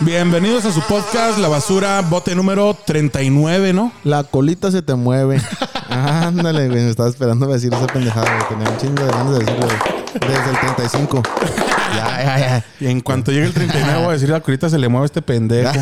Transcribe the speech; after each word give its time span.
Bienvenidos 0.00 0.64
a 0.64 0.72
su 0.72 0.80
podcast 0.82 1.38
La 1.38 1.48
Basura, 1.48 2.00
bote 2.02 2.34
número 2.34 2.72
39, 2.86 3.72
¿no? 3.72 3.92
La 4.04 4.22
colita 4.22 4.70
se 4.70 4.80
te 4.80 4.94
mueve. 4.94 5.40
Ándale, 5.88 6.68
güey. 6.68 6.82
Me 6.84 6.90
estaba 6.90 7.08
esperando 7.08 7.46
a 7.46 7.54
decir 7.54 7.72
esa 7.74 7.86
pendejada, 7.86 8.32
güey. 8.36 8.48
Tenía 8.48 8.70
un 8.70 8.78
chingo 8.78 9.02
de 9.04 9.10
ganas 9.10 9.32
de 9.32 9.38
decirlo, 9.40 9.66
güey. 9.66 10.32
Desde 10.32 10.50
el 10.50 10.60
35. 10.60 11.22
Ya, 11.96 12.22
ya, 12.22 12.38
ya. 12.38 12.64
Y 12.80 12.86
en 12.86 13.00
cuanto 13.00 13.32
llegue 13.32 13.46
el 13.46 13.52
39 13.52 13.98
voy 14.00 14.10
a 14.10 14.12
decir 14.12 14.28
la 14.28 14.40
colita 14.40 14.70
se 14.70 14.78
le 14.78 14.88
mueve 14.88 15.04
a 15.04 15.06
este 15.06 15.22
pendejo. 15.22 15.72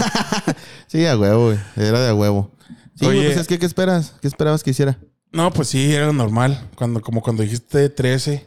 Sí, 0.87 1.05
a 1.05 1.19
huevo, 1.19 1.47
güey. 1.47 1.59
Era 1.77 2.01
de 2.01 2.13
huevo. 2.13 2.53
Sí, 2.95 3.05
güey, 3.05 3.19
Oye. 3.19 3.27
pues 3.29 3.41
es 3.41 3.49
que, 3.49 3.59
¿qué 3.59 3.67
esperas? 3.67 4.15
¿Qué 4.23 4.29
esperabas 4.29 4.63
que 4.63 4.71
hiciera? 4.71 4.97
No, 5.33 5.51
pues 5.53 5.69
sí, 5.69 5.93
era 5.93 6.13
normal. 6.13 6.69
Cuando, 6.77 7.03
como 7.03 7.21
cuando 7.21 7.43
dijiste 7.43 7.89
13. 7.91 8.47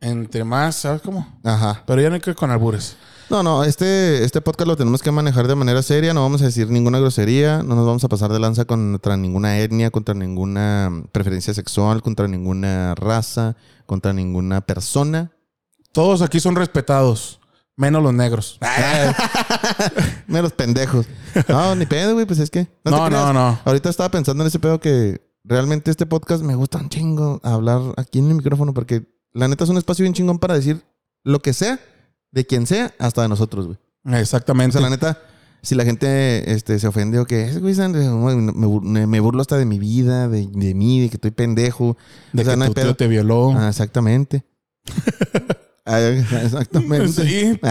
Entre 0.00 0.44
más, 0.44 0.76
¿sabes 0.76 1.02
cómo? 1.02 1.40
Ajá. 1.44 1.82
Pero 1.84 2.00
ya 2.00 2.08
no 2.08 2.14
hay 2.14 2.20
que 2.20 2.30
ir 2.30 2.36
con 2.36 2.50
albures. 2.52 2.96
No, 3.30 3.42
no, 3.42 3.62
este, 3.62 4.24
este 4.24 4.40
podcast 4.40 4.68
lo 4.68 4.76
tenemos 4.76 5.02
que 5.02 5.10
manejar 5.10 5.46
de 5.46 5.54
manera 5.54 5.82
seria. 5.82 6.14
No 6.14 6.22
vamos 6.22 6.40
a 6.40 6.46
decir 6.46 6.70
ninguna 6.70 6.98
grosería. 6.98 7.62
No 7.62 7.74
nos 7.74 7.84
vamos 7.84 8.02
a 8.04 8.08
pasar 8.08 8.32
de 8.32 8.40
lanza 8.40 8.64
contra 8.64 9.18
ninguna 9.18 9.58
etnia, 9.58 9.90
contra 9.90 10.14
ninguna 10.14 10.90
preferencia 11.12 11.52
sexual, 11.52 12.02
contra 12.02 12.26
ninguna 12.26 12.94
raza, 12.94 13.56
contra 13.84 14.14
ninguna 14.14 14.62
persona. 14.62 15.30
Todos 15.92 16.22
aquí 16.22 16.40
son 16.40 16.56
respetados, 16.56 17.38
menos 17.76 18.02
los 18.02 18.14
negros. 18.14 18.58
Menos 20.26 20.52
pendejos. 20.52 21.06
No, 21.48 21.74
ni 21.74 21.86
pedo, 21.86 22.14
güey. 22.14 22.26
Pues 22.26 22.38
es 22.38 22.50
que. 22.50 22.68
No, 22.84 22.90
no, 22.90 23.06
creas. 23.06 23.34
no. 23.34 23.58
Ahorita 23.64 23.88
estaba 23.88 24.10
pensando 24.10 24.42
en 24.42 24.48
ese 24.48 24.58
pedo 24.58 24.78
que 24.78 25.22
realmente 25.44 25.90
este 25.90 26.06
podcast 26.06 26.42
me 26.42 26.54
gusta 26.54 26.78
un 26.78 26.88
chingo 26.88 27.40
hablar 27.42 27.80
aquí 27.96 28.18
en 28.18 28.28
el 28.28 28.34
micrófono 28.34 28.74
porque 28.74 29.06
la 29.32 29.48
neta 29.48 29.64
es 29.64 29.70
un 29.70 29.78
espacio 29.78 30.02
bien 30.02 30.12
chingón 30.12 30.38
para 30.38 30.54
decir 30.54 30.82
lo 31.24 31.40
que 31.40 31.52
sea, 31.52 31.80
de 32.30 32.46
quien 32.46 32.66
sea, 32.66 32.94
hasta 32.98 33.22
de 33.22 33.28
nosotros, 33.28 33.66
güey. 33.66 33.78
O 34.04 34.16
Exactamente. 34.16 34.72
sea, 34.72 34.80
la 34.80 34.90
neta, 34.90 35.18
si 35.62 35.74
la 35.74 35.84
gente 35.84 36.52
este, 36.52 36.78
se 36.78 36.86
ofende 36.86 37.18
o 37.18 37.26
que 37.26 37.44
"Ese 37.44 37.60
güey 37.60 37.74
se- 37.74 37.88
me, 37.88 37.98
bur- 38.66 38.82
me 38.82 39.20
burlo 39.20 39.40
hasta 39.40 39.56
de 39.58 39.64
mi 39.66 39.78
vida, 39.78 40.28
de, 40.28 40.46
de 40.50 40.74
mí, 40.74 41.00
de 41.00 41.08
que 41.10 41.16
estoy 41.16 41.30
pendejo. 41.32 41.96
de 42.32 42.42
o 42.42 42.44
sea, 42.44 42.54
que 42.54 42.58
no 42.60 42.66
tu 42.66 42.74
tío 42.74 42.94
te 42.96 43.08
violó. 43.08 43.52
Ah, 43.56 43.68
exactamente. 43.68 44.44
Exactamente. 45.86 47.08
Sí. 47.08 47.60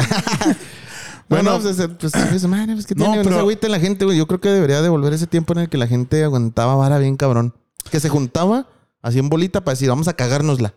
Bueno, 1.30 1.60
Bueno, 1.60 1.76
pues, 2.00 2.14
pues, 2.14 2.48
madre, 2.48 2.74
pues, 2.74 2.86
que 2.88 2.96
No, 2.96 3.04
tiene, 3.04 3.18
no, 3.18 3.24
pero- 3.24 3.36
se 3.36 3.40
agüite 3.42 3.68
la 3.68 3.82
gente, 3.82 4.06
güey. 4.06 4.18
Yo 4.18 4.28
creo 4.28 4.40
que 4.40 4.48
debería 4.48 4.82
devolver 4.82 5.12
ese 5.12 5.28
tiempo 5.28 5.52
en 5.52 5.60
el 5.60 5.68
que 5.70 5.78
la 5.78 5.86
gente 5.86 6.24
aguantaba 6.24 6.76
vara 6.76 7.00
bien 7.00 7.18
cabrón. 7.18 7.54
Que 7.92 8.00
se 8.00 8.08
juntaba 8.08 8.70
así 9.02 9.20
en 9.20 9.28
bolita 9.28 9.60
para 9.66 9.74
decir, 9.74 9.90
vamos 9.90 10.08
a 10.08 10.14
cagárnosla. 10.14 10.74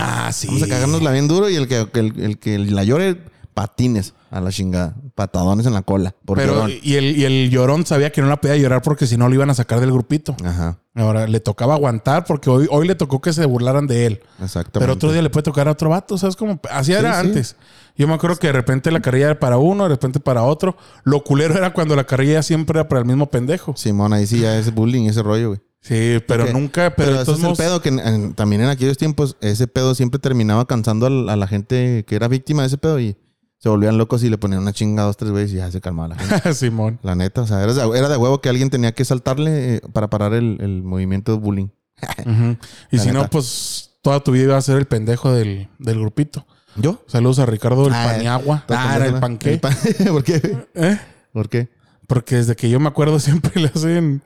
Ah, 0.00 0.32
sí. 0.32 0.46
Vamos 0.48 0.62
a 0.62 0.68
cagárnosla 0.68 1.10
bien 1.12 1.28
duro 1.28 1.48
y 1.50 1.56
el 1.56 1.68
que, 1.68 1.86
el, 1.94 2.20
el 2.20 2.38
que 2.38 2.58
la 2.58 2.84
llore, 2.84 3.16
patines 3.54 4.14
a 4.30 4.40
la 4.40 4.50
chingada. 4.50 4.94
Patadones 5.14 5.66
en 5.66 5.72
la 5.74 5.82
cola. 5.82 6.14
Por 6.24 6.38
Pero, 6.38 6.54
llorón. 6.54 6.70
y 6.82 6.94
el, 6.94 7.18
y 7.18 7.24
el 7.24 7.50
llorón 7.50 7.84
sabía 7.84 8.10
que 8.12 8.22
no 8.22 8.28
la 8.28 8.40
podía 8.40 8.56
llorar 8.56 8.80
porque 8.80 9.06
si 9.06 9.16
no 9.16 9.28
lo 9.28 9.34
iban 9.34 9.50
a 9.50 9.54
sacar 9.54 9.80
del 9.80 9.90
grupito. 9.92 10.36
Ajá, 10.44 10.78
Ahora 10.94 11.26
le 11.26 11.40
tocaba 11.40 11.74
aguantar 11.74 12.24
porque 12.24 12.48
hoy, 12.50 12.66
hoy 12.70 12.86
le 12.86 12.94
tocó 12.94 13.20
que 13.20 13.32
se 13.32 13.44
burlaran 13.46 13.86
de 13.86 14.06
él. 14.06 14.20
exactamente. 14.42 14.78
Pero 14.80 14.92
otro 14.94 15.12
día 15.12 15.20
le 15.22 15.30
puede 15.30 15.42
tocar 15.44 15.68
a 15.68 15.72
otro 15.72 15.90
vato, 15.90 16.16
¿sabes? 16.16 16.36
Como 16.36 16.60
así 16.70 16.92
era 16.92 17.14
sí. 17.20 17.26
antes. 17.26 17.56
Yo 17.96 18.06
me 18.08 18.14
acuerdo 18.14 18.36
que 18.36 18.46
de 18.46 18.52
repente 18.54 18.90
la 18.90 19.00
carrilla 19.00 19.26
era 19.26 19.40
para 19.40 19.58
uno, 19.58 19.82
de 19.84 19.90
repente 19.90 20.20
para 20.20 20.42
otro. 20.44 20.76
Lo 21.04 21.22
culero 21.22 21.56
era 21.56 21.72
cuando 21.72 21.94
la 21.96 22.04
carrilla 22.04 22.42
siempre 22.42 22.78
era 22.78 22.88
para 22.88 23.00
el 23.00 23.06
mismo 23.06 23.26
pendejo. 23.30 23.74
Simón, 23.76 24.12
ahí 24.12 24.26
sí 24.26 24.40
ya 24.40 24.56
es 24.58 24.72
bullying, 24.72 25.06
ese 25.06 25.22
rollo, 25.22 25.48
güey. 25.48 25.60
Sí, 25.82 26.18
pero 26.28 26.52
nunca, 26.52 26.90
pero, 26.94 26.94
Pero, 26.96 27.10
de 27.12 27.16
ese 27.16 27.24
todos 27.24 27.38
es 27.38 27.44
el 27.44 27.56
pedo 27.56 27.80
que 27.80 27.88
en- 27.88 28.34
también 28.34 28.60
en 28.62 28.68
aquellos 28.68 28.98
tiempos 28.98 29.36
ese 29.40 29.66
pedo 29.66 29.94
siempre 29.94 30.18
terminaba 30.20 30.66
cansando 30.66 31.06
a, 31.06 31.10
la 31.36 31.46
gente 31.46 32.04
que 32.06 32.16
era 32.16 32.28
víctima 32.28 32.62
de 32.62 32.68
ese 32.68 32.76
pedo 32.78 33.00
y 33.00 33.16
se 33.58 33.68
volvían 33.70 33.96
locos 33.98 34.22
y 34.22 34.28
le 34.30 34.36
ponían 34.38 34.60
una 34.62 34.72
chinga 34.74 35.02
dos, 35.04 35.16
tres 35.16 35.32
veces 35.32 35.52
y 35.52 35.56
ya 35.56 35.70
se 35.70 35.80
calmaba 35.80 36.08
la 36.08 36.16
gente. 36.18 36.54
Simón. 36.54 36.98
La 37.02 37.14
neta, 37.14 37.42
o 37.42 37.46
sea, 37.46 37.62
era 37.62 37.72
de, 37.72 37.98
era 37.98 38.08
de 38.10 38.16
huevo 38.18 38.40
que 38.42 38.48
alguien 38.50 38.68
tenía 38.70 38.92
que 38.92 39.04
saltarle 39.06 39.76
eh, 39.76 39.80
para 39.92 40.10
parar 40.10 40.34
el, 40.34 40.58
el 40.60 40.82
movimiento 40.82 41.32
de 41.32 41.38
bullying. 41.38 41.68
Y 42.90 42.96
La 42.98 43.02
si 43.02 43.10
no, 43.10 43.28
pues 43.28 43.90
toda 44.02 44.20
tu 44.20 44.32
vida 44.32 44.44
iba 44.44 44.56
a 44.56 44.62
ser 44.62 44.76
el 44.78 44.86
pendejo 44.86 45.32
del, 45.32 45.68
del 45.78 45.98
grupito. 45.98 46.46
¿Yo? 46.76 47.02
Saludos 47.06 47.38
a 47.40 47.46
Ricardo 47.46 47.84
del 47.84 47.94
Ah, 47.94 48.10
Paniagua. 48.12 48.64
Ah, 48.68 48.94
era 48.96 49.06
el 49.06 49.14
panqué. 49.14 49.54
El 49.54 49.60
pan- 49.60 49.76
¿Por 50.08 50.24
qué? 50.24 50.66
¿Eh? 50.74 50.98
¿Por 51.32 51.48
qué? 51.48 51.68
Porque 52.10 52.34
desde 52.34 52.56
que 52.56 52.68
yo 52.68 52.80
me 52.80 52.88
acuerdo 52.88 53.20
siempre 53.20 53.52
le 53.60 53.68
hacen, 53.68 54.20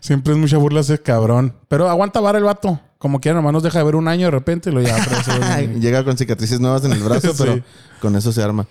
siempre 0.00 0.32
es 0.32 0.38
mucha 0.40 0.56
burla 0.58 0.80
ese 0.80 0.98
cabrón. 1.00 1.54
Pero 1.68 1.88
aguanta 1.88 2.18
vara 2.20 2.36
el 2.38 2.42
vato. 2.44 2.80
Como 2.98 3.20
quiera, 3.20 3.36
nomás 3.36 3.52
nos 3.52 3.62
deja 3.62 3.78
de 3.78 3.84
ver 3.84 3.94
un 3.94 4.08
año 4.08 4.26
de 4.26 4.32
repente 4.32 4.70
y 4.70 4.72
lo 4.72 4.80
pero 4.82 5.22
se 5.22 5.38
ve- 5.38 5.78
Llega 5.80 6.02
con 6.04 6.18
cicatrices 6.18 6.58
nuevas 6.58 6.84
en 6.84 6.90
el 6.92 6.98
brazo, 6.98 7.28
Sí. 7.34 7.36
pero 7.38 7.62
con 8.00 8.16
eso 8.16 8.32
se 8.32 8.42
arma. 8.42 8.64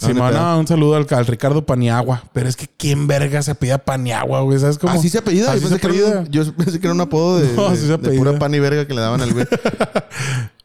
No, 0.00 0.06
Sí, 0.08 0.14
pedo. 0.14 0.58
un 0.58 0.66
saludo 0.66 0.96
al, 0.96 1.06
al 1.10 1.26
Ricardo 1.26 1.64
Paniagua. 1.64 2.24
Pero 2.32 2.48
es 2.48 2.56
que 2.56 2.66
quién 2.76 3.06
verga 3.06 3.40
se 3.42 3.52
apellida 3.52 3.78
Paniagua, 3.78 4.40
güey. 4.40 4.58
¿Sabes 4.58 4.78
cómo? 4.78 4.92
Así 4.92 5.08
se 5.08 5.18
apellida. 5.18 5.52
Así 5.52 5.60
yo, 5.60 5.68
se 5.68 5.78
pensé 5.78 5.80
que 5.80 5.96
era 5.96 6.06
un, 6.08 6.12
apellida. 6.18 6.30
yo 6.44 6.54
pensé 6.54 6.80
que 6.80 6.86
era 6.88 6.94
un 6.94 7.00
apodo 7.00 7.38
de, 7.38 7.52
No, 7.56 7.70
de- 7.70 7.76
se 7.76 7.86
de 7.96 8.18
pura 8.18 8.36
pan 8.36 8.52
y 8.52 8.58
verga 8.58 8.84
que 8.84 8.94
le 8.94 9.00
daban 9.00 9.20
al 9.20 9.32
güey. 9.32 9.46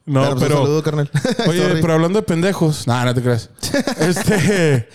No, 0.05 0.21
Pero, 0.21 0.31
pues, 0.31 0.33
un 0.33 0.39
pero. 0.39 0.55
saludo, 0.63 0.83
carnal. 0.83 1.11
Oye, 1.47 1.69
pero 1.81 1.93
hablando 1.93 2.19
de 2.19 2.23
pendejos. 2.25 2.87
No, 2.87 3.05
no 3.05 3.13
te 3.13 3.21
creas. 3.21 3.49
este. 3.99 4.89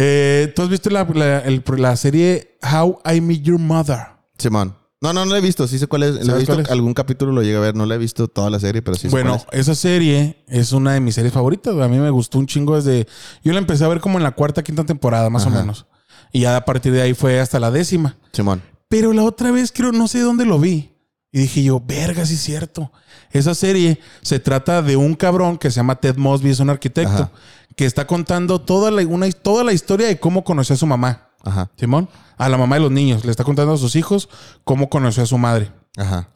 Eh, 0.00 0.52
¿Tú 0.54 0.62
has 0.62 0.68
visto 0.68 0.90
la, 0.90 1.04
la, 1.12 1.40
el- 1.40 1.62
la 1.76 1.96
serie 1.96 2.56
How 2.62 3.00
I 3.12 3.20
Met 3.20 3.42
Your 3.42 3.58
Mother? 3.58 3.98
Simón. 4.38 4.76
No, 5.00 5.12
no, 5.12 5.24
no 5.24 5.32
la 5.32 5.38
he 5.38 5.40
visto. 5.40 5.66
Sí 5.66 5.78
sé 5.78 5.86
cuál 5.88 6.04
es. 6.04 6.14
Lo 6.14 6.20
he 6.20 6.24
¿Sabes 6.24 6.38
visto. 6.40 6.54
cuál 6.54 6.66
es? 6.66 6.70
Algún 6.70 6.94
capítulo 6.94 7.32
lo 7.32 7.42
llegué 7.42 7.56
a 7.56 7.60
ver. 7.60 7.74
No 7.74 7.84
la 7.86 7.96
he 7.96 7.98
visto 7.98 8.28
toda 8.28 8.48
la 8.50 8.58
serie, 8.60 8.80
pero 8.82 8.96
sí 8.96 9.02
sé 9.02 9.08
Bueno, 9.10 9.42
cuál 9.44 9.60
esa 9.60 9.74
serie 9.74 10.44
es 10.48 10.72
una 10.72 10.92
de 10.92 11.00
mis 11.00 11.14
series 11.16 11.32
favoritas. 11.34 11.74
A 11.76 11.88
mí 11.88 11.98
me 11.98 12.10
gustó 12.10 12.38
un 12.38 12.46
chingo 12.46 12.76
desde. 12.76 13.06
Yo 13.42 13.52
la 13.52 13.58
empecé 13.58 13.84
a 13.84 13.88
ver 13.88 14.00
como 14.00 14.18
en 14.18 14.24
la 14.24 14.32
cuarta, 14.32 14.62
quinta 14.62 14.84
temporada, 14.84 15.30
más 15.30 15.46
o 15.46 15.50
menos. 15.50 15.86
Y 16.32 16.40
ya 16.40 16.56
a 16.56 16.64
partir 16.64 16.92
de 16.92 17.02
ahí 17.02 17.14
fue 17.14 17.40
hasta 17.40 17.58
la 17.60 17.70
décima. 17.70 18.16
es. 18.24 18.36
Simón. 18.36 18.62
Pero 18.88 19.12
la 19.12 19.22
otra 19.24 19.50
vez 19.50 19.72
creo, 19.72 19.92
no 19.92 20.08
sé 20.08 20.20
dónde 20.20 20.44
lo 20.46 20.58
vi. 20.58 20.92
Y 21.30 21.40
dije 21.40 21.62
yo, 21.62 21.78
verga, 21.86 22.24
sí 22.24 22.34
es 22.34 22.40
cierto. 22.40 22.90
Esa 23.30 23.54
serie 23.54 24.00
se 24.22 24.40
trata 24.40 24.80
de 24.80 24.96
un 24.96 25.14
cabrón 25.14 25.58
que 25.58 25.70
se 25.70 25.76
llama 25.76 25.96
Ted 26.00 26.16
Mosby, 26.16 26.48
es 26.50 26.60
un 26.60 26.70
arquitecto, 26.70 27.12
Ajá. 27.12 27.30
Que 27.78 27.86
está 27.86 28.08
contando 28.08 28.60
toda 28.60 28.90
la, 28.90 29.06
una, 29.06 29.30
toda 29.30 29.62
la 29.62 29.72
historia 29.72 30.08
de 30.08 30.18
cómo 30.18 30.42
conoció 30.42 30.74
a 30.74 30.76
su 30.76 30.86
mamá. 30.86 31.28
Ajá. 31.44 31.70
Simón, 31.76 32.08
a 32.36 32.48
la 32.48 32.58
mamá 32.58 32.74
de 32.74 32.80
los 32.80 32.90
niños. 32.90 33.24
Le 33.24 33.30
está 33.30 33.44
contando 33.44 33.74
a 33.74 33.78
sus 33.78 33.94
hijos 33.94 34.28
cómo 34.64 34.90
conoció 34.90 35.22
a 35.22 35.26
su 35.26 35.38
madre. 35.38 35.70
Ajá. 35.96 36.28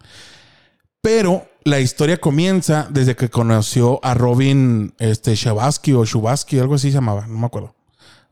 Pero 1.00 1.48
la 1.64 1.80
historia 1.80 2.20
comienza 2.20 2.86
desde 2.90 3.16
que 3.16 3.28
conoció 3.28 3.98
a 4.04 4.14
Robin 4.14 4.94
este, 5.00 5.34
Shabasky 5.34 5.94
o 5.94 6.04
Shubaski, 6.04 6.60
algo 6.60 6.76
así 6.76 6.90
se 6.90 6.94
llamaba, 6.94 7.26
no 7.26 7.40
me 7.40 7.46
acuerdo. 7.46 7.74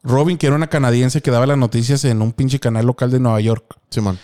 Robin, 0.05 0.39
que 0.39 0.47
era 0.47 0.55
una 0.55 0.69
canadiense 0.69 1.21
que 1.21 1.33
daba 1.33 1.49
las 1.49 1.59
noticias 1.59 2.05
en 2.05 2.23
un 2.23 2.31
pinche 2.31 2.61
canal 2.61 2.87
local 2.87 3.11
de 3.11 3.19
Nueva 3.19 3.41
York. 3.41 3.77
Simón. 3.91 4.21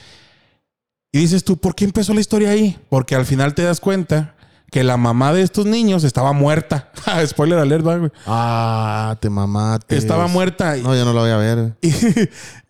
Y 1.11 1.19
dices 1.19 1.43
tú, 1.43 1.57
¿por 1.57 1.75
qué 1.75 1.85
empezó 1.85 2.15
la 2.15 2.21
historia 2.21 2.51
ahí? 2.51 2.79
Porque 2.89 3.17
al 3.17 3.27
final 3.27 3.53
te 3.53 3.65
das 3.65 3.81
cuenta 3.81 4.36
que 4.71 4.83
la 4.85 4.97
mamá 4.97 5.33
de 5.33 5.43
estos 5.43 5.67
niños 5.67 6.05
estaba 6.05 6.33
muerta. 6.33 6.91
Spoiler 7.27 7.59
alert, 7.59 7.87
¿va, 7.87 7.97
güey. 7.97 8.11
Ah, 8.27 9.17
te 9.21 9.31
mamaste. 9.31 9.97
Estaba 9.97 10.27
muerta. 10.27 10.77
No, 10.77 10.95
ya 10.95 11.05
no 11.05 11.13
la 11.13 11.21
voy 11.21 11.31
a 11.31 11.37
ver. 11.37 11.77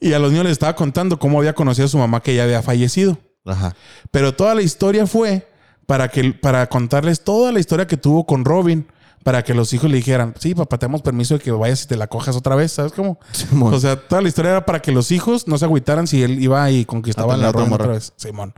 Y, 0.00 0.08
y 0.08 0.12
a 0.12 0.18
los 0.18 0.30
niños 0.30 0.44
les 0.44 0.52
estaba 0.52 0.76
contando 0.76 1.18
cómo 1.18 1.38
había 1.38 1.54
conocido 1.54 1.86
a 1.86 1.88
su 1.88 1.98
mamá 1.98 2.20
que 2.20 2.34
ya 2.34 2.44
había 2.44 2.62
fallecido. 2.62 3.18
Ajá. 3.44 3.74
Pero 4.10 4.34
toda 4.34 4.54
la 4.54 4.62
historia 4.62 5.06
fue 5.06 5.48
para, 5.86 6.08
que, 6.08 6.32
para 6.32 6.68
contarles 6.68 7.22
toda 7.24 7.52
la 7.52 7.60
historia 7.60 7.86
que 7.86 7.96
tuvo 7.96 8.26
con 8.26 8.44
Robin. 8.44 8.86
Para 9.24 9.42
que 9.42 9.54
los 9.54 9.72
hijos 9.72 9.90
le 9.90 9.96
dijeran, 9.96 10.34
sí, 10.38 10.54
papá, 10.54 10.78
te 10.78 10.86
damos 10.86 11.02
permiso 11.02 11.34
de 11.34 11.40
que 11.40 11.50
vayas 11.50 11.82
y 11.82 11.88
te 11.88 11.96
la 11.96 12.06
cojas 12.06 12.36
otra 12.36 12.54
vez, 12.54 12.70
¿sabes 12.70 12.92
cómo? 12.92 13.18
Simón. 13.32 13.74
O 13.74 13.80
sea, 13.80 13.96
toda 13.96 14.22
la 14.22 14.28
historia 14.28 14.52
era 14.52 14.64
para 14.64 14.80
que 14.80 14.92
los 14.92 15.10
hijos 15.10 15.48
no 15.48 15.58
se 15.58 15.64
agüitaran 15.64 16.06
si 16.06 16.22
él 16.22 16.40
iba 16.40 16.70
y 16.70 16.84
conquistaba 16.84 17.34
A 17.34 17.36
la 17.36 17.50
Robin 17.50 17.72
otra 17.72 17.88
vez. 17.88 18.12
Simón. 18.14 18.54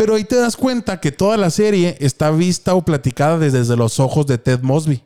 Pero 0.00 0.14
ahí 0.14 0.24
te 0.24 0.36
das 0.36 0.56
cuenta 0.56 0.98
que 0.98 1.12
toda 1.12 1.36
la 1.36 1.50
serie 1.50 1.94
está 2.00 2.30
vista 2.30 2.72
o 2.74 2.82
platicada 2.82 3.38
desde, 3.38 3.58
desde 3.58 3.76
los 3.76 4.00
ojos 4.00 4.26
de 4.26 4.38
Ted 4.38 4.62
Mosby. 4.62 5.04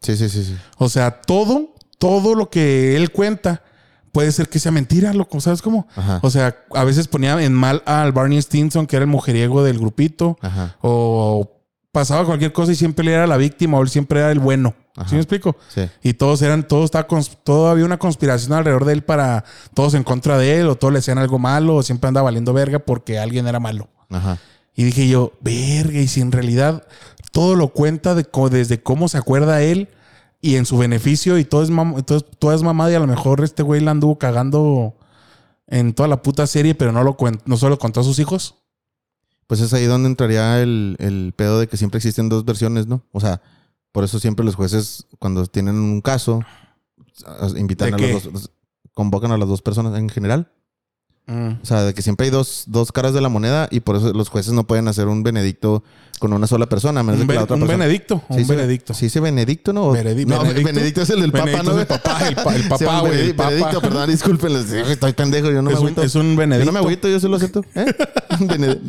sí, 0.00 0.16
sí, 0.16 0.28
sí, 0.28 0.44
sí. 0.44 0.56
O 0.78 0.88
sea, 0.88 1.20
todo, 1.20 1.74
todo 1.98 2.36
lo 2.36 2.48
que 2.48 2.94
él 2.94 3.10
cuenta 3.10 3.64
puede 4.12 4.30
ser 4.30 4.48
que 4.48 4.60
sea 4.60 4.70
mentira, 4.70 5.12
loco, 5.12 5.40
¿sabes 5.40 5.62
cómo? 5.62 5.88
Ajá. 5.96 6.20
O 6.22 6.30
sea, 6.30 6.56
a 6.74 6.84
veces 6.84 7.08
ponía 7.08 7.42
en 7.42 7.54
mal 7.54 7.82
al 7.86 8.12
Barney 8.12 8.40
Stinson, 8.40 8.86
que 8.86 8.94
era 8.94 9.02
el 9.02 9.10
mujeriego 9.10 9.64
del 9.64 9.80
grupito, 9.80 10.38
Ajá. 10.40 10.76
o 10.80 11.50
pasaba 11.90 12.24
cualquier 12.24 12.52
cosa 12.52 12.70
y 12.70 12.76
siempre 12.76 13.02
él 13.04 13.14
era 13.14 13.26
la 13.26 13.38
víctima 13.38 13.78
o 13.78 13.82
él 13.82 13.88
siempre 13.88 14.20
era 14.20 14.30
el 14.30 14.38
bueno. 14.38 14.76
Ajá. 14.94 15.08
¿Sí 15.08 15.16
me 15.16 15.22
explico? 15.22 15.56
Sí. 15.74 15.90
Y 16.04 16.14
todos 16.14 16.40
eran, 16.42 16.68
todo 16.68 16.84
estaba, 16.84 17.08
todo 17.42 17.68
había 17.68 17.84
una 17.84 17.98
conspiración 17.98 18.52
alrededor 18.52 18.84
de 18.84 18.92
él 18.92 19.02
para 19.02 19.42
todos 19.74 19.94
en 19.94 20.04
contra 20.04 20.38
de 20.38 20.60
él, 20.60 20.68
o 20.68 20.76
todos 20.76 20.92
le 20.92 21.00
hacían 21.00 21.18
algo 21.18 21.40
malo, 21.40 21.74
o 21.74 21.82
siempre 21.82 22.06
andaba 22.06 22.26
valiendo 22.26 22.52
verga 22.52 22.78
porque 22.78 23.18
alguien 23.18 23.48
era 23.48 23.58
malo. 23.58 23.88
Ajá. 24.10 24.38
Y 24.74 24.84
dije 24.84 25.08
yo, 25.08 25.32
verga, 25.40 25.98
y 26.00 26.08
si 26.08 26.20
en 26.20 26.32
realidad 26.32 26.86
todo 27.32 27.56
lo 27.56 27.68
cuenta 27.68 28.14
de 28.14 28.26
desde 28.50 28.82
cómo 28.82 29.08
se 29.08 29.18
acuerda 29.18 29.62
él 29.62 29.88
y 30.40 30.56
en 30.56 30.66
su 30.66 30.76
beneficio, 30.78 31.38
y 31.38 31.44
todo 31.44 31.62
es, 31.62 31.70
mam 31.70 32.02
todo, 32.02 32.18
es- 32.18 32.24
todo 32.38 32.52
es 32.52 32.62
mamada, 32.62 32.92
y 32.92 32.94
a 32.94 33.00
lo 33.00 33.06
mejor 33.06 33.42
este 33.42 33.62
güey 33.62 33.80
la 33.80 33.90
anduvo 33.92 34.18
cagando 34.18 34.94
en 35.66 35.94
toda 35.94 36.08
la 36.08 36.22
puta 36.22 36.46
serie, 36.46 36.74
pero 36.74 36.92
no 36.92 37.02
lo 37.02 37.16
no 37.46 37.56
solo 37.56 37.78
contó 37.78 38.00
a 38.00 38.04
sus 38.04 38.18
hijos. 38.18 38.54
Pues 39.46 39.60
es 39.60 39.72
ahí 39.72 39.84
donde 39.86 40.08
entraría 40.08 40.60
el, 40.62 40.96
el 40.98 41.32
pedo 41.36 41.60
de 41.60 41.68
que 41.68 41.76
siempre 41.76 41.98
existen 41.98 42.28
dos 42.28 42.44
versiones, 42.44 42.86
¿no? 42.86 43.02
O 43.12 43.20
sea, 43.20 43.40
por 43.92 44.04
eso 44.04 44.18
siempre 44.18 44.44
los 44.44 44.54
jueces, 44.56 45.06
cuando 45.18 45.46
tienen 45.46 45.76
un 45.76 46.00
caso, 46.00 46.40
invitan 47.56 47.96
¿De 47.96 48.04
a 48.04 48.12
los 48.12 48.32
dos, 48.32 48.50
convocan 48.92 49.32
a 49.32 49.38
las 49.38 49.48
dos 49.48 49.62
personas 49.62 49.98
en 49.98 50.08
general. 50.08 50.50
Mm. 51.28 51.48
O 51.60 51.66
sea, 51.66 51.82
de 51.82 51.92
que 51.92 52.02
siempre 52.02 52.26
hay 52.26 52.30
dos, 52.30 52.64
dos 52.68 52.92
caras 52.92 53.12
de 53.12 53.20
la 53.20 53.28
moneda 53.28 53.66
y 53.72 53.80
por 53.80 53.96
eso 53.96 54.12
los 54.12 54.28
jueces 54.28 54.52
no 54.52 54.64
pueden 54.64 54.86
hacer 54.86 55.08
un 55.08 55.24
benedicto 55.24 55.82
con 56.20 56.32
una 56.32 56.46
sola 56.46 56.66
persona, 56.66 57.00
a 57.00 57.02
menos 57.02 57.20
Un, 57.20 57.26
de 57.26 57.32
que 57.32 57.36
la 57.36 57.42
otra 57.44 57.56
un 57.56 57.62
persona. 57.62 57.84
benedicto. 57.84 58.22
Sí, 58.30 58.34
un 58.36 58.44
sí, 58.44 58.50
benedicto. 58.54 58.94
Sí, 58.94 59.06
dice 59.06 59.18
Benedicto, 59.20 59.72
¿no? 59.72 59.92
Benedi- 59.92 60.24
no, 60.24 60.38
Benedicto. 60.38 60.66
Benedicto 60.72 61.02
es 61.02 61.10
el 61.10 61.20
del 61.20 61.32
Papa, 61.32 61.44
Benedicto 61.46 61.70
¿no? 61.72 61.76
es 61.76 61.80
el 61.82 61.86
papá, 61.88 62.28
el, 62.28 62.34
pa- 62.36 62.54
el 62.54 62.62
Sí, 62.62 62.68
papá, 62.68 63.00
güey. 63.00 63.32
Benedicto, 63.32 63.80
perdón, 63.82 64.08
discúlpenles. 64.10 64.70
Estoy 64.72 65.12
pendejo, 65.14 65.50
yo 65.50 65.60
no 65.62 65.70
es, 65.70 65.74
me 65.76 65.80
un, 65.80 65.86
agüito. 65.88 66.02
es 66.04 66.14
un 66.14 66.30
Yo 66.30 66.36
benedicto. 66.38 66.66
no 66.66 66.72
me 66.72 66.78
agüito, 66.78 67.08
yo 67.08 67.18
se 67.20 67.28
lo 67.28 67.36
acepto. 67.36 67.64
¿Eh? 67.74 67.92
Ben- 68.40 68.80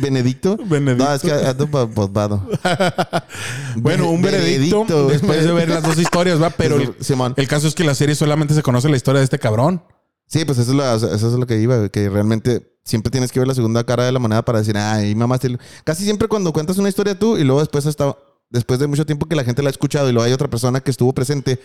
Benedicto. 0.00 0.56
Benedicto. 0.64 1.04
No, 1.04 1.12
es 1.14 1.20
que 1.22 1.30
ando 1.32 1.68
posvado. 1.68 2.48
Bueno, 3.76 4.08
un 4.10 4.22
Bene- 4.22 4.38
veredicto 4.38 4.78
Benedicto. 4.84 5.08
después 5.08 5.44
de 5.44 5.52
ver 5.52 5.68
las 5.68 5.82
dos 5.82 5.98
historias, 5.98 6.40
va. 6.40 6.50
Pero 6.50 6.78
el 7.36 7.48
caso 7.48 7.68
es 7.68 7.74
que 7.74 7.84
la 7.84 7.94
serie 7.94 8.14
solamente 8.14 8.54
se 8.54 8.62
conoce 8.62 8.88
la 8.88 8.96
historia 8.96 9.18
de 9.20 9.24
este 9.24 9.38
cabrón. 9.38 9.82
Sí, 10.26 10.44
pues 10.44 10.58
eso 10.58 10.70
es, 10.72 10.76
lo, 10.76 10.94
eso 10.94 11.14
es 11.14 11.38
lo 11.38 11.46
que 11.46 11.60
iba, 11.60 11.88
que 11.88 12.08
realmente 12.08 12.72
siempre 12.84 13.10
tienes 13.10 13.30
que 13.32 13.38
ver 13.40 13.46
la 13.48 13.54
segunda 13.54 13.84
cara 13.84 14.04
de 14.04 14.12
la 14.12 14.18
moneda 14.18 14.44
para 14.44 14.58
decir, 14.58 14.76
ay, 14.76 15.14
mamá, 15.14 15.38
casi 15.84 16.04
siempre 16.04 16.28
cuando 16.28 16.52
cuentas 16.52 16.78
una 16.78 16.88
historia 16.88 17.18
tú 17.18 17.36
y 17.36 17.44
luego 17.44 17.60
después 17.60 17.86
hasta 17.86 18.16
después 18.50 18.78
de 18.78 18.86
mucho 18.86 19.04
tiempo 19.06 19.26
que 19.26 19.34
la 19.36 19.44
gente 19.44 19.62
la 19.62 19.68
ha 19.68 19.72
escuchado 19.72 20.08
y 20.08 20.12
luego 20.12 20.24
hay 20.26 20.32
otra 20.32 20.48
persona 20.48 20.80
que 20.80 20.90
estuvo 20.92 21.12
presente, 21.12 21.60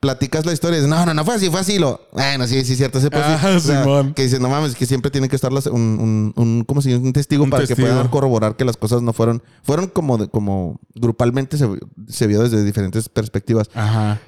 platicas 0.00 0.44
la 0.44 0.52
historia 0.52 0.78
y 0.78 0.80
dices, 0.82 0.90
no, 0.94 1.04
no, 1.06 1.14
no 1.14 1.24
fue 1.24 1.34
así, 1.34 1.48
fue 1.50 1.60
así, 1.60 1.78
lo, 1.78 2.00
bueno, 2.12 2.46
sí, 2.46 2.62
sí, 2.64 2.76
cierto, 2.76 2.98
pues, 2.98 3.04
sí". 3.12 3.18
Ah, 3.42 3.54
O 3.56 3.60
sea, 3.60 4.12
que 4.14 4.22
dices, 4.24 4.40
no 4.40 4.48
mames, 4.48 4.74
que 4.74 4.84
siempre 4.86 5.10
tiene 5.10 5.28
que 5.28 5.36
estar 5.36 5.52
las- 5.52 5.66
un, 5.66 5.80
un, 5.80 6.32
un, 6.36 6.64
¿cómo 6.64 6.82
se 6.82 6.90
llama? 6.90 7.04
Un 7.06 7.12
testigo 7.12 7.44
Un 7.44 7.50
para 7.50 7.66
testigo. 7.66 7.86
que 7.88 7.92
pueda 7.94 8.10
corroborar 8.10 8.56
que 8.56 8.64
las 8.64 8.76
cosas 8.76 9.00
no 9.02 9.12
fueron, 9.12 9.42
fueron 9.62 9.86
como, 9.88 10.18
de- 10.18 10.28
como 10.28 10.80
grupalmente 10.94 11.56
se, 11.56 11.68
se 12.08 12.26
vio 12.26 12.42
desde 12.42 12.62
diferentes 12.64 13.08
perspectivas. 13.08 13.70
Ajá. 13.74 14.20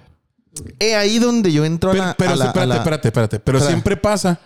He 0.79 0.95
ahí 0.97 1.19
donde 1.19 1.53
yo 1.53 1.65
entro 1.65 1.91
a 1.91 1.93
Pero, 1.93 2.05
la... 2.07 2.15
pero 2.17 2.31
a 2.33 2.37
la- 2.37 2.45
a 2.45 2.47
espérate, 2.49 2.69
la- 2.69 2.77
espérate, 2.77 3.09
espérate. 3.09 3.41
Pero 3.41 3.59
Espera. 3.59 3.71
siempre 3.73 3.97
pasa 3.97 4.41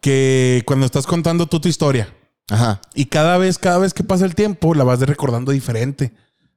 que 0.00 0.62
cuando 0.66 0.86
estás 0.86 1.06
contando 1.06 1.46
tú 1.46 1.60
tu 1.60 1.68
historia 1.68 2.12
Ajá. 2.50 2.80
y 2.94 3.06
cada 3.06 3.38
vez, 3.38 3.58
cada 3.58 3.78
vez 3.78 3.94
que 3.94 4.04
pasa 4.04 4.24
el 4.24 4.34
tiempo, 4.34 4.74
la 4.74 4.84
vas 4.84 5.00
recordando 5.00 5.52
diferente. 5.52 6.12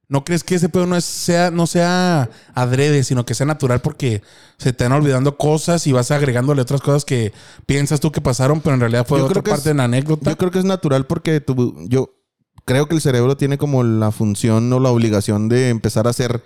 ¿No 0.07 0.23
crees 0.23 0.43
que 0.43 0.53
ese 0.53 0.69
pedo 0.69 0.85
no, 0.85 0.95
es, 0.95 1.03
sea, 1.03 1.49
no 1.49 1.65
sea 1.65 2.29
adrede, 2.53 3.03
sino 3.03 3.25
que 3.25 3.33
sea 3.33 3.47
natural 3.47 3.81
porque 3.81 4.21
se 4.59 4.71
te 4.71 4.83
van 4.83 4.93
olvidando 4.93 5.35
cosas 5.35 5.87
y 5.87 5.93
vas 5.93 6.11
agregándole 6.11 6.61
otras 6.61 6.81
cosas 6.81 7.05
que 7.05 7.33
piensas 7.65 7.99
tú 7.99 8.11
que 8.11 8.21
pasaron, 8.21 8.61
pero 8.61 8.75
en 8.75 8.81
realidad 8.81 9.07
fue 9.07 9.17
Yo 9.17 9.25
otra 9.25 9.41
parte 9.41 9.57
es- 9.61 9.63
de 9.63 9.73
la 9.73 9.85
anécdota? 9.85 10.29
Yo 10.29 10.37
creo 10.37 10.51
que 10.51 10.59
es 10.59 10.65
natural 10.65 11.07
porque 11.07 11.41
tu- 11.41 11.75
yo 11.87 12.13
creo 12.65 12.87
que 12.87 12.93
el 12.93 13.01
cerebro 13.01 13.35
tiene 13.35 13.57
como 13.57 13.83
la 13.83 14.11
función 14.11 14.71
o 14.73 14.79
la 14.79 14.89
obligación 14.89 15.49
de 15.49 15.69
empezar 15.69 16.05
a 16.05 16.11
hacer 16.11 16.43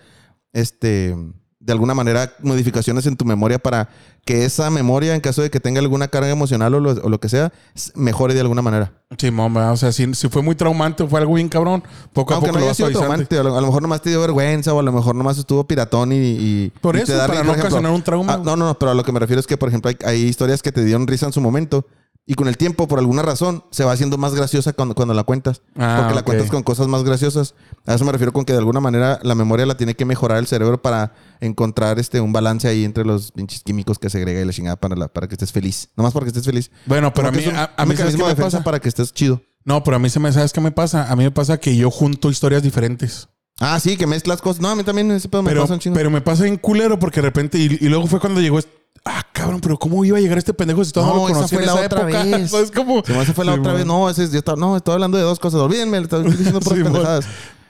este 0.53 1.15
de 1.59 1.73
alguna 1.73 1.93
manera 1.93 2.31
modificaciones 2.41 3.05
en 3.05 3.17
tu 3.17 3.25
memoria 3.25 3.59
para 3.59 3.89
que 4.25 4.45
esa 4.45 4.69
memoria, 4.69 5.13
en 5.13 5.21
caso 5.21 5.41
de 5.41 5.49
que 5.49 5.59
tenga 5.59 5.79
alguna 5.81 6.07
carga 6.07 6.29
emocional 6.29 6.73
o 6.75 6.79
lo, 6.79 6.91
o 6.91 7.09
lo 7.09 7.19
que 7.19 7.27
sea, 7.29 7.51
mejore 7.95 8.33
de 8.33 8.39
alguna 8.41 8.61
manera. 8.61 8.93
Sí, 9.17 9.29
mamá. 9.31 9.71
O 9.71 9.77
sea, 9.77 9.91
si, 9.91 10.13
si 10.13 10.29
fue 10.29 10.41
muy 10.41 10.55
traumante 10.55 11.03
o 11.03 11.07
fue 11.07 11.19
algo 11.19 11.33
bien 11.33 11.49
cabrón, 11.49 11.83
poco 12.13 12.33
a 12.33 12.37
Aunque 12.37 12.49
poco 12.51 12.59
no 12.59 12.65
lo 12.65 12.65
haya 12.65 12.69
vas 12.69 12.77
sido 12.77 12.89
traumante, 12.91 13.37
a 13.39 13.43
lo, 13.43 13.57
a 13.57 13.61
lo 13.61 13.67
mejor 13.67 13.81
nomás 13.81 14.01
te 14.01 14.09
dio 14.09 14.21
vergüenza 14.21 14.73
o 14.73 14.79
a 14.79 14.83
lo 14.83 14.91
mejor 14.93 15.15
nomás 15.15 15.37
estuvo 15.37 15.65
piratón 15.65 16.11
y... 16.13 16.15
y- 16.17 16.73
Por 16.81 16.95
y 16.95 16.99
eso, 16.99 17.11
te 17.13 17.17
da 17.17 17.27
para 17.27 17.43
no 17.43 17.51
ejemplo, 17.51 17.67
ocasionar 17.67 17.91
un 17.91 18.03
trauma. 18.03 18.33
ah, 18.33 18.37
no, 18.37 18.55
no, 18.55 18.65
no, 18.67 18.79
pero 18.79 18.91
a 18.91 18.93
lo 18.93 19.03
que 19.03 19.11
me 19.11 19.19
refiero 19.19 19.39
es 19.39 19.47
que, 19.47 19.57
por 19.57 19.67
ejemplo, 19.69 19.89
hay, 19.89 19.97
hay 20.05 20.21
historias 20.23 20.61
que 20.61 20.71
te 20.71 20.83
dieron 20.85 21.07
risa 21.07 21.25
en 21.25 21.33
su 21.33 21.41
momento 21.41 21.85
y 22.31 22.35
con 22.35 22.47
el 22.47 22.57
tiempo, 22.57 22.87
por 22.87 22.99
alguna 22.99 23.23
razón, 23.23 23.63
se 23.71 23.83
va 23.83 23.91
haciendo 23.91 24.17
más 24.19 24.35
graciosa 24.35 24.71
cuando, 24.73 24.93
cuando 24.93 25.15
la 25.15 25.23
cuentas. 25.23 25.63
Ah, 25.75 25.97
porque 26.01 26.13
la 26.15 26.21
cuentas 26.21 26.51
con 26.51 26.61
cosas 26.61 26.87
más 26.87 27.03
graciosas. 27.03 27.55
A 27.87 27.95
eso 27.95 28.05
me 28.05 28.11
refiero 28.11 28.31
con 28.31 28.45
que 28.45 28.53
de 28.53 28.59
alguna 28.59 28.79
manera 28.79 29.19
la 29.23 29.33
memoria 29.33 29.65
la 29.65 29.75
tiene 29.77 29.95
que 29.95 30.05
mejorar 30.05 30.37
el 30.37 30.45
cerebro 30.45 30.79
para 30.81 31.13
encontrar 31.41 31.97
este 31.97 32.21
un 32.21 32.31
balance 32.31 32.67
ahí 32.67 32.85
entre 32.85 33.03
los 33.03 33.31
pinches 33.31 33.63
químicos 33.63 33.97
que 33.97 34.09
segrega 34.11 34.41
y 34.41 34.45
la 34.45 34.53
chingada 34.53 34.75
para, 34.75 34.95
la- 34.95 35.07
para 35.07 35.27
que 35.27 35.33
estés 35.33 35.51
feliz. 35.51 35.89
Nomás 35.97 36.13
porque 36.13 36.27
estés 36.29 36.45
feliz. 36.45 36.69
Bueno, 36.85 37.11
pero 37.13 37.29
a 37.29 37.31
mí, 37.31 37.39
que 37.41 37.49
un- 37.49 37.55
a, 37.55 37.71
a 37.75 37.85
mí 37.85 37.95
¿sabes 37.95 37.97
qué 37.97 38.03
mecanismo 38.03 38.27
de 38.27 38.35
me 38.35 38.41
pasa? 38.43 38.63
para 38.63 38.79
que 38.79 38.89
estés 38.89 39.11
chido. 39.11 39.41
No, 39.65 39.83
pero 39.83 39.97
a 39.97 39.99
mí 39.99 40.09
se 40.09 40.19
me, 40.19 40.31
¿sabes 40.31 40.53
qué 40.53 40.61
me 40.61 40.71
pasa? 40.71 41.11
A 41.11 41.15
mí 41.15 41.23
me 41.23 41.31
pasa 41.31 41.57
que 41.59 41.75
yo 41.75 41.89
junto 41.89 42.29
historias 42.29 42.61
diferentes. 42.63 43.27
Ah, 43.59 43.79
sí, 43.79 43.97
que 43.97 44.07
mezclas 44.07 44.41
cosas. 44.41 44.61
No, 44.61 44.69
a 44.69 44.75
mí 44.75 44.83
también 44.83 45.11
ese 45.11 45.27
pedo 45.27 45.43
me 45.43 45.49
Pero, 45.49 45.61
pasa 45.61 45.73
un 45.73 45.79
chingo. 45.79 45.95
pero 45.95 46.09
me 46.09 46.21
pasa 46.21 46.47
en 46.47 46.57
culero 46.57 46.97
porque 46.97 47.21
de 47.21 47.27
repente, 47.27 47.57
y, 47.57 47.65
y 47.81 47.89
luego 47.89 48.07
fue 48.07 48.19
cuando 48.19 48.39
llegó, 48.39 48.59
este- 48.59 48.78
ah, 49.05 49.23
cabrón, 49.31 49.61
pero 49.61 49.77
¿cómo 49.77 50.03
iba 50.05 50.17
a 50.17 50.21
llegar 50.21 50.37
este 50.37 50.53
pendejo 50.53 50.83
si 50.83 50.91
todavía 50.91 51.15
no, 51.15 51.21
No, 51.21 51.27
lo 51.27 51.29
esa 51.29 51.35
conocí 51.39 51.55
fue 51.55 51.63
en 51.63 51.67
la 51.67 51.73
esa 51.75 51.85
otra 51.85 52.01
época? 52.09 52.23
vez. 52.37 52.51
¿Sabes 52.51 52.71
cómo? 52.71 53.03
Se 53.05 53.13
me 53.13 53.19
hace 53.19 53.33
fue 53.33 53.45
la 53.45 53.53
Sí, 53.53 53.59
otra 53.59 53.73
vez. 53.73 53.85
No, 53.85 54.09
ese 54.09 54.23
es- 54.23 54.31
yo 54.31 54.39
estaba, 54.39 54.57
no, 54.59 54.75
estoy 54.77 54.93
hablando 54.93 55.17
de 55.17 55.23
dos 55.23 55.39
cosas. 55.39 55.59
Olvídenme, 55.61 55.97
le 55.97 56.03
estoy 56.03 56.23
diciendo 56.31 56.59
puras 56.59 56.77
Sí, 56.77 56.83
pendejadas. 56.83 57.25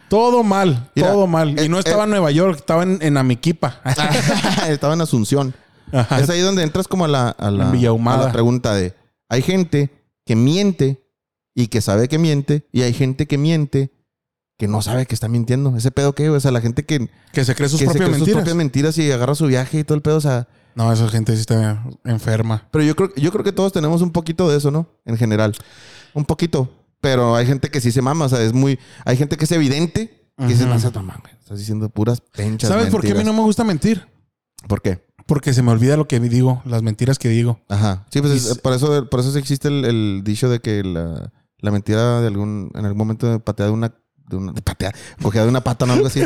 Todo 0.09 0.43
mal, 0.43 0.89
Mira, 0.95 1.11
todo 1.11 1.27
mal. 1.27 1.51
Y 1.59 1.65
eh, 1.65 1.69
no 1.69 1.77
estaba 1.77 2.01
eh. 2.01 2.05
en 2.05 2.09
Nueva 2.09 2.31
York, 2.31 2.55
estaba 2.57 2.81
en, 2.83 2.97
en 3.01 3.15
Amiquipa. 3.15 3.79
estaba 4.67 4.95
en 4.95 5.01
Asunción. 5.01 5.53
Ajá. 5.91 6.19
Es 6.19 6.29
ahí 6.29 6.41
donde 6.41 6.63
entras 6.63 6.87
como 6.87 7.05
a 7.05 7.07
la, 7.07 7.29
a 7.29 7.51
la, 7.51 7.69
a 7.69 8.31
pregunta 8.31 8.73
de... 8.73 8.95
Hay 9.29 9.43
gente 9.43 9.91
que 10.25 10.35
miente 10.35 11.03
y 11.55 11.67
que 11.67 11.81
sabe 11.81 12.07
que 12.07 12.17
miente 12.17 12.67
y 12.71 12.81
hay 12.81 12.93
gente 12.93 13.27
que 13.27 13.37
miente 13.37 13.91
que 14.57 14.67
no 14.67 14.81
sabe 14.81 15.05
que 15.05 15.13
está 15.13 15.27
mintiendo. 15.27 15.75
Ese 15.77 15.91
pedo 15.91 16.13
que, 16.13 16.29
o 16.29 16.39
sea, 16.39 16.51
la 16.51 16.61
gente 16.61 16.83
que, 16.85 17.07
Que 17.31 17.45
se 17.45 17.53
cree 17.55 17.69
sus 17.69 17.79
que 17.79 17.85
se 17.85 17.91
propias 17.91 18.07
cree 18.09 18.19
sus 18.19 18.27
mentiras. 18.27 18.37
propias 18.41 18.55
mentiras 18.55 18.97
y 18.97 19.11
agarra 19.11 19.35
su 19.35 19.45
viaje 19.45 19.79
y 19.79 19.83
todo 19.83 19.95
el 19.95 20.01
pedo, 20.01 20.17
o 20.17 20.21
sea... 20.21 20.47
No, 20.79 20.93
esa 20.93 21.09
gente 21.09 21.33
sí 21.35 21.41
está 21.41 21.83
enferma. 22.05 22.67
Pero 22.71 22.85
yo 22.85 22.95
creo, 22.95 23.13
yo 23.15 23.31
creo 23.31 23.43
que 23.43 23.51
todos 23.51 23.73
tenemos 23.73 24.01
un 24.01 24.11
poquito 24.11 24.49
de 24.49 24.57
eso, 24.57 24.71
¿no? 24.71 24.87
En 25.05 25.17
general. 25.17 25.53
Un 26.13 26.23
poquito. 26.23 26.69
Pero 27.01 27.35
hay 27.35 27.45
gente 27.45 27.69
que 27.69 27.81
sí 27.81 27.91
se 27.91 28.01
mama, 28.01 28.25
o 28.25 28.29
sea, 28.29 28.41
es 28.41 28.53
muy... 28.53 28.79
Hay 29.03 29.17
gente 29.17 29.35
que 29.35 29.43
es 29.43 29.51
evidente 29.51 30.31
que 30.37 30.53
Ujú. 30.53 30.65
no 30.67 30.79
seas 30.79 30.95
mamá, 30.95 31.17
güey. 31.21 31.33
Estás 31.37 31.59
diciendo 31.59 31.89
puras 31.89 32.21
penchas 32.21 32.69
¿Sabes 32.69 32.89
por 32.89 33.01
qué 33.01 33.07
a 33.07 33.09
mí 33.11 33.17
mentiras". 33.17 33.35
no 33.35 33.41
me 33.41 33.45
gusta 33.45 33.63
mentir? 33.65 34.07
¿Por 34.69 34.81
qué? 34.81 35.05
Porque 35.25 35.53
se 35.53 35.61
me 35.61 35.71
olvida 35.71 35.97
lo 35.97 36.07
que 36.07 36.19
digo, 36.21 36.61
las 36.65 36.81
mentiras 36.81 37.19
que 37.19 37.27
digo. 37.29 37.59
Ajá. 37.67 38.05
Sí, 38.09 38.21
pues 38.21 38.33
es- 38.45 38.57
por 38.59 38.71
eso 38.73 39.09
por 39.09 39.19
eso 39.19 39.37
existe 39.37 39.67
el, 39.67 39.83
el 39.85 40.21
dicho 40.23 40.49
de 40.49 40.59
que 40.61 40.81
la, 40.83 41.31
la 41.59 41.71
mentira 41.71 42.21
de 42.21 42.27
algún 42.27 42.71
en 42.73 42.85
algún 42.85 42.97
momento 42.97 43.39
patea 43.43 43.65
de 43.67 43.71
una 43.73 43.93
de 44.29 44.37
una 44.37 44.53
patea, 44.53 44.93
cogea 45.21 45.43
de 45.43 45.49
una 45.49 45.61
pata 45.61 45.85
o 45.85 45.91
algo 45.91 46.07
así. 46.07 46.21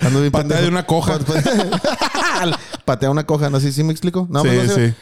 Ando 0.00 0.20
bien 0.20 0.30
Patea 0.32 0.48
pendejo. 0.48 0.62
de 0.62 0.68
una 0.68 0.86
coja. 0.86 1.18
patea 2.84 3.10
una 3.10 3.26
coja, 3.26 3.50
no 3.50 3.60
sé 3.60 3.72
si 3.72 3.82
me 3.82 3.92
explico. 3.92 4.26
No, 4.30 4.42
sí, 4.42 4.48
pues 4.48 4.68
no 4.68 4.74
sé. 4.74 4.90
sí. 4.90 4.96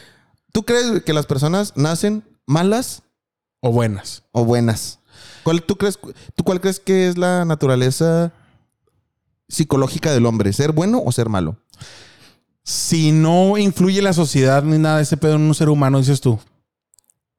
¿Tú 0.51 0.63
crees 0.65 1.03
que 1.03 1.13
las 1.13 1.25
personas 1.27 1.73
nacen 1.75 2.23
malas 2.45 3.03
O 3.61 3.71
buenas. 3.71 4.23
o 4.31 4.43
buenas? 4.45 4.99
¿Cuál 5.43 5.61
tú 5.63 5.77
crees 5.77 5.99
tú 6.35 6.43
cuál 6.43 6.59
crees 6.59 6.79
que 6.79 7.07
es 7.07 7.17
la 7.17 7.45
naturaleza 7.45 8.33
psicológica 9.47 10.11
del 10.11 10.25
hombre? 10.25 10.51
¿Ser 10.53 10.71
bueno 10.71 11.01
o 11.05 11.11
ser 11.11 11.29
malo? 11.29 11.57
Si 12.63 13.11
no 13.11 13.57
influye 13.57 14.01
la 14.01 14.13
sociedad 14.13 14.63
ni 14.63 14.77
nada 14.77 14.97
de 14.97 15.03
ese 15.03 15.17
pedo 15.17 15.35
en 15.35 15.41
un 15.41 15.55
ser 15.55 15.69
humano, 15.69 15.97
dices 15.99 16.21
tú. 16.21 16.39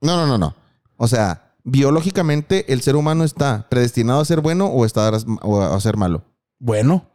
No, 0.01 0.17
no, 0.17 0.27
no, 0.27 0.39
no. 0.39 0.55
O 0.97 1.07
sea, 1.09 1.50
biológicamente 1.65 2.73
el 2.73 2.83
ser 2.83 2.97
humano 2.97 3.25
está 3.25 3.69
predestinado 3.69 4.21
a 4.21 4.25
ser 4.25 4.41
bueno 4.41 4.67
o 4.67 4.85
está 4.85 5.09
a, 5.09 5.13
o 5.43 5.61
a 5.63 5.81
ser 5.81 5.97
malo. 5.97 6.25
Bueno, 6.59 7.11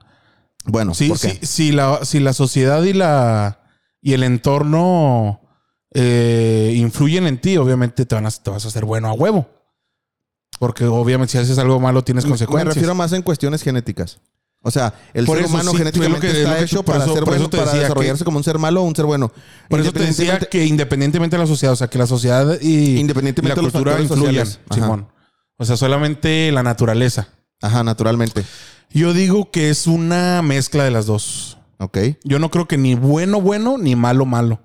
Bueno, 0.66 0.94
sí, 0.94 1.10
¿por 1.10 1.20
qué? 1.20 1.32
sí, 1.32 1.40
si 1.46 1.72
la, 1.72 2.04
si 2.06 2.20
la 2.20 2.34
sociedad 2.34 2.84
y 2.84 2.94
la 2.94 3.62
y 4.02 4.14
el 4.14 4.24
entorno 4.24 5.42
eh, 5.94 6.74
influyen 6.76 7.26
en 7.28 7.40
ti, 7.40 7.58
obviamente 7.58 8.06
te, 8.06 8.16
van 8.16 8.26
a, 8.26 8.32
te 8.32 8.50
vas 8.50 8.66
a 8.66 8.68
hacer 8.68 8.86
bueno 8.86 9.08
a 9.10 9.14
huevo. 9.14 9.48
Porque 10.60 10.86
obviamente 10.86 11.34
si 11.34 11.38
haces 11.38 11.58
algo 11.58 11.80
malo 11.80 12.04
tienes 12.04 12.24
Me- 12.26 12.30
Me 12.30 12.32
consecuencias. 12.34 12.76
refiero 12.76 12.96
más 12.96 13.12
en 13.14 13.22
cuestiones 13.24 13.62
genéticas. 13.62 14.22
O 14.68 14.72
sea, 14.72 14.96
el 15.14 15.26
Por 15.28 15.38
ser 15.38 15.46
eso, 15.46 15.54
humano 15.54 15.72
sí, 15.72 15.78
genéticamente 15.78 16.22
que- 16.22 16.28
es 16.32 16.38
está 16.40 16.58
que- 16.58 16.64
hecho 16.64 16.82
para 16.84 17.04
eso- 17.04 17.14
ser 17.14 17.24
bueno, 17.24 17.50
para 17.52 17.72
desarrollarse 17.74 18.20
que- 18.22 18.26
como 18.26 18.38
un 18.40 18.44
ser 18.44 18.58
malo 18.58 18.82
o 18.82 18.86
un 18.86 18.96
ser 18.96 19.06
bueno. 19.06 19.32
Por 19.70 19.80
eso 19.80 19.92
te 19.94 20.00
decía 20.00 20.40
que 20.40 20.66
independientemente 20.66 21.36
de 21.38 21.44
la 21.44 21.48
sociedad, 21.48 21.74
o 21.74 21.76
sea, 21.76 21.88
que 21.88 22.00
la 22.00 22.08
sociedad 22.08 22.60
y, 22.60 22.96
y 22.96 23.00
Independientemente 23.00 23.62
la 23.62 23.70
cultura. 23.70 23.96
Ajá. 23.96 24.56
Simón. 24.74 25.08
O 25.58 25.66
sea, 25.66 25.78
solamente 25.78 26.52
la 26.52 26.64
naturaleza. 26.64 27.28
Ajá, 27.62 27.84
naturalmente. 27.84 28.44
Yo 28.90 29.14
digo 29.14 29.52
que 29.52 29.70
es 29.70 29.86
una 29.86 30.42
mezcla 30.42 30.84
de 30.84 30.90
las 30.92 31.06
dos. 31.06 31.58
Ok. 31.78 31.98
Yo 32.24 32.40
no 32.40 32.50
creo 32.50 32.68
que 32.68 32.78
ni 32.80 32.96
bueno, 32.96 33.42
bueno, 33.42 33.78
ni 33.78 33.96
malo, 33.96 34.26
malo. 34.26 34.62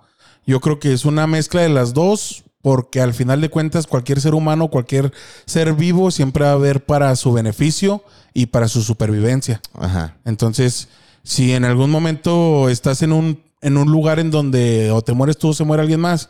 Yo 0.47 0.61
creo 0.61 0.81
que 0.81 0.95
es 0.95 1.05
una 1.05 1.27
mezcla 1.27 1.61
de 1.61 1.69
las 1.69 1.93
dos, 1.93 2.45
porque 2.63 3.01
al 3.01 3.15
final 3.15 3.41
de 3.41 3.49
cuentas, 3.49 3.87
cualquier 3.87 4.21
ser 4.21 4.35
humano, 4.35 4.69
cualquier 4.69 5.13
ser 5.47 5.73
vivo, 5.75 6.11
siempre 6.11 6.45
va 6.45 6.51
a 6.51 6.55
haber 6.55 6.85
para 6.85 7.15
su 7.17 7.33
beneficio 7.33 8.05
y 8.35 8.47
para 8.47 8.69
su 8.69 8.83
supervivencia. 8.83 9.61
Ajá. 9.75 10.17
Entonces, 10.25 10.89
si 11.23 11.53
en 11.53 11.65
algún 11.65 11.91
momento 11.91 12.69
estás 12.69 13.03
en 13.03 13.13
un, 13.13 13.43
en 13.63 13.77
un 13.77 13.91
lugar 13.91 14.19
en 14.19 14.31
donde 14.31 14.91
o 14.91 15.03
te 15.03 15.13
mueres 15.13 15.39
tú 15.39 15.49
o 15.49 15.55
se 15.55 15.65
muere 15.65 15.83
alguien 15.83 16.01
más, 16.01 16.29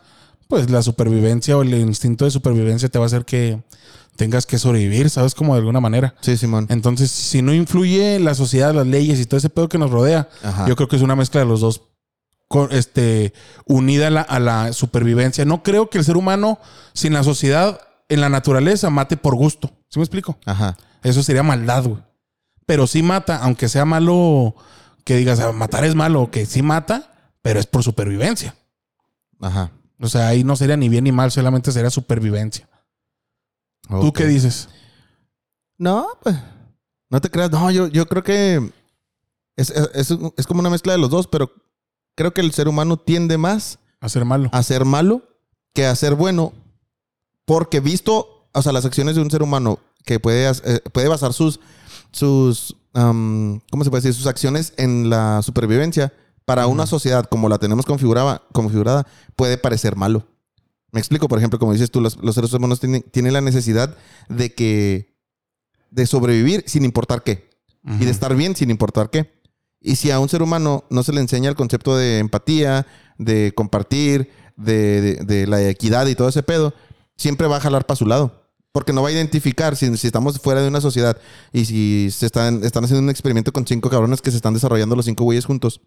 pues 0.49 0.71
la 0.71 0.83
supervivencia 0.83 1.57
o 1.57 1.63
el 1.63 1.75
instinto 1.75 2.25
de 2.25 2.31
supervivencia 2.31 2.89
te 2.89 2.99
va 2.99 3.05
a 3.05 3.07
hacer 3.07 3.25
que 3.25 3.61
tengas 4.17 4.47
que 4.47 4.59
sobrevivir, 4.59 5.09
¿sabes? 5.09 5.35
Como 5.35 5.55
de 5.55 5.61
alguna 5.61 5.81
manera. 5.81 6.15
Sí, 6.21 6.37
Simón. 6.37 6.67
Entonces, 6.69 7.11
si 7.11 7.41
no 7.41 7.55
influye 7.55 8.19
la 8.21 8.35
sociedad, 8.35 8.75
las 8.75 8.87
leyes 8.87 9.19
y 9.19 9.27
todo 9.27 9.39
ese 9.39 9.49
pedo 9.49 9.69
que 9.69 9.79
nos 9.79 9.91
rodea, 9.91 10.29
Ajá. 10.43 10.67
yo 10.69 10.77
creo 10.77 10.89
que 10.89 10.97
es 10.97 11.03
una 11.03 11.17
mezcla 11.17 11.41
de 11.41 11.47
los 11.47 11.61
dos 11.61 11.81
con- 12.51 12.73
este, 12.73 13.33
unida 13.65 14.09
a 14.09 14.11
la, 14.11 14.21
a 14.23 14.41
la 14.41 14.73
supervivencia. 14.73 15.45
No 15.45 15.63
creo 15.63 15.89
que 15.89 15.99
el 15.99 16.05
ser 16.05 16.17
humano 16.17 16.59
sin 16.95 17.13
la 17.13 17.23
sociedad 17.23 17.81
en 18.09 18.21
la 18.21 18.29
naturaleza 18.29 18.91
mate 18.91 19.17
por 19.17 19.37
gusto. 19.37 19.71
¿Sí 19.89 20.01
me 20.01 20.05
explico? 20.05 20.37
Ajá. 20.45 20.77
Eso 21.05 21.23
sería 21.23 21.45
maldad, 21.45 21.85
güey. 21.85 22.03
Pero 22.67 22.89
sí 22.89 23.05
mata, 23.05 23.37
aunque 23.37 23.69
sea 23.69 23.85
malo 23.85 24.57
que 25.05 25.15
digas, 25.17 25.39
"Ah, 25.39 25.53
matar 25.53 25.85
es 25.85 25.95
malo, 25.95 26.29
que 26.33 26.45
sí 26.45 26.61
mata, 26.63 27.13
pero 27.41 27.61
es 27.61 27.67
por 27.67 27.85
supervivencia. 27.85 28.57
Ajá. 29.41 29.71
O 30.01 30.09
sea, 30.09 30.27
ahí 30.27 30.43
no 30.43 30.57
sería 30.57 30.77
ni 30.77 30.89
bien 30.89 31.05
ni 31.05 31.13
mal, 31.13 31.31
solamente 31.31 31.71
sería 31.71 31.91
supervivencia. 31.91 32.69
¿Tú 33.89 34.13
qué 34.13 34.27
dices? 34.27 34.69
No, 35.79 36.09
pues. 36.23 36.37
No 37.11 37.21
te 37.21 37.31
creas. 37.31 37.51
No, 37.53 37.71
yo, 37.71 37.87
yo 37.87 38.07
creo 38.07 38.23
que 38.25 38.73
es, 39.57 39.71
es- 39.71 40.11
es- 40.11 40.19
es 40.37 40.47
como 40.49 40.61
una 40.61 40.71
mezcla 40.71 40.93
de 40.93 40.99
los 40.99 41.11
dos, 41.11 41.27
pero 41.29 41.53
creo 42.21 42.35
que 42.35 42.43
el 42.43 42.53
ser 42.53 42.69
humano 42.69 42.99
tiende 42.99 43.39
más 43.39 43.79
Hacer 43.99 44.27
malo. 44.27 44.51
a 44.53 44.63
ser 44.63 44.85
malo 44.85 45.23
que 45.73 45.87
a 45.87 45.97
ser 45.97 46.15
bueno. 46.15 46.53
Porque 47.47 47.81
visto, 47.81 48.47
o 48.53 48.61
sea, 48.61 48.73
las 48.73 48.85
acciones 48.85 49.15
de 49.15 49.23
un 49.23 49.31
ser 49.31 49.43
humano 49.43 49.79
que 50.05 50.21
puede, 50.21 50.51
eh, 50.51 50.81
puede 50.93 51.09
basar 51.09 51.33
sus, 51.33 51.61
sus, 52.13 52.77
¿cómo 52.93 53.85
se 53.85 53.89
puede 53.89 54.03
decir? 54.03 54.13
Sus 54.13 54.27
acciones 54.27 54.75
en 54.77 55.09
la 55.09 55.41
supervivencia 55.41 56.13
para 56.45 56.67
una 56.67 56.87
sociedad 56.87 57.25
como 57.25 57.49
la 57.49 57.57
tenemos 57.57 57.87
configurada, 57.87 58.43
configurada 58.53 59.07
puede 59.35 59.57
parecer 59.57 59.97
malo. 59.97 60.27
Me 60.93 61.01
explico, 61.01 61.27
por 61.27 61.39
ejemplo, 61.39 61.59
como 61.59 61.73
dices 61.73 61.91
tú, 61.91 62.03
los, 62.03 62.19
los 62.23 62.35
seres 62.35 62.53
humanos 62.53 62.81
tienen, 62.81 63.01
tienen 63.01 63.33
la 63.33 63.41
necesidad 63.41 63.97
de 64.29 64.55
que, 64.55 65.17
de 65.91 66.05
sobrevivir 66.05 66.65
sin 66.67 66.85
importar 66.85 67.23
qué 67.23 67.49
y 67.83 68.05
de 68.05 68.11
estar 68.11 68.37
bien 68.37 68.55
sin 68.55 68.69
importar 68.69 69.09
qué. 69.09 69.40
Y 69.81 69.97
si 69.97 70.11
a 70.11 70.19
un 70.21 70.29
ser 70.29 70.43
humano 70.43 70.85
no 70.91 71.03
se 71.03 71.13
le 71.13 71.21
enseña 71.21 71.49
el 71.49 71.57
concepto 71.57 71.97
de 71.97 72.19
empatía, 72.19 72.87
de 73.19 73.53
compartir, 73.55 74.31
de, 74.57 75.01
de- 75.01 75.25
de 75.25 75.47
la 75.47 75.63
equidad 75.69 76.07
y 76.07 76.15
todo 76.15 76.29
ese 76.29 76.43
pedo, 76.43 76.75
siempre 77.17 77.47
va 77.47 77.57
a 77.57 77.61
jalar 77.61 77.87
para 77.87 77.97
su 77.97 78.07
lado. 78.07 78.37
Porque 78.73 78.93
no 78.93 79.03
va 79.03 79.09
a 79.09 79.13
identificar 79.13 79.75
si, 79.77 79.97
si 79.97 80.07
estamos 80.07 80.39
fuera 80.39 80.61
de 80.63 80.69
una 80.69 80.81
sociedad 80.81 81.17
y 81.53 81.65
si 81.65 82.09
se 82.13 82.27
están, 82.27 82.63
están 82.63 82.85
haciendo 82.85 83.03
un 83.03 83.11
experimento 83.11 83.53
con 83.53 83.67
cinco 83.67 83.91
cabrones 83.91 84.21
que 84.23 84.31
se 84.31 84.37
están 84.37 84.55
desarrollando 84.55 84.95
los 84.95 85.07
cinco 85.07 85.25
güeyes 85.25 85.45
juntos. 85.45 85.81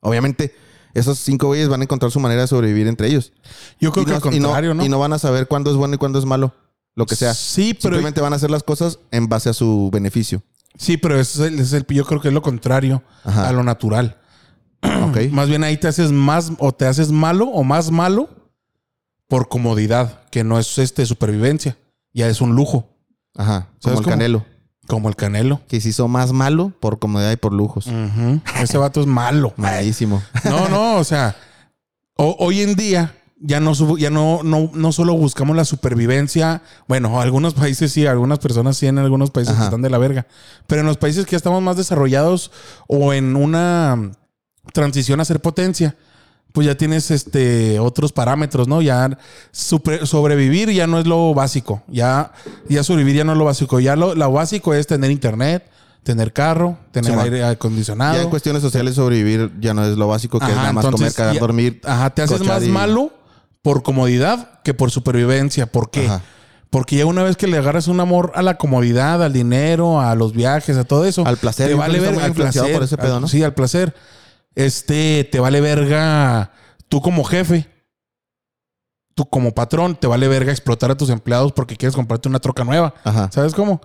Obviamente, 0.00 0.54
esos 0.94 1.18
cinco 1.18 1.46
güeyes 1.46 1.68
van 1.68 1.80
a 1.80 1.84
encontrar 1.84 2.10
su 2.10 2.20
manera 2.20 2.42
de 2.42 2.48
sobrevivir 2.48 2.86
entre 2.86 3.06
ellos. 3.08 3.32
Yo 3.80 3.92
creo 3.92 4.02
y, 4.02 4.06
que 4.06 4.12
no, 4.12 4.16
al 4.18 4.34
y 4.34 4.40
no- 4.40 4.48
contrario, 4.48 4.74
¿no? 4.74 4.84
y 4.84 4.88
no 4.88 4.98
van 4.98 5.12
a 5.12 5.18
saber 5.18 5.46
cuándo 5.48 5.70
es 5.70 5.76
bueno 5.76 5.94
y 5.94 5.98
cuándo 5.98 6.18
es 6.18 6.24
malo. 6.26 6.54
Lo 6.94 7.06
que 7.06 7.16
sea. 7.16 7.32
Sí, 7.32 7.72
pero, 7.72 7.94
Simplemente 7.94 8.20
van 8.20 8.34
a 8.34 8.36
hacer 8.36 8.50
las 8.50 8.62
cosas 8.62 8.98
en 9.10 9.26
base 9.28 9.48
a 9.48 9.54
su 9.54 9.88
beneficio. 9.90 10.42
Sí, 10.76 10.96
pero 10.96 11.18
ese 11.20 11.46
es 11.46 11.52
el, 11.52 11.58
es 11.60 11.72
el- 11.72 11.86
yo 11.88 12.04
creo 12.04 12.20
que 12.20 12.28
es 12.28 12.34
lo 12.34 12.42
contrario 12.42 13.02
Ajá. 13.24 13.48
a 13.48 13.52
lo 13.52 13.62
natural. 13.62 14.18
Ok. 14.82 15.30
Más 15.30 15.48
bien 15.48 15.62
ahí 15.64 15.76
te 15.76 15.86
haces 15.88 16.10
más 16.12 16.52
o 16.58 16.72
te 16.72 16.86
haces 16.86 17.10
malo 17.12 17.46
o 17.48 17.62
más 17.62 17.90
malo 17.90 18.28
por 19.28 19.48
comodidad, 19.48 20.22
que 20.30 20.42
no 20.44 20.58
es 20.58 20.76
este 20.78 21.06
supervivencia, 21.06 21.76
ya 22.12 22.28
es 22.28 22.40
un 22.40 22.54
lujo, 22.54 22.88
Ajá. 23.36 23.68
Como 23.68 23.78
¿Sabes 23.80 23.98
el 24.00 24.04
cómo? 24.04 24.12
Canelo. 24.16 24.44
como 24.88 25.08
el 25.08 25.16
canelo. 25.16 25.60
Que 25.68 25.80
se 25.80 25.88
hizo 25.90 26.06
más 26.08 26.32
malo 26.32 26.72
por 26.80 26.98
comodidad 26.98 27.30
y 27.32 27.36
por 27.36 27.52
lujos. 27.54 27.86
Ese 28.60 28.76
vato 28.76 29.00
es 29.00 29.06
malo. 29.06 29.54
Malísimo. 29.56 30.22
No, 30.44 30.68
no, 30.68 30.96
o 30.96 31.04
sea, 31.04 31.34
ho- 32.16 32.36
hoy 32.40 32.60
en 32.60 32.74
día 32.74 33.14
ya 33.44 33.58
no 33.60 33.74
subo- 33.74 33.98
ya 33.98 34.08
no, 34.10 34.40
no, 34.44 34.70
no 34.72 34.92
solo 34.92 35.14
buscamos 35.14 35.56
la 35.56 35.64
supervivencia. 35.64 36.62
Bueno, 36.86 37.20
algunos 37.20 37.54
países 37.54 37.92
sí, 37.92 38.06
algunas 38.06 38.38
personas 38.38 38.76
sí, 38.76 38.86
en 38.86 38.98
algunos 38.98 39.30
países 39.30 39.54
Ajá. 39.54 39.64
están 39.64 39.82
de 39.82 39.90
la 39.90 39.98
verga. 39.98 40.26
Pero 40.66 40.82
en 40.82 40.86
los 40.86 40.96
países 40.96 41.24
que 41.26 41.32
ya 41.32 41.36
estamos 41.38 41.60
más 41.62 41.76
desarrollados 41.76 42.50
o 42.86 43.12
en 43.12 43.34
una 43.36 44.12
transición 44.72 45.20
a 45.20 45.24
ser 45.24 45.40
potencia, 45.40 45.96
pues 46.52 46.66
ya 46.66 46.76
tienes 46.76 47.10
este 47.10 47.78
otros 47.80 48.12
parámetros, 48.12 48.68
¿no? 48.68 48.80
Ya 48.82 49.18
super- 49.50 50.06
sobrevivir 50.06 50.70
ya 50.70 50.86
no 50.86 50.98
es 50.98 51.06
lo 51.06 51.34
básico. 51.34 51.82
Ya, 51.88 52.32
ya 52.68 52.84
sobrevivir 52.84 53.16
ya 53.16 53.24
no 53.24 53.32
es 53.32 53.38
lo 53.38 53.44
básico. 53.44 53.80
Ya 53.80 53.96
lo, 53.96 54.14
lo 54.14 54.30
básico 54.30 54.74
es 54.74 54.86
tener 54.86 55.10
internet, 55.10 55.64
tener 56.04 56.32
carro, 56.32 56.76
tener 56.92 57.12
Sí, 57.12 57.18
aire 57.18 57.44
acondicionado. 57.44 58.16
Ya 58.16 58.22
en 58.22 58.30
cuestiones 58.30 58.62
sociales 58.62 58.94
sobrevivir 58.96 59.50
ya 59.60 59.72
no 59.74 59.84
es 59.84 59.96
lo 59.96 60.06
básico 60.08 60.38
que 60.38 60.46
es 60.50 60.54
nada 60.56 60.72
más 60.72 60.84
entonces, 60.84 61.06
comer, 61.08 61.14
cagar, 61.14 61.34
ya- 61.34 61.40
dormir. 61.40 61.80
Ajá, 61.84 62.10
te 62.10 62.22
haces 62.22 62.44
más 62.44 62.62
y- 62.64 62.68
malo 62.68 63.10
por 63.62 63.82
comodidad 63.82 64.60
que 64.62 64.74
por 64.74 64.90
supervivencia. 64.90 65.66
¿Por 65.66 65.90
qué? 65.90 66.06
Ajá. 66.06 66.22
Porque 66.72 66.96
ya 66.96 67.04
una 67.04 67.22
vez 67.22 67.36
que 67.36 67.46
le 67.46 67.58
agarras 67.58 67.86
un 67.86 68.00
amor 68.00 68.32
a 68.34 68.40
la 68.40 68.56
comodidad, 68.56 69.22
al 69.22 69.34
dinero, 69.34 70.00
a 70.00 70.14
los 70.14 70.32
viajes, 70.32 70.78
a 70.78 70.84
todo 70.84 71.04
eso, 71.04 71.26
Al 71.26 71.36
placer, 71.36 71.68
te 71.68 71.74
vale 71.74 72.00
verga 72.00 72.24
al 72.24 72.32
placer, 72.32 72.72
por 72.72 72.82
ese 72.82 72.96
pedo. 72.96 73.28
Sí, 73.28 73.42
al 73.42 73.52
placer. 73.52 73.94
Este, 74.54 75.28
te 75.30 75.38
vale 75.38 75.60
verga 75.60 76.50
tú 76.88 77.02
como 77.02 77.24
jefe, 77.24 77.68
tú 79.14 79.28
como 79.28 79.52
patrón, 79.52 79.96
te 79.96 80.06
vale 80.06 80.28
verga 80.28 80.50
explotar 80.50 80.90
a 80.90 80.96
tus 80.96 81.10
empleados 81.10 81.52
porque 81.52 81.76
quieres 81.76 81.94
comprarte 81.94 82.30
una 82.30 82.40
troca 82.40 82.64
nueva. 82.64 82.94
Ajá. 83.04 83.30
¿Sabes 83.30 83.52
cómo? 83.52 83.82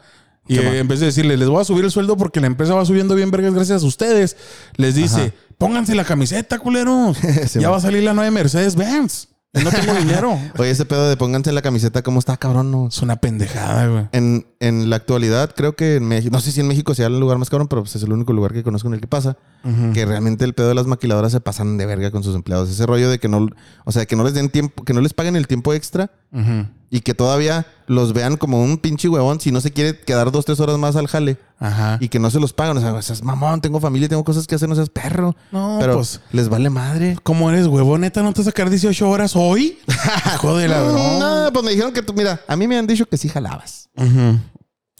Y 0.47 0.57
eh, 0.57 0.79
en 0.79 0.87
vez 0.87 1.01
de 1.01 1.07
decirle, 1.07 1.35
les 1.35 1.49
voy 1.49 1.59
a 1.59 1.65
subir 1.65 1.83
el 1.83 1.91
sueldo 1.91 2.15
porque 2.15 2.39
la 2.39 2.47
empresa 2.47 2.73
va 2.73 2.85
subiendo 2.85 3.15
bien 3.15 3.31
vergas 3.31 3.53
gracias 3.53 3.83
a 3.83 3.85
ustedes, 3.85 4.37
les 4.77 4.95
dice, 4.95 5.21
Ajá. 5.21 5.33
pónganse 5.57 5.93
la 5.93 6.05
camiseta, 6.05 6.57
culeros. 6.57 7.17
Ya 7.55 7.69
va 7.69 7.77
a 7.77 7.81
salir 7.81 8.03
la 8.03 8.13
nueva 8.13 8.31
Mercedes 8.31 8.77
Benz. 8.77 9.27
Y 9.27 9.36
no 9.63 9.71
tengo 9.71 9.93
dinero. 9.93 10.37
Oye, 10.57 10.71
ese 10.71 10.85
pedo 10.85 11.09
de 11.09 11.17
pónganse 11.17 11.51
la 11.51 11.61
camiseta, 11.61 12.01
¿cómo 12.01 12.19
está, 12.19 12.37
cabrón? 12.37 12.71
No. 12.71 12.87
Es 12.87 13.01
una 13.01 13.17
pendejada, 13.17 13.87
güey. 13.87 14.07
En, 14.11 14.47
en 14.59 14.89
la 14.89 14.95
actualidad, 14.97 15.53
creo 15.55 15.75
que 15.75 15.95
en 15.97 16.07
México, 16.07 16.31
no 16.31 16.39
sé 16.39 16.51
si 16.51 16.61
en 16.61 16.67
México 16.67 16.93
sea 16.95 17.07
el 17.07 17.19
lugar 17.19 17.37
más 17.37 17.49
cabrón, 17.49 17.67
pero 17.67 17.83
pues 17.83 17.95
es 17.95 18.03
el 18.03 18.11
único 18.11 18.33
lugar 18.33 18.53
que 18.53 18.63
conozco 18.63 18.87
en 18.87 18.93
el 18.95 19.01
que 19.01 19.07
pasa, 19.07 19.37
que 19.93 20.05
realmente 20.05 20.45
el 20.45 20.53
pedo 20.53 20.69
de 20.69 20.75
las 20.75 20.87
maquiladoras 20.87 21.31
se 21.31 21.41
pasan 21.41 21.77
de 21.77 21.85
verga 21.85 22.11
con 22.11 22.23
sus 22.23 22.35
empleados. 22.35 22.69
Ese 22.69 22.85
rollo 22.85 23.09
de 23.09 23.19
que 23.19 23.27
no, 23.27 23.47
o 23.85 23.91
sea, 23.91 24.05
que 24.05 24.15
no 24.15 24.23
les 24.23 24.33
den 24.33 24.49
tiempo, 24.49 24.83
que 24.83 24.93
no 24.93 25.01
les 25.01 25.13
paguen 25.13 25.35
el 25.35 25.47
tiempo 25.47 25.73
extra 25.73 26.11
Ujú. 26.31 26.67
Y 26.89 27.01
que 27.01 27.13
todavía 27.13 27.65
los 27.87 28.13
vean 28.13 28.37
como 28.37 28.61
un 28.63 28.77
pinche 28.77 29.09
huevón 29.09 29.39
si 29.41 29.51
no 29.51 29.59
se 29.61 29.71
quiere 29.71 29.99
quedar 29.99 30.31
dos, 30.31 30.45
tres 30.45 30.59
horas 30.59 30.77
más 30.77 30.95
al 30.95 31.07
jale 31.07 31.37
Ajá. 31.59 31.97
y 31.99 32.07
que 32.09 32.17
no 32.19 32.29
se 32.31 32.39
los 32.39 32.53
pagan. 32.53 32.77
O 32.77 32.81
sea, 32.81 33.01
seas 33.01 33.23
mamón, 33.23 33.59
tengo 33.61 33.79
familia, 33.79 34.07
tengo 34.07 34.23
cosas 34.23 34.47
que 34.47 34.55
hacer, 34.55 34.69
no 34.69 34.75
seas 34.75 34.89
perro. 34.89 35.35
No, 35.51 35.77
pero 35.79 35.95
pues, 35.95 36.21
les 36.31 36.47
vale 36.49 36.69
madre. 36.69 37.17
¿cómo 37.23 37.49
eres, 37.49 37.67
huevo? 37.67 37.97
¿Neta 37.97 38.23
no 38.23 38.31
te 38.33 38.39
vas 38.41 38.47
a 38.47 38.51
sacar 38.51 38.69
18 38.69 39.09
horas 39.09 39.33
hoy? 39.35 39.79
Joder, 40.39 40.69
la 40.69 40.79
No, 40.79 41.43
no. 41.45 41.53
pues 41.53 41.65
me 41.65 41.71
dijeron 41.71 41.91
que 41.93 42.01
tú, 42.01 42.13
mira, 42.13 42.41
a 42.47 42.55
mí 42.55 42.67
me 42.67 42.77
han 42.77 42.87
dicho 42.87 43.05
que 43.05 43.17
sí 43.17 43.27
jalabas. 43.29 43.89
Ujú. 43.95 44.39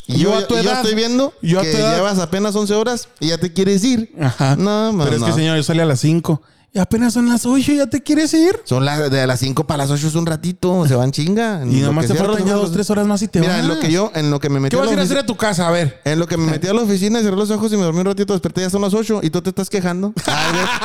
Y 0.10 0.20
Yo 0.20 0.29
yo, 0.32 0.36
a 0.38 0.48
tu 0.48 0.56
yo 0.56 0.62
edad- 0.62 0.77
estoy 0.77 0.96
viendo 0.96 1.34
yo 1.41 1.60
a 1.60 1.63
que 1.63 1.72
tu 1.72 1.77
edad- 1.77 1.96
llevas 1.96 2.20
apenas 2.20 2.56
11 2.56 2.74
horas 2.75 3.10
y 3.20 3.27
ya 3.27 3.38
te 3.38 3.51
quieres 3.51 3.84
ir. 3.84 4.13
Ajá. 4.22 4.56
No, 4.56 4.94
man, 4.94 5.08
Pero 5.10 5.17
es 5.17 5.24
que, 5.24 5.34
señor, 5.38 5.58
yo 5.58 5.63
salí 5.63 5.82
a 5.82 5.86
las 5.86 6.00
5. 6.00 6.41
Y 6.77 6.79
apenas 6.79 7.12
son 7.13 7.27
las 7.27 7.43
8, 7.48 7.72
¿ya 7.74 7.88
te 7.88 8.03
quieres 8.03 8.31
ir? 8.36 8.62
Son 8.63 8.86
las 8.86 9.10
de 9.10 9.25
las 9.25 9.39
5 9.39 9.65
para 9.65 9.79
las 9.79 9.89
8 9.89 10.10
es 10.10 10.13
un 10.13 10.27
ratito, 10.27 10.88
se 10.88 10.93
van 10.93 11.12
chinga. 11.12 11.63
Y 11.65 11.79
lo 11.79 11.88
nomás 11.88 12.05
te 12.05 12.13
faltan 12.13 12.46
ya 12.46 12.53
ojos. 12.53 12.67
dos, 12.67 12.72
tres 12.72 12.88
horas 12.91 13.07
más 13.07 13.19
y 13.24 13.27
te 13.27 13.39
Mira, 13.39 13.53
vas. 13.53 13.62
en 13.63 13.67
lo 13.67 13.79
que 13.79 13.91
yo, 13.91 14.12
en 14.13 14.29
lo 14.29 14.39
que 14.39 14.50
me 14.51 14.60
metí 14.60 14.75
¿Qué 14.75 14.77
a 14.77 14.81
vas 14.81 14.89
a 14.91 14.93
ir 14.93 15.00
a 15.00 15.01
hacer 15.01 15.17
a 15.17 15.25
tu 15.25 15.36
casa? 15.36 15.67
A 15.67 15.72
ver. 15.72 16.00
En 16.05 16.19
lo 16.19 16.27
que 16.27 16.38
me 16.38 16.46
metí 16.51 16.67
a 16.67 16.74
la 16.75 16.84
oficina 16.84 17.19
cerré 17.22 17.36
los 17.36 17.50
ojos 17.50 17.74
y 17.74 17.77
me 17.77 17.81
dormí 17.81 18.01
un 18.01 18.05
ratito, 18.05 18.34
desperté, 18.34 18.62
ya 18.62 18.69
son 18.69 18.84
las 18.84 18.93
8 18.93 19.22
y 19.24 19.31
tú 19.31 19.41
te 19.41 19.50
estás 19.50 19.72
quejando. 19.72 20.13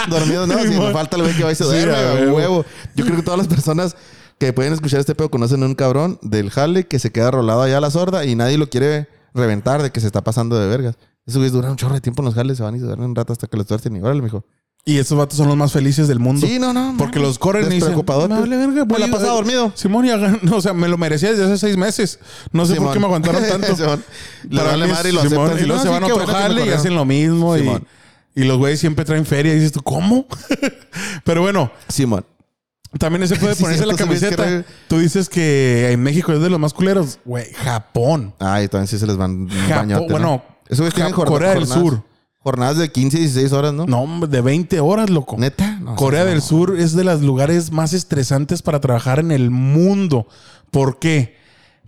Güey, 0.08 0.18
dormido, 0.18 0.46
no, 0.46 0.58
si 0.62 0.68
me 0.68 0.92
falta 0.92 1.18
güey 1.18 1.36
que 1.36 1.44
va 1.44 1.52
y 1.52 1.56
se 1.56 1.64
Sí, 1.64 1.68
duerme, 1.70 1.94
a 1.94 2.10
a 2.12 2.32
huevo. 2.32 2.64
Yo 2.96 3.04
creo 3.04 3.16
que 3.18 3.22
todas 3.22 3.36
las 3.36 3.48
personas 3.48 3.94
que 4.38 4.54
pueden 4.54 4.72
escuchar 4.72 4.98
este 5.00 5.14
pedo 5.14 5.30
conocen 5.30 5.62
a 5.62 5.66
un 5.66 5.74
cabrón 5.74 6.18
del 6.22 6.48
jale 6.48 6.86
que 6.86 6.98
se 7.00 7.12
queda 7.12 7.32
rolado 7.32 7.60
allá 7.60 7.76
a 7.76 7.80
la 7.82 7.90
sorda 7.90 8.24
y 8.24 8.34
nadie 8.34 8.56
lo 8.56 8.70
quiere 8.70 9.08
reventar 9.34 9.82
de 9.82 9.90
que 9.90 10.00
se 10.00 10.06
está 10.06 10.24
pasando 10.24 10.58
de 10.58 10.68
vergas. 10.68 10.96
Esos 11.26 11.36
güeyes 11.36 11.52
duran 11.52 11.72
un 11.72 11.76
chorro 11.76 11.92
de 11.92 12.00
tiempo 12.00 12.22
en 12.22 12.26
los 12.26 12.34
jales, 12.34 12.56
se 12.56 12.62
van 12.62 12.76
y 12.76 12.78
se 12.78 12.86
duermen 12.86 13.10
un 13.10 13.14
rato 13.14 13.34
hasta 13.34 13.46
que 13.46 13.58
los 13.58 13.66
tuercen 13.66 13.94
y 13.94 14.00
órale, 14.00 14.22
mijo. 14.22 14.42
Y 14.84 14.98
estos 14.98 15.16
vatos 15.16 15.36
son 15.38 15.46
los 15.46 15.56
más 15.56 15.70
felices 15.70 16.08
del 16.08 16.18
mundo. 16.18 16.44
Sí, 16.44 16.58
no, 16.58 16.72
no. 16.72 16.96
Porque 16.98 17.20
los 17.20 17.38
corren 17.38 17.70
y 17.70 17.76
dicen. 17.76 17.94
"Me 17.96 18.02
vale 18.02 18.56
verga, 18.56 18.84
Me 18.84 18.98
la 18.98 19.06
a- 19.06 19.10
pasaba 19.10 19.34
dormido. 19.34 19.70
Simón, 19.76 20.04
y 20.06 20.10
hagan- 20.10 20.40
no, 20.42 20.56
o 20.56 20.60
sea, 20.60 20.72
me 20.72 20.88
lo 20.88 20.98
merecía 20.98 21.30
desde 21.30 21.44
hace 21.44 21.58
seis 21.58 21.76
meses. 21.76 22.18
No 22.50 22.66
sé 22.66 22.74
por 22.76 22.92
qué 22.92 22.98
me 22.98 23.06
aguantaron 23.06 23.42
tanto. 23.48 23.76
Simón. 23.76 24.04
Le 24.50 24.56
Para 24.58 24.70
vale 24.72 24.86
mí 24.86 24.92
madre 24.92 25.08
y 25.10 25.16
es- 25.16 25.22
lo 25.22 25.28
Simón, 25.30 25.44
aceptan. 25.46 25.64
y 25.64 25.66
luego 25.68 25.76
No, 25.78 25.82
se 25.84 25.88
van 25.88 26.02
a 26.02 26.06
otro 26.14 26.26
jale 26.26 26.66
y 26.66 26.70
hacen 26.70 26.94
lo 26.96 27.04
mismo. 27.04 27.56
Y, 28.34 28.42
los 28.44 28.58
güeyes 28.58 28.80
siempre 28.80 29.04
traen 29.04 29.24
feria. 29.24 29.52
Y 29.52 29.56
dices 29.56 29.72
tú, 29.72 29.82
¿cómo? 29.82 30.26
Pero 31.24 31.42
bueno, 31.42 31.70
Simón. 31.88 32.24
también 32.98 33.28
se 33.28 33.36
puede 33.36 33.54
Sí, 33.54 33.62
ponerse 33.62 33.86
la 33.86 33.94
cierto, 33.94 34.14
¿sabes 34.14 34.30
qué, 34.30 34.36
camiseta. 34.36 34.68
Tú 34.88 34.98
dices 34.98 35.28
que 35.28 35.92
en 35.92 36.02
México 36.02 36.32
es 36.32 36.40
de 36.40 36.50
los 36.50 36.58
más 36.58 36.72
culeros. 36.74 37.18
Güey, 37.24 37.52
Japón. 37.54 38.34
Ay, 38.40 38.66
también 38.68 38.88
sí 38.88 38.98
se 38.98 39.06
les 39.06 39.16
van 39.16 39.48
Japón. 39.48 39.68
bañote, 39.76 40.06
¿no? 40.06 40.10
Bueno, 40.10 40.42
Ja- 40.70 41.12
jorna- 41.12 41.24
Corea 41.30 41.54
del 41.54 41.66
Sur. 41.68 42.02
Jornadas 42.42 42.76
de 42.76 42.90
15 42.90 43.18
y 43.18 43.20
16 43.20 43.52
horas, 43.52 43.72
¿no? 43.72 43.86
No, 43.86 44.00
hombre, 44.00 44.28
de 44.28 44.40
20 44.40 44.80
horas, 44.80 45.10
loco. 45.10 45.36
¿Neta? 45.38 45.78
No, 45.80 45.94
Corea 45.94 46.22
sí, 46.22 46.28
del 46.28 46.38
no. 46.38 46.44
Sur 46.44 46.78
es 46.78 46.92
de 46.94 47.04
los 47.04 47.22
lugares 47.22 47.70
más 47.70 47.92
estresantes 47.92 48.62
para 48.62 48.80
trabajar 48.80 49.20
en 49.20 49.30
el 49.30 49.50
mundo. 49.50 50.26
¿Por 50.72 50.98
qué? 50.98 51.36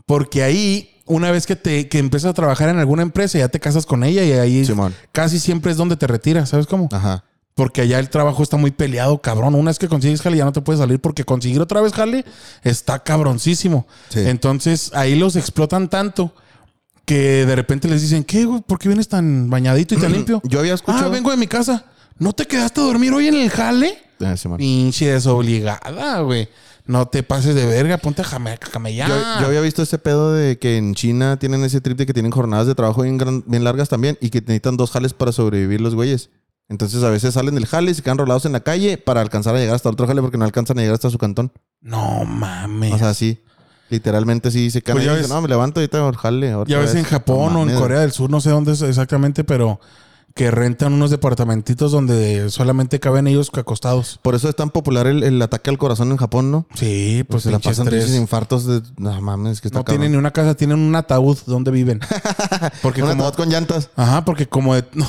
Porque 0.06 0.44
ahí, 0.44 1.00
una 1.06 1.32
vez 1.32 1.46
que 1.46 1.56
te 1.56 1.88
que 1.88 1.98
empiezas 1.98 2.30
a 2.30 2.34
trabajar 2.34 2.68
en 2.68 2.78
alguna 2.78 3.02
empresa, 3.02 3.38
ya 3.38 3.48
te 3.48 3.58
casas 3.58 3.84
con 3.84 4.04
ella 4.04 4.22
y 4.24 4.32
ahí 4.32 4.64
Simón. 4.64 4.94
casi 5.10 5.40
siempre 5.40 5.72
es 5.72 5.76
donde 5.76 5.96
te 5.96 6.06
retiras, 6.06 6.50
¿sabes 6.50 6.66
cómo? 6.66 6.88
Ajá. 6.92 7.24
Porque 7.54 7.80
allá 7.80 7.98
el 7.98 8.10
trabajo 8.10 8.42
está 8.42 8.56
muy 8.56 8.70
peleado, 8.70 9.20
cabrón. 9.20 9.54
Una 9.54 9.70
vez 9.70 9.78
que 9.78 9.88
consigues 9.88 10.22
jale 10.22 10.36
ya 10.36 10.44
no 10.44 10.52
te 10.52 10.60
puedes 10.60 10.80
salir 10.80 11.00
porque 11.00 11.24
conseguir 11.24 11.60
otra 11.60 11.80
vez 11.80 11.92
jale 11.92 12.24
está 12.62 13.02
cabroncísimo. 13.02 13.86
Sí. 14.08 14.20
Entonces 14.20 14.90
ahí 14.94 15.14
los 15.16 15.36
explotan 15.36 15.88
tanto 15.88 16.34
que 17.04 17.44
de 17.46 17.54
repente 17.56 17.88
les 17.88 18.02
dicen, 18.02 18.24
¿qué, 18.24 18.44
güey? 18.44 18.62
¿Por 18.62 18.78
qué 18.78 18.88
vienes 18.88 19.08
tan 19.08 19.50
bañadito 19.50 19.94
y 19.94 19.98
tan 19.98 20.12
limpio? 20.12 20.40
Yo 20.44 20.60
había 20.60 20.74
escuchado. 20.74 21.06
Ah, 21.06 21.08
vengo 21.10 21.30
de 21.30 21.36
mi 21.36 21.46
casa. 21.46 21.84
¿No 22.18 22.32
te 22.32 22.46
quedaste 22.46 22.80
a 22.80 22.84
dormir 22.84 23.12
hoy 23.12 23.28
en 23.28 23.34
el 23.34 23.50
jale? 23.50 23.98
Ah, 24.20 24.36
Simón. 24.36 24.58
Pinche 24.58 25.12
desobligada, 25.12 26.20
güey. 26.20 26.48
No 26.86 27.06
te 27.08 27.22
pases 27.22 27.54
de 27.54 27.64
verga, 27.66 27.96
ponte 27.98 28.22
a 28.22 28.24
jame- 28.24 28.58
camellar. 28.58 29.08
Yo, 29.08 29.16
yo 29.40 29.46
había 29.46 29.60
visto 29.62 29.82
ese 29.82 29.98
pedo 29.98 30.32
de 30.34 30.58
que 30.58 30.76
en 30.76 30.94
China 30.94 31.38
tienen 31.38 31.64
ese 31.64 31.80
trip 31.80 31.96
de 31.96 32.04
que 32.06 32.12
tienen 32.12 32.30
jornadas 32.30 32.66
de 32.66 32.74
trabajo 32.74 33.02
bien, 33.02 33.16
gran- 33.16 33.42
bien 33.46 33.64
largas 33.64 33.88
también 33.88 34.18
y 34.20 34.28
que 34.30 34.40
necesitan 34.40 34.76
dos 34.76 34.90
jales 34.90 35.14
para 35.14 35.32
sobrevivir 35.32 35.80
los 35.80 35.94
güeyes. 35.94 36.30
Entonces 36.68 37.02
a 37.02 37.10
veces 37.10 37.34
salen 37.34 37.54
del 37.54 37.66
jale 37.66 37.90
y 37.90 37.94
se 37.94 38.02
quedan 38.02 38.18
rolados 38.18 38.44
en 38.46 38.52
la 38.52 38.60
calle 38.60 38.96
para 38.98 39.20
alcanzar 39.22 39.54
a 39.54 39.58
llegar 39.58 39.74
hasta 39.74 39.88
otro 39.90 40.06
jale 40.06 40.20
porque 40.22 40.38
no 40.38 40.44
alcanzan 40.44 40.78
a 40.78 40.82
llegar 40.82 40.94
hasta 40.94 41.10
su 41.10 41.18
cantón. 41.18 41.52
No 41.80 42.24
mames. 42.24 42.92
O 42.92 42.98
sea, 42.98 43.12
sí. 43.14 43.40
Literalmente 43.94 44.50
sí 44.50 44.70
se 44.70 44.82
quedan 44.82 44.98
Pues 45.04 45.28
no, 45.28 45.40
me 45.40 45.48
levanto 45.48 45.80
ahorita 45.80 46.06
al 46.06 46.16
jale. 46.16 46.50
ya 46.66 46.78
ves 46.78 46.92
vez". 46.92 46.94
en 46.96 47.04
Japón 47.04 47.52
No 47.54 47.60
o 47.60 47.68
en. 47.68 47.76
Corea 47.76 48.00
del 48.00 48.12
Sur, 48.12 48.30
no 48.30 48.40
sé 48.40 48.50
dónde 48.50 48.72
es 48.72 48.82
exactamente, 48.82 49.44
pero 49.44 49.80
que 50.34 50.50
rentan 50.50 50.92
unos 50.92 51.12
departamentitos 51.12 51.92
donde 51.92 52.50
solamente 52.50 52.98
caben 52.98 53.28
ellos 53.28 53.52
acostados. 53.54 54.18
Por 54.20 54.34
eso 54.34 54.48
es 54.48 54.56
tan 54.56 54.70
popular 54.70 55.06
el, 55.06 55.22
el 55.22 55.40
ataque 55.40 55.70
al 55.70 55.78
corazón 55.78 56.10
en 56.10 56.16
Japón, 56.16 56.50
¿no? 56.50 56.66
Sí, 56.74 57.18
Pues 57.22 57.26
pues 57.28 57.42
se 57.44 57.50
la 57.52 57.60
pasan 57.60 57.86
tres. 57.86 58.12
infartos 58.16 58.66
de... 58.66 58.82
No 58.96 59.20
mames, 59.20 59.60
que 59.60 59.68
está 59.68 59.78
No 59.78 59.84
cabrón. 59.84 60.00
tienen 60.00 60.10
ni 60.12 60.18
una 60.18 60.32
casa, 60.32 60.56
tienen 60.56 60.80
un 60.80 60.96
ataúd 60.96 61.38
donde 61.46 61.70
viven. 61.70 62.00
Porque 62.82 63.00
Un 63.04 63.10
como, 63.10 63.22
ataúd 63.22 63.36
con 63.36 63.48
llantas. 63.48 63.90
ajá, 63.94 64.24
porque 64.24 64.48
como 64.48 64.74
de- 64.74 64.84
no, 64.94 65.06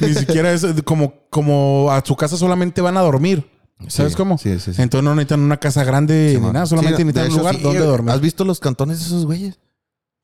ni 0.00 0.14
siquiera 0.14 0.50
es 0.52 0.66
como, 0.84 1.14
como 1.30 1.88
a 1.92 2.02
su 2.04 2.16
casa 2.16 2.36
solamente 2.36 2.80
van 2.80 2.96
a 2.96 3.02
dormir. 3.02 3.48
¿Sabes 3.88 4.12
Sí, 4.12 4.16
cómo? 4.16 4.38
sí, 4.38 4.58
sí, 4.58 4.72
sí. 4.72 4.82
Entonces 4.82 5.04
no 5.04 5.14
necesitan 5.14 5.40
una 5.40 5.58
casa 5.58 5.84
grande 5.84 6.38
ni 6.40 6.46
nada, 6.52 6.66
solamente 6.66 7.04
necesitan 7.04 7.30
un 7.32 7.38
lugar 7.38 7.60
donde 7.60 7.78
güey. 7.78 7.88
dormir. 7.90 8.10
¿Has 8.12 8.20
visto 8.20 8.44
los 8.44 8.58
cantones 8.60 8.98
de 9.00 9.04
esos 9.06 9.26
güeyes? 9.26 9.58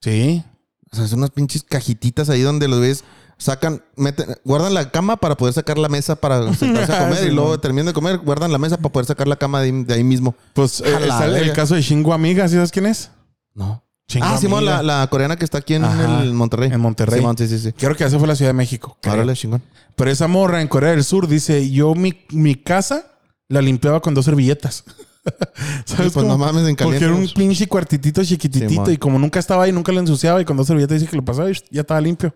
Sí. 0.00 0.42
O 0.90 0.97
sea, 0.97 1.06
son 1.06 1.18
unas 1.21 1.30
pinches 1.30 1.62
cajititas 1.62 2.28
ahí 2.30 2.40
donde 2.42 2.68
los 2.68 2.78
güeyes 2.78 3.04
sacan, 3.38 3.82
meten, 3.97 4.37
guardan 4.44 4.73
la 4.75 4.90
cama 4.90 5.16
para 5.16 5.37
poder 5.37 5.52
sacar 5.54 5.76
la 5.78 5.88
mesa 5.88 6.16
para 6.16 6.52
sentarse 6.54 6.92
a 6.94 7.00
comer 7.09 7.25
y 7.25 7.30
luego 7.30 7.59
terminan 7.61 7.87
de 7.87 7.92
comer, 7.92 8.18
guardan 8.18 8.52
la 8.52 8.59
mesa 8.59 8.76
para 8.78 8.92
poder 8.92 9.06
sacar 9.06 9.28
la 9.28 9.37
cama 9.37 9.61
de 9.61 9.66
ahí, 9.66 9.85
de 9.85 9.94
ahí 9.94 10.04
mismo. 10.04 10.35
Pues 10.54 10.80
eh, 10.80 10.97
el, 11.37 11.52
caso 11.52 11.75
de 11.75 11.82
Shingo 11.82 12.12
Amiga, 12.14 12.49
¿sí 12.49 12.54
sabes 12.54 12.71
quién 12.71 12.87
es? 12.87 13.11
No. 13.54 13.82
Shingo 14.09 14.26
Ah, 14.26 14.38
Simón, 14.38 14.64
la, 14.64 14.82
la 14.82 15.06
coreana 15.09 15.37
que 15.37 15.44
está 15.44 15.59
aquí 15.59 15.75
en 15.75 15.85
Ajá, 15.85 16.23
el 16.23 16.32
Monterrey. 16.35 16.71
en 16.73 16.80
Monterrey. 16.80 17.21
Simón, 17.21 17.37
sí, 17.38 17.49
sí, 17.49 17.59
sí. 17.59 17.73
Creo 17.73 17.94
que 17.97 18.04
esa 18.04 18.18
fue 18.18 18.28
la 18.28 18.35
Ciudad 18.37 18.50
de 18.50 18.54
México. 18.54 18.97
Órale, 19.06 19.35
chingón. 19.35 19.62
Pero 19.97 20.11
esa 20.11 20.26
morra 20.28 20.61
en 20.62 20.68
Corea 20.68 20.90
del 20.90 21.04
Sur 21.04 21.26
dice, 21.28 21.71
yo 21.71 21.94
mi, 21.94 22.14
mi 22.30 22.54
casa 22.54 23.06
la 23.52 23.62
limpiaba 23.62 24.00
con 24.00 24.14
dos 24.14 24.25
servilletas. 24.25 24.85
¿Sabes 25.85 26.12
pues 26.12 26.26
no 26.26 26.37
mames, 26.38 26.66
en 26.68 26.75
Porque 26.75 26.99
caliente. 26.99 27.04
era 27.04 27.14
un 27.14 27.28
pinche 27.28 27.66
cuartitito 27.68 28.25
chiquititito 28.25 28.90
y 28.90 28.97
como 28.97 29.18
nunca 29.18 29.38
estaba 29.38 29.64
ahí, 29.64 29.73
nunca 29.73 29.92
lo 29.92 30.00
ensuciaba 30.00 30.40
y 30.40 30.44
con 30.44 30.56
dos 30.56 30.66
servilletas 30.66 30.99
dice 31.00 31.11
que 31.11 31.16
lo 31.16 31.25
pasaba 31.25 31.50
y 31.50 31.54
ya 31.71 31.82
estaba 31.82 32.00
limpio. 32.00 32.35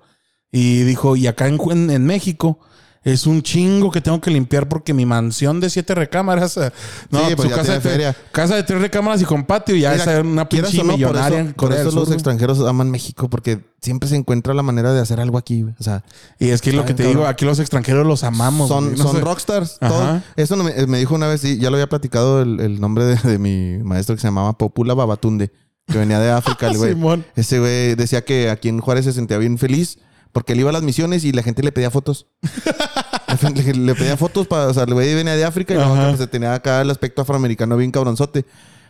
Y 0.53 0.83
dijo, 0.83 1.17
y 1.17 1.27
acá 1.27 1.49
en, 1.49 1.59
en- 1.71 1.91
en 1.91 2.05
México 2.07 2.61
es 3.07 3.25
un 3.27 3.41
chingo 3.41 3.93
que 3.93 4.01
tengo 4.01 4.21
que 4.21 4.33
limpiar 4.33 4.69
porque 4.69 4.93
mi 4.93 5.07
mansión 5.07 5.61
de 5.61 5.71
siete 5.71 5.95
recámaras, 5.95 6.57
eh, 6.57 6.73
no, 7.11 7.29
Sí, 7.29 7.37
pues 7.37 7.49
su 7.49 7.55
ya 7.55 7.57
casa, 7.63 7.73
de, 7.75 7.81
feria. 7.81 8.17
casa 8.33 8.57
de 8.57 8.65
tres 8.65 8.81
recámaras 8.81 9.23
y 9.23 9.25
con 9.25 9.45
patio, 9.45 9.77
ya 9.77 9.93
Mira, 9.93 10.13
era 10.13 10.21
una 10.23 10.49
pinche 10.49 10.79
no, 10.79 10.83
por 10.85 10.93
millonaria 10.95 11.41
eso, 11.43 11.55
por 11.55 11.73
eso 11.73 11.91
los 11.93 12.11
extranjeros 12.11 12.61
aman 12.67 12.91
México 12.91 13.31
porque 13.31 13.61
siempre 13.81 14.09
se 14.09 14.17
encuentra 14.17 14.55
la 14.55 14.63
manera 14.65 14.93
de 14.93 15.01
hacer 15.01 15.21
algo 15.21 15.39
aquí. 15.39 15.63
O 15.63 15.83
sea, 15.83 16.03
Y 16.41 16.49
es 16.49 16.61
que 16.61 16.71
es 16.71 16.77
lo 16.77 16.85
que 16.85 16.95
te 16.95 17.05
digo, 17.07 17.27
aquí 17.29 17.45
los 17.45 17.61
extranjeros 17.61 18.05
los 18.05 18.25
amamos. 18.25 18.69
son. 18.69 18.97
No 18.97 19.05
son 19.05 19.21
rockstars. 19.21 19.79
Todo. 19.79 20.21
Eso 20.35 20.57
no 20.57 20.65
me, 20.65 20.87
me 20.89 20.99
dijo 20.99 21.15
una 21.15 21.29
vez, 21.29 21.41
sí, 21.43 21.59
ya 21.59 21.71
lo 21.71 21.77
había 21.77 21.89
platicado 21.89 22.43
el, 22.43 22.59
el 22.59 22.81
nombre 22.81 23.05
de, 23.05 23.15
de 23.17 23.39
mi 23.39 23.79
maestro 23.85 24.17
que 24.17 24.21
se 24.21 24.27
llamaba 24.27 24.59
Popula 24.59 24.95
Babatunde, 24.95 25.53
que 25.87 25.97
venía 25.97 26.19
de 26.19 26.33
África, 26.33 26.67
el 26.67 26.77
güey. 26.97 27.25
Ese 27.37 27.61
güey 27.61 27.95
decía 27.95 28.25
que 28.25 28.51
aquí 28.51 28.69
en 28.69 28.81
Juárez 28.81 29.05
se 29.05 29.13
sentía 29.13 29.39
bien 29.39 29.59
feliz 29.59 29.99
porque 30.37 30.53
él 30.53 30.61
iba 30.61 30.69
a 30.69 30.73
las 30.75 30.83
misiones 30.83 31.25
y 31.25 31.33
la 31.33 31.43
gente 31.43 31.63
le 31.63 31.73
pedía 31.73 31.91
fotos. 31.91 32.27
Le, 33.55 33.73
le 33.73 33.95
pedía 33.95 34.19
fotos 34.19 34.47
para, 34.47 34.67
o 34.67 34.75
sea, 34.75 34.83
el 34.83 34.93
güey 34.93 35.15
venía 35.15 35.35
de 35.35 35.47
África 35.47 35.73
y 35.73 35.79
Ajá. 35.79 36.09
pues, 36.09 36.19
se 36.19 36.27
tenía 36.27 36.53
acá 36.53 36.83
el 36.83 36.91
aspecto 36.91 37.23
afroamericano 37.23 37.75
bien 37.79 37.91
cabronzote. 37.91 38.45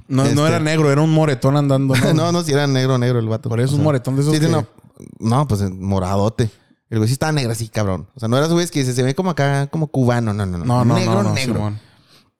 No, 0.08 0.24
no 0.24 0.28
Este- 0.28 0.42
era 0.48 0.58
negro, 0.58 0.90
era 0.90 1.00
un 1.02 1.10
moretón 1.12 1.56
andando. 1.56 1.94
No, 1.94 2.14
No, 2.14 2.32
no, 2.32 2.42
si 2.42 2.50
era 2.52 2.66
negro, 2.66 2.98
negro 2.98 3.20
el 3.20 3.28
vato. 3.28 3.48
Por 3.48 3.60
eso 3.60 3.70
O 3.70 3.72
un 3.74 3.78
sea, 3.78 3.84
moretón 3.84 4.16
de 4.16 4.22
esos 4.22 4.34
Sí, 4.34 4.40
sí, 4.40 4.46
que- 4.46 4.50
no, 4.52 4.66
no, 5.20 5.46
pues 5.46 5.62
moradote. 5.70 6.50
El 6.90 6.98
güey 6.98 7.06
sí 7.06 7.12
estaba 7.12 7.30
negro 7.30 7.52
así, 7.52 7.68
cabrón. 7.68 8.08
O 8.16 8.18
sea, 8.18 8.28
no 8.28 8.36
era 8.36 8.48
su 8.48 8.54
güey 8.54 8.66
que 8.68 8.84
se 8.84 9.02
ve 9.04 9.14
como 9.14 9.30
acá, 9.30 9.68
como 9.68 9.86
cubano. 9.86 10.34
No, 10.34 10.44
no, 10.46 10.58
no. 10.58 10.64
No, 10.64 10.84
no, 10.84 10.94
negro, 10.96 11.14
no, 11.14 11.22
no, 11.22 11.32
negro. 11.32 11.54
Simón. 11.54 11.78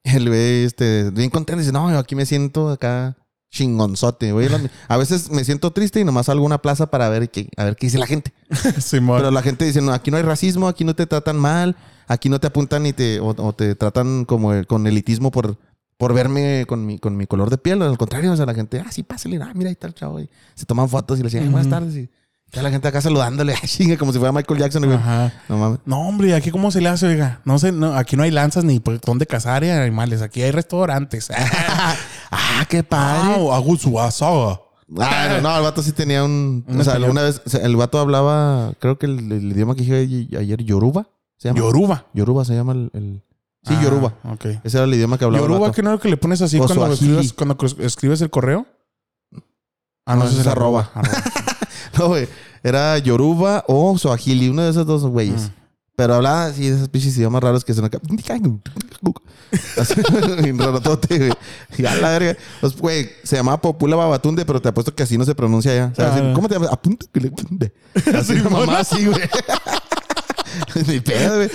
El 0.02 0.28
güey, 0.28 0.64
este, 0.64 1.10
bien 1.10 1.30
contento. 1.30 1.60
Dice, 1.60 1.70
no, 1.72 1.88
yo 1.92 1.98
aquí 2.00 2.16
me 2.16 2.26
siento 2.26 2.70
acá 2.70 3.16
chingonzote. 3.56 4.32
Güey. 4.32 4.48
A 4.88 4.96
veces 4.96 5.30
me 5.30 5.44
siento 5.44 5.72
triste 5.72 6.00
y 6.00 6.04
nomás 6.04 6.26
salgo 6.26 6.42
a 6.44 6.46
una 6.46 6.58
plaza 6.62 6.86
para 6.90 7.08
ver 7.08 7.30
qué, 7.30 7.48
a 7.56 7.64
ver 7.64 7.76
qué 7.76 7.86
dice 7.86 7.98
la 7.98 8.06
gente. 8.06 8.32
Simón. 8.80 9.18
Pero 9.18 9.30
la 9.30 9.42
gente 9.42 9.64
dice, 9.64 9.80
no, 9.80 9.92
aquí 9.92 10.10
no 10.10 10.16
hay 10.18 10.22
racismo, 10.22 10.68
aquí 10.68 10.84
no 10.84 10.94
te 10.94 11.06
tratan 11.06 11.36
mal, 11.36 11.76
aquí 12.06 12.28
no 12.28 12.38
te 12.38 12.46
apuntan 12.46 12.82
ni 12.84 12.92
te, 12.92 13.18
o, 13.20 13.28
o 13.36 13.52
te 13.54 13.74
tratan 13.74 14.24
como 14.24 14.52
el- 14.52 14.66
con 14.66 14.86
elitismo 14.86 15.30
por, 15.30 15.58
por 15.96 16.12
verme 16.14 16.64
con 16.68 16.84
mi, 16.86 16.98
con 16.98 17.16
mi 17.16 17.26
color 17.26 17.50
de 17.50 17.58
piel. 17.58 17.80
Al 17.82 17.96
contrario, 17.98 18.32
o 18.32 18.36
sea, 18.36 18.46
la 18.46 18.54
gente, 18.54 18.80
ah, 18.86 18.90
sí, 18.92 19.02
pásale, 19.02 19.38
ah, 19.42 19.52
mira, 19.54 19.68
ahí 19.68 19.72
está 19.72 19.86
el 19.86 19.94
chavo. 19.94 20.20
Y 20.20 20.28
se 20.54 20.66
toman 20.66 20.88
fotos 20.88 21.18
y 21.18 21.22
le 21.22 21.26
decían, 21.28 21.44
"Ay, 21.44 21.48
buenas 21.50 21.70
tardes. 21.70 21.96
Y 21.96 22.10
ya 22.52 22.62
la 22.62 22.70
gente 22.70 22.86
acá 22.86 23.00
saludándole, 23.00 23.54
"Ay, 23.60 23.60
chinga, 23.68 23.96
como 23.96 24.12
si 24.12 24.18
fuera 24.18 24.30
Michael 24.32 24.60
Jackson. 24.60 24.84
güey. 24.84 24.96
Ajá. 24.96 25.32
No 25.48 25.58
mames. 25.58 25.80
No, 25.84 26.00
hombre, 26.06 26.32
aquí 26.34 26.50
cómo 26.52 26.70
se 26.70 26.80
le 26.80 26.88
hace, 26.88 27.06
oiga. 27.06 27.40
No 27.44 27.58
sé, 27.58 27.72
no, 27.72 27.94
aquí 27.94 28.16
no 28.16 28.22
hay 28.22 28.30
lanzas 28.30 28.62
ni 28.64 28.78
por 28.78 29.00
dónde 29.00 29.26
cazar 29.26 29.64
eh, 29.64 29.72
animales. 29.72 30.22
Aquí 30.22 30.42
hay 30.42 30.52
restaurantes. 30.52 31.28
ah, 32.60 32.64
qué 32.68 32.82
padre. 32.82 33.48
Ah, 33.50 33.56
hago 33.56 33.76
su 33.76 33.98
asada. 34.00 34.60
Ah, 35.00 35.40
no, 35.42 35.48
no, 35.50 35.56
el 35.56 35.62
vato 35.64 35.82
sí 35.82 35.92
tenía 35.92 36.24
un. 36.24 36.64
O 36.78 36.84
sea, 36.84 36.94
alguna 36.94 37.22
vez 37.22 37.42
el 37.54 37.76
vato 37.76 37.98
hablaba, 37.98 38.72
creo 38.78 38.98
que 38.98 39.06
el, 39.06 39.32
el 39.32 39.52
idioma 39.52 39.74
que 39.74 39.82
dije 39.82 40.28
ayer- 40.38 40.62
Yoruba. 40.64 41.08
¿Se 41.38 41.48
llama? 41.48 41.58
Yoruba. 41.60 42.06
Yoruba 42.14 42.44
se 42.44 42.54
llama 42.54 42.72
el. 42.72 42.90
el- 42.94 43.22
sí, 43.64 43.74
Ah, 43.76 43.82
Yoruba. 43.82 44.14
Ok. 44.32 44.44
Ese 44.64 44.76
era 44.78 44.84
el 44.84 44.94
idioma 44.94 45.18
que 45.18 45.24
hablaba. 45.24 45.44
el 45.44 45.50
Yoruba, 45.50 45.66
vato. 45.68 45.74
¿qué 45.76 45.82
no 45.82 45.90
es 45.90 45.94
lo 45.94 46.00
que 46.00 46.08
le 46.08 46.16
pones 46.16 46.40
así 46.40 46.58
cuando 46.58 46.92
escribes, 46.92 47.32
cuando 47.32 47.56
cru- 47.58 47.80
escribes 47.80 48.20
el 48.20 48.30
correo? 48.30 48.66
Ah, 50.06 50.14
no, 50.14 50.16
No, 50.16 50.24
ese 50.24 50.34
es 50.34 50.40
ese 50.40 50.48
es 50.48 50.52
arroba. 50.52 50.90
arroba. 50.94 51.14
No, 51.98 52.08
güey. 52.08 52.28
Era 52.62 52.98
Yoruba 52.98 53.64
o 53.68 53.96
Swahili, 53.96 54.48
uno 54.50 54.62
de 54.62 54.70
esos 54.70 54.86
dos 54.86 55.02
güeyes. 55.06 55.44
Mm. 55.50 55.65
Pero 55.96 56.14
hablaba 56.14 56.44
así 56.44 56.68
de 56.68 56.76
esos 56.76 56.88
pinches 56.90 57.16
idiomas 57.16 57.42
raros 57.42 57.64
que 57.64 57.72
son 57.72 57.86
acá. 57.86 57.98
Así, 59.80 59.94
bien 60.42 60.58
rarotote, 60.58 61.16
güey. 61.18 61.32
Y 61.78 61.86
a 61.86 61.94
la 61.96 62.10
verga. 62.10 62.36
Pues, 62.60 62.76
güey, 62.76 63.10
se 63.22 63.36
llamaba 63.36 63.60
Popula 63.60 63.96
Babatunde, 63.96 64.44
pero 64.44 64.60
te 64.60 64.68
apuesto 64.68 64.94
que 64.94 65.02
así 65.04 65.16
no 65.16 65.24
se 65.24 65.34
pronuncia 65.34 65.74
ya. 65.74 65.90
O 65.92 65.94
sea, 65.96 66.12
así, 66.12 66.20
Ah. 66.22 66.32
¿Cómo 66.34 66.48
te 66.48 66.54
llamas? 66.54 66.70
Apunte. 66.70 67.06
que 67.10 67.20
le- 67.20 67.32
Así, 68.18 68.36
Sí, 68.36 68.42
mamá, 68.42 68.80
así, 68.80 69.06
güey. 69.06 69.22
Ni 70.86 71.00
pedo, 71.00 71.36
güey. 71.36 71.50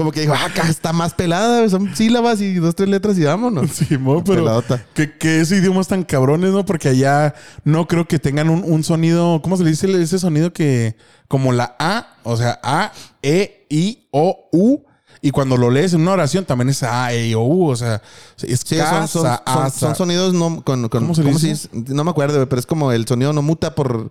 Como 0.00 0.12
que 0.12 0.22
dijo, 0.22 0.32
ah, 0.32 0.46
acá 0.46 0.66
está 0.66 0.94
más 0.94 1.12
pelada. 1.12 1.68
Son 1.68 1.94
sílabas 1.94 2.40
y 2.40 2.54
dos, 2.54 2.74
tres 2.74 2.88
letras 2.88 3.18
y 3.18 3.24
vámonos. 3.24 3.70
Simón, 3.74 4.24
pero 4.24 4.38
Peladota. 4.38 4.82
que, 4.94 5.12
que 5.18 5.40
ese 5.40 5.56
idioma 5.56 5.82
es 5.82 5.88
tan 5.88 6.04
cabrones, 6.04 6.52
¿no? 6.52 6.64
Porque 6.64 6.88
allá 6.88 7.34
no 7.64 7.86
creo 7.86 8.08
que 8.08 8.18
tengan 8.18 8.48
un, 8.48 8.64
un 8.64 8.82
sonido, 8.82 9.42
¿cómo 9.42 9.58
se 9.58 9.64
le 9.64 9.70
dice 9.70 9.90
ese 10.00 10.18
sonido 10.18 10.54
que 10.54 10.96
como 11.28 11.52
la 11.52 11.76
A, 11.78 12.14
o 12.22 12.34
sea, 12.38 12.58
A, 12.62 12.92
E, 13.22 13.66
I, 13.68 14.06
O, 14.10 14.48
U, 14.52 14.84
y 15.22 15.30
cuando 15.32 15.56
lo 15.58 15.70
lees 15.70 15.92
en 15.92 16.00
una 16.00 16.12
oración 16.12 16.44
también 16.44 16.70
es 16.70 16.82
A, 16.82 17.12
E, 17.12 17.34
O, 17.34 17.42
U, 17.42 17.68
o 17.70 17.76
sea, 17.76 18.00
es 18.42 18.60
Sí, 18.64 18.76
casa, 18.76 19.06
son, 19.06 19.22
son, 19.46 19.70
son- 19.70 19.94
sonidos 19.94 20.32
no 20.32 20.62
con, 20.62 20.88
con- 20.88 21.02
¿Cómo 21.02 21.14
se 21.14 21.22
dice? 21.22 21.68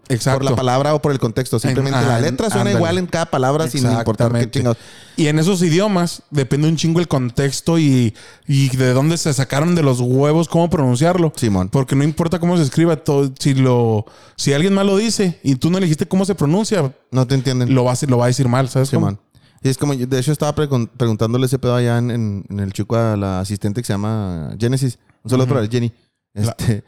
Exacto. 0.09 0.39
por 0.39 0.51
la 0.51 0.55
palabra 0.55 0.93
o 0.93 1.01
por 1.01 1.11
el 1.11 1.19
contexto. 1.19 1.57
Simplemente 1.59 1.97
En- 1.99 2.07
la 2.07 2.15
ah, 2.17 2.19
letra 2.21 2.47
suena 2.47 2.61
ándale. 2.61 2.77
igual 2.77 2.97
en 2.99 3.07
cada 3.07 3.25
palabra 3.25 3.67
sin 3.67 3.81
importar 3.91 4.31
qué 4.33 4.51
chingados. 4.51 4.77
Y 5.17 5.27
en 5.27 5.37
esos 5.39 5.61
idiomas 5.63 6.21
depende 6.29 6.67
un 6.69 6.77
chingo 6.77 6.99
el 6.99 7.07
contexto 7.07 7.77
y, 7.79 8.13
y 8.47 8.69
de 8.77 8.93
dónde 8.93 9.17
se 9.17 9.33
sacaron 9.33 9.75
de 9.75 9.81
los 9.83 9.99
huevos 9.99 10.47
cómo 10.47 10.69
pronunciarlo. 10.69 11.33
Simón. 11.35 11.69
Porque 11.69 11.95
no 11.95 12.03
importa 12.03 12.39
cómo 12.39 12.55
se 12.55 12.63
escriba, 12.63 12.95
todo, 12.97 13.29
si 13.39 13.53
lo 13.55 14.05
si 14.37 14.53
alguien 14.53 14.73
más 14.75 14.85
lo 14.85 14.95
dice 14.95 15.39
y 15.43 15.55
tú 15.55 15.69
no 15.71 15.77
elegiste 15.79 16.05
cómo 16.07 16.23
se 16.25 16.35
pronuncia, 16.35 16.93
No 17.11 17.27
te 17.27 17.35
entienden. 17.35 17.73
lo 17.73 17.83
va 17.83 17.93
a, 17.93 17.97
lo 18.07 18.17
va 18.17 18.25
a 18.25 18.27
decir 18.27 18.47
mal, 18.47 18.69
¿sabes? 18.69 18.89
cómo? 18.91 19.17
Y 19.61 19.69
es 19.69 19.77
como, 19.77 19.93
yo, 19.93 20.07
de 20.07 20.19
hecho, 20.19 20.31
estaba 20.31 20.55
pregun- 20.55 20.89
preguntándole 20.89 21.45
ese 21.45 21.59
pedo 21.59 21.75
allá 21.75 21.97
en, 21.97 22.11
en- 22.11 22.45
en 22.49 22.59
el 22.59 22.71
chico 22.73 22.95
a 22.95 23.17
la 23.17 23.39
asistente 23.41 23.81
que 23.81 23.85
se 23.87 23.93
llama 23.93 24.55
Genesis. 24.59 24.99
Un 25.23 25.29
saludo 25.29 25.45
Ujú. 25.47 25.55
para 25.55 25.67
Jenny. 25.67 25.91
La- 26.33 26.43
Este, 26.57 26.83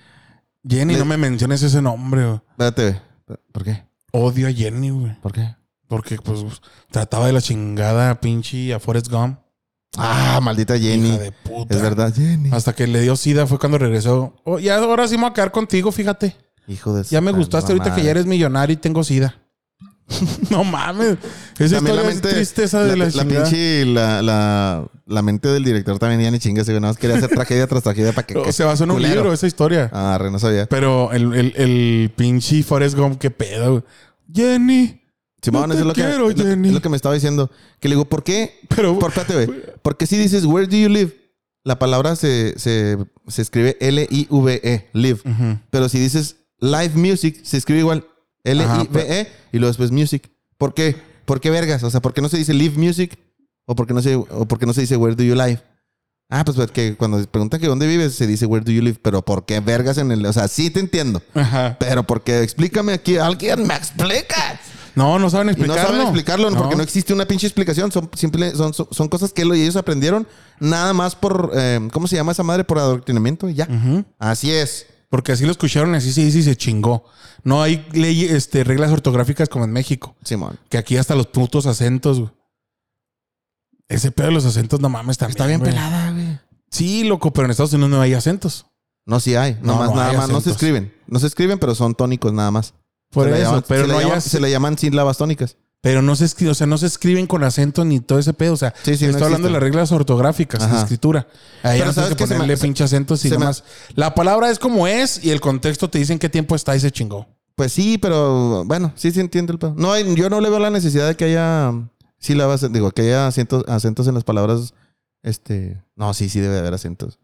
Jenny, 0.68 0.94
Le- 0.94 1.00
no 1.00 1.06
me 1.06 1.18
menciones 1.18 1.62
ese 1.64 1.82
nombre. 1.82 2.26
güey. 2.26 2.40
espérate. 2.52 3.02
¿Por 3.52 3.64
qué? 3.64 3.84
Odio 4.14 4.48
a 4.48 4.52
Jenny, 4.52 4.90
güey. 4.90 5.20
¿Por 5.22 5.32
qué? 5.34 5.56
Porque, 5.88 6.18
pues, 6.24 6.40
trataba 6.90 7.28
de 7.28 7.34
la 7.34 7.42
chingada 7.42 8.20
pinche 8.22 8.74
a 8.74 8.80
Forrest 8.80 9.10
Gump. 9.10 9.40
Ah, 9.98 10.40
maldita 10.42 10.78
Jenny. 10.80 11.10
Hija 11.10 11.18
de 11.24 11.32
puta. 11.34 11.76
Es 11.76 11.82
verdad, 11.82 12.14
Jenny. 12.16 12.50
Hasta 12.54 12.74
que 12.74 12.88
le 12.88 13.02
dio 13.02 13.18
sida 13.18 13.46
fue 13.46 13.60
cuando 13.60 13.78
regresó. 13.78 14.34
Oh, 14.46 14.58
y 14.60 14.70
ahora 14.70 15.06
sí 15.10 15.16
me 15.16 15.24
voy 15.24 15.32
a 15.32 15.34
quedar 15.34 15.52
contigo, 15.52 15.92
fíjate. 15.92 16.36
Hijo 16.68 16.94
de 16.94 17.04
Ya 17.04 17.20
me 17.20 17.34
gustaste 17.34 17.74
ahorita 17.74 17.94
que 17.94 18.04
ya 18.04 18.12
eres 18.12 18.26
millonario 18.26 18.74
y 18.74 18.78
tengo 18.78 19.04
sida. 19.04 19.36
no 20.50 20.64
mames. 20.64 21.18
Esa 21.60 21.76
También 21.78 21.96
historia 21.98 22.10
es 22.10 22.22
tristeza 22.22 22.84
de 22.84 22.98
la, 22.98 23.06
la, 23.06 23.12
chingada. 23.12 23.44
pinche, 23.44 23.86
la, 23.86 24.22
la, 24.22 24.88
la 25.06 25.22
mente 25.22 25.48
del 25.50 25.64
director 25.64 25.98
también 26.00 26.22
ya 26.22 26.32
ni 26.32 26.40
chingas. 26.40 26.68
Nada 26.68 26.80
más 26.82 26.98
quería 26.98 27.18
hacer 27.18 27.30
tragedia 27.36 27.68
tras 27.68 27.84
tragedia 27.84 28.14
para 28.14 28.26
que... 28.28 28.38
O 28.38 28.52
Se 28.52 28.64
basó 28.64 28.84
en 28.86 28.92
un 28.92 29.02
libro 29.02 29.32
esa 29.34 29.48
historia. 29.48 29.90
Ah, 29.94 30.18
re, 30.20 30.32
no 30.32 30.40
sabía. 30.40 30.66
Pero 30.68 31.12
el, 31.12 31.34
el, 31.34 31.54
el 31.56 32.12
pinche 32.16 32.64
Forrest 32.64 32.98
Gump, 32.98 33.18
qué 33.20 33.30
pedo. 33.32 33.84
Jenny. 34.34 35.02
Simón, 35.42 35.70
No 35.70 35.74
eso 35.74 35.76
te 35.76 35.80
es 35.82 35.88
lo, 35.88 35.94
que, 35.94 36.02
quiero, 36.02 36.30
lo- 36.30 36.36
Jenny. 36.36 36.68
es 36.70 36.74
lo 36.74 36.82
que 36.82 36.90
me 36.90 36.96
estaba 36.96 37.16
diciendo. 37.16 37.50
Que 37.80 37.90
le 37.90 37.96
digo, 37.96 38.06
¿por 38.06 38.24
qué? 38.24 38.60
Pero 38.70 38.98
Por, 39.00 39.10
espérate, 39.10 39.46
güey. 39.46 39.62
Porque 39.82 40.06
si 40.06 40.18
dices, 40.18 40.46
where 40.46 40.68
do 40.68 40.76
you 40.78 40.88
live? 40.90 41.18
La 41.64 41.78
palabra 41.78 42.16
se, 42.16 42.58
se, 42.58 42.98
se 43.28 43.42
escribe 43.42 43.78
L-I-V-E, 43.82 44.90
live. 44.94 45.20
Ujú. 45.26 45.60
Pero 45.70 45.90
si 45.90 46.00
dices 46.00 46.38
live 46.60 46.92
music, 46.96 47.40
se 47.44 47.58
escribe 47.58 47.80
igual 47.82 48.06
L-I-V-E 48.44 49.32
y 49.52 49.58
luego 49.60 49.68
después 49.70 49.92
music. 49.92 50.30
¿Por 50.58 50.74
qué? 50.74 50.96
¿Por 51.26 51.40
qué 51.40 51.50
vergas? 51.50 51.84
O 51.84 51.90
sea, 51.90 52.02
¿por 52.02 52.14
qué 52.14 52.22
no 52.22 52.30
se 52.30 52.38
dice 52.38 52.54
live 52.54 52.78
music? 52.78 53.18
¿O 53.66 53.76
por 53.76 53.88
qué 53.88 53.94
no 53.94 54.02
se, 54.02 54.16
o 54.16 54.26
por 54.48 54.60
qué 54.60 54.66
no 54.66 54.74
se 54.74 54.82
dice 54.82 54.98
where 54.98 55.16
do 55.16 55.24
you 55.24 55.36
live? 55.36 55.62
Ah, 56.30 56.46
pues 56.46 56.56
porque 56.58 56.96
cuando 56.96 57.22
preguntan 57.28 57.60
que 57.60 57.68
dónde 57.68 57.86
vives, 57.88 58.16
se 58.16 58.26
dice 58.26 58.46
where 58.46 58.64
do 58.64 58.72
you 58.72 58.82
live. 58.82 58.98
Pero 59.02 59.22
¿por 59.22 59.46
qué 59.46 59.60
vergas 59.60 59.98
en 59.98 60.12
el...? 60.12 60.26
O 60.26 60.32
sea, 60.34 60.48
sí 60.48 60.70
te 60.70 60.80
entiendo. 60.80 61.22
Ajá. 61.34 61.76
Pero 61.80 62.04
porque 62.04 62.42
explícame 62.42 62.94
aquí. 62.94 63.18
Alguien 63.18 63.68
me 63.68 63.76
explica. 63.76 64.60
No, 64.96 65.20
no 65.20 65.30
saben 65.30 65.48
Y 65.50 65.52
no 65.52 65.52
explicarlo. 65.66 65.84
saben 65.90 66.02
explicarlo 66.02 66.52
porque 66.54 66.76
no 66.76 66.84
existe 66.84 67.14
una 67.14 67.26
pinche 67.26 67.48
explicación. 67.48 67.92
Son, 67.92 68.10
simple, 68.16 68.56
son, 68.56 68.74
son, 68.74 68.88
son 68.92 69.08
cosas 69.10 69.34
que 69.34 69.42
ellos 69.42 69.76
aprendieron 69.76 70.26
nada 70.60 70.94
más 70.94 71.16
por... 71.16 71.52
eh, 71.54 71.80
¿Cómo 71.94 72.08
se 72.08 72.16
llama 72.16 72.32
esa 72.32 72.44
madre? 72.44 72.64
Por 72.64 72.80
adoctrinamiento 72.80 73.50
y 73.50 73.54
ya. 73.54 73.68
Así 74.18 74.52
es. 74.52 74.86
Porque 75.12 75.34
así 75.34 75.46
lo 75.46 75.52
escucharon, 75.52 75.94
así 75.94 76.12
se 76.12 76.24
dice 76.24 76.40
y 76.40 76.44
se 76.44 76.56
chingó. 76.56 77.04
No 77.44 77.62
hay 77.62 77.86
ley, 77.92 78.24
este, 78.26 78.64
reglas 78.64 78.92
ortográficas 78.92 79.48
como 79.50 79.66
en 79.66 79.72
México. 79.72 80.16
Simón. 80.24 80.58
Que 80.70 80.78
aquí 80.80 80.98
hasta 80.98 81.14
los 81.16 81.28
putos 81.28 81.68
acentos, 81.68 82.20
güey. 82.20 82.32
Ese 83.90 84.12
pedo 84.12 84.28
de 84.28 84.34
los 84.34 84.46
acentos, 84.46 84.80
no 84.80 84.90
mames, 84.90 85.18
también. 85.18 85.32
Está 85.34 85.46
bien 85.48 85.60
güey. 85.60 85.72
pelada, 85.72 86.12
güey. 86.12 86.40
Sí, 86.72 87.04
loco, 87.04 87.32
pero 87.34 87.46
en 87.46 87.52
Estados 87.52 87.74
Unidos 87.74 87.92
no 87.92 88.02
hay 88.02 88.14
acentos. 88.14 88.66
No, 89.06 89.20
sí 89.20 89.36
hay. 89.36 89.56
No, 89.62 89.74
Nomás 89.74 89.90
no 89.90 89.96
nada 89.98 90.14
más. 90.14 90.30
No 90.30 90.40
se 90.40 90.52
escriben. 90.52 90.94
No 91.08 91.20
se 91.20 91.28
escriben, 91.28 91.60
pero 91.60 91.76
son 91.76 91.94
tónicos 91.94 92.32
nada 92.32 92.50
más. 92.52 92.74
Por 93.12 93.26
Se 93.26 93.32
le 93.32 93.42
eso, 93.42 93.50
llaman- 93.52 93.66
pero 93.68 93.82
se 93.82 93.88
le 93.88 93.94
no 93.94 94.00
hay 94.00 94.06
llaman- 94.06 94.22
Se 94.22 94.40
le 94.40 94.50
llaman 94.52 94.78
sílabas 94.78 95.18
tónicas. 95.18 95.58
Pero 95.84 96.04
no 96.04 96.16
se 96.16 96.26
escribe, 96.26 96.52
o 96.52 96.56
sea, 96.56 96.68
no 96.68 96.78
se 96.78 96.86
escriben 96.86 97.26
con 97.26 97.44
acento 97.44 97.84
ni 97.84 98.00
todo 98.00 98.20
ese 98.20 98.34
pedo. 98.34 98.54
O 98.54 98.58
sea, 98.58 98.72
Sí, 98.84 98.96
sí, 98.98 99.06
no 99.06 99.12
estoy 99.12 99.24
hablando 99.26 99.48
de 99.48 99.54
las 99.54 99.64
reglas 99.64 99.92
ortográficas 99.92 100.62
Ajá. 100.62 100.76
de 100.76 100.82
escritura. 100.82 101.28
Ahí 101.64 101.80
Pero 101.80 101.88
no 101.88 101.94
¿sabes 101.94 102.16
que 102.16 102.28
me- 102.28 102.36
ponerle 102.36 102.56
se- 102.58 102.62
pinche 102.64 102.84
acentos 102.84 103.26
y 103.26 103.30
me- 103.30 103.38
demás. 103.38 103.64
La 103.96 104.14
palabra 104.14 104.52
es 104.52 104.60
como 104.60 104.86
es 104.86 105.24
y 105.24 105.32
el 105.32 105.42
contexto 105.42 105.90
te 105.90 105.98
dice 105.98 106.14
en 106.14 106.20
qué 106.20 106.30
tiempo 106.30 106.56
está 106.56 106.76
y 106.76 106.80
se 106.80 106.92
chingó. 106.92 107.26
Pues 107.56 107.74
sí, 107.74 107.98
pero 107.98 108.64
bueno, 108.66 108.94
sí 108.96 109.12
se 109.12 109.22
entiende 109.22 109.54
el 109.54 109.60
pedo. 109.60 109.74
No, 109.76 109.98
yo 110.00 110.30
no 110.30 110.40
le 110.40 110.50
veo 110.50 110.60
la 110.60 110.70
necesidad 110.70 111.08
de 111.08 111.16
que 111.16 111.26
haya 111.26 111.74
sílabas, 112.20 112.72
digo, 112.72 112.92
que 112.92 113.02
haya 113.02 113.26
acentos, 113.28 113.66
acentos 113.68 114.08
en 114.08 114.14
las 114.14 114.24
palabras. 114.24 114.74
Este. 115.24 115.82
No, 115.96 116.14
sí, 116.14 116.30
sí 116.30 116.40
debe 116.40 116.54
de 116.54 116.60
haber 116.60 116.76
acentos. 116.76 117.18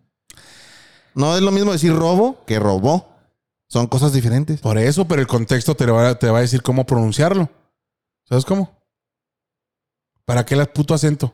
No 1.13 1.35
es 1.35 1.41
lo 1.43 1.51
mismo 1.51 1.71
decir 1.71 1.93
robo 1.95 2.43
que 2.45 2.59
robó. 2.59 3.07
Son 3.69 3.87
cosas 3.87 4.13
diferentes. 4.13 4.61
Por 4.61 4.77
eso, 4.77 5.07
pero 5.07 5.21
el 5.21 5.27
contexto 5.27 5.75
te 5.75 5.85
va, 5.85 6.17
te 6.17 6.29
va 6.29 6.37
a 6.39 6.41
decir 6.41 6.61
cómo 6.63 6.85
pronunciarlo. 6.85 7.49
¿Sabes 8.27 8.45
cómo? 8.45 8.77
¿Para 10.25 10.45
qué 10.45 10.55
el 10.55 10.65
puto 10.67 10.93
acento? 10.93 11.33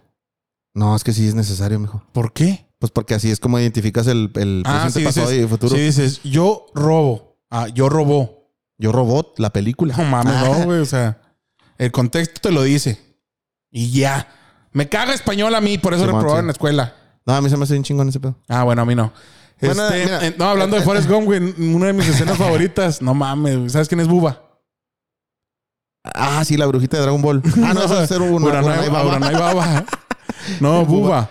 No, 0.73 0.95
es 0.95 1.03
que 1.03 1.13
sí 1.13 1.27
es 1.27 1.35
necesario, 1.35 1.79
mijo. 1.79 2.03
¿Por 2.13 2.33
qué? 2.33 2.67
Pues 2.79 2.91
porque 2.91 3.13
así 3.15 3.31
es 3.31 3.39
como 3.39 3.59
identificas 3.59 4.07
el, 4.07 4.31
el 4.35 4.63
Ah, 4.65 4.81
presente, 4.83 4.99
sí 4.99 5.05
pasado 5.05 5.27
dices, 5.27 5.39
y 5.39 5.43
el 5.43 5.49
futuro. 5.49 5.75
Si 5.75 5.81
dices, 5.81 6.21
yo 6.23 6.65
robo. 6.73 7.37
Ah, 7.49 7.67
yo 7.67 7.89
robó. 7.89 8.51
Yo 8.77 8.91
robot, 8.91 9.39
la 9.39 9.51
película. 9.51 9.95
No 9.95 10.03
mames, 10.03 10.33
Ah, 10.35 10.43
no, 10.59 10.65
güey. 10.65 10.79
O 10.79 10.85
sea, 10.85 11.21
el 11.77 11.91
contexto 11.91 12.41
te 12.41 12.51
lo 12.51 12.63
dice. 12.63 12.99
Y 13.71 13.91
ya. 13.91 14.27
Me 14.71 14.89
caga 14.89 15.13
español 15.13 15.53
a 15.55 15.61
mí, 15.61 15.77
por 15.77 15.93
eso 15.93 16.03
Simón, 16.03 16.15
reprobaba 16.21 16.39
sí. 16.39 16.41
en 16.41 16.47
la 16.47 16.51
escuela. 16.53 16.95
No, 17.25 17.33
a 17.35 17.41
mí 17.41 17.49
se 17.49 17.55
me 17.57 17.63
hace 17.63 17.73
bien 17.73 17.83
chingón 17.83 18.09
ese 18.09 18.19
pedo. 18.19 18.35
Ah, 18.49 18.63
bueno, 18.63 18.81
a 18.81 18.85
mí 18.85 18.95
no. 18.95 19.13
Bueno, 19.61 19.87
Este, 19.87 20.03
mira. 20.05 20.33
no, 20.37 20.45
hablando 20.45 20.75
de 20.75 20.81
Forrest 20.81 21.07
Gump, 21.09 21.25
güey, 21.25 21.39
una 21.73 21.87
de 21.87 21.93
mis 21.93 22.07
escenas 22.09 22.37
favoritas. 22.37 23.01
No 23.01 23.13
mames. 23.13 23.71
¿sabes 23.71 23.87
quién 23.87 23.99
es 24.01 24.07
Buba? 24.07 24.41
Ah, 26.03 26.43
sí, 26.45 26.57
la 26.57 26.65
brujita 26.65 26.97
de 26.97 27.03
Dragon 27.03 27.21
Ball. 27.21 27.41
Ah, 27.63 27.73
no, 27.73 27.83
eso 27.83 28.03
es 28.03 28.11
uno. 28.11 28.45
Uranai- 28.47 28.89
Uranai 28.89 29.33
Baba. 29.35 29.85
No, 30.59 30.85
Buba. 30.85 31.29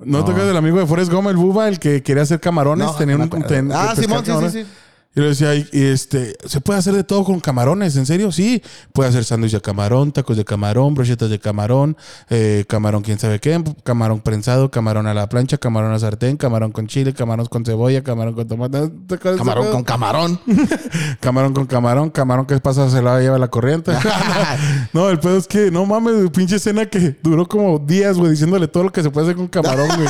¿No, 0.00 0.18
No. 0.18 0.24
tocas 0.24 0.46
del 0.46 0.56
amigo 0.56 0.78
de 0.78 0.86
Forrest 0.86 1.12
Gump, 1.12 1.28
el 1.28 1.36
Buba, 1.36 1.68
el 1.68 1.78
que 1.78 2.02
quería 2.02 2.22
hacer 2.22 2.38
camarones? 2.40 2.86
No, 2.86 2.94
tenía 2.94 3.16
un, 3.16 3.28
ten- 3.28 3.70
Ah, 3.72 3.94
Simón, 3.96 4.24
sí, 4.24 4.32
sí, 4.50 4.62
sí. 4.64 4.70
Y 5.18 5.20
le 5.20 5.28
decía, 5.30 5.52
y 5.52 5.66
este, 5.72 6.36
¿se 6.44 6.60
puede 6.60 6.78
hacer 6.78 6.94
de 6.94 7.02
todo 7.02 7.24
con 7.24 7.40
camarones? 7.40 7.96
¿En 7.96 8.06
serio? 8.06 8.30
Sí. 8.30 8.62
Puede 8.92 9.08
hacer 9.08 9.24
sándwich 9.24 9.50
de 9.50 9.60
camarón, 9.60 10.12
tacos 10.12 10.36
de 10.36 10.44
camarón, 10.44 10.94
brochetas 10.94 11.28
de 11.28 11.40
camarón, 11.40 11.96
eh, 12.30 12.64
camarón 12.68 13.02
quién 13.02 13.18
sabe 13.18 13.40
qué, 13.40 13.60
camarón 13.82 14.20
prensado, 14.20 14.70
camarón 14.70 15.08
a 15.08 15.14
la 15.14 15.28
plancha, 15.28 15.58
camarón 15.58 15.92
a 15.92 15.98
sartén, 15.98 16.36
camarón 16.36 16.70
con 16.70 16.86
chile, 16.86 17.14
camarón 17.14 17.46
con 17.46 17.64
cebolla, 17.64 18.04
camarón 18.04 18.34
con 18.34 18.46
tomate. 18.46 18.90
¿te 19.08 19.16
acuerdas 19.16 19.22
de 19.22 19.30
ese 19.30 19.38
Camarón 19.38 19.72
con 19.72 19.82
camarón. 19.82 20.40
Camarón 21.20 21.52
con 21.52 21.66
camarón, 21.66 22.10
camarón 22.10 22.46
que 22.46 22.56
pasa 22.60 22.88
se 22.88 23.02
la 23.02 23.18
lleva 23.18 23.38
la 23.38 23.48
corriente. 23.48 23.90
no, 24.92 25.10
el 25.10 25.18
pedo 25.18 25.36
es 25.36 25.48
que, 25.48 25.72
no 25.72 25.84
mames, 25.84 26.30
pinche 26.30 26.56
escena 26.56 26.86
que 26.86 27.18
duró 27.24 27.48
como 27.48 27.80
días, 27.80 28.16
güey, 28.16 28.30
diciéndole 28.30 28.68
todo 28.68 28.84
lo 28.84 28.92
que 28.92 29.02
se 29.02 29.10
puede 29.10 29.26
hacer 29.26 29.36
con 29.36 29.48
camarón, 29.48 29.88
güey. 29.96 30.08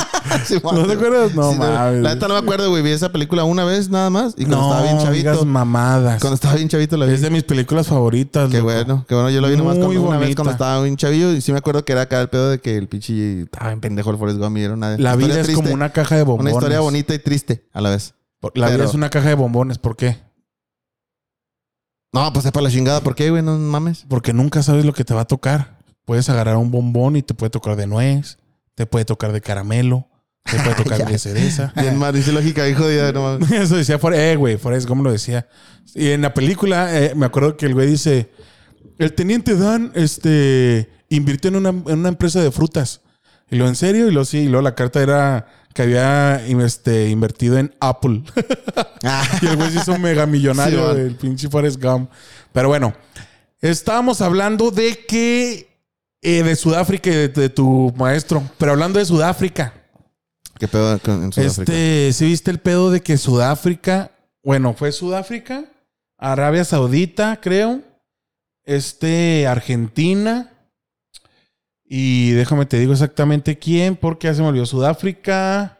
¿No 0.61 0.85
te 0.85 0.93
acuerdas? 0.93 1.33
No 1.33 1.51
Sí, 1.51 1.57
mames. 1.57 2.03
La 2.03 2.13
neta 2.13 2.27
no 2.27 2.35
me 2.35 2.41
acuerdo, 2.41 2.69
güey. 2.69 2.83
Vi 2.83 2.91
esa 2.91 3.11
película 3.11 3.43
una 3.43 3.65
vez 3.65 3.89
nada 3.89 4.11
más. 4.11 4.35
Y 4.37 4.45
cuando 4.45 4.57
no, 4.57 4.69
estaba 4.69 4.83
bien 4.83 4.98
chavito. 5.03 5.45
mamadas. 5.45 6.19
Cuando 6.21 6.35
estaba 6.35 6.55
bien 6.55 6.69
chavito 6.69 6.97
la 6.97 7.05
vi. 7.05 7.13
Es 7.13 7.21
de 7.21 7.29
mis 7.29 7.43
películas 7.43 7.87
favoritas. 7.87 8.49
Qué 8.49 8.57
loco. 8.57 8.65
bueno, 8.71 9.05
qué 9.07 9.15
bueno. 9.15 9.29
Yo 9.29 9.41
lo 9.41 9.49
vi 9.49 9.57
nomás 9.57 9.77
cuando, 9.77 10.01
una 10.01 10.17
vez 10.17 10.35
cuando 10.35 10.51
estaba 10.51 10.81
bien 10.83 10.97
chavillo. 10.97 11.31
Y 11.33 11.41
sí 11.41 11.51
me 11.51 11.57
acuerdo 11.57 11.83
que 11.85 11.91
era 11.91 12.01
acá 12.01 12.21
el 12.21 12.29
pedo 12.29 12.49
de 12.49 12.59
que 12.59 12.77
el 12.77 12.87
pinche 12.87 13.41
estaba 13.41 13.71
en 13.71 13.81
pendejo 13.81 14.11
el 14.11 14.17
Forrest 14.17 14.39
Gump 14.39 14.57
y 14.57 14.61
era 14.63 14.73
una 14.73 14.97
La 14.97 15.15
vida 15.15 15.39
es 15.39 15.45
triste. 15.47 15.61
como 15.61 15.73
una 15.73 15.91
caja 15.91 16.15
de 16.15 16.23
bombones. 16.23 16.53
Una 16.53 16.59
historia 16.59 16.79
bonita 16.79 17.13
y 17.13 17.19
triste 17.19 17.67
a 17.73 17.81
la 17.81 17.89
vez. 17.89 18.13
La 18.53 18.69
vida 18.69 18.85
es 18.85 18.93
una 18.93 19.09
caja 19.09 19.29
de 19.29 19.35
bombones. 19.35 19.77
¿Por 19.77 19.95
qué? 19.95 20.17
No, 22.11 22.31
pues 22.33 22.43
sepa 22.43 22.61
la 22.61 22.71
chingada. 22.71 23.01
¿Por 23.01 23.15
qué, 23.15 23.29
güey? 23.29 23.43
No 23.43 23.57
mames. 23.57 24.05
Porque 24.07 24.33
nunca 24.33 24.63
sabes 24.63 24.85
lo 24.85 24.93
que 24.93 25.03
te 25.05 25.13
va 25.13 25.21
a 25.21 25.27
tocar. 25.27 25.79
Puedes 26.05 26.29
agarrar 26.29 26.57
un 26.57 26.71
bombón 26.71 27.15
y 27.15 27.21
te 27.21 27.35
puede 27.35 27.51
tocar 27.51 27.75
de 27.75 27.85
nuez, 27.85 28.39
te 28.73 28.87
puede 28.87 29.05
tocar 29.05 29.31
de 29.31 29.41
caramelo, 29.41 30.07
te 30.51 30.63
puede 30.63 30.75
tocar 30.83 31.05
de 31.05 31.17
cereza. 31.17 31.73
Bien 31.79 31.99
lógica, 31.99 32.67
hijo 32.67 32.87
de... 32.87 33.13
No. 33.13 33.37
Eso 33.55 33.77
decía 33.77 33.99
Forrest, 33.99 34.21
eh, 34.21 34.35
güey, 34.35 34.57
Forrest 34.57 34.87
Gump 34.87 35.03
lo 35.03 35.11
decía. 35.11 35.47
Y 35.95 36.09
en 36.09 36.21
la 36.21 36.33
película, 36.33 36.95
eh, 36.97 37.13
me 37.15 37.25
acuerdo 37.25 37.57
que 37.57 37.65
el 37.65 37.73
güey 37.73 37.87
dice: 37.87 38.29
El 38.97 39.13
teniente 39.13 39.55
Dan, 39.55 39.91
este, 39.95 40.89
invirtió 41.09 41.49
en 41.49 41.55
una, 41.55 41.69
en 41.69 41.99
una 41.99 42.09
empresa 42.09 42.41
de 42.41 42.51
frutas. 42.51 43.01
Y 43.49 43.55
lo 43.55 43.67
en 43.67 43.75
serio, 43.75 44.07
y 44.07 44.11
lo 44.11 44.25
sí, 44.25 44.39
y 44.39 44.47
luego 44.47 44.61
la 44.61 44.75
carta 44.75 45.01
era 45.01 45.47
que 45.73 45.81
había 45.81 46.45
este, 46.45 47.09
invertido 47.09 47.57
en 47.57 47.73
Apple. 47.79 48.23
Ah, 49.03 49.23
y 49.41 49.47
el 49.47 49.55
güey 49.55 49.71
se 49.71 49.79
hizo 49.79 49.97
mega 49.97 50.25
millonario 50.27 50.91
Sí, 50.93 50.99
del 50.99 51.15
pinche 51.15 51.49
Forrest 51.49 51.81
Gump. 51.81 52.11
Pero 52.53 52.67
bueno, 52.67 52.93
estábamos 53.61 54.21
hablando 54.21 54.69
de 54.71 55.03
que. 55.07 55.67
eh, 56.21 56.43
de 56.43 56.55
Sudáfrica 56.55 57.09
y 57.09 57.13
de, 57.13 57.27
de 57.29 57.49
tu 57.49 57.91
maestro. 57.97 58.43
Pero 58.59 58.73
hablando 58.73 58.99
de 58.99 59.05
Sudáfrica. 59.05 59.73
¿Qué 60.59 60.67
pedo 60.67 60.99
con- 60.99 61.23
en 61.23 61.31
Sudáfrica? 61.33 61.71
Este, 61.71 62.13
¿sí 62.13 62.25
viste 62.25 62.51
el 62.51 62.59
pedo 62.59 62.91
de 62.91 63.01
que 63.01 63.17
Sudáfrica, 63.17 64.11
bueno, 64.43 64.73
fue 64.73 64.91
Sudáfrica, 64.91 65.65
Arabia 66.17 66.63
Saudita, 66.65 67.39
creo, 67.41 67.81
este, 68.65 69.47
Argentina, 69.47 70.51
y 71.85 72.31
déjame 72.31 72.65
te 72.65 72.77
digo 72.77 72.91
exactamente 72.93 73.57
quién, 73.57 73.95
porque 73.95 74.27
ya 74.27 74.33
se 74.35 74.41
me 74.41 74.49
olvidó, 74.49 74.65
Sudáfrica, 74.65 75.77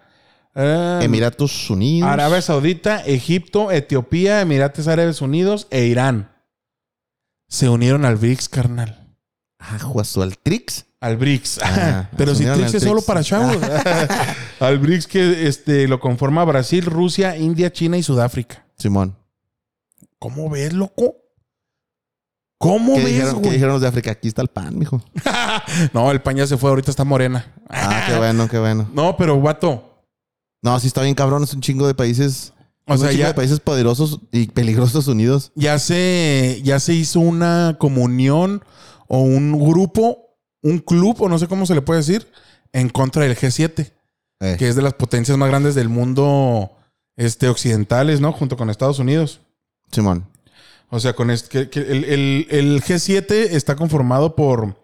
eh, 0.56 1.00
Emiratos 1.04 1.70
Unidos. 1.70 2.10
Arabia 2.10 2.42
Saudita, 2.42 3.02
Egipto, 3.06 3.72
Etiopía, 3.72 4.42
Emiratos 4.42 4.88
Árabes 4.88 5.22
Unidos 5.22 5.68
e 5.70 5.86
Irán. 5.86 6.32
Se 7.48 7.68
unieron 7.70 8.06
al 8.06 8.16
BRICS, 8.16 8.48
carnal. 8.50 8.99
Ah, 9.60 9.78
Juazo 9.80 10.22
al 10.22 10.38
Trix. 10.38 10.86
Al 11.02 11.16
BRICS. 11.16 11.60
Ah, 11.64 12.10
Pero 12.18 12.36
si 12.36 12.46
al 12.46 12.62
es 12.64 12.84
solo 12.84 13.02
para 13.02 13.24
chavos. 13.24 13.58
al 14.60 14.80
BRICS 14.80 15.08
que 15.08 15.48
este, 15.48 15.88
lo 15.88 16.00
conforma 16.00 16.44
Brasil, 16.44 16.86
Rusia, 16.86 17.38
India, 17.38 17.72
China 17.72 17.98
y 17.98 18.04
Sudáfrica. 18.04 18.66
Simón. 18.78 19.16
¿Cómo 20.18 20.50
ves, 20.50 20.74
loco? 20.74 21.16
¿Cómo 22.58 22.96
¿Qué 22.96 23.04
ves, 23.04 23.14
dijeron, 23.14 23.36
¿Qué 23.36 23.40
güey? 23.40 23.52
dijeron 23.52 23.74
los 23.74 23.82
de 23.82 23.88
África? 23.88 24.12
Aquí 24.12 24.28
está 24.28 24.42
el 24.42 24.50
pan, 24.50 24.78
mijo. 24.78 25.02
no, 25.94 26.12
el 26.12 26.22
pan 26.22 26.36
ya 26.36 26.48
se 26.48 26.58
fue, 26.58 26.70
ahorita 26.70 26.92
está 26.92 27.06
morena. 27.06 27.54
Ah, 27.70 28.04
qué 28.08 28.18
bueno, 28.18 28.50
qué 28.50 28.60
bueno. 28.60 28.90
No, 28.94 29.16
pero 29.16 29.40
vato. 29.40 30.04
No, 30.62 30.78
sí 30.82 30.88
está 30.88 31.04
bien 31.04 31.16
cabrón. 31.16 31.44
Es 31.44 31.54
un 31.54 31.62
chingo 31.62 31.88
de 31.88 31.96
países. 31.96 32.54
O 32.86 32.94
un 32.94 33.00
chingo 33.00 33.12
ya, 33.12 33.28
de 33.28 33.34
países 33.34 33.62
poderosos 33.62 34.20
y 34.34 34.48
peligrosos 34.48 35.08
unidos. 35.08 35.54
ya 35.56 35.80
se, 35.80 36.60
ya 36.64 36.82
se 36.82 36.94
hizo 36.94 37.22
una 37.22 37.78
comunión 37.80 38.64
o 39.10 39.20
un 39.20 39.52
grupo, 39.60 40.38
un 40.64 40.80
club, 40.80 41.22
o 41.22 41.28
no 41.28 41.38
sé 41.38 41.48
cómo 41.48 41.66
se 41.66 41.76
le 41.76 41.82
puede 41.82 42.00
decir, 42.00 42.32
en 42.72 42.88
contra 42.90 43.24
del 43.24 43.36
G7, 43.36 43.92
Eh, 44.42 44.56
que 44.58 44.70
es 44.70 44.76
de 44.78 44.82
las 44.82 44.94
potencias 44.94 45.38
más 45.38 45.50
grandes 45.50 45.76
del 45.76 45.90
mundo 45.90 46.72
este, 47.18 47.50
occidentales, 47.50 48.22
¿no? 48.22 48.32
Junto 48.32 48.56
con 48.56 48.70
Estados 48.70 49.00
Unidos. 49.00 49.42
Simón. 49.92 50.26
O 50.90 51.00
sea, 51.02 51.12
con 51.14 51.30
este, 51.30 51.50
que, 51.50 51.70
que 51.70 51.92
el, 51.92 52.06
el- 52.06 52.48
el 52.50 52.82
G7 52.82 53.32
está 53.52 53.76
conformado 53.76 54.36
por 54.38 54.82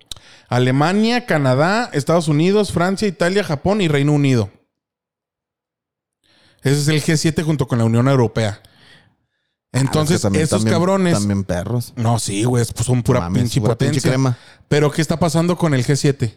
Alemania, 0.50 1.26
Canadá, 1.26 1.90
Estados 1.94 2.28
Unidos, 2.28 2.72
Francia, 2.74 3.08
Italia, 3.08 3.44
Japón 3.46 3.80
y 3.82 3.88
Reino 3.88 4.12
Unido. 4.14 4.50
Ese 6.64 6.80
es 6.82 6.88
el 6.88 7.02
G7 7.02 7.44
junto 7.44 7.68
con 7.68 7.78
la 7.78 7.86
Unión 7.86 8.08
Europea. 8.08 8.62
Entonces, 9.76 10.12
Ah, 10.12 10.16
es 10.16 10.22
que 10.22 10.24
también- 10.24 10.44
esos 10.44 10.60
también- 10.60 10.74
cabrones. 10.74 11.14
También 11.14 11.44
perros. 11.44 11.94
No, 11.96 12.18
sí, 12.20 12.44
güey, 12.44 12.66
pues 12.66 12.86
son 12.86 13.04
pura 13.04 13.20
Mames, 13.22 13.42
pinche 13.44 13.62
pura 13.62 13.76
pinche 13.78 13.94
potencia. 13.96 14.12
crema. 14.12 14.38
Pero, 14.68 14.92
¿qué 14.92 15.02
está 15.02 15.18
pasando 15.20 15.58
con 15.58 15.74
el 15.74 15.84
G7? 15.86 16.34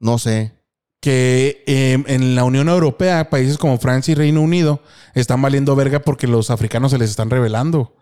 No 0.00 0.18
sé. 0.18 0.52
Que 1.00 1.62
eh, 1.66 2.02
en 2.06 2.34
la 2.34 2.44
Unión 2.44 2.68
Europea, 2.68 3.30
países 3.30 3.58
como 3.58 3.78
Francia 3.78 4.12
y 4.12 4.14
Reino 4.14 4.40
Unido 4.40 4.82
están 5.14 5.40
valiendo 5.42 5.76
verga 5.76 6.00
porque 6.00 6.26
los 6.26 6.50
africanos 6.50 6.90
se 6.90 6.98
les 6.98 7.10
están 7.10 7.30
revelando. 7.30 7.94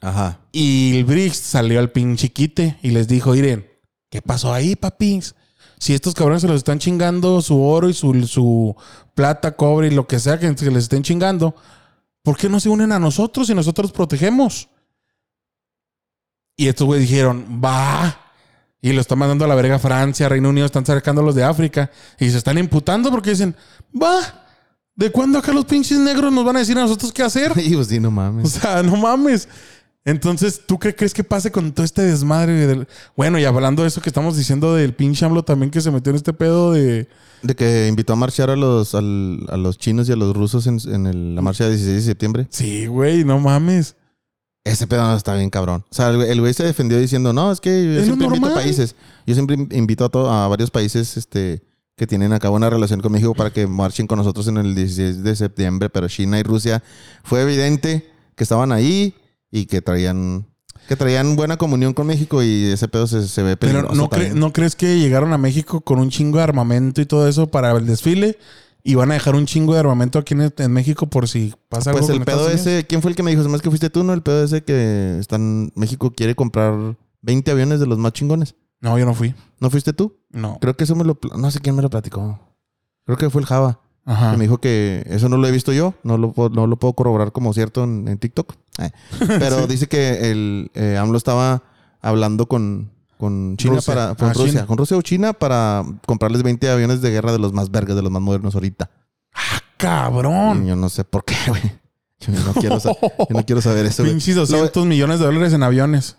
Ajá. 0.00 0.40
Y 0.52 0.98
el 0.98 1.04
BRICS 1.04 1.36
salió 1.38 1.80
al 1.80 1.90
pinche 1.90 2.30
quite 2.32 2.78
y 2.82 2.90
les 2.90 3.08
dijo, 3.08 3.32
miren, 3.32 3.68
¿qué 4.10 4.22
pasó 4.22 4.52
ahí, 4.54 4.76
papis? 4.76 5.34
Si 5.78 5.92
estos 5.92 6.14
cabrones 6.14 6.42
se 6.42 6.48
los 6.48 6.58
están 6.58 6.78
chingando 6.78 7.42
su 7.42 7.60
oro 7.62 7.88
y 7.88 7.94
su, 7.94 8.26
su 8.26 8.76
plata, 9.14 9.56
cobre 9.56 9.88
y 9.88 9.90
lo 9.90 10.06
que 10.06 10.18
sea 10.18 10.38
que 10.38 10.56
se 10.56 10.70
les 10.70 10.84
estén 10.84 11.02
chingando, 11.02 11.54
¿por 12.24 12.36
qué 12.36 12.48
no 12.48 12.58
se 12.58 12.68
unen 12.68 12.90
a 12.90 12.98
nosotros 12.98 13.48
y 13.50 13.54
nosotros 13.54 13.92
protegemos? 13.92 14.68
Y 16.56 16.66
estos 16.66 16.86
güeyes 16.86 17.08
dijeron, 17.08 17.60
va. 17.64 18.18
Y 18.80 18.92
lo 18.92 19.00
están 19.00 19.18
mandando 19.18 19.44
a 19.44 19.48
la 19.48 19.54
verga 19.54 19.78
Francia, 19.78 20.28
Reino 20.28 20.48
Unido, 20.48 20.66
están 20.66 20.84
sacando 20.84 21.22
los 21.22 21.34
de 21.34 21.44
África. 21.44 21.90
Y 22.18 22.30
se 22.30 22.38
están 22.38 22.58
imputando 22.58 23.10
porque 23.10 23.30
dicen, 23.30 23.54
va. 24.00 24.40
¿De 24.96 25.10
cuándo 25.10 25.38
acá 25.38 25.52
los 25.52 25.64
pinches 25.64 25.98
negros 25.98 26.32
nos 26.32 26.44
van 26.44 26.56
a 26.56 26.58
decir 26.60 26.78
a 26.78 26.82
nosotros 26.82 27.12
qué 27.12 27.22
hacer? 27.22 27.52
Y 27.56 27.74
pues 27.74 27.88
sí, 27.88 27.98
no 28.00 28.08
O 28.08 28.10
mames. 28.12 28.50
sea, 28.52 28.82
no 28.82 28.96
mames. 28.96 29.48
Entonces, 30.06 30.60
¿tú 30.66 30.78
qué 30.78 30.94
crees 30.94 31.14
que 31.14 31.24
pase 31.24 31.50
con 31.50 31.72
todo 31.72 31.84
este 31.84 32.02
desmadre? 32.02 32.66
del- 32.66 32.86
Bueno, 33.16 33.38
y 33.38 33.44
hablando 33.44 33.82
de 33.82 33.88
eso 33.88 34.02
que 34.02 34.10
estamos 34.10 34.36
diciendo 34.36 34.74
del 34.74 34.92
pinche 34.94 35.24
AMLO 35.24 35.42
también 35.44 35.70
que 35.70 35.80
se 35.80 35.90
metió 35.90 36.10
en 36.10 36.16
este 36.16 36.32
pedo 36.32 36.72
de... 36.72 37.08
De 37.42 37.54
que 37.54 37.88
invitó 37.88 38.12
a 38.12 38.16
marchar 38.16 38.50
a 38.50 38.56
los, 38.56 38.94
al- 38.94 39.46
a 39.48 39.56
los 39.56 39.78
chinos 39.78 40.08
y 40.08 40.12
a 40.12 40.16
los 40.16 40.34
rusos 40.36 40.66
en, 40.66 40.78
en 40.92 41.06
el- 41.06 41.34
la 41.34 41.40
marcha 41.42 41.64
del 41.64 41.72
16 41.74 41.96
de 41.96 42.02
septiembre. 42.02 42.46
Sí, 42.50 42.86
güey, 42.86 43.24
no 43.24 43.38
mames. 43.40 43.96
Ese 44.62 44.86
pedo 44.86 45.02
no 45.06 45.16
está 45.16 45.34
bien 45.36 45.50
cabrón. 45.50 45.84
O 45.90 45.94
sea, 45.94 46.10
el 46.10 46.40
güey- 46.40 46.52
se 46.52 46.64
defendió 46.64 46.98
diciendo, 46.98 47.32
no, 47.32 47.50
es 47.52 47.60
que 47.60 47.70
yo 47.84 47.98
Es 48.00 48.04
siempre 48.04 48.26
invito 48.26 48.46
a 48.46 48.48
normal. 48.48 48.62
países. 48.62 48.94
Yo 49.26 49.34
siempre 49.34 49.56
invito 49.72 50.04
a, 50.30 50.44
a 50.44 50.48
varios 50.48 50.70
países 50.70 51.16
este, 51.16 51.62
que 51.96 52.06
tienen 52.06 52.32
acá 52.34 52.50
una 52.50 52.68
relación 52.68 53.00
con 53.00 53.12
México 53.12 53.34
para 53.34 53.50
que 53.52 53.66
marchen 53.66 54.06
con 54.06 54.18
nosotros 54.18 54.48
en 54.48 54.56
el 54.58 54.74
16 54.74 55.22
de 55.22 55.36
septiembre. 55.36 55.88
Pero 55.90 56.08
China 56.08 56.38
y 56.38 56.42
Rusia 56.42 56.82
fue 57.22 57.40
evidente 57.42 58.10
que 58.36 58.44
estaban 58.44 58.72
ahí 58.72 59.14
y 59.54 59.66
que 59.66 59.80
traían 59.80 60.46
que 60.88 60.96
traían 60.96 61.36
buena 61.36 61.56
comunión 61.56 61.94
con 61.94 62.06
México 62.08 62.42
y 62.42 62.64
ese 62.64 62.88
pedo 62.88 63.06
se, 63.06 63.26
se 63.28 63.42
ve 63.42 63.56
Pero 63.56 63.72
peligroso 63.72 63.94
¿no, 63.94 64.10
cre-. 64.10 64.34
¿no 64.34 64.52
crees 64.52 64.74
que 64.76 64.98
llegaron 64.98 65.32
a 65.32 65.38
México 65.38 65.80
con 65.80 65.98
un 65.98 66.10
chingo 66.10 66.38
de 66.38 66.44
armamento 66.44 67.00
y 67.00 67.06
todo 67.06 67.26
eso 67.28 67.46
para 67.50 67.70
el 67.70 67.86
desfile? 67.86 68.36
Y 68.82 68.96
van 68.96 69.10
a 69.12 69.14
dejar 69.14 69.34
un 69.34 69.46
chingo 69.46 69.72
de 69.72 69.80
armamento 69.80 70.18
aquí 70.18 70.34
en, 70.34 70.52
en 70.58 70.72
México 70.72 71.06
por 71.06 71.26
si 71.26 71.54
pasa 71.70 71.90
algo 71.90 72.00
Pues 72.06 72.10
el 72.10 72.22
pedo 72.24 72.36
Estados 72.48 72.60
Unidos? 72.66 72.66
ese, 72.66 72.86
¿quién 72.86 73.00
fue 73.00 73.12
el 73.12 73.16
que 73.16 73.22
me 73.22 73.30
dijo? 73.34 73.48
Más 73.48 73.62
que 73.62 73.70
fuiste 73.70 73.88
tú, 73.88 74.02
¿no? 74.04 74.12
El 74.12 74.22
pedo 74.22 74.44
ese 74.44 74.62
que 74.62 75.16
están, 75.18 75.72
México 75.74 76.10
quiere 76.10 76.34
comprar 76.34 76.74
20 77.22 77.50
aviones 77.50 77.80
de 77.80 77.86
los 77.86 77.96
más 77.96 78.12
chingones. 78.12 78.56
No, 78.82 78.98
yo 78.98 79.06
no 79.06 79.14
fui. 79.14 79.34
¿No 79.60 79.70
fuiste 79.70 79.94
tú? 79.94 80.18
No. 80.30 80.58
Creo 80.60 80.76
que 80.76 80.84
eso 80.84 80.94
me 80.96 81.04
lo, 81.04 81.16
no 81.38 81.50
sé 81.50 81.60
quién 81.60 81.76
me 81.76 81.80
lo 81.80 81.88
platicó. 81.88 82.38
Creo 83.06 83.16
que 83.16 83.30
fue 83.30 83.40
el 83.40 83.46
Java. 83.46 83.80
Ajá. 84.04 84.32
Que 84.32 84.36
me 84.36 84.44
dijo 84.44 84.58
que 84.58 85.02
eso 85.08 85.30
no 85.30 85.38
lo 85.38 85.48
he 85.48 85.50
visto 85.50 85.72
yo, 85.72 85.94
no 86.02 86.18
lo, 86.18 86.32
puedo- 86.32 86.50
no 86.50 86.66
lo 86.66 86.76
puedo 86.76 86.92
corroborar 86.92 87.32
como 87.32 87.54
cierto 87.54 87.84
en, 87.84 88.06
en 88.08 88.18
TikTok. 88.18 88.52
Eh. 88.78 88.90
Pero 89.38 89.66
dice 89.66 89.86
que 89.88 90.30
el 90.30 90.70
eh, 90.74 90.96
AMLO 90.98 91.16
estaba 91.18 91.62
hablando 92.00 92.46
con, 92.46 92.90
con 93.18 93.56
China 93.56 93.76
Rusia. 93.76 93.94
para. 93.94 94.14
Con 94.14 94.28
Ah, 94.28 94.32
Rusia. 94.32 94.50
China. 94.52 94.66
Con 94.66 94.78
Rusia 94.78 94.96
o 94.96 95.02
China 95.02 95.32
para 95.32 95.84
comprarles 96.06 96.42
20 96.42 96.68
aviones 96.70 97.00
de 97.00 97.10
guerra 97.10 97.32
de 97.32 97.38
los 97.38 97.52
más 97.52 97.70
vergas, 97.70 97.96
de 97.96 98.02
los 98.02 98.10
más 98.10 98.22
modernos 98.22 98.54
ahorita. 98.54 98.90
Cabrón. 99.76 100.64
Y 100.64 100.68
yo 100.68 100.76
no 100.76 100.88
sé 100.88 101.04
por 101.04 101.24
qué, 101.24 101.34
güey. 101.48 101.62
Yo 102.20 102.32
no 102.32 102.52
quiero, 102.60 102.80
sa- 102.80 102.92
yo 103.00 103.26
no 103.30 103.44
quiero 103.44 103.60
saber 103.60 103.86
eso, 103.86 104.02
güey. 104.02 104.14
Pinches 104.14 104.36
Lo- 104.36 104.42
200 104.46 104.86
millones 104.86 105.18
de 105.20 105.26
dólares 105.26 105.52
en 105.52 105.62
aviones. 105.62 106.16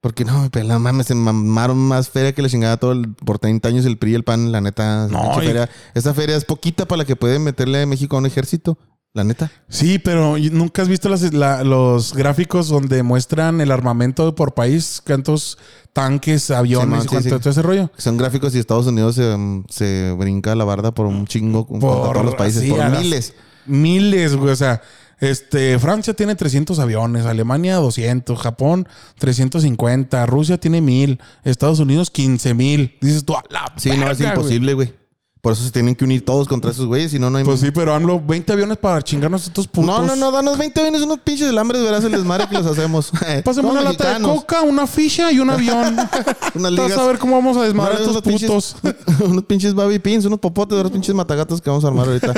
Porque 0.00 0.24
no, 0.24 0.42
me 0.42 0.48
pela, 0.50 0.78
mames, 0.78 1.08
se 1.08 1.14
mamaron 1.14 1.76
más 1.76 2.08
feria 2.08 2.32
que 2.32 2.40
le 2.40 2.48
chingaba 2.48 2.76
todo 2.76 2.92
el, 2.92 3.12
por 3.14 3.38
30 3.40 3.68
años 3.68 3.84
el 3.84 3.98
PRI 3.98 4.12
y 4.12 4.14
el 4.14 4.22
PAN, 4.24 4.52
la 4.52 4.60
neta. 4.60 5.08
No, 5.08 5.42
y- 5.42 5.46
feria, 5.46 5.68
esa 5.94 6.14
feria 6.14 6.36
es 6.36 6.44
poquita 6.44 6.86
para 6.86 6.98
la 6.98 7.04
que 7.04 7.16
puede 7.16 7.38
meterle 7.40 7.82
a 7.82 7.86
México 7.86 8.14
a 8.16 8.20
un 8.20 8.26
ejército, 8.26 8.78
la 9.14 9.24
neta. 9.24 9.50
Sí, 9.68 9.98
pero 9.98 10.36
¿y 10.38 10.50
¿nunca 10.50 10.82
has 10.82 10.88
visto 10.88 11.08
las- 11.08 11.32
la- 11.32 11.64
los 11.64 12.14
gráficos 12.14 12.68
donde 12.68 13.02
muestran 13.02 13.60
el 13.60 13.70
armamento 13.72 14.34
por 14.34 14.54
país? 14.54 15.02
¿Cuántos 15.04 15.58
tanques, 15.92 16.50
aviones, 16.50 17.04
sí, 17.04 17.28
todo 17.28 17.50
ese 17.50 17.62
rollo? 17.62 17.90
Son 17.96 18.16
gráficos 18.16 18.54
y 18.54 18.58
Estados 18.58 18.86
Unidos 18.86 19.16
se, 19.16 19.36
mm, 19.36 19.64
se 19.68 20.14
brinca 20.18 20.54
la 20.54 20.64
barda 20.64 20.92
por 20.92 21.06
un 21.06 21.26
chingo 21.26 21.66
Por- 21.66 21.80
todos 21.80 22.24
los 22.24 22.34
países, 22.36 22.68
por 22.70 22.90
miles. 22.98 23.34
Miles, 23.66 24.36
güey. 24.36 24.52
O 24.52 24.56
sea, 24.56 24.80
este, 25.20 25.78
Francia 25.80 26.14
tiene 26.14 26.36
300 26.36 26.78
aviones, 26.78 27.26
Alemania 27.26 27.76
200, 27.76 28.38
Japón 28.38 28.86
350, 29.18 30.24
Rusia 30.26 30.58
tiene 30.58 30.80
1000, 30.80 31.18
Estados 31.44 31.80
Unidos 31.80 32.10
15 32.10 32.54
mil. 32.54 32.96
Dices 33.00 33.24
tú, 33.24 33.34
a 33.34 33.42
la 33.50 33.72
Sí, 33.76 33.88
no, 33.90 33.94
es 33.94 34.00
verga, 34.00 34.14
güey". 34.16 34.28
imposible, 34.36 34.74
güey. 34.74 34.94
Por 35.40 35.52
eso 35.52 35.62
se 35.62 35.70
tienen 35.70 35.94
que 35.94 36.04
unir 36.04 36.24
todos 36.24 36.48
contra 36.48 36.70
esos 36.70 36.86
güeyes, 36.86 37.12
si 37.12 37.18
no, 37.18 37.30
no 37.30 37.38
hay... 37.38 37.44
Pues 37.44 37.60
sí, 37.60 37.70
pero 37.70 37.94
AMLO, 37.94 38.20
20 38.20 38.52
aviones 38.52 38.76
para 38.76 39.00
chingarnos 39.02 39.46
estos 39.46 39.68
putos. 39.68 39.86
no, 39.86 40.02
no, 40.04 40.16
no, 40.16 40.32
danos 40.32 40.58
20 40.58 40.80
aviones, 40.80 41.02
unos 41.02 41.20
pinches 41.20 41.46
del 41.46 41.56
hambre, 41.58 41.80
verás 41.80 42.02
el 42.04 42.12
desmadre 42.12 42.48
que 42.48 42.54
los 42.54 42.66
hacemos. 42.66 43.12
Pásame 43.44 43.68
una 43.68 43.82
lata 43.82 44.18
de 44.18 44.24
coca, 44.24 44.62
una 44.62 44.86
ficha 44.86 45.30
y 45.30 45.38
un 45.38 45.50
avión. 45.50 45.96
Unas 46.54 46.76
Vas 46.76 46.88
ligas. 46.88 46.98
a 46.98 47.06
ver 47.06 47.18
cómo 47.18 47.36
vamos 47.36 47.56
a 47.56 47.62
desmadrar 47.62 47.98
a 47.98 48.00
estos 48.00 48.20
putos. 48.22 48.76
pinches, 48.82 49.20
unos 49.20 49.44
pinches 49.44 49.74
baby 49.74 49.98
pins, 49.98 50.24
unos 50.24 50.40
popotes, 50.40 50.76
unos 50.78 50.90
pinches 50.90 51.14
matagatos 51.14 51.60
que 51.60 51.70
vamos 51.70 51.84
a 51.84 51.88
armar 51.88 52.08
ahorita. 52.08 52.34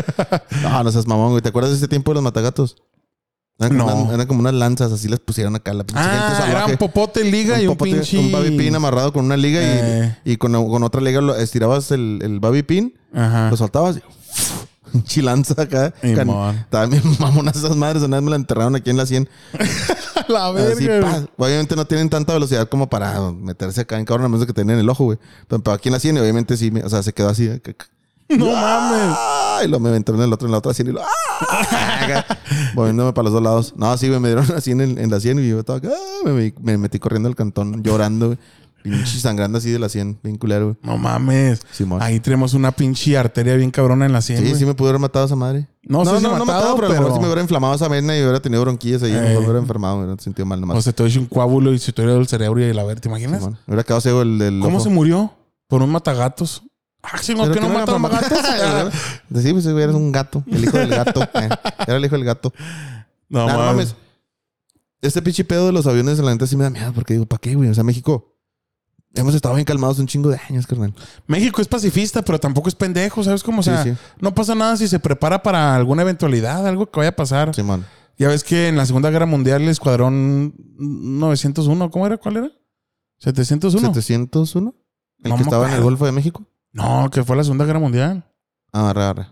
No, 0.62 0.84
no 0.84 0.92
seas 0.92 1.06
mamón, 1.06 1.30
güey. 1.30 1.42
¿Te 1.42 1.48
acuerdas 1.48 1.70
de 1.70 1.78
ese 1.78 1.88
tiempo 1.88 2.10
de 2.10 2.16
los 2.16 2.22
matagatos? 2.22 2.76
Eran 3.61 3.77
como, 3.79 3.90
No. 3.90 3.96
unas, 4.03 4.14
eran 4.14 4.27
como 4.27 4.40
unas 4.40 4.55
lanzas, 4.55 4.90
así 4.90 5.07
las 5.09 5.20
pusieron 5.20 5.55
acá. 5.55 5.73
La 5.75 5.85
pinche 5.85 6.03
gente 6.03 6.16
Ah, 6.18 6.46
era 6.51 6.66
un 6.66 6.77
popote 6.79 7.23
liga 7.25 7.61
y 7.61 7.66
un 7.66 7.77
popote- 7.77 7.92
pinche... 7.92 8.18
un 8.18 8.33
baby 8.33 8.57
pin 8.57 8.75
amarrado 8.75 9.12
con 9.12 9.25
una 9.27 9.37
liga 9.37 9.61
y- 9.61 9.64
Eh. 9.66 10.16
y, 10.25 10.37
con, 10.38 10.53
con 10.53 10.83
otra 10.83 11.01
liga 11.01 11.20
lo 11.20 11.37
estirabas 11.37 11.90
el, 11.92 12.18
el 12.23 12.40
baby 12.40 12.62
pin, 12.62 12.94
Ajá. 13.14 13.51
lo 13.51 13.57
soltabas 13.57 13.99
y 13.99 14.03
chilanza 15.05 15.61
acá. 15.62 15.92
Bien 16.03 16.27
mamonas 17.20 17.55
esas 17.57 17.77
madres. 17.77 18.03
Una 18.03 18.16
vez 18.16 18.25
me 18.25 18.31
la 18.31 18.37
enterraron 18.37 18.75
aquí 18.77 18.90
en 18.90 18.96
la 18.96 19.07
100. 19.07 19.29
la 20.29 20.49
Así, 20.49 20.87
verga. 20.87 21.11
pa. 21.37 21.44
Obviamente 21.44 21.77
no 21.77 21.85
tienen 21.85 22.09
tanta 22.09 22.33
velocidad 22.33 22.68
como 22.68 22.88
para 22.88 23.31
meterse 23.31 23.83
acá 23.83 23.99
en 23.99 24.05
cabrón, 24.05 24.27
a 24.27 24.29
menos 24.31 24.46
que 24.46 24.53
tengan 24.53 24.79
el 24.79 24.88
ojo, 24.88 25.05
güey. 25.05 25.18
Pero, 25.49 25.73
aquí 25.73 25.88
en 25.88 25.92
la 25.92 26.01
100, 26.01 26.16
y 26.16 26.20
obviamente 26.20 26.57
sí, 26.57 26.73
o 26.83 26.88
sea, 26.88 27.03
se 27.03 27.12
quedó 27.12 27.29
así. 27.29 27.49
No 28.38 28.47
mames. 28.53 29.16
Y 29.64 29.69
lo 29.69 29.79
me 29.81 29.95
entró 29.95 30.14
en 30.14 30.23
el 30.23 30.33
otro, 30.33 30.47
en 30.47 30.53
la 30.53 30.59
otra 30.59 30.73
100 30.73 30.88
y 30.88 30.93
lo. 30.93 31.01
¡ah! 31.03 32.25
Moviéndome 32.75 33.12
para 33.12 33.25
los 33.25 33.33
dos 33.33 33.43
lados. 33.43 33.75
No, 33.77 33.97
sí, 33.99 34.09
güey, 34.09 34.21
me 34.21 34.29
dieron 34.29 34.47
así 34.57 34.71
en, 34.71 34.81
el- 34.81 34.99
en 34.99 35.11
la 35.11 35.21
100 35.21 35.38
y 35.40 35.49
yo 35.49 35.59
estaba 35.61 35.79
acá. 35.79 35.88
¡ah! 35.93 36.21
Me, 36.25 36.33
me- 36.33 36.55
me 36.61 36.79
metí 36.79 36.99
corriendo 36.99 37.29
al 37.29 37.35
cantón, 37.37 37.83
llorando, 37.83 38.27
güey. 38.29 38.38
Pinche 38.83 39.19
sangrando 39.21 39.59
así 39.59 39.71
de 39.71 39.79
la 39.79 39.90
100, 39.90 40.21
bien 40.23 40.38
culero, 40.38 40.64
güey. 40.69 40.77
No 40.83 40.97
mames. 40.97 41.61
Simón. 41.71 42.01
Ahí 42.01 42.19
tenemos 42.19 42.55
una 42.55 42.73
pinche 42.73 43.19
arteria 43.19 43.55
bien 43.57 43.71
cabrona 43.71 44.07
en 44.07 44.12
la 44.14 44.23
100. 44.23 44.38
Sí, 44.38 44.45
güey. 44.45 44.59
sí 44.59 44.64
me 44.64 44.71
haber 44.73 44.99
matado 44.99 45.27
esa 45.27 45.37
madre. 45.37 45.69
No, 45.83 46.03
sí 46.07 46.16
se 46.16 46.23
no, 46.23 46.38
no 46.38 46.47
matado, 46.47 46.61
matado, 46.61 46.77
pero, 46.77 46.87
a 46.87 46.88
lo 46.88 46.95
mejor 46.95 47.07
pero- 47.09 47.14
si 47.16 47.21
me 47.21 47.27
hubiera 47.27 47.43
inflamado 47.43 47.75
esa 47.75 47.88
vena 47.88 48.16
y 48.16 48.23
hubiera 48.23 48.40
tenido 48.40 48.62
bronquillas 48.62 49.03
ahí, 49.03 49.12
me 49.12 49.37
hubiera 49.37 49.59
enfermado, 49.59 49.99
me 49.99 50.05
hubiera 50.05 50.23
sentido 50.23 50.47
mal 50.47 50.59
nomás. 50.62 50.79
O 50.79 50.83
se 50.83 50.95
te 50.95 51.07
hizo 51.07 51.21
un 51.21 51.27
coágulo 51.27 51.75
y 51.75 51.79
se 51.79 51.93
te 51.93 52.01
dio 52.03 52.16
el 52.16 52.27
cerebro 52.27 52.59
y 52.64 52.73
la 52.73 52.83
ver, 52.85 53.01
¿te 53.01 53.09
imaginas? 53.11 53.40
Simón. 53.40 53.59
Me 53.66 53.75
hubiera 53.75 53.85
quedado 53.85 54.01
ciego 54.01 54.23
el 54.23 54.38
del. 54.38 54.61
¿Cómo 54.61 54.77
ojo. 54.79 54.85
se 54.85 54.90
murió? 54.90 55.35
Por 55.69 55.83
un 55.83 55.90
matagatos. 55.90 56.62
Ah, 57.02 57.18
sí, 57.20 57.34
no, 57.34 57.42
Pero 57.42 57.54
que 57.54 57.60
no 57.60 57.68
mataron 57.70 58.02
gatos. 58.02 58.38
sí, 59.42 59.52
pues 59.52 59.66
eres 59.66 59.94
un 59.94 60.12
gato. 60.12 60.44
El 60.46 60.64
hijo 60.64 60.76
del 60.78 60.90
gato. 60.90 61.22
eh. 61.22 61.48
Era 61.86 61.96
el 61.96 62.04
hijo 62.04 62.14
del 62.16 62.24
gato. 62.24 62.52
no, 63.28 63.46
Nah, 63.46 63.56
mames. 63.56 63.66
mames. 63.66 63.96
Este 65.02 65.22
pinche 65.22 65.44
pedo 65.44 65.66
de 65.66 65.72
los 65.72 65.86
aviones, 65.86 66.18
la 66.18 66.30
neta 66.30 66.46
sí 66.46 66.56
me 66.56 66.64
da 66.64 66.70
miedo. 66.70 66.92
Porque 66.92 67.14
digo, 67.14 67.24
¿para 67.26 67.40
qué, 67.40 67.54
güey? 67.54 67.70
O 67.70 67.74
sea, 67.74 67.84
México. 67.84 68.26
Hemos 69.14 69.34
estado 69.34 69.54
bien 69.56 69.64
calmados 69.64 69.98
un 69.98 70.06
chingo 70.06 70.28
de 70.30 70.38
años, 70.48 70.66
carnal. 70.68 70.94
México 71.26 71.60
es 71.60 71.66
pacifista, 71.66 72.22
pero 72.22 72.38
tampoco 72.38 72.68
es 72.68 72.76
pendejo, 72.76 73.24
¿sabes 73.24 73.42
cómo? 73.42 73.58
O 73.58 73.62
Sí, 73.62 73.70
sea, 73.70 73.82
sí. 73.82 73.92
no 74.20 74.32
pasa 74.36 74.54
nada 74.54 74.76
si 74.76 74.86
se 74.86 75.00
prepara 75.00 75.42
para 75.42 75.74
alguna 75.74 76.02
eventualidad, 76.02 76.64
algo 76.64 76.88
que 76.90 77.00
vaya 77.00 77.10
a 77.10 77.16
pasar. 77.16 77.52
Simón. 77.52 77.84
Ya 78.18 78.28
ves 78.28 78.44
que 78.44 78.68
en 78.68 78.76
la 78.76 78.86
Segunda 78.86 79.10
Guerra 79.10 79.26
Mundial 79.26 79.62
el 79.62 79.68
escuadrón 79.68 80.54
901, 80.78 81.90
¿cómo 81.90 82.06
era? 82.06 82.18
¿Cuál 82.18 82.36
era? 82.36 82.50
701. 83.18 83.92
¿701? 83.94 84.74
El 85.24 85.30
No 85.30 85.36
que 85.36 85.42
estaba 85.42 85.66
en 85.68 85.74
el. 85.74 85.82
Golfo 85.82 86.06
de 86.06 86.12
México. 86.12 86.44
No, 86.72 87.09
que 87.11 87.24
fue 87.24 87.37
la 87.37 87.42
Segunda 87.44 87.64
Guerra 87.64 87.78
Mundial. 87.80 88.24
Ah, 88.72 88.90
arre, 88.90 89.02
arre. 89.04 89.26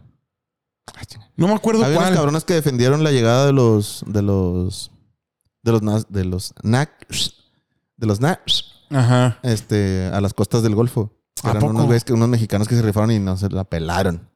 No 1.37 1.47
me 1.49 1.55
acuerdo 1.55 1.85
Había 1.85 1.99
unos 1.99 2.09
cuál. 2.09 2.17
cabrones 2.17 2.45
que 2.45 2.55
defendieron 2.55 3.05
la 3.05 3.13
llegada 3.13 3.47
de 3.47 3.53
los. 3.53 4.03
de 4.07 4.23
los. 4.23 4.91
de 5.63 5.73
los 5.73 5.83
nas- 5.83 6.07
de 6.09 6.25
los 6.25 6.55
NAC. 6.63 6.91
de 7.97 8.07
los 8.07 8.21
NAC. 8.21 8.41
Ajá. 8.91 9.39
este, 9.43 10.07
a 10.13 10.21
las 10.21 10.33
costas 10.35 10.63
del 10.63 10.75
Golfo. 10.75 11.13
¿A 11.45 11.51
Eran 11.51 11.61
poco? 11.61 11.73
unos 11.75 11.87
güeyes 11.87 12.05
que, 12.05 12.13
unos 12.15 12.29
mexicanos 12.29 12.67
que 12.67 12.75
se 12.75 12.83
rifaron 12.83 13.11
y 13.13 13.19
no 13.19 13.37
se 13.37 13.49
la 13.51 13.65
pelaron. 13.65 14.29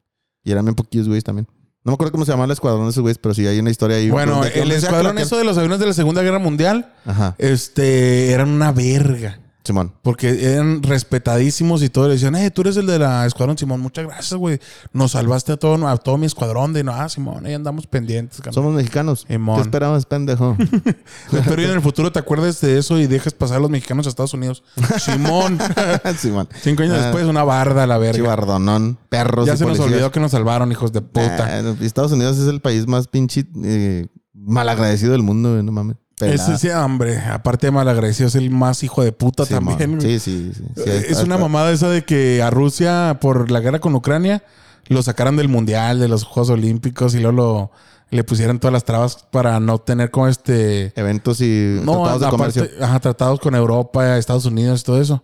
Y 0.44 0.52
eran 0.52 0.64
bien 0.66 0.74
poquillos 0.74 1.08
güeyes 1.08 1.24
también. 1.24 1.48
No 1.84 1.90
me 1.90 1.94
acuerdo 1.94 2.12
cómo 2.12 2.24
se 2.24 2.30
llamaba 2.30 2.44
el 2.44 2.50
escuadrón 2.52 2.84
de 2.84 2.90
esos 2.90 3.00
güeyes, 3.00 3.18
pero 3.18 3.34
sí 3.34 3.44
hay 3.46 3.58
una 3.58 3.70
historia 3.70 3.96
ahí. 3.96 4.10
Bueno, 4.10 4.44
el 4.44 4.70
escuadrón 4.70 5.18
eso 5.18 5.36
de 5.38 5.44
los 5.44 5.56
aviones 5.58 5.80
de 5.80 5.86
la 5.86 5.94
Segunda 5.94 6.22
Guerra 6.22 6.38
Mundial, 6.38 6.92
Ajá. 7.06 7.34
este, 7.38 8.30
eran 8.32 8.50
una 8.50 8.70
verga. 8.72 9.40
Simón. 9.64 9.92
Porque 10.02 10.52
eran 10.54 10.82
respetadísimos 10.82 11.82
y 11.82 11.88
todo. 11.88 12.08
Le 12.08 12.14
decían, 12.14 12.34
eh, 12.34 12.50
tú 12.50 12.62
eres 12.62 12.76
el 12.76 12.86
de 12.86 12.98
la 12.98 13.24
escuadrón, 13.26 13.56
Simón. 13.56 13.80
Muchas 13.80 14.06
gracias, 14.06 14.34
güey. 14.34 14.58
Nos 14.92 15.12
salvaste 15.12 15.52
a 15.52 15.56
todo, 15.56 15.86
a 15.86 15.96
todo 15.98 16.18
mi 16.18 16.26
escuadrón. 16.26 16.72
De, 16.72 16.82
no, 16.82 16.92
ah, 16.92 17.08
Simón, 17.08 17.46
ahí 17.46 17.54
andamos 17.54 17.86
pendientes. 17.86 18.38
carnal". 18.38 18.54
Somos 18.54 18.74
mexicanos. 18.74 19.24
Simón. 19.28 19.56
¿Qué 19.56 19.62
esperabas, 19.62 20.04
pendejo? 20.06 20.56
Espero 21.32 21.62
en 21.62 21.70
el 21.70 21.80
futuro 21.80 22.10
te 22.10 22.18
acuerdes 22.18 22.60
de 22.60 22.78
eso 22.78 22.98
y 22.98 23.06
dejes 23.06 23.34
pasar 23.34 23.58
a 23.58 23.60
los 23.60 23.70
mexicanos 23.70 24.06
a 24.06 24.08
Estados 24.08 24.34
Unidos. 24.34 24.64
Simón. 24.98 25.58
Simón. 26.18 26.48
Cinco 26.60 26.82
años 26.82 26.96
Ah, 26.98 27.02
después, 27.04 27.26
una 27.26 27.44
barda 27.44 27.84
a 27.84 27.86
la 27.86 27.98
verga. 27.98 28.16
Chivardonón. 28.16 28.98
Perros 29.08 29.46
Ya 29.46 29.54
y 29.54 29.56
se 29.56 29.64
nos 29.66 29.78
olvidó 29.78 30.10
que 30.10 30.18
nos 30.20 30.32
salvaron, 30.32 30.72
hijos 30.72 30.92
de 30.92 31.02
puta. 31.02 31.46
Ah, 31.60 31.74
Estados 31.80 32.12
Unidos 32.12 32.38
es 32.38 32.48
el 32.48 32.60
país 32.60 32.86
más 32.88 33.06
pinche 33.06 33.46
eh, 33.64 34.06
malagradecido 34.34 35.12
del 35.12 35.22
mundo, 35.22 35.52
güey, 35.52 35.62
no 35.62 35.70
mames. 35.72 35.96
Pelada. 36.18 36.54
Ese 36.54 36.58
sí, 36.58 36.68
hombre. 36.70 37.18
Aparte 37.18 37.66
de 37.68 37.70
malagradecido, 37.70 38.28
es 38.28 38.34
el 38.34 38.50
más 38.50 38.82
hijo 38.82 39.02
de 39.02 39.12
puta 39.12 39.44
también. 39.46 40.00
Sí, 40.00 40.18
sí, 40.18 40.52
sí. 40.54 40.62
es 40.76 40.86
está, 41.10 41.24
una 41.24 41.34
está. 41.34 41.38
mamada 41.38 41.70
esa 41.72 41.88
de 41.88 42.04
que 42.04 42.42
a 42.42 42.50
Rusia, 42.50 43.18
por 43.20 43.50
la 43.50 43.60
guerra 43.60 43.80
con 43.80 43.94
Ucrania, 43.94 44.42
lo 44.88 45.02
sacaran 45.02 45.36
del 45.36 45.48
mundial, 45.48 45.98
de 46.00 46.08
los 46.08 46.24
Juegos 46.24 46.50
Olímpicos 46.50 47.14
y 47.14 47.20
luego 47.20 47.32
lo, 47.36 47.70
le 48.10 48.24
pusieran 48.24 48.58
todas 48.58 48.72
las 48.72 48.84
trabas 48.84 49.26
para 49.30 49.58
no 49.60 49.78
tener 49.78 50.10
como 50.10 50.28
este. 50.28 50.92
Eventos 51.00 51.40
y 51.40 51.80
No, 51.84 52.02
tratados 52.02 52.20
de 52.20 52.26
aparte, 52.26 52.60
comercio. 52.60 52.84
ajá, 52.84 53.00
tratados 53.00 53.40
con 53.40 53.54
Europa, 53.54 54.18
Estados 54.18 54.44
Unidos 54.46 54.80
y 54.80 54.84
todo 54.84 55.00
eso. 55.00 55.22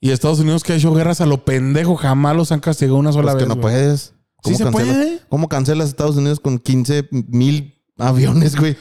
Y 0.00 0.10
Estados 0.10 0.38
Unidos 0.40 0.62
que 0.62 0.74
ha 0.74 0.76
hecho 0.76 0.92
guerras 0.94 1.20
a 1.22 1.26
lo 1.26 1.44
pendejo, 1.44 1.96
jamás 1.96 2.36
los 2.36 2.52
han 2.52 2.60
castigado 2.60 2.98
una 2.98 3.12
sola 3.12 3.32
Pues 3.32 3.44
que 3.44 3.48
vez. 3.48 3.48
no 3.48 3.54
güey. 3.62 3.74
puedes. 3.74 4.00
Sí 4.44 4.52
¿Cómo 4.52 4.56
se 4.58 4.64
cancelas? 4.64 4.96
puede. 4.96 5.20
¿Cómo 5.30 5.48
cancelas 5.48 5.88
Estados 5.88 6.16
Unidos 6.16 6.38
con 6.38 6.58
15 6.58 7.08
mil 7.10 7.82
aviones, 7.98 8.56
güey? 8.56 8.76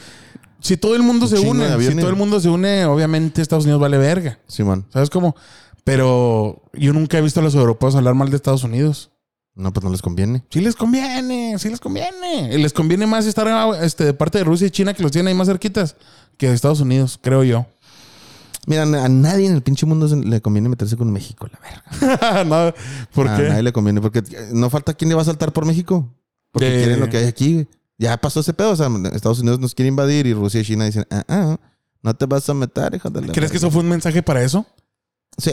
Si 0.66 0.78
todo 0.78 0.96
el 0.96 1.04
mundo 1.04 1.26
Un 1.26 1.30
se 1.30 1.38
une, 1.40 1.80
si 1.80 1.96
todo 1.96 2.10
el 2.10 2.16
mundo 2.16 2.40
se 2.40 2.50
une, 2.50 2.86
obviamente 2.86 3.40
Estados 3.40 3.66
Unidos 3.66 3.80
vale 3.80 4.00
verga. 4.00 4.40
Simón. 4.48 4.88
¿Sabes 4.92 5.12
cómo? 5.12 5.36
Pero 5.84 6.64
yo 6.74 6.92
nunca 6.92 7.20
he 7.20 7.22
visto 7.22 7.40
a 7.40 7.44
los 7.44 7.54
europeos 7.54 7.96
hablar 7.96 8.16
mal 8.16 8.32
de 8.32 8.36
Estados 8.36 8.64
Unidos. 8.64 9.12
No, 9.54 9.72
pues 9.72 9.84
no 9.84 9.92
les 9.92 10.02
conviene. 10.02 10.44
Sí 10.50 10.62
les 10.62 10.76
conviene, 10.76 11.56
sí 11.60 11.70
les 11.70 11.80
conviene. 11.80 12.58
Les 12.58 12.74
conviene 12.74 13.06
más 13.06 13.28
estar 13.28 13.48
este, 13.84 14.06
de 14.06 14.14
parte 14.16 14.40
de 14.40 14.44
Rusia 14.44 14.66
y 14.66 14.72
China, 14.72 14.96
que 14.96 15.04
los 15.04 15.12
tienen 15.12 15.28
ahí 15.28 15.34
más 15.36 15.48
cerquitas, 15.48 15.96
que 16.36 16.50
de 16.50 16.56
Estados 16.56 16.82
Unidos, 16.82 17.20
creo 17.22 17.44
yo. 17.44 17.68
Mira, 18.66 18.82
a 18.82 19.08
nadie 19.08 19.46
en 19.46 19.54
el 19.54 19.62
pinche 19.62 19.86
mundo 19.86 20.08
le 20.16 20.42
conviene 20.42 20.68
meterse 20.68 20.98
con 20.98 21.12
México, 21.14 21.48
la 21.52 21.60
verga. 21.60 22.44
no, 22.44 22.74
¿Por 23.14 23.28
a 23.28 23.38
qué? 23.38 23.44
nadie 23.50 23.62
le 23.62 23.72
conviene. 23.72 24.02
Porque 24.02 24.24
no 24.52 24.72
falta 24.72 24.96
quién 24.96 25.10
le 25.10 25.16
va 25.16 25.22
a 25.22 25.26
saltar 25.26 25.54
por 25.54 25.64
México. 25.66 26.12
Porque 26.52 26.72
De- 26.72 26.78
quieren 26.78 27.00
lo 27.02 27.08
que 27.10 27.18
hay 27.18 27.26
aquí. 27.26 27.68
Ya 27.98 28.18
pasó 28.18 28.42
ese 28.42 28.54
pedo. 28.54 28.72
O 28.72 28.76
sea, 28.76 28.90
Estados 29.14 29.40
Unidos 29.40 29.60
nos 29.60 29.74
quiere 29.74 29.90
invadir 29.90 30.28
y 30.28 30.34
Rusia 30.34 30.62
y 30.62 30.66
China 30.66 30.86
dicen, 30.86 31.06
ah, 31.12 31.24
ah, 31.28 31.58
no 32.02 32.14
te 32.14 32.26
vas 32.26 32.48
a 32.50 32.54
meter, 32.54 32.94
hijo 32.96 33.10
de 33.10 33.22
la 33.22 33.28
¿Crees 33.28 33.36
que 33.36 33.42
verga". 33.42 33.58
eso 33.58 33.72
fue 33.72 33.82
un 33.82 33.90
mensaje 33.90 34.22
para 34.22 34.44
eso? 34.44 34.66
Sí. 35.38 35.52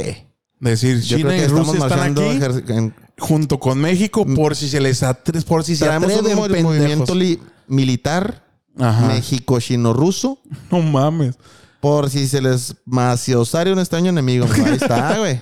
De 0.60 0.70
decir, 0.70 1.00
Yo 1.00 1.16
China 1.18 1.36
y 1.36 1.46
Rusia 1.46 1.78
están 1.78 2.12
aquí 2.12 2.72
en- 2.72 2.94
junto 3.18 3.58
con 3.60 3.78
México 3.78 4.24
por 4.26 4.54
si 4.56 4.68
se 4.68 4.80
les 4.80 5.02
atre- 5.02 5.44
por 5.44 5.64
si 5.64 5.76
se 5.76 5.84
un 5.88 5.90
atreven 6.04 6.62
movimiento 6.62 7.14
li- 7.14 7.40
militar. 7.68 8.42
México-chino-ruso 8.76 10.38
No 10.70 10.80
mames. 10.80 11.36
por 11.80 12.10
si 12.10 12.26
se 12.28 12.40
les 12.40 12.74
maciosaria 12.84 13.72
un 13.72 13.78
extraño 13.80 14.10
enemigo. 14.10 14.46
Ahí 14.52 14.74
está, 14.80 15.18
güey. 15.18 15.40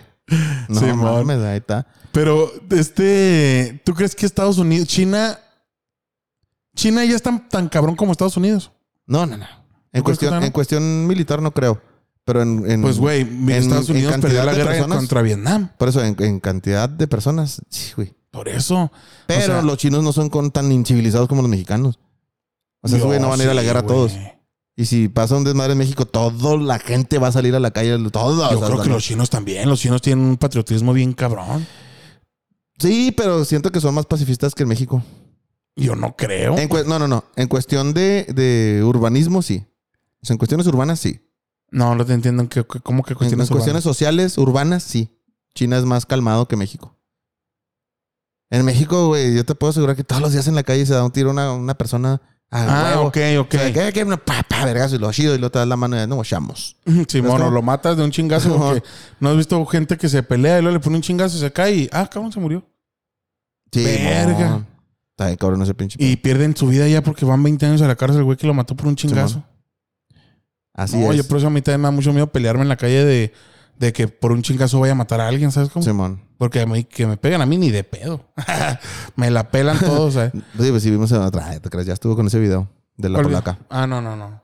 No 0.69 0.81
Simón. 0.81 1.27
mames, 1.27 1.39
ahí 1.45 1.59
está. 1.59 1.87
Pero, 2.13 2.51
este, 2.71 3.81
¿tú 3.85 3.95
crees 3.95 4.15
que 4.15 4.27
Estados 4.27 4.59
Unidos, 4.59 4.89
China, 4.89 5.39
China 6.75 7.05
ya 7.05 7.17
es 7.17 7.23
tan, 7.23 7.49
tan 7.49 7.69
cabrón 7.69 7.97
como 7.97 8.13
Estados 8.13 8.37
Unidos? 8.37 8.73
No, 9.07 9.27
no, 9.27 9.37
no. 9.37 9.47
En 9.93 10.03
cuestión, 10.03 10.43
en 10.43 10.53
cuestión 10.53 11.07
militar 11.07 11.43
no 11.43 11.53
creo. 11.53 11.81
Pero 12.25 12.43
en... 12.43 12.71
en- 12.71 12.83
Pues, 12.83 12.99
güey, 12.99 13.23
Estados 13.53 13.89
en 13.89 13.97
Unidos 13.97 14.13
perdió 14.13 14.39
cantidad 14.39 14.45
la 14.45 14.53
guerra 14.55 14.71
personas. 14.73 14.99
contra 14.99 15.23
Vietnam. 15.23 15.71
Por 15.79 15.89
eso, 15.89 16.05
en, 16.05 16.15
en 16.23 16.39
cantidad 16.39 16.89
de 16.89 17.09
personas, 17.09 17.61
sí, 17.71 17.93
güey. 17.97 18.15
Por 18.31 18.49
eso. 18.49 18.93
Pero 19.27 19.41
O 19.41 19.47
sea, 19.47 19.63
los 19.63 19.77
chinos 19.79 20.05
no 20.05 20.13
son 20.13 20.29
con, 20.31 20.53
tan 20.53 20.71
incivilizados 20.71 21.29
como 21.29 21.43
los 21.43 21.51
mexicanos. 21.51 21.99
O 22.83 22.89
sea, 22.89 23.01
güey 23.01 23.19
no 23.19 23.29
van 23.29 23.41
a 23.41 23.43
ir 23.45 23.51
a 23.51 23.55
la 23.55 23.63
sí, 23.63 23.67
guerra 23.67 23.81
güey. 23.81 23.95
todos. 23.95 24.13
Y 24.77 24.87
si 24.87 25.09
pasa 25.09 25.35
un 25.37 25.43
desmadre 25.45 25.73
en 25.73 25.79
México, 25.79 26.07
toda 26.07 26.57
la 26.57 26.79
gente 26.79 27.19
va 27.19 27.29
a 27.29 27.33
salir 27.33 27.55
a 27.57 27.61
la 27.61 27.73
calle. 27.73 27.99
Todos. 28.11 28.51
Yo 28.53 28.61
creo 28.61 28.81
que 28.83 28.89
los 28.89 29.03
chinos 29.03 29.29
también. 29.29 29.69
Los 29.69 29.81
chinos 29.81 30.01
tienen 30.01 30.25
un 30.25 30.37
patriotismo 30.37 30.93
bien 30.93 31.13
cabrón. 31.13 31.67
Sí, 32.79 33.13
pero 33.15 33.45
siento 33.45 33.71
que 33.73 33.81
son 33.81 33.95
más 33.95 34.07
pacifistas 34.07 34.55
que 34.55 34.63
en 34.63 34.69
México. 34.69 35.03
Yo 35.77 35.97
no 35.97 36.17
creo. 36.17 36.57
En 36.59 36.69
no, 36.89 36.99
no, 36.99 37.09
no. 37.09 37.25
En 37.37 37.49
cuestión 37.49 37.95
de, 37.95 38.25
de 38.35 38.83
urbanismo, 38.85 39.41
sí. 39.43 39.67
O 40.23 40.27
sea, 40.27 40.35
en 40.35 40.39
cuestiones 40.39 40.67
urbanas, 40.67 41.01
sí. 41.01 41.21
No, 41.71 41.95
no 41.95 42.05
te 42.05 42.13
entiendo. 42.13 42.49
¿Qué- 42.49 42.65
qué- 42.67 42.81
¿Cómo 42.81 43.03
que 43.03 43.13
En, 43.13 43.15
en 43.15 43.19
cuestiones 43.19 43.49
cuestiones 43.51 43.85
sociales, 43.85 44.37
urbanas, 44.39 44.83
sí. 44.83 45.17
China 45.55 45.79
es 45.79 45.85
más 45.85 46.05
calmado 46.07 46.47
que 46.49 46.57
México. 46.57 46.97
En 48.51 48.65
México, 48.65 49.07
güey, 49.07 49.35
yo 49.35 49.45
te 49.45 49.55
puedo 49.55 49.71
asegurar 49.71 49.95
que 49.97 50.03
todos 50.05 50.21
los 50.21 50.33
días 50.33 50.49
en 50.49 50.57
la 50.57 50.65
calle 50.65 50.85
se 50.85 50.93
da 50.93 51.05
un 51.05 51.13
tiro 51.13 51.29
a 51.31 51.33
una, 51.33 51.53
una 51.53 51.75
persona 51.75 52.21
a 52.51 52.91
Ah, 52.91 52.91
huevo. 52.97 53.09
ok, 53.09 53.17
ok. 53.47 53.55
O 53.55 53.59
sea, 53.59 53.73
que, 53.73 53.93
que, 53.93 54.17
pa, 54.17 54.43
pa, 54.43 54.65
vergazo, 54.65 54.97
y 54.97 54.99
lo 54.99 55.13
chido, 55.13 55.35
y 55.37 55.39
luego 55.39 55.53
te 55.53 55.61
das 55.61 55.69
la 55.69 55.77
mano 55.77 56.03
y 56.03 56.07
no, 56.09 56.23
chamos. 56.25 56.77
Sí, 57.09 57.21
¿Ves 57.21 57.31
mono, 57.31 57.49
lo 57.51 57.63
matas 57.63 57.97
de 57.97 58.03
un 58.03 58.11
chingazo 58.11 58.55
porque 58.59 58.83
no 59.21 59.31
has 59.31 59.37
visto 59.37 59.65
gente 59.67 59.97
que 59.97 60.09
se 60.09 60.25
pelea 60.25 60.59
y 60.59 60.63
luego 60.63 60.77
le 60.79 60.83
pone 60.83 60.97
un 60.97 61.03
chingazo 61.03 61.37
y 61.37 61.41
se 61.41 61.53
cae 61.53 61.75
y, 61.75 61.89
ah, 61.93 62.09
cabrón, 62.11 62.33
se 62.33 62.41
murió. 62.41 62.67
Sí, 63.73 63.85
Verga. 63.85 64.51
mon. 64.51 64.67
Está 65.21 65.27
bien, 65.27 65.37
cabrón, 65.37 65.61
ese 65.61 65.75
pinche. 65.75 66.03
Y 66.03 66.17
pierden 66.17 66.57
su 66.57 66.67
vida 66.67 66.89
ya 66.89 67.03
porque 67.03 67.27
van 67.27 67.43
20 67.43 67.67
años 67.67 67.83
a 67.83 67.87
la 67.87 67.95
cárcel 67.95 68.21
el 68.21 68.25
güey 68.25 68.39
que 68.39 68.47
lo 68.47 68.55
mató 68.55 68.75
por 68.75 68.87
un 68.87 68.97
chingazo. 68.97 69.45
Así 70.73 70.97
no, 70.97 71.11
es. 71.11 71.19
yo 71.19 71.25
por 71.25 71.37
eso 71.37 71.49
a 71.49 71.51
mí 71.51 71.61
también 71.61 71.83
me 71.83 71.89
da 71.89 71.91
mucho 71.91 72.11
miedo 72.15 72.27
pelearme 72.29 72.63
en 72.63 72.71
la 72.71 72.77
calle 72.79 73.05
de, 73.05 73.35
de 73.79 73.93
que 73.93 74.09
por 74.09 74.33
un 74.33 74.41
chingazo 74.41 74.81
vaya 74.81 74.93
a 74.93 74.95
matar 74.95 75.21
a 75.21 75.29
alguien, 75.29 75.53
¿sabes 75.53 75.69
cómo? 75.69 75.85
Simón. 75.85 76.23
Porque 76.39 76.63
a 76.63 76.67
mí, 76.67 76.85
que 76.85 77.07
me 77.07 77.19
pegan 77.19 77.43
a 77.43 77.45
mí 77.45 77.59
ni 77.59 77.71
de 77.71 77.85
pedo. 77.85 78.25
me 79.17 79.31
la 79.31 79.51
pelan 79.51 79.79
todos, 79.79 80.15
¿sabes? 80.15 80.33
Sí, 80.59 80.71
pues 80.71 80.83
sí, 80.83 80.91
vimos 80.91 81.13
en 81.13 81.21
otra. 81.21 81.49
Ay, 81.49 81.61
¿Te 81.61 81.69
crees? 81.69 81.87
Ya 81.87 81.93
estuvo 81.93 82.17
con 82.17 82.27
ese 82.27 82.39
video 82.39 82.71
de 82.97 83.11
la 83.11 83.21
polaca. 83.21 83.59
Ah, 83.69 83.87
no, 83.87 84.01
no, 84.01 84.17
no. 84.17 84.43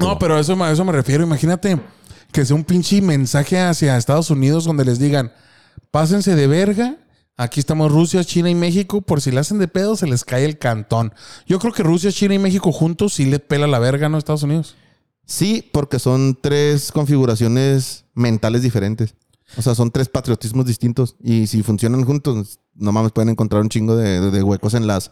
No, 0.00 0.18
pero 0.18 0.38
eso, 0.38 0.64
a 0.64 0.70
eso 0.70 0.82
me 0.82 0.92
refiero. 0.92 1.24
Imagínate 1.24 1.78
que 2.32 2.42
sea 2.46 2.56
un 2.56 2.64
pinche 2.64 3.02
mensaje 3.02 3.60
hacia 3.60 3.98
Estados 3.98 4.30
Unidos 4.30 4.64
donde 4.64 4.86
les 4.86 4.98
digan, 4.98 5.30
pásense 5.90 6.34
de 6.34 6.46
verga. 6.46 6.96
Aquí 7.36 7.58
estamos 7.58 7.90
Rusia, 7.90 8.22
China 8.24 8.48
y 8.48 8.54
México. 8.54 9.00
Por 9.02 9.20
si 9.20 9.32
le 9.32 9.40
hacen 9.40 9.58
de 9.58 9.66
pedo, 9.68 9.96
se 9.96 10.06
les 10.06 10.24
cae 10.24 10.44
el 10.44 10.58
cantón. 10.58 11.12
Yo 11.46 11.58
creo 11.58 11.72
que 11.72 11.82
Rusia, 11.82 12.12
China 12.12 12.34
y 12.34 12.38
México 12.38 12.70
juntos 12.70 13.14
sí 13.14 13.24
le 13.26 13.40
pela 13.40 13.66
la 13.66 13.78
verga, 13.80 14.08
¿no? 14.08 14.18
Estados 14.18 14.44
Unidos. 14.44 14.76
Sí, 15.26 15.68
porque 15.72 15.98
son 15.98 16.38
tres 16.40 16.92
configuraciones 16.92 18.04
mentales 18.14 18.62
diferentes. 18.62 19.14
O 19.56 19.62
sea, 19.62 19.74
son 19.74 19.90
tres 19.90 20.08
patriotismos 20.08 20.64
distintos. 20.66 21.16
Y 21.22 21.46
si 21.48 21.62
funcionan 21.62 22.04
juntos, 22.04 22.60
no 22.74 22.92
mames, 22.92 23.10
pueden 23.12 23.30
encontrar 23.30 23.62
un 23.62 23.68
chingo 23.68 23.96
de, 23.96 24.20
de- 24.20 24.30
de 24.30 24.42
huecos 24.42 24.74
en 24.74 24.86
las, 24.86 25.10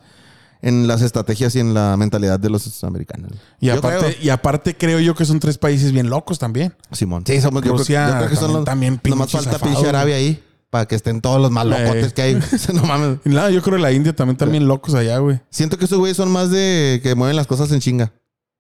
en 0.63 0.87
las 0.87 1.03
estrategias 1.03 1.57
y 1.57 1.61
en 1.61 1.75
la 1.75 1.97
mentalidad 1.97 2.39
de 2.39 2.51
los 2.51 2.85
americanos. 2.85 3.33
Y 3.61 3.67
Yo 3.67 3.75
aparte, 3.75 3.99
creo. 4.15 4.25
y 4.25 4.29
aparte 4.31 4.77
creo 4.77 5.01
yo 5.01 5.15
que 5.17 5.25
son 5.25 5.41
tres 5.41 5.59
países 5.59 5.91
bien 5.93 6.09
locos 6.09 6.39
también. 6.39 6.75
Simón. 6.93 7.25
Sí, 7.27 7.41
somos, 7.41 7.63
yo, 7.63 7.71
creo- 7.71 7.79
Rusia 7.79 8.09
yo 8.11 8.17
creo 8.19 8.29
que 8.29 8.37
son 8.37 8.65
también- 8.65 8.95
los. 8.95 9.01
también 9.03 9.19
nomás 9.19 9.31
falta 9.33 9.59
pinche. 9.59 9.89
Arabia 9.89 10.17
ahí. 10.17 10.43
Para 10.73 10.87
que 10.87 10.95
estén 10.95 11.21
todos 11.21 11.39
los 11.39 11.51
malocotes 11.51 12.07
Eh. 12.07 12.13
que 12.15 12.23
hay. 12.23 12.35
no 12.73 12.83
mames. 12.85 13.19
Y 13.27 13.29
nada, 13.29 13.51
yo 13.51 13.61
creo 13.61 13.77
que 13.77 13.83
la 13.83 13.93
India 13.93 14.17
también 14.17 14.39
bien 14.51 14.67
locos 14.67 14.95
allá, 14.95 15.19
güey. 15.19 15.39
Siento 15.51 15.77
que 15.77 15.85
esos 15.85 15.99
güeyes 15.99 16.17
son 16.17 16.31
más 16.31 16.51
de 16.51 17.01
que 17.03 17.15
mueven 17.15 17.37
las 17.37 17.47
cosas 17.47 17.71
en 17.73 17.81
chinga. 17.81 18.15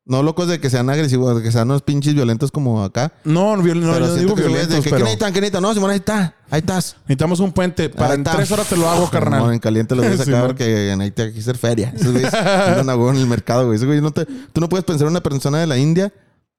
No 0.04 0.22
locos 0.22 0.46
de 0.46 0.60
que 0.60 0.68
sean 0.68 0.90
agresivos, 0.90 1.34
de 1.36 1.42
que 1.42 1.50
sean 1.50 1.70
unos 1.70 1.80
pinches 1.80 2.12
violentos 2.12 2.50
como 2.50 2.82
acá. 2.84 3.14
No, 3.24 3.56
no, 3.56 3.62
pero 3.62 3.74
yo 3.80 4.14
digo 4.16 4.34
que 4.34 4.42
violentos, 4.42 4.74
de 4.76 4.82
que, 4.82 4.90
pero 4.90 4.96
¿qué 4.98 5.02
necesitan? 5.04 5.32
¿Qué 5.32 5.40
necesitan? 5.40 5.62
No, 5.62 5.72
Simón, 5.72 5.90
ahí 5.92 5.96
está. 5.98 6.34
Ahí 6.50 6.58
estás. 6.58 6.96
necesitamos 7.04 7.40
un 7.40 7.52
puente. 7.52 7.88
Para 7.88 8.12
en 8.12 8.24
tres 8.24 8.50
horas 8.52 8.66
te 8.68 8.76
lo 8.76 8.90
hago, 8.90 9.08
carnal. 9.10 9.50
en 9.52 9.58
caliente 9.58 9.94
voy 9.94 10.04
a 10.04 10.10
Sí, 10.12 10.18
sacar 10.18 10.34
man. 10.34 10.46
porque 10.48 10.94
ahí 11.00 11.10
te 11.12 11.22
hay 11.22 11.32
que 11.32 11.38
hacer 11.40 11.56
feria. 11.56 11.94
Esos 11.96 12.12
güeyes 12.12 12.34
andan 12.34 13.00
en 13.00 13.16
el 13.16 13.26
mercado, 13.26 13.64
güey. 13.64 13.76
Esos 13.76 13.86
güeyes 13.86 14.02
no 14.02 14.10
te, 14.10 14.26
tú 14.26 14.60
no 14.60 14.68
puedes 14.68 14.84
pensar 14.84 15.06
en 15.06 15.12
una 15.12 15.22
persona 15.22 15.58
de 15.60 15.66
la 15.66 15.78
India 15.78 16.12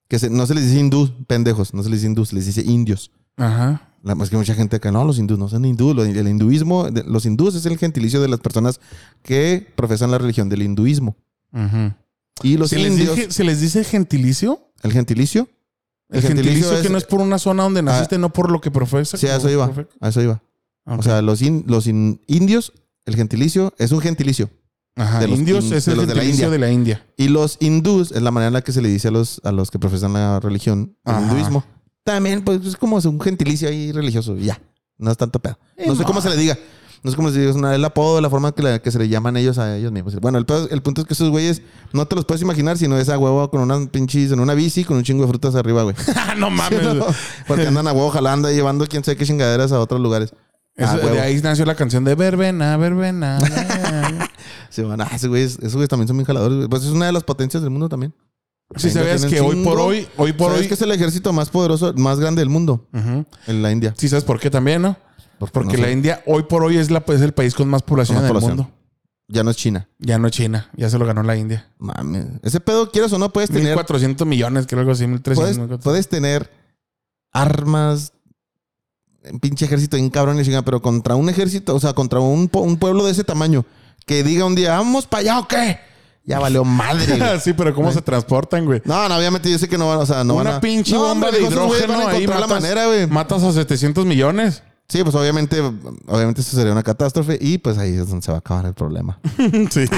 que 0.07 0.17
se- 0.17 0.29
no 0.31 0.47
se 0.47 0.55
les 0.55 0.63
dice 0.65 0.79
hindú, 0.79 1.11
pendejos. 1.27 1.73
No 1.75 1.83
se 1.83 1.89
les 1.89 1.99
dice 1.99 2.07
hindú, 2.07 2.25
se 2.25 2.33
les 2.35 2.45
dice 2.47 2.61
indios. 2.61 3.11
Ajá. 3.37 3.89
La, 4.03 4.13
es 4.21 4.29
que 4.29 4.37
mucha 4.37 4.53
gente 4.53 4.75
acá, 4.75 4.91
no, 4.91 5.03
los 5.05 5.17
hindús 5.17 5.39
no 5.39 5.47
son 5.49 5.63
hindúes. 5.65 6.07
El 6.15 6.27
hinduismo, 6.27 6.87
los 7.07 7.25
hindúes 7.25 7.55
es 7.55 7.65
el 7.65 7.77
gentilicio 7.77 8.21
de 8.21 8.27
las 8.27 8.39
personas 8.41 8.79
que 9.23 9.65
profesan 9.75 10.11
la 10.11 10.17
religión 10.17 10.49
del 10.49 10.61
hinduismo. 10.61 11.15
Ujú. 11.53 11.93
Y 12.43 12.57
los 12.57 12.69
¿Se, 12.71 12.79
les 12.79 12.97
dije- 12.97 13.31
¿Se 13.31 13.43
les 13.43 13.61
dice 13.61 13.83
gentilicio? 13.83 14.59
el 14.83 14.91
gentilicio. 14.91 15.47
El, 16.09 16.21
gentilicio, 16.21 16.81
que 16.81 16.89
no 16.89 16.97
es 16.97 17.05
por 17.05 17.21
una 17.21 17.39
zona 17.39 17.63
donde 17.63 17.81
naciste, 17.81 18.17
no 18.19 18.31
por 18.31 18.51
lo 18.51 18.59
que 18.61 18.69
profesa. 18.69 19.17
Sí, 19.17 19.25
a 19.27 19.37
eso 19.37 19.49
iba. 19.49 19.67
profe- 19.73 19.87
A 20.01 20.09
eso 20.09 20.21
iba. 20.21 20.43
O 20.85 21.01
sea, 21.01 21.21
los, 21.21 21.41
in- 21.41 21.63
los 21.67 21.87
in- 21.87 22.19
indios, 22.27 22.73
el 23.05 23.15
gentilicio 23.15 23.73
es 23.79 23.91
un 23.93 24.01
gentilicio. 24.01 24.49
Ajá, 24.95 25.19
de 25.21 25.27
los 25.29 25.39
indios 25.39 25.65
in- 25.65 25.73
es 25.73 25.85
de 25.85 25.93
el 25.93 25.99
de 25.99 26.05
la 26.07 26.11
gentilicio 26.21 26.45
India. 26.45 26.49
de 26.51 26.59
la 26.59 26.71
India. 26.71 27.05
Y 27.17 27.29
los 27.29 27.57
hindús 27.61 28.11
es 28.11 28.21
la 28.21 28.29
manera 28.31 28.47
en 28.49 28.53
la 28.53 28.61
que 28.61 28.73
se 28.73 28.81
le 28.81 28.89
dice 28.89 29.07
a 29.07 29.11
los, 29.11 29.39
a 29.45 29.51
los 29.53 29.71
que 29.71 29.79
profesan 29.79 30.13
la 30.13 30.39
religión, 30.41 30.97
el 31.05 31.19
hinduismo. 31.23 31.63
También, 32.03 32.43
pues, 32.43 32.65
es 32.65 32.75
como 32.77 32.97
un 32.97 33.21
gentilicio 33.21 33.67
ahí 33.69 33.91
religioso. 33.91 34.35
Ya. 34.37 34.59
No 34.97 35.11
es 35.11 35.17
tanto 35.17 35.39
pedo. 35.39 35.57
No 35.85 35.95
sé 35.95 36.03
cómo 36.03 36.21
se 36.21 36.29
le 36.29 36.37
diga. 36.37 36.57
No 37.01 37.11
sé 37.11 37.17
cómo 37.17 37.29
se 37.31 37.39
diga. 37.39 37.49
Es 37.51 37.55
una- 37.57 37.75
el 37.75 37.83
apodo, 37.83 38.21
la 38.21 38.29
forma 38.29 38.53
que, 38.53 38.61
la- 38.63 38.79
que 38.79 38.91
se 38.91 38.99
le 38.99 39.09
llaman 39.09 39.35
ellos 39.37 39.57
a 39.57 39.75
ellos 39.77 39.91
mismos. 39.91 40.15
Bueno, 40.21 40.37
el, 40.37 40.45
el 40.69 40.81
punto 40.81 41.01
es 41.01 41.07
que 41.07 41.13
esos 41.13 41.29
güeyes 41.29 41.61
no 41.91 42.05
te 42.05 42.15
los 42.15 42.25
puedes 42.25 42.41
imaginar, 42.41 42.77
sino 42.77 42.97
es 42.97 43.09
a 43.09 43.17
huevo 43.17 43.49
con 43.49 43.61
unas 43.61 43.87
pinches, 43.89 44.31
en 44.31 44.39
una 44.39 44.53
bici, 44.53 44.83
con 44.85 44.97
un 44.97 45.03
chingo 45.03 45.23
de 45.23 45.29
frutas 45.29 45.55
arriba, 45.55 45.83
güey. 45.83 45.95
no 46.37 46.49
mames. 46.49 46.81
No, 46.95 47.05
Porque 47.47 47.67
andan 47.67 47.87
a 47.87 47.93
huevo 47.93 48.09
jalando 48.09 48.49
y 48.51 48.55
llevando 48.55 48.85
quién 48.87 49.03
sabe 49.03 49.17
qué 49.17 49.25
chingaderas 49.25 49.71
a 49.71 49.79
otros 49.79 49.99
lugares. 49.99 50.33
Eso- 50.75 50.91
Ah, 50.93 50.97
de 50.97 51.19
ahí 51.19 51.39
nació 51.41 51.65
la 51.65 51.75
canción 51.75 52.03
de 52.03 52.15
Verbena, 52.15 52.77
Verbena. 52.77 53.39
Se 54.69 54.83
van, 54.83 55.01
ah, 55.01 55.09
esos 55.13 55.29
güeyes, 55.29 55.57
esos 55.59 55.73
güeyes 55.73 55.89
también 55.89 56.07
son 56.07 56.17
bien 56.17 56.25
jaladores. 56.25 56.57
güey. 56.57 56.67
Pues 56.69 56.83
es 56.83 56.89
una 56.89 57.05
de 57.05 57.11
las 57.11 57.23
potencias 57.23 57.61
del 57.61 57.69
mundo 57.69 57.89
también. 57.89 58.13
Si 58.75 58.89
sabías 58.89 59.21
tienen 59.21 59.35
que 59.35 59.41
hoy 59.41 59.63
por 59.63 59.79
hoy, 59.79 60.07
hoy 60.17 60.33
por 60.33 60.47
¿Sabes 60.47 60.61
hoy. 60.63 60.67
que 60.67 60.73
es 60.73 60.81
el 60.81 60.91
ejército 60.91 61.31
más 61.31 61.49
poderoso, 61.49 61.93
más 61.95 62.19
grande 62.19 62.41
del 62.41 62.49
mundo? 62.49 62.87
En 63.47 63.61
la 63.61 63.71
India. 63.71 63.93
Sí, 63.97 64.09
sabes 64.09 64.23
por 64.23 64.39
qué 64.39 64.49
también, 64.49 64.81
¿no? 64.81 64.97
Porque 65.51 65.77
no 65.77 65.83
la 65.83 65.87
sé. 65.89 65.93
India 65.93 66.23
hoy 66.25 66.43
por 66.43 66.63
hoy 66.63 66.77
es, 66.77 66.89
la, 66.89 67.03
es 67.07 67.21
el 67.21 67.33
país 67.33 67.53
con 67.53 67.67
más 67.67 67.83
población 67.83 68.19
en 68.19 68.25
el 68.25 68.41
mundo. 68.41 68.71
Ya 69.27 69.43
no 69.43 69.51
es 69.51 69.57
China. 69.57 69.87
Ya 69.99 70.17
no 70.17 70.27
es 70.27 70.33
China, 70.33 70.69
ya 70.75 70.89
se 70.89 70.97
lo 70.97 71.05
ganó 71.05 71.23
la 71.23 71.35
India. 71.35 71.71
Mames. 71.77 72.25
Ese 72.43 72.59
pedo, 72.59 72.91
quieras 72.91 73.11
o 73.13 73.17
no, 73.17 73.31
puedes 73.31 73.49
tener. 73.49 73.75
1400 73.75 74.27
millones, 74.27 74.67
creo 74.67 74.81
algo 74.81 74.91
así, 74.91 75.07
1300. 75.07 75.67
Puedes, 75.67 75.83
puedes 75.83 76.09
tener 76.09 76.51
armas, 77.31 78.13
un 79.31 79.39
pinche 79.39 79.65
ejército 79.65 79.97
bien 79.97 80.09
cabrón 80.09 80.39
y 80.39 80.61
pero 80.63 80.81
contra 80.81 81.15
un 81.15 81.29
ejército, 81.29 81.75
o 81.75 81.79
sea, 81.79 81.93
contra 81.93 82.19
un, 82.19 82.49
un 82.51 82.77
pueblo 82.77 83.05
de 83.05 83.11
ese 83.11 83.23
tamaño, 83.23 83.65
que 84.05 84.23
diga 84.23 84.45
un 84.45 84.55
día, 84.55 84.77
vamos 84.77 85.07
para 85.07 85.21
allá 85.21 85.39
o 85.39 85.47
qué, 85.47 85.79
ya 86.25 86.39
valió 86.39 86.63
madre. 86.63 87.17
güey. 87.17 87.39
sí, 87.43 87.53
pero 87.53 87.73
¿cómo 87.73 87.91
se 87.91 88.01
transportan, 88.01 88.65
güey? 88.65 88.81
No, 88.85 89.07
no, 89.09 89.17
obviamente 89.17 89.49
yo 89.51 89.57
sé 89.57 89.67
que 89.67 89.77
no 89.77 89.87
van, 89.87 89.99
o 89.99 90.05
sea, 90.05 90.23
no 90.23 90.35
van 90.35 90.47
Una 90.47 90.57
a... 90.57 90.61
pinche 90.61 90.93
No, 90.93 90.99
bomba 90.99 91.27
hombre, 91.27 91.31
de 91.41 91.47
hidrógeno 91.47 91.93
van 91.93 92.07
a 92.07 92.09
ahí 92.11 92.27
matas, 92.27 92.41
la 92.41 92.47
manera, 92.47 92.85
güey. 92.87 93.07
matas 93.07 93.43
a 93.43 93.51
700 93.51 94.05
millones. 94.05 94.63
Sí, 94.89 95.01
pues 95.01 95.15
obviamente, 95.15 95.59
obviamente 96.07 96.41
eso 96.41 96.55
sería 96.55 96.71
una 96.71 96.83
catástrofe 96.83 97.37
y 97.41 97.57
pues 97.57 97.77
ahí 97.77 97.93
es 97.93 98.09
donde 98.09 98.23
se 98.23 98.31
va 98.31 98.37
a 98.37 98.39
acabar 98.39 98.65
el 98.65 98.73
problema. 98.73 99.19
sí. 99.71 99.85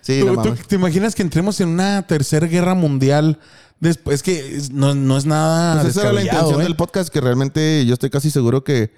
Sí, 0.00 0.18
¿Tú, 0.18 0.34
no 0.34 0.42
tú 0.42 0.56
te 0.66 0.74
imaginas 0.74 1.14
que 1.14 1.22
entremos 1.22 1.60
en 1.60 1.68
una 1.68 2.02
tercera 2.02 2.48
guerra 2.48 2.74
mundial? 2.74 3.38
Después 3.78 4.16
es 4.16 4.22
que 4.24 4.60
no, 4.72 4.96
no 4.96 5.16
es 5.16 5.26
nada. 5.26 5.80
Pues 5.80 5.96
esa 5.96 6.02
era 6.02 6.12
la 6.12 6.22
intención 6.22 6.60
¿eh? 6.60 6.64
del 6.64 6.74
podcast, 6.74 7.08
que 7.08 7.20
realmente 7.20 7.86
yo 7.86 7.92
estoy 7.94 8.10
casi 8.10 8.28
seguro 8.28 8.64
que 8.64 8.92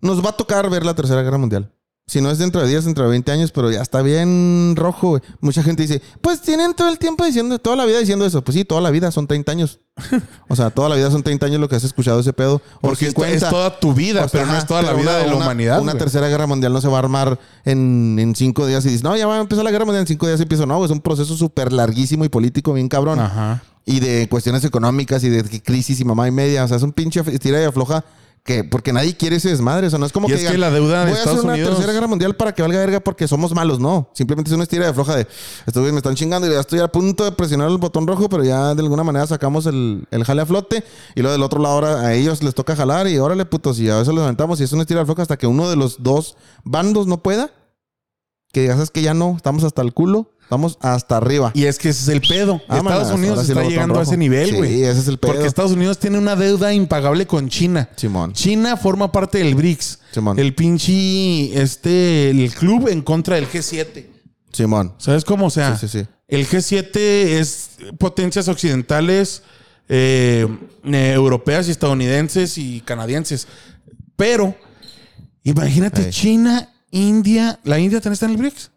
nos 0.00 0.24
va 0.24 0.30
a 0.30 0.32
tocar 0.32 0.70
ver 0.70 0.86
la 0.86 0.94
Tercera 0.94 1.20
Guerra 1.20 1.36
Mundial. 1.36 1.70
Si 2.08 2.20
no 2.20 2.30
es 2.30 2.38
dentro 2.38 2.60
de 2.62 2.68
10, 2.68 2.84
dentro 2.84 3.02
de 3.02 3.10
20 3.10 3.32
años, 3.32 3.50
pero 3.50 3.68
ya 3.68 3.82
está 3.82 4.00
bien 4.00 4.74
rojo, 4.76 5.08
güey. 5.08 5.22
Mucha 5.40 5.64
gente 5.64 5.82
dice, 5.82 6.00
pues 6.20 6.40
tienen 6.40 6.72
todo 6.72 6.88
el 6.88 7.00
tiempo 7.00 7.24
diciendo, 7.24 7.58
toda 7.58 7.74
la 7.74 7.84
vida 7.84 7.98
diciendo 7.98 8.24
eso. 8.24 8.44
Pues 8.44 8.54
sí, 8.54 8.64
toda 8.64 8.80
la 8.80 8.92
vida 8.92 9.10
son 9.10 9.26
30 9.26 9.50
años. 9.50 9.80
o 10.48 10.54
sea, 10.54 10.70
toda 10.70 10.88
la 10.88 10.94
vida 10.94 11.10
son 11.10 11.24
30 11.24 11.46
años 11.46 11.60
lo 11.60 11.68
que 11.68 11.74
has 11.74 11.82
escuchado 11.82 12.20
ese 12.20 12.32
pedo. 12.32 12.62
Porque 12.80 13.06
es, 13.06 13.10
50. 13.12 13.34
es 13.46 13.50
toda 13.50 13.80
tu 13.80 13.92
vida, 13.92 14.24
O 14.24 14.28
sea, 14.28 14.40
pero 14.40 14.52
no 14.52 14.56
es 14.56 14.64
toda 14.66 14.82
la 14.82 14.92
vida 14.92 15.10
una- 15.10 15.18
de 15.18 15.26
la 15.26 15.34
humanidad. 15.34 15.80
Una 15.82 15.98
tercera 15.98 16.28
guerra 16.28 16.46
mundial 16.46 16.72
no 16.72 16.80
se 16.80 16.86
va 16.86 16.94
a 16.94 17.00
armar 17.00 17.40
en, 17.64 18.16
en 18.20 18.36
cinco 18.36 18.68
días 18.68 18.84
y 18.84 18.88
dices, 18.90 19.02
no, 19.02 19.16
ya 19.16 19.26
va 19.26 19.38
a 19.38 19.40
empezar 19.40 19.64
la 19.64 19.72
guerra 19.72 19.84
mundial 19.84 20.02
en 20.02 20.06
cinco 20.06 20.28
días 20.28 20.38
y 20.38 20.44
empieza. 20.44 20.64
No, 20.64 20.84
es 20.84 20.92
un 20.92 21.00
proceso 21.00 21.36
súper 21.36 21.72
larguísimo 21.72 22.24
y 22.24 22.28
político 22.28 22.72
bien 22.72 22.86
cabrón. 22.88 23.18
Ajá. 23.18 23.64
Y 23.84 23.98
de 23.98 24.28
cuestiones 24.28 24.62
económicas 24.64 25.24
y 25.24 25.28
de 25.28 25.42
crisis 25.60 25.98
y 25.98 26.04
mamá 26.04 26.28
y 26.28 26.30
media. 26.30 26.62
O 26.62 26.68
sea, 26.68 26.76
es 26.76 26.84
un 26.84 26.92
pinche 26.92 27.20
tira 27.40 27.60
y 27.60 27.64
afloja 27.64 28.04
que 28.46 28.64
porque 28.64 28.92
nadie 28.94 29.14
quiere 29.16 29.36
ese 29.36 29.50
desmadre. 29.50 29.88
O 29.88 29.90
sea, 29.90 29.98
no 29.98 30.06
es 30.06 30.12
como 30.12 30.28
Y 30.28 30.32
que 30.32 30.36
es 30.44 30.50
que 30.50 30.56
la 30.56 30.70
deuda 30.70 31.04
de 31.04 31.10
voy 31.10 31.10
a 31.10 31.14
hacer 31.14 31.18
Estados 31.18 31.44
una 31.44 31.52
Unidos- 31.52 31.70
tercera 31.74 31.92
guerra 31.92 32.06
mundial 32.06 32.34
para 32.36 32.54
que 32.54 32.62
valga 32.62 32.78
verga 32.78 33.00
porque 33.00 33.28
somos 33.28 33.52
malos. 33.54 33.78
No, 33.80 34.08
simplemente 34.14 34.48
es 34.50 34.54
una 34.54 34.62
estira 34.62 34.84
de 34.84 34.90
afloja 34.92 35.16
de 35.16 35.22
estos 35.66 35.74
güeyes 35.74 35.92
me 35.92 35.98
están 35.98 36.14
chingando 36.14 36.46
y 36.48 36.52
ya 36.52 36.60
estoy 36.60 36.78
a 36.78 36.88
punto 36.88 37.24
de 37.24 37.32
presionar 37.32 37.68
el 37.70 37.76
botón 37.78 38.06
rojo, 38.06 38.28
pero 38.30 38.42
ya 38.44 38.74
de 38.74 38.80
alguna 38.82 39.04
manera 39.04 39.26
sacamos 39.26 39.66
el, 39.66 40.06
el 40.10 40.24
jale 40.24 40.40
a 40.42 40.46
flote. 40.46 40.82
Y 41.14 41.20
luego 41.20 41.32
del 41.32 41.42
otro 41.42 41.60
lado 41.60 41.74
ahora 41.74 42.00
a 42.00 42.14
ellos 42.14 42.42
les 42.42 42.54
toca 42.54 42.74
jalar 42.76 43.08
y 43.08 43.18
órale 43.18 43.44
putos. 43.44 43.78
Y 43.80 43.90
a 43.90 43.98
veces 43.98 44.14
los 44.14 44.22
aventamos 44.22 44.60
y 44.60 44.64
es 44.64 44.72
una 44.72 44.82
estira 44.82 45.00
de 45.00 45.02
afloja 45.02 45.22
hasta 45.22 45.36
que 45.36 45.46
uno 45.46 45.68
de 45.68 45.76
los 45.76 46.02
dos 46.02 46.36
bandos 46.64 47.06
no 47.06 47.22
pueda. 47.22 47.50
Que 48.52 48.62
digas, 48.62 48.78
es 48.80 48.90
que 48.90 49.02
ya 49.02 49.12
no, 49.12 49.34
estamos 49.36 49.64
hasta 49.64 49.82
el 49.82 49.92
culo, 49.92 50.30
estamos 50.46 50.78
hasta 50.80 51.16
arriba. 51.16 51.50
Y 51.54 51.64
es 51.64 51.76
que 51.78 51.88
ese 51.88 52.02
es 52.02 52.08
el 52.08 52.20
pedo. 52.20 52.62
Vámonos, 52.68 52.92
Estados 52.92 53.18
Unidos 53.18 53.44
sí 53.46 53.52
está 53.52 53.64
llegando 53.64 53.98
a 53.98 54.02
ese 54.04 54.16
nivel, 54.16 54.50
Sí, 54.50 54.56
güey. 54.56 54.82
ese 54.84 55.00
es 55.00 55.08
el 55.08 55.18
pedo. 55.18 55.32
Porque 55.32 55.46
Estados 55.48 55.72
Unidos 55.72 55.98
tiene 55.98 56.18
una 56.18 56.36
deuda 56.36 56.72
impagable 56.72 57.26
con 57.26 57.48
China. 57.48 57.88
Simón. 57.96 58.32
China 58.32 58.76
forma 58.76 59.10
parte 59.10 59.38
del 59.38 59.56
BRICS. 59.56 59.98
Simón. 60.12 60.38
El 60.38 60.54
pinche, 60.54 61.60
este, 61.60 62.30
el 62.30 62.52
club 62.54 62.88
en 62.88 63.02
contra 63.02 63.34
del 63.34 63.48
G7. 63.48 64.06
Simón. 64.52 64.94
¿Sabes 64.98 65.24
cómo? 65.24 65.46
O 65.46 65.50
sea, 65.50 65.76
Sí, 65.76 65.88
sí, 65.88 65.98
sí. 66.00 66.06
el 66.28 66.46
G7 66.46 66.96
es 66.96 67.70
potencias 67.98 68.46
occidentales, 68.48 69.42
eh, 69.88 70.46
eh, 70.84 71.12
europeas 71.14 71.66
y 71.68 71.72
estadounidenses 71.72 72.56
y 72.56 72.80
canadienses. 72.82 73.48
Pero, 74.16 74.54
imagínate, 75.42 76.04
Ey. 76.04 76.10
China, 76.10 76.72
India. 76.90 77.58
¿La 77.64 77.78
India 77.78 78.00
también 78.00 78.12
está 78.14 78.26
en 78.26 78.32
el 78.32 78.36
BRICS? 78.38 78.70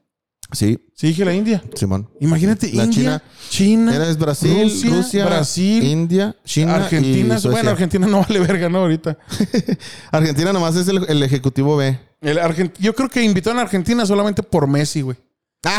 Sí, 0.51 0.79
Sí, 0.95 1.07
dije 1.07 1.23
la 1.23 1.33
India. 1.33 1.63
Simón. 1.75 2.09
Imagínate, 2.19 2.71
La 2.73 2.83
India, 2.85 3.21
China, 3.49 3.95
Era 3.95 4.09
es 4.09 4.17
Brasil, 4.17 4.63
Rusia, 4.63 4.89
Rusia, 4.89 5.25
Brasil, 5.25 5.83
India, 5.83 6.35
China 6.43 6.75
Argentina. 6.75 7.37
y. 7.41 7.47
Bueno, 7.47 7.69
Argentina 7.69 8.07
no 8.07 8.21
vale 8.27 8.39
verga, 8.39 8.67
¿no? 8.67 8.79
Ahorita. 8.79 9.17
Argentina 10.11 10.51
nomás 10.51 10.75
es 10.75 10.87
el, 10.87 11.05
el 11.07 11.23
ejecutivo 11.23 11.77
B. 11.77 11.97
El 12.21 12.37
Argent- 12.39 12.73
Yo 12.79 12.93
creo 12.95 13.07
que 13.09 13.21
invitaron 13.23 13.59
a 13.59 13.61
Argentina 13.61 14.05
solamente 14.05 14.43
por 14.43 14.67
Messi, 14.67 15.01
güey. 15.01 15.17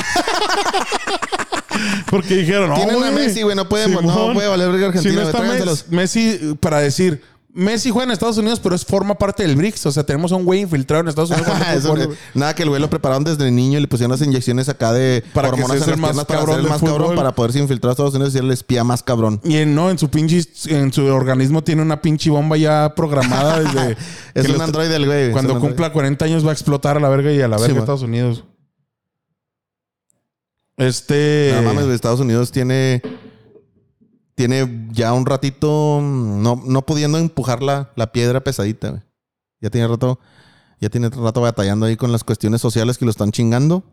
Porque 2.11 2.37
dijeron, 2.37 2.71
no, 2.71 2.75
Tienen 2.77 3.03
a. 3.03 3.11
Messi, 3.11 3.43
güey, 3.43 3.57
no 3.57 3.69
podemos, 3.69 4.03
no 4.03 4.11
Simón. 4.13 4.35
puede 4.35 4.49
valer 4.49 4.71
verga 4.71 4.87
Argentina, 4.89 5.15
no 5.15 5.21
güey, 5.21 5.27
está 5.29 5.39
tráiganselos. 5.39 5.89
Messi, 5.91 6.21
Messi, 6.41 6.55
para 6.61 6.81
decir, 6.81 7.23
Messi 7.53 7.91
juega 7.91 8.05
en 8.05 8.11
Estados 8.13 8.39
Unidos, 8.39 8.61
pero 8.61 8.75
es 8.75 8.85
forma 8.85 9.17
parte 9.17 9.43
del 9.43 9.57
BRICS. 9.57 9.87
O 9.87 9.93
sea, 9.93 10.05
tenemos 10.05 10.31
a 10.31 10.37
un 10.37 10.45
güey 10.45 10.61
infiltrado 10.61 11.03
en 11.03 11.09
Estados 11.09 11.31
Unidos. 11.31 11.49
Eso, 11.75 11.95
nada 12.35 12.55
que 12.55 12.63
el 12.63 12.69
güey 12.69 12.81
lo 12.81 12.89
prepararon 12.89 13.25
desde 13.25 13.51
niño 13.51 13.79
y 13.79 13.81
le 13.83 13.89
pusieron 13.89 14.13
las 14.13 14.23
inyecciones 14.23 14.69
acá 14.69 14.93
de 14.93 15.25
Para 15.35 15.49
que 15.49 15.55
hormonas 15.55 15.79
sea 15.79 15.95
en 15.95 15.95
el 15.95 16.01
las 16.01 16.15
más 16.17 16.25
para 16.27 16.39
cabrón 16.39 16.57
ser 16.57 16.65
el 16.65 16.71
más 16.71 16.81
cabrón 16.81 17.01
fútbol. 17.01 17.17
para 17.17 17.35
poderse 17.35 17.59
infiltrar 17.59 17.91
a 17.91 17.93
Estados 17.93 18.15
Unidos 18.15 18.33
y 18.33 18.37
ser 18.37 18.45
el 18.45 18.51
espía 18.53 18.85
más 18.85 19.03
cabrón. 19.03 19.41
Y 19.43 19.57
en, 19.57 19.75
no, 19.75 19.91
en 19.91 19.99
su 19.99 20.09
pinche, 20.11 20.43
en 20.67 20.93
su 20.93 21.05
organismo 21.07 21.63
tiene 21.65 21.83
una 21.83 22.01
pinche 22.01 22.31
bomba 22.31 22.57
ya 22.57 22.93
programada 22.95 23.61
desde. 23.65 23.97
Es 24.35 24.47
que 24.47 24.53
un 24.53 24.61
androide 24.61 24.91
del 24.93 25.07
güey. 25.07 25.33
Cuando 25.33 25.59
cumpla 25.59 25.93
40 25.93 26.25
años 26.25 26.45
va 26.47 26.51
a 26.51 26.53
explotar 26.53 26.97
a 26.99 27.01
la 27.01 27.09
verga 27.09 27.33
y 27.33 27.41
a 27.41 27.49
la 27.49 27.57
Sí, 27.59 27.63
verga 27.63 27.75
man. 27.75 27.83
Estados 27.83 28.03
Unidos. 28.03 28.45
Este. 30.77 31.53
No 31.57 31.63
mames, 31.63 31.87
Estados 31.89 32.21
Unidos 32.21 32.53
tiene. 32.53 33.03
Tiene 34.41 34.89
ya 34.91 35.13
un 35.13 35.27
ratito 35.27 36.01
mm, 36.01 36.43
no, 36.43 36.63
no 36.67 36.81
pudiendo 36.87 37.19
empujar 37.19 37.63
la, 37.63 37.91
la 37.95 38.11
piedra 38.11 38.41
pesadita, 38.43 38.89
güey. 38.89 39.03
Ya 39.61 39.69
tiene 39.69 39.87
rato. 39.87 40.19
Ya 40.81 40.89
tiene 40.89 41.11
rato 41.11 41.43
batallando 41.43 41.85
ahí 41.85 41.97
con 41.99 42.11
las 42.11 42.25
cuestiones 42.25 42.63
sociales 42.63 42.97
que 42.97 43.05
lo 43.05 43.11
están 43.11 43.33
chingando. 43.33 43.85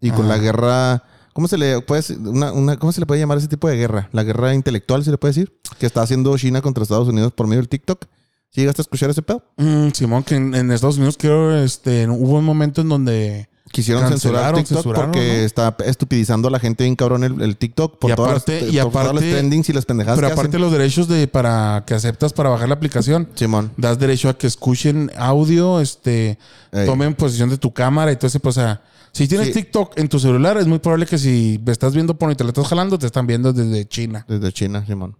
Y 0.00 0.10
con 0.10 0.26
la 0.26 0.38
guerra. 0.38 1.04
¿Cómo 1.34 1.46
se 1.46 1.56
le 1.56 1.80
puede? 1.82 2.02
Una, 2.16 2.50
una- 2.52 2.76
¿Cómo 2.80 2.90
se 2.90 2.98
le 2.98 3.06
puede 3.06 3.20
llamar 3.20 3.38
ese 3.38 3.46
tipo 3.46 3.68
de 3.68 3.76
guerra? 3.76 4.08
La 4.10 4.24
guerra 4.24 4.52
intelectual, 4.54 5.04
se 5.04 5.12
le 5.12 5.18
puede 5.18 5.34
decir. 5.34 5.56
Que 5.78 5.86
está 5.86 6.02
haciendo 6.02 6.36
China 6.36 6.60
contra 6.62 6.82
Estados 6.82 7.06
Unidos 7.06 7.32
por 7.32 7.46
medio 7.46 7.60
del 7.60 7.68
TikTok. 7.68 8.06
¿Sí 8.50 8.62
llegaste 8.62 8.80
a 8.80 8.84
escuchar 8.84 9.08
ese 9.10 9.22
pedo? 9.22 9.44
Mm, 9.56 9.90
Simón, 9.94 10.24
que 10.24 10.34
en, 10.34 10.52
en 10.56 10.72
Estados 10.72 10.96
Unidos 10.96 11.16
creo 11.16 11.56
este, 11.56 12.08
hubo 12.08 12.38
un 12.40 12.44
momento 12.44 12.80
en 12.80 12.88
donde. 12.88 13.48
Quisieron 13.72 14.06
censurar 14.06 14.54
TikTok 14.54 14.68
censuraron, 14.76 15.10
porque 15.12 15.26
¿no? 15.26 15.32
está 15.46 15.74
estupidizando 15.86 16.48
a 16.48 16.50
la 16.50 16.58
gente 16.60 16.84
bien 16.84 16.94
cabrón 16.94 17.24
el, 17.24 17.40
el 17.40 17.56
TikTok 17.56 17.98
por, 17.98 18.10
Y 18.10 18.14
todas 18.14 18.30
aparte- 18.32 18.60
las, 18.66 18.74
y 18.74 18.78
por 18.78 18.92
todas 18.92 19.06
las 19.06 19.14
aparte- 19.16 19.30
trendings 19.32 19.68
y 19.70 19.72
las 19.72 19.86
pendejadas 19.86 20.18
Pero 20.18 20.28
que 20.28 20.32
aparte 20.34 20.48
hacen. 20.50 20.60
los 20.60 20.72
derechos 20.72 21.08
de 21.08 21.26
para 21.26 21.82
que 21.86 21.94
aceptas 21.94 22.32
para 22.34 22.50
bajar 22.50 22.68
la 22.68 22.74
aplicación, 22.74 23.28
Simón. 23.34 23.72
das 23.78 23.98
derecho 23.98 24.28
a 24.28 24.36
que 24.36 24.46
escuchen 24.46 25.10
audio, 25.16 25.80
este, 25.80 26.38
Ey. 26.70 26.86
tomen 26.86 27.14
posesión 27.14 27.48
de 27.48 27.56
tu 27.56 27.72
cámara 27.72 28.12
y 28.12 28.16
todo 28.16 28.26
ese, 28.26 28.40
pues, 28.40 28.58
o 28.58 28.60
sea, 28.60 28.82
si 29.12 29.26
tienes 29.26 29.48
Sí. 29.48 29.54
TikTok 29.54 29.98
en 29.98 30.08
tu 30.08 30.18
celular, 30.18 30.58
es 30.58 30.66
muy 30.66 30.78
probable 30.78 31.06
que 31.06 31.16
si 31.18 31.58
estás 31.66 31.94
viendo 31.94 32.16
porno 32.18 32.32
y 32.32 32.36
te 32.36 32.44
lo 32.44 32.50
estás 32.50 32.66
jalando, 32.68 32.98
te 32.98 33.06
están 33.06 33.26
viendo 33.26 33.52
desde 33.54 33.88
China. 33.88 34.24
Desde 34.28 34.52
China, 34.52 34.84
Simón. 34.86 35.16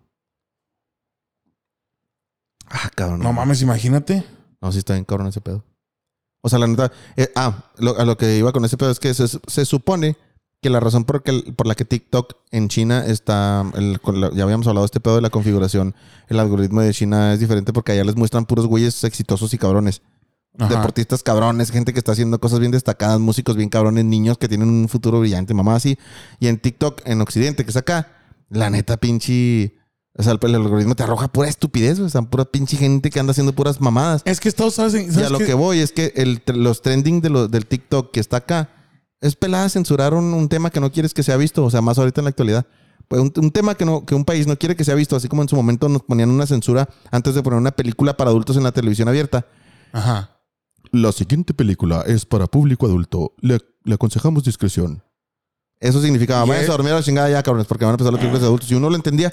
Ah, 2.69 2.91
cabrón. 2.95 3.21
No 3.21 3.33
mames, 3.33 3.61
imagínate. 3.63 4.25
No, 4.61 4.71
sí 4.73 4.79
está 4.79 4.93
bien 4.95 5.05
cabrón 5.05 5.27
ese 5.29 5.41
pedo. 5.41 5.65
O 6.43 6.49
sea, 6.49 6.59
la 6.59 6.67
neta. 6.67 6.91
eh, 7.17 7.31
ah, 7.37 7.65
lo- 7.79 7.97
a 7.99 8.05
lo 8.05 8.17
que 8.17 8.37
iba 8.37 8.53
con 8.53 8.65
ese 8.65 8.77
pedo 8.77 8.91
es 8.91 8.99
que 9.01 9.15
se, 9.15 9.27
se 9.29 9.65
supone 9.65 10.17
que 10.61 10.71
la 10.71 10.81
razón 10.81 11.05
por, 11.05 11.23
que, 11.23 11.53
por 11.57 11.67
la 11.67 11.75
que 11.75 11.85
TikTok 11.85 12.35
en 12.51 12.69
China 12.69 13.05
está. 13.07 13.65
el- 13.75 14.01
ya 14.35 14.43
habíamos 14.45 14.67
hablado 14.67 14.85
de 14.85 14.87
este 14.87 15.01
pedo 15.01 15.17
de 15.17 15.23
la 15.23 15.31
configuración. 15.31 15.95
El 16.29 16.39
algoritmo 16.41 16.81
de 16.83 16.93
China 16.93 17.33
es 17.33 17.41
diferente 17.41 17.73
porque 17.73 17.93
allá 17.93 18.05
les 18.05 18.17
muestran 18.17 18.45
puros 18.47 18.67
güeyes 18.67 19.03
exitosos 19.05 19.53
y 19.55 19.59
cabrones. 19.59 20.03
Ajá. 20.59 20.69
Deportistas 20.69 21.23
cabrones, 21.23 21.71
gente 21.71 21.93
que 21.93 21.99
está 21.99 22.13
haciendo 22.13 22.39
cosas 22.39 22.61
bien 22.61 22.73
destacadas, 22.73 23.19
músicos 23.19 23.57
bien 23.57 23.71
cabrones, 23.71 24.05
niños 24.05 24.37
que 24.37 24.49
tienen 24.49 24.69
un 24.69 24.89
futuro 24.89 25.19
brillante, 25.21 25.55
mamá 25.55 25.77
así. 25.77 25.99
Y 26.41 26.49
en 26.49 26.59
TikTok, 26.59 27.01
en 27.07 27.21
Occidente, 27.23 27.65
que 27.65 27.71
es 27.71 27.77
acá, 27.77 28.13
la 28.51 28.69
neta 28.69 28.99
pinche. 28.99 29.75
O 30.15 30.23
sea, 30.23 30.33
el, 30.33 30.39
el 30.43 30.55
algoritmo 30.57 30.95
te 30.95 31.03
arroja 31.05 31.29
pura 31.29 31.49
estupidez, 31.49 31.99
güey. 31.99 32.07
O 32.07 32.11
sea, 32.11 32.23
pura 32.23 32.45
pinche 32.45 32.77
gente 32.77 33.09
que 33.11 33.19
anda 33.19 33.31
haciendo 33.31 33.53
puras 33.55 33.81
mamadas. 33.81 34.23
Es 34.27 34.41
que 34.41 34.49
Estados 34.49 34.75
¿sabes? 34.75 34.95
Y 34.95 35.11
¿sabes 35.11 35.29
a 35.29 35.31
lo 35.31 35.39
que 35.39 35.55
voy 35.55 35.79
es 35.79 35.93
que 35.93 36.13
el, 36.17 36.43
los 36.47 36.83
trending 36.83 37.21
de 37.23 37.31
lo- 37.31 37.49
del 37.49 37.67
TikTok 37.67 38.11
que 38.13 38.21
está 38.21 38.39
acá 38.39 38.69
es 39.21 39.37
pelada 39.37 39.69
censurar 39.69 40.13
un, 40.15 40.35
un 40.35 40.49
tema 40.49 40.71
que 40.71 40.81
no 40.81 40.93
quieres 40.93 41.15
que 41.15 41.23
sea 41.23 41.37
visto. 41.39 41.65
O 41.65 41.71
sea, 41.71 41.81
más 41.81 41.99
ahorita 41.99 42.21
en 42.21 42.25
la 42.27 42.31
actualidad. 42.31 42.67
Pues 43.09 43.21
un, 43.23 43.33
un 43.37 43.51
tema 43.51 43.75
que, 43.75 43.85
no, 43.85 44.05
que 44.05 44.15
un 44.15 44.25
país 44.25 44.47
no 44.47 44.57
quiere 44.59 44.77
que 44.77 44.85
sea 44.85 44.95
visto, 44.95 45.17
así 45.17 45.29
como 45.29 45.43
en 45.43 45.49
su 45.49 45.57
momento 45.57 45.89
nos 45.89 46.03
ponían 46.03 46.31
una 46.31 46.47
censura 46.47 46.89
antes 47.11 47.35
de 47.35 47.43
poner 47.43 47.59
una 47.59 47.73
película 47.73 48.17
para 48.17 48.31
adultos 48.31 48.57
en 48.57 48.63
la 48.65 48.73
televisión 48.73 49.09
abierta. 49.09 49.47
Ajá. 49.93 50.39
La 50.93 51.11
siguiente 51.13 51.55
película 51.55 52.03
es 52.07 52.27
para 52.27 52.47
público 52.47 52.87
adulto. 52.87 53.33
Le, 53.41 53.59
le 53.85 53.95
aconsejamos 53.95 54.45
discreción. 54.45 55.03
Eso 55.81 56.01
significaba, 56.03 56.45
Y 56.47 56.49
vayan 56.51 56.65
a 56.67 56.73
dormir 56.73 56.93
a 56.93 56.97
la 56.97 57.03
chingada 57.03 57.31
ya, 57.31 57.43
cabrones, 57.43 57.67
porque 57.67 57.85
van 57.85 57.93
a 57.93 57.95
empezar 57.95 58.13
las 58.13 58.21
películas 58.21 58.43
de 58.43 58.47
adultos. 58.47 58.69
Si 58.69 58.75
uno 58.75 58.89
lo 58.91 58.95
entendía, 58.97 59.33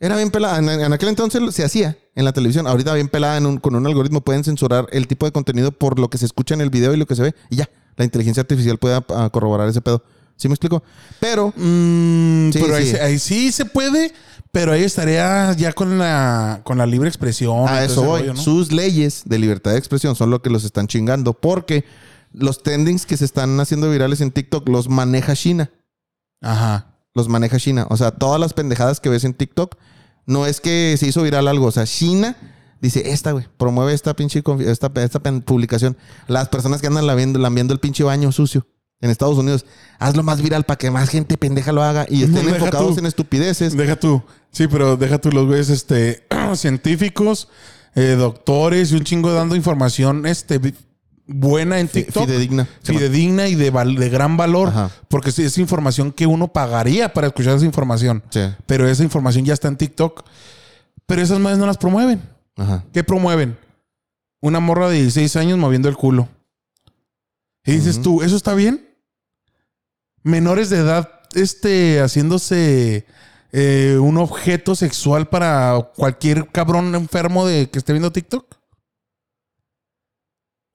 era 0.00 0.16
bien 0.16 0.30
pelada. 0.30 0.58
En, 0.58 0.68
en 0.68 0.92
aquel 0.92 1.08
entonces 1.08 1.42
se 1.54 1.64
hacía 1.64 1.96
en 2.14 2.24
la 2.24 2.32
televisión. 2.32 2.66
Ahorita 2.66 2.92
bien 2.94 3.08
pelada 3.08 3.36
en 3.38 3.46
un- 3.46 3.58
con 3.58 3.74
un 3.74 3.86
algoritmo 3.86 4.20
pueden 4.20 4.44
censurar 4.44 4.86
el 4.92 5.06
tipo 5.06 5.26
de 5.26 5.32
contenido 5.32 5.72
por 5.72 5.98
lo 5.98 6.08
que 6.10 6.18
se 6.18 6.26
escucha 6.26 6.54
en 6.54 6.60
el 6.60 6.70
video 6.70 6.92
y 6.94 6.96
lo 6.96 7.06
que 7.06 7.14
se 7.16 7.22
ve. 7.22 7.34
Y 7.50 7.56
ya, 7.56 7.68
la 7.96 8.04
inteligencia 8.04 8.42
artificial 8.42 8.78
puede 8.78 9.00
ah, 9.10 9.30
corroborar 9.32 9.68
ese 9.68 9.80
pedo. 9.80 10.02
¿Sí 10.36 10.48
me 10.48 10.54
explico? 10.54 10.82
Pero, 11.18 11.48
Mm, 11.56 12.50
Sí, 12.52 12.58
pero 12.60 12.74
ahí, 12.76 12.84
sí. 12.84 12.90
se- 12.90 13.00
ahí 13.00 13.18
sí 13.18 13.52
se 13.52 13.64
puede, 13.64 14.12
pero 14.52 14.72
ahí 14.72 14.82
estaría 14.84 15.52
ya 15.54 15.72
con 15.72 15.98
la, 15.98 16.60
con 16.62 16.76
la 16.76 16.84
libre 16.84 17.08
expresión. 17.08 17.66
a 17.66 17.82
eso 17.84 18.02
voy. 18.02 18.20
rollo, 18.20 18.34
¿no? 18.34 18.40
Sus 18.42 18.70
leyes 18.70 19.22
de 19.24 19.38
libertad 19.38 19.72
de 19.72 19.78
expresión 19.78 20.14
son 20.14 20.28
lo 20.30 20.42
que 20.42 20.50
los 20.50 20.64
están 20.64 20.88
chingando 20.88 21.32
porque 21.32 21.84
los 22.32 22.62
trendings 22.62 23.06
que 23.06 23.16
se 23.16 23.24
están 23.24 23.58
haciendo 23.60 23.90
virales 23.90 24.20
en 24.20 24.30
TikTok 24.30 24.68
los 24.68 24.90
maneja 24.90 25.34
China. 25.34 25.70
Ajá. 26.42 26.95
Los 27.16 27.28
maneja 27.28 27.58
China. 27.58 27.86
O 27.88 27.96
sea, 27.96 28.10
todas 28.10 28.38
las 28.38 28.52
pendejadas 28.52 29.00
que 29.00 29.08
ves 29.08 29.24
en 29.24 29.32
TikTok 29.32 29.76
no 30.26 30.44
es 30.44 30.60
que 30.60 30.94
se 30.98 31.06
hizo 31.06 31.22
viral 31.22 31.48
algo. 31.48 31.64
O 31.64 31.70
sea, 31.70 31.86
China 31.86 32.36
dice, 32.82 33.10
esta, 33.10 33.32
güey, 33.32 33.46
promueve 33.56 33.94
esta 33.94 34.14
pinche 34.14 34.42
esta, 34.60 34.92
esta 34.96 35.20
publicación. 35.20 35.96
Las 36.28 36.50
personas 36.50 36.82
que 36.82 36.88
andan 36.88 37.06
lambiendo, 37.06 37.38
lambiendo 37.38 37.72
el 37.72 37.80
pinche 37.80 38.04
baño 38.04 38.32
sucio 38.32 38.66
en 39.00 39.08
Estados 39.08 39.38
Unidos, 39.38 39.64
hazlo 39.98 40.24
más 40.24 40.42
viral 40.42 40.64
para 40.64 40.76
que 40.76 40.90
más 40.90 41.08
gente 41.08 41.38
pendeja 41.38 41.72
lo 41.72 41.82
haga 41.82 42.04
y 42.06 42.22
estén 42.22 42.34
Deja 42.44 42.56
enfocados 42.58 42.96
tú. 42.96 43.00
en 43.00 43.06
estupideces. 43.06 43.74
Deja 43.74 43.96
tú. 43.96 44.22
Sí, 44.50 44.68
pero 44.68 44.98
deja 44.98 45.16
tú 45.16 45.30
los 45.32 45.46
güeyes 45.46 45.70
este, 45.70 46.26
científicos, 46.54 47.48
eh, 47.94 48.14
doctores 48.18 48.92
y 48.92 48.96
un 48.96 49.04
chingo 49.04 49.32
dando 49.32 49.56
información 49.56 50.26
este, 50.26 50.60
buena 51.26 51.80
en 51.80 51.88
TikTok. 51.88 52.24
Fidedigna. 52.26 52.68
fidedigna 52.82 53.48
y 53.48 53.54
de, 53.54 53.70
val- 53.70 53.96
de 53.96 54.08
gran 54.08 54.36
valor. 54.36 54.68
Ajá. 54.68 54.90
Porque 55.08 55.30
es 55.30 55.58
información 55.58 56.12
que 56.12 56.26
uno 56.26 56.48
pagaría 56.48 57.12
para 57.12 57.26
escuchar 57.28 57.56
esa 57.56 57.64
información. 57.66 58.22
Sí. 58.30 58.40
Pero 58.66 58.88
esa 58.88 59.02
información 59.02 59.44
ya 59.44 59.54
está 59.54 59.68
en 59.68 59.76
TikTok. 59.76 60.24
Pero 61.06 61.22
esas 61.22 61.38
madres 61.38 61.58
no 61.58 61.66
las 61.66 61.78
promueven. 61.78 62.20
Ajá. 62.56 62.84
¿Qué 62.92 63.04
promueven? 63.04 63.56
Una 64.40 64.60
morra 64.60 64.88
de 64.88 64.96
16 65.02 65.36
años 65.36 65.58
moviendo 65.58 65.88
el 65.88 65.96
culo. 65.96 66.28
Y 67.64 67.72
dices 67.72 68.00
tú, 68.00 68.22
¿eso 68.22 68.36
está 68.36 68.54
bien? 68.54 68.88
Menores 70.22 70.70
de 70.70 70.78
edad, 70.78 71.10
este, 71.34 72.00
haciéndose 72.00 73.06
eh, 73.52 73.98
un 74.00 74.18
objeto 74.18 74.74
sexual 74.74 75.28
para 75.28 75.90
cualquier 75.96 76.48
cabrón 76.48 76.94
enfermo 76.94 77.46
de 77.46 77.70
que 77.70 77.78
esté 77.78 77.92
viendo 77.92 78.12
TikTok. 78.12 78.55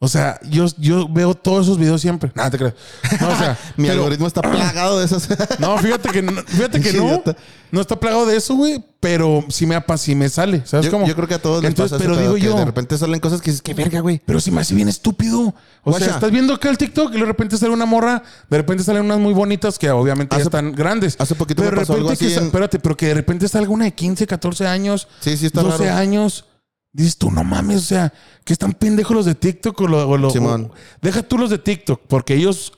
O 0.03 0.07
sea, 0.07 0.39
yo, 0.49 0.65
yo 0.79 1.07
veo 1.07 1.35
todos 1.35 1.67
esos 1.67 1.77
videos 1.77 2.01
siempre. 2.01 2.31
Nada, 2.33 2.49
te 2.49 2.57
creo. 2.57 2.73
No, 3.19 3.29
o 3.29 3.35
sea, 3.37 3.55
Mi 3.77 3.83
pero- 3.87 3.99
algoritmo 3.99 4.25
está 4.25 4.41
plagado 4.41 4.97
de 4.99 5.05
esas. 5.05 5.29
no, 5.59 5.77
fíjate 5.77 6.09
que 6.09 6.23
no, 6.23 6.31
fíjate 6.41 6.81
que 6.81 6.93
no. 6.93 7.21
No 7.69 7.79
está 7.79 7.95
plagado 7.99 8.25
de 8.25 8.35
eso, 8.35 8.55
güey. 8.55 8.83
Pero 8.99 9.43
sí 9.49 9.65
me, 9.67 9.75
apa- 9.75 9.97
sí 9.97 10.15
me 10.15 10.27
sale. 10.27 10.63
¿Sabes 10.65 10.87
yo, 10.87 10.91
cómo? 10.91 11.05
yo 11.07 11.15
creo 11.15 11.27
que 11.27 11.35
a 11.35 11.41
todos 11.41 11.61
les 11.61 11.69
Entonces, 11.69 11.97
pasa 11.99 12.03
pero 12.03 12.19
digo 12.19 12.35
yo- 12.37 12.57
De 12.57 12.65
repente 12.65 12.97
salen 12.97 13.19
cosas 13.19 13.41
que 13.41 13.51
dices, 13.51 13.61
qué 13.61 13.75
verga, 13.75 13.99
güey. 13.99 14.19
Pero 14.25 14.39
si 14.39 14.49
me 14.49 14.61
hace 14.61 14.73
bien 14.73 14.89
estúpido. 14.89 15.53
O 15.83 15.97
sea, 15.97 16.07
estás 16.07 16.31
viendo 16.31 16.55
acá 16.55 16.69
el 16.71 16.79
TikTok 16.79 17.13
y 17.13 17.19
de 17.19 17.25
repente 17.25 17.55
sale 17.57 17.71
una 17.71 17.85
morra, 17.85 18.23
de 18.49 18.57
repente 18.57 18.83
salen 18.83 19.05
unas 19.05 19.19
muy 19.19 19.33
bonitas 19.33 19.77
que 19.77 19.89
obviamente 19.91 20.35
ya 20.35 20.41
están 20.43 20.71
grandes. 20.73 21.15
hace 21.19 21.35
poquito 21.35 21.61
pero 21.61 21.75
me 21.75 21.75
de 21.75 21.81
pasó 21.81 21.93
algo 21.93 22.09
repente 22.09 22.25
así 22.25 22.33
que 22.33 22.39
en- 22.39 22.45
Espérate, 22.47 22.79
pero 22.79 22.97
que 22.97 23.05
de 23.07 23.13
repente 23.13 23.47
salga 23.47 23.69
una 23.69 23.85
de 23.85 23.93
15, 23.93 24.25
14 24.27 24.65
años, 24.67 25.07
Sí, 25.19 25.37
sí, 25.37 25.45
está 25.45 25.61
12 25.61 25.85
raro. 25.85 25.97
años. 25.99 26.45
Dices 26.93 27.17
tú, 27.17 27.31
no 27.31 27.43
mames, 27.43 27.77
o 27.77 27.85
sea, 27.85 28.13
que 28.43 28.51
están 28.53 28.73
pendejos 28.73 29.15
los 29.15 29.25
de 29.25 29.35
TikTok 29.35 29.79
o, 29.81 29.87
lo- 29.87 30.09
o 30.09 30.17
lo- 30.17 30.29
Simón. 30.29 30.71
o- 30.71 30.75
Deja 31.01 31.23
tú 31.23 31.37
los 31.37 31.49
de 31.49 31.57
TikTok, 31.57 32.01
porque 32.07 32.35
ellos 32.35 32.73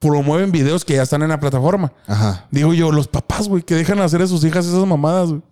promueven 0.00 0.52
videos 0.52 0.84
que 0.84 0.94
ya 0.94 1.02
están 1.02 1.22
en 1.22 1.28
la 1.28 1.40
plataforma. 1.40 1.92
Ajá. 2.06 2.46
Digo 2.50 2.72
yo, 2.72 2.92
los 2.92 3.08
papás, 3.08 3.48
güey, 3.48 3.62
que 3.62 3.74
dejan 3.74 4.00
hacer 4.00 4.22
a 4.22 4.26
sus 4.26 4.42
hijas 4.44 4.64
esas 4.66 4.86
mamadas, 4.86 5.28
güey. 5.30 5.42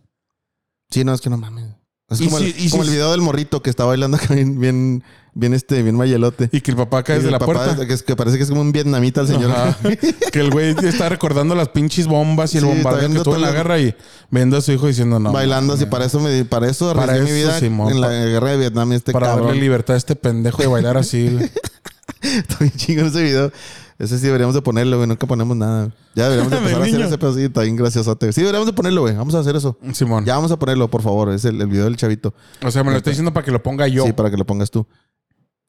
Sí, 0.91 1.05
no, 1.05 1.13
es 1.13 1.21
que 1.21 1.29
no 1.29 1.37
mames. 1.37 1.66
Es 2.09 2.21
como, 2.21 2.39
si- 2.39 2.55
el, 2.57 2.71
como 2.71 2.85
si- 2.85 2.89
el 2.91 2.95
video 2.95 3.11
del 3.11 3.21
morrito 3.21 3.63
que 3.63 3.71
está 3.71 3.85
bailando 3.85 4.17
bien, 4.31 4.61
bien, 4.61 5.03
bien, 5.35 5.55
este, 5.55 5.83
bien 5.83 5.97
mayelote. 5.97 6.49
Y 6.53 6.61
que 6.61 6.71
el 6.71 6.77
papá 6.77 7.03
cae 7.03 7.17
el 7.17 7.31
la 7.33 7.39
papá 7.41 7.53
puerta. 7.53 7.83
es- 7.93 8.03
Que, 8.05 8.15
parece 8.15 8.37
que 8.37 8.45
es 8.45 8.49
como 8.49 8.61
un 8.61 8.71
vietnamita 8.71 9.23
el 9.23 9.27
señor. 9.27 9.53
Que 10.33 10.39
el 10.41 10.51
güey 10.51 10.77
está 10.85 11.09
recordando 11.09 11.55
las 11.57 11.71
pinches 11.71 12.07
bombas 12.07 12.55
y 12.55 12.59
el 12.59 12.63
Sí, 12.65 12.69
bombardeo 12.69 13.11
que 13.11 13.21
tuvo 13.21 13.35
en 13.37 13.41
la 13.43 13.51
guerra 13.51 13.79
y 13.81 13.95
viendo 14.31 14.57
a 14.57 14.61
su 14.61 14.71
hijo 14.73 14.87
diciendo 14.87 15.19
no. 15.19 15.33
bailando 15.33 15.73
así. 15.75 15.87
Para 15.87 16.05
eso, 16.05 16.21
me, 16.21 16.45
para 16.45 16.69
eso 16.71 16.95
Para 16.95 17.15
mi 17.15 17.31
vida 17.33 17.59
en 17.59 18.01
la 18.01 18.09
guerra 18.11 18.51
de 18.53 18.57
Vietnam. 18.59 18.93
Este 18.93 19.13
Para 19.13 19.27
cabrón. 19.27 19.47
darle 19.49 19.61
libertad 19.61 19.95
a 19.95 19.99
este 19.99 20.15
pendejo 20.15 20.59
de 20.63 20.69
bailar 20.69 20.97
así. 20.97 21.29
bien 22.61 22.73
chingón 22.77 23.07
ese 23.07 23.23
video. 23.23 23.53
Ese 23.99 24.19
sí 24.19 24.27
deberíamos 24.27 24.55
de 24.55 24.63
ponerlo, 24.63 24.97
güey. 24.99 25.09
Nunca 25.09 25.27
ponemos 25.27 25.57
nada. 25.57 25.91
Ya 26.15 26.29
deberíamos 26.29 26.51
de 26.53 26.59
empezar 26.59 26.81
a 26.83 26.85
hacer 26.85 27.01
ese 27.01 27.19
pedacito. 27.19 27.61
Bien 27.63 27.77
graciosote. 27.77 28.33
Sí, 28.33 28.41
deberíamos 28.41 28.67
de 28.67 28.73
ponerlo, 28.75 29.01
güey. 29.03 29.15
Vamos 29.17 29.35
a 29.35 29.41
hacer 29.41 29.57
eso. 29.57 29.79
Simón. 29.93 30.25
Ya 30.25 30.35
vamos 30.35 30.51
a 30.53 30.59
ponerlo, 30.59 30.89
por 30.91 31.03
favor. 31.03 31.31
Es 31.33 31.45
el, 31.45 31.61
el 31.61 31.67
video 31.67 31.85
del 31.85 31.97
chavito. 31.97 32.35
O 32.65 32.71
sea, 32.71 32.85
me 32.85 32.91
lo 32.91 32.99
estoy 32.99 33.13
diciendo 33.13 33.33
para 33.33 33.45
que 33.45 33.53
lo 33.53 33.63
ponga 33.63 33.89
yo. 33.89 34.05
Sí, 34.05 34.13
para 34.13 34.31
que 34.31 34.37
lo 34.37 34.45
pongas 34.45 34.71
tú. 34.71 34.87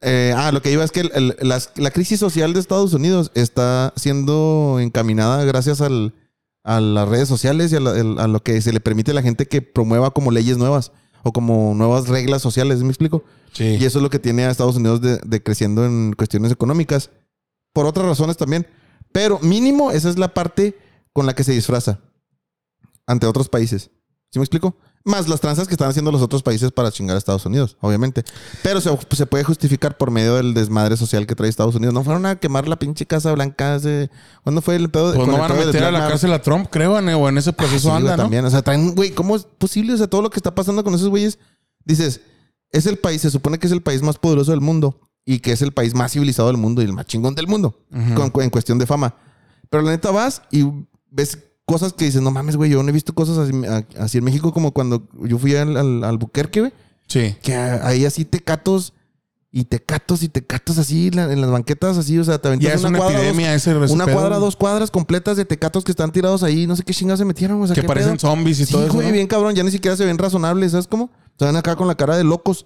Eh, 0.01 0.33
ah, 0.37 0.51
lo 0.51 0.61
que 0.61 0.71
iba 0.71 0.83
es 0.83 0.91
que 0.91 0.99
el- 1.01 1.11
el- 1.15 1.35
las- 1.41 1.71
la 1.75 1.89
crisis 1.89 2.19
social 2.19 2.53
de 2.53 2.59
Estados 2.59 2.93
Unidos 2.93 3.31
está 3.33 3.93
siendo 3.95 4.77
encaminada 4.79 5.43
gracias 5.43 5.81
al, 5.81 6.13
a 6.63 6.79
las 6.81 7.07
redes 7.07 7.27
sociales 7.27 7.71
y 7.71 7.77
a, 7.77 7.79
la- 7.79 7.97
el- 7.97 8.19
a 8.19 8.27
lo 8.27 8.43
que 8.43 8.61
se 8.61 8.71
le 8.73 8.79
permite 8.79 9.11
a 9.11 9.13
la 9.15 9.23
gente 9.23 9.47
que 9.47 9.61
promueva 9.63 10.11
como 10.11 10.29
leyes 10.31 10.57
nuevas 10.57 10.91
o 11.23 11.31
como 11.33 11.73
nuevas 11.73 12.07
reglas 12.09 12.41
sociales, 12.43 12.83
¿me 12.83 12.89
explico? 12.89 13.23
Sí. 13.53 13.77
Y 13.79 13.85
eso 13.85 13.97
es 13.97 14.03
lo 14.03 14.11
que 14.11 14.19
tiene 14.19 14.45
a 14.45 14.51
Estados 14.51 14.75
Unidos 14.75 15.01
de, 15.01 15.17
de 15.25 15.41
creciendo 15.41 15.83
en 15.83 16.13
cuestiones 16.13 16.51
económicas. 16.51 17.09
Por 17.77 17.85
otras 17.85 18.07
razones 18.07 18.37
también. 18.37 18.65
Pero 19.11 19.37
mínimo 19.37 19.91
esa 19.91 20.09
es 20.09 20.17
la 20.17 20.33
parte 20.33 20.75
con 21.13 21.27
la 21.27 21.35
que 21.35 21.43
se 21.43 21.51
disfraza 21.51 21.99
ante 23.05 23.27
otros 23.27 23.49
países. 23.49 23.91
¿Sí 24.31 24.39
me 24.39 24.43
explico? 24.43 24.75
Más 25.05 25.29
las 25.29 25.39
tranzas 25.41 25.67
que 25.67 25.75
están 25.75 25.87
haciendo 25.87 26.11
los 26.11 26.23
otros 26.23 26.41
países 26.41 26.71
para 26.71 26.89
chingar 26.91 27.13
a 27.15 27.19
Estados 27.19 27.45
Unidos, 27.45 27.77
obviamente. 27.79 28.23
Pero 28.63 28.81
se, 28.81 28.89
se 29.11 29.27
puede 29.27 29.43
justificar 29.43 29.95
por 29.95 30.09
medio 30.09 30.33
del 30.37 30.55
desmadre 30.55 30.97
social 30.97 31.27
que 31.27 31.35
trae 31.35 31.51
Estados 31.51 31.75
Unidos. 31.75 31.93
No 31.93 32.03
fueron 32.03 32.25
a 32.25 32.37
quemar 32.37 32.67
la 32.67 32.77
pinche 32.79 33.05
Casa 33.05 33.31
Blanca 33.31 33.75
hace... 33.75 34.09
¿Cuándo 34.41 34.63
fue 34.63 34.75
el 34.75 34.89
pedo? 34.89 35.11
de- 35.11 35.17
Pues 35.17 35.27
no 35.27 35.37
van 35.37 35.51
a 35.51 35.53
meter 35.53 35.83
a 35.83 35.91
la 35.91 36.07
cárcel 36.07 36.33
a 36.33 36.41
Trump, 36.41 36.67
creo, 36.71 36.93
o 36.95 37.29
en 37.29 37.37
ese 37.37 37.51
Sí, 37.51 37.55
proceso 37.55 37.89
güey, 37.89 37.97
anda, 38.01 38.17
¿no? 38.17 38.23
también. 38.23 38.43
O 38.43 38.49
sea, 38.49 38.63
traen, 38.63 38.95
güey, 38.95 39.11
¿cómo 39.11 39.35
es 39.35 39.43
posible? 39.43 39.93
O 39.93 39.97
sea, 39.97 40.07
todo 40.07 40.23
lo 40.23 40.31
que 40.31 40.37
está 40.39 40.55
pasando 40.55 40.83
con 40.83 40.95
esos 40.95 41.09
güeyes. 41.09 41.37
Dices, 41.85 42.21
es 42.71 42.87
el 42.87 42.97
país, 42.97 43.21
se 43.21 43.29
supone 43.29 43.59
que 43.59 43.67
es 43.67 43.71
el 43.73 43.83
país 43.83 44.01
más 44.01 44.17
poderoso 44.17 44.49
del 44.49 44.61
mundo 44.61 44.99
y 45.29 45.39
que 45.39 45.51
es 45.51 45.61
el 45.61 45.73
país 45.73 45.93
más 45.93 46.13
civilizado 46.13 46.47
del 46.47 46.57
mundo 46.57 46.81
y 46.81 46.85
el 46.85 46.93
más 46.93 47.05
chingón 47.05 47.35
del 47.35 47.47
mundo 47.47 47.77
Ujú. 47.93 48.31
con- 48.31 48.43
en 48.43 48.49
cuestión 48.49 48.79
de 48.79 48.85
fama. 48.87 49.13
Pero 49.69 49.83
la 49.83 49.91
neta 49.91 50.09
vas 50.09 50.41
y 50.51 50.65
ves 51.11 51.37
cosas 51.65 51.91
que 51.91 52.05
dices, 52.05 52.21
no 52.21 52.31
mames, 52.31 52.55
güey, 52.55 52.71
yo 52.71 52.81
no 52.81 52.87
he 52.87 52.93
visto 52.93 53.13
cosas 53.13 53.37
así, 53.37 53.51
así 53.99 54.19
en 54.19 54.23
México 54.23 54.53
como 54.53 54.71
cuando 54.71 55.05
yo 55.23 55.37
fui 55.37 55.53
al, 55.55 55.75
al, 55.75 56.03
al 56.05 56.17
Buquerque, 56.17 56.61
güey, 56.61 56.73
Sí. 57.07 57.35
que 57.41 57.53
hay 57.55 58.05
así 58.05 58.23
tecatos 58.23 58.93
y 59.51 59.65
tecatos 59.65 60.23
y 60.23 60.29
tecatos 60.29 60.77
así 60.77 61.09
la- 61.11 61.31
en 61.33 61.41
las 61.41 61.49
banquetas 61.51 61.97
así, 61.97 62.17
o 62.17 62.23
sea, 62.23 62.37
te 62.39 62.47
aventas 62.47 62.69
Ya 62.69 62.75
es 62.75 62.83
una, 62.85 62.97
cuadra, 62.97 63.15
dos- 63.17 63.23
epidemia 63.27 63.53
ese 63.53 63.71
ese 63.83 63.93
una 63.93 64.05
cuadra, 64.05 64.37
dos 64.37 64.55
cuadras 64.55 64.91
completas 64.91 65.35
de 65.35 65.43
tecatos 65.43 65.83
que 65.83 65.91
están 65.91 66.11
tirados 66.13 66.41
ahí, 66.43 66.67
no 66.67 66.75
sé 66.77 66.83
qué 66.83 66.93
chingados 66.93 67.19
se 67.19 67.25
metieron, 67.25 67.61
o 67.61 67.67
sea, 67.67 67.75
Que 67.75 67.83
parecen 67.83 68.11
pedo. 68.17 68.29
zombies 68.29 68.59
y 68.61 68.65
Sí, 68.65 68.71
todo 68.71 68.85
eso. 68.85 68.93
güey, 68.93 69.07
¿no? 69.07 69.13
bien 69.13 69.27
cabrón, 69.27 69.53
ya 69.55 69.63
ni 69.63 69.71
siquiera 69.71 69.97
se 69.97 70.05
ven 70.05 70.17
razonables, 70.17 70.71
¿sabes 70.71 70.87
cómo? 70.87 71.09
Se 71.37 71.43
ven 71.45 71.55
acá 71.57 71.75
con 71.75 71.87
la 71.87 71.95
cara 71.95 72.15
de 72.15 72.23
locos. 72.23 72.65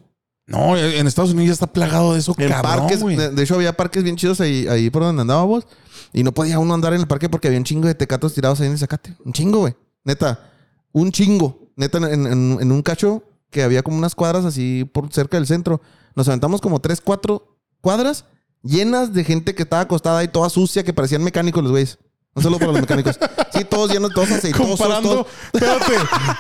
No, 0.52 0.78
en 0.78 1.08
Estados 1.08 1.32
Unidos 1.32 1.48
ya 1.48 1.54
está 1.54 1.68
plagado 1.68 2.14
de 2.14 2.20
eso, 2.20 2.36
En 2.38 2.50
cabrón, 2.50 2.80
parques, 2.80 3.02
güey. 3.02 3.16
de, 3.16 3.44
hecho 3.44 3.56
había 3.56 3.76
parques 3.76 4.04
bien 4.04 4.16
chidos 4.16 4.40
ahí, 4.42 4.68
ahí 4.68 4.90
por 4.90 5.04
donde 5.04 5.22
andábamos. 5.22 5.66
Y 6.14 6.24
no 6.24 6.34
podía 6.34 6.60
uno 6.60 6.74
andar 6.74 6.94
en 6.94 7.02
el 7.02 7.08
parque 7.08 7.30
porque 7.30 7.48
había 7.48 7.58
un 7.60 7.64
chingo 7.66 7.88
de 7.88 7.96
tecatos 7.96 8.34
tirados 8.34 8.60
ahí 8.60 8.68
en 8.68 8.74
el 8.74 8.80
zacate. 8.80 9.16
Un 9.24 9.34
chingo, 9.34 9.60
güey. 9.60 9.76
Neta. 10.04 10.52
Un 10.92 11.12
chingo. 11.12 11.70
Neta, 11.76 11.98
en, 12.00 12.28
en- 12.28 12.58
en 12.62 12.72
un 12.72 12.82
cacho 12.82 13.24
que 13.50 13.64
había 13.64 13.82
como 13.84 13.98
unas 13.98 14.14
cuadras 14.16 14.46
así 14.46 14.84
por 14.94 15.12
cerca 15.14 15.38
del 15.38 15.48
centro. 15.48 15.82
Nos 16.16 16.28
aventamos 16.28 16.60
como 16.62 16.80
tres, 16.80 17.00
cuatro 17.02 17.58
cuadras 17.82 18.26
llenas 18.64 19.14
de 19.14 19.24
gente 19.24 19.56
que 19.56 19.64
estaba 19.64 19.82
acostada 19.84 20.24
y 20.24 20.28
toda 20.28 20.50
sucia 20.50 20.84
que 20.84 20.94
parecían 20.94 21.24
mecánicos 21.24 21.64
los 21.64 21.72
güeyes. 21.72 21.98
No 22.34 22.42
solo 22.42 22.60
para 22.60 22.72
los 22.72 22.80
mecánicos. 22.82 23.20
Sí, 23.54 23.66
todos 23.66 23.92
llenos, 23.92 24.12
todos 24.14 24.32
aceitosos. 24.32 24.80
Comparando, 24.80 25.10
todos- 25.10 25.28
espérate, 25.52 25.94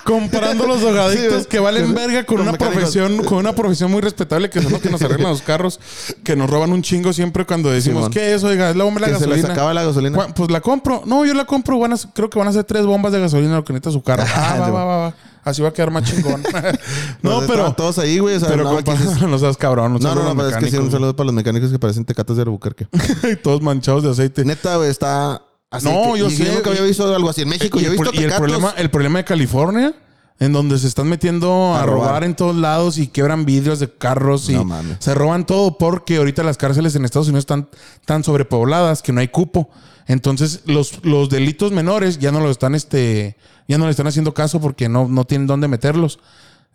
comparando 0.05 0.65
los 0.65 0.79
drogadictos 0.81 1.47
que 1.47 1.59
valen 1.59 1.93
verga 1.93 2.25
con, 2.25 2.39
una 2.39 2.53
mecánicos. 2.53 2.79
profesión, 2.79 3.23
con 3.25 3.37
una 3.39 3.53
profesión 3.53 3.91
muy 3.91 3.99
respetable 4.01 4.49
que 4.49 4.61
son 4.61 4.71
los 4.71 4.81
que 4.81 4.89
nos 4.89 5.01
arreglan 5.01 5.31
los 5.31 5.41
carros, 5.41 5.81
que 6.23 6.37
nos 6.37 6.49
roban 6.49 6.71
un 6.71 6.81
chingo 6.81 7.11
siempre 7.11 7.45
cuando 7.45 7.69
decimos. 7.69 8.09
¿qué 8.09 8.33
es? 8.33 8.43
Oiga, 8.45 8.69
es 8.69 8.75
la 8.77 8.85
bomba 8.85 9.01
de 9.01 9.07
la 9.07 9.13
que 9.17 9.19
se 9.23 9.27
les 9.27 9.37
gasolina. 9.37 9.53
acaba 9.53 9.73
la 9.73 9.83
gasolina. 9.83 10.15
¿Cuá- 10.17 10.33
Pues 10.33 10.49
la 10.49 10.61
compro. 10.61 11.03
No, 11.05 11.25
yo 11.25 11.33
la 11.33 11.43
compro. 11.45 11.77
Van 11.77 11.91
a, 11.91 11.97
creo 12.13 12.29
que 12.29 12.39
van 12.39 12.47
a 12.47 12.53
ser 12.53 12.63
tres 12.63 12.85
bombas 12.85 13.11
de 13.11 13.19
gasolina 13.19 13.55
lo 13.57 13.65
que 13.65 13.73
necesita 13.73 13.91
su 13.91 14.01
carro. 14.01 14.23
Ah, 14.33 14.57
va, 14.61 14.69
va, 14.69 14.85
va, 14.85 14.97
va. 14.97 15.13
Así 15.43 15.61
va 15.61 15.69
a 15.69 15.73
quedar 15.73 15.91
más 15.91 16.03
chingón. 16.03 16.41
no, 17.21 17.41
Nos 17.41 17.49
pero. 17.49 17.73
todos 17.73 17.97
ahí, 17.99 18.19
güey. 18.19 18.35
O 18.37 18.39
sea, 18.39 18.47
Pero 18.47 18.63
no, 18.63 19.27
no 19.27 19.39
seas 19.39 19.57
cabrón. 19.57 19.97
No, 19.99 20.15
no, 20.15 20.33
no, 20.33 20.47
es 20.47 20.55
que 20.55 20.61
sí, 20.69 20.77
un 20.77 20.83
saludo. 20.83 20.91
saludo 20.91 21.15
para 21.17 21.25
los 21.25 21.33
mecánicos 21.35 21.69
que 21.69 21.79
parecen 21.79 22.05
tecatos 22.05 22.37
de 22.37 22.43
Albuquerque. 22.43 22.87
Todos 23.43 23.61
manchados 23.61 24.03
de 24.03 24.11
aceite. 24.11 24.45
Neta, 24.45 24.77
güey, 24.77 24.89
está 24.89 25.41
así. 25.71 25.85
No, 25.87 26.13
que- 26.13 26.19
yo 26.19 26.27
y 26.27 26.31
sé, 26.35 26.51
nunca 26.53 26.69
había 26.69 26.83
visto 26.83 27.13
algo 27.15 27.29
así 27.29 27.41
en 27.41 27.49
México. 27.49 27.79
y 27.79 27.83
Yo 27.83 27.87
he 27.89 27.95
el, 27.95 27.99
visto 27.99 28.11
y 28.13 28.23
el 28.25 28.33
problema, 28.33 28.73
el 28.77 28.89
problema 28.91 29.19
de 29.19 29.25
California, 29.25 29.93
en 30.39 30.53
donde 30.53 30.77
se 30.79 30.87
están 30.87 31.07
metiendo 31.07 31.73
a, 31.73 31.81
A 31.81 31.85
robar. 31.85 32.07
robar. 32.09 32.23
en 32.25 32.35
todos 32.35 32.55
lados 32.55 32.97
y 32.97 33.07
quebran 33.07 33.45
vidrios 33.45 33.79
de 33.79 33.89
carros 33.91 34.49
y 34.49 34.53
No 34.53 34.67
se 34.99 35.13
roban 35.15 35.45
todo 35.45 35.77
porque 35.77 36.17
ahorita 36.17 36.43
las 36.43 36.57
cárceles 36.57 36.95
en 36.95 37.05
Estados 37.05 37.27
Unidos 37.27 37.43
están 37.43 37.69
tan 38.05 38.23
sobrepobladas 38.23 39.01
que 39.01 39.11
no 39.13 39.21
hay 39.21 39.27
cupo. 39.29 39.69
Entonces, 40.07 40.61
los, 40.65 41.05
los 41.05 41.29
delitos 41.29 41.71
menores 41.71 42.17
ya 42.19 42.31
no 42.31 42.39
lo 42.41 42.49
están, 42.49 42.73
este, 42.75 43.37
ya 43.67 43.77
no 43.77 43.85
le 43.85 43.91
están 43.91 44.07
haciendo 44.07 44.33
caso 44.33 44.59
porque 44.59 44.89
no, 44.89 45.07
no 45.07 45.25
tienen 45.25 45.47
dónde 45.47 45.67
meterlos. 45.67 46.19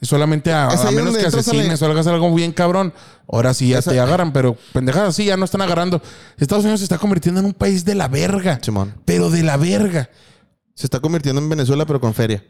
Solamente 0.03 0.53
a, 0.53 0.68
menos 0.92 1.16
que 1.16 1.26
asesines 1.26 1.80
o 1.80 1.86
hagas 1.86 2.07
algo 2.07 2.32
bien 2.34 2.53
cabrón. 2.53 2.92
Ahora 3.28 3.55
sí 3.55 3.68
ya 3.68 3.78
Esa- 3.78 3.90
te 3.92 3.99
agarran, 4.01 4.32
pero 4.32 4.57
pendejadas 4.72 5.16
sí 5.16 5.24
ya 5.24 5.36
no 5.36 5.44
están 5.47 5.62
agarrando. 5.62 6.03
Estados 6.36 6.64
Unidos 6.64 6.80
se 6.80 6.84
está 6.84 6.99
convirtiendo 6.99 7.40
en 7.40 7.47
un 7.47 7.55
país 7.55 7.84
de 7.84 7.94
la 7.94 8.07
verga. 8.09 8.59
Simón. 8.62 8.94
Pero 9.05 9.30
de 9.30 9.42
la 9.42 9.57
verga. 9.57 10.11
Se 10.74 10.86
está 10.86 11.01
convirtiendo 11.01 11.40
en 11.40 11.49
Venezuela, 11.49 11.86
pero 11.86 12.01
con 12.01 12.12
feria. 12.12 12.44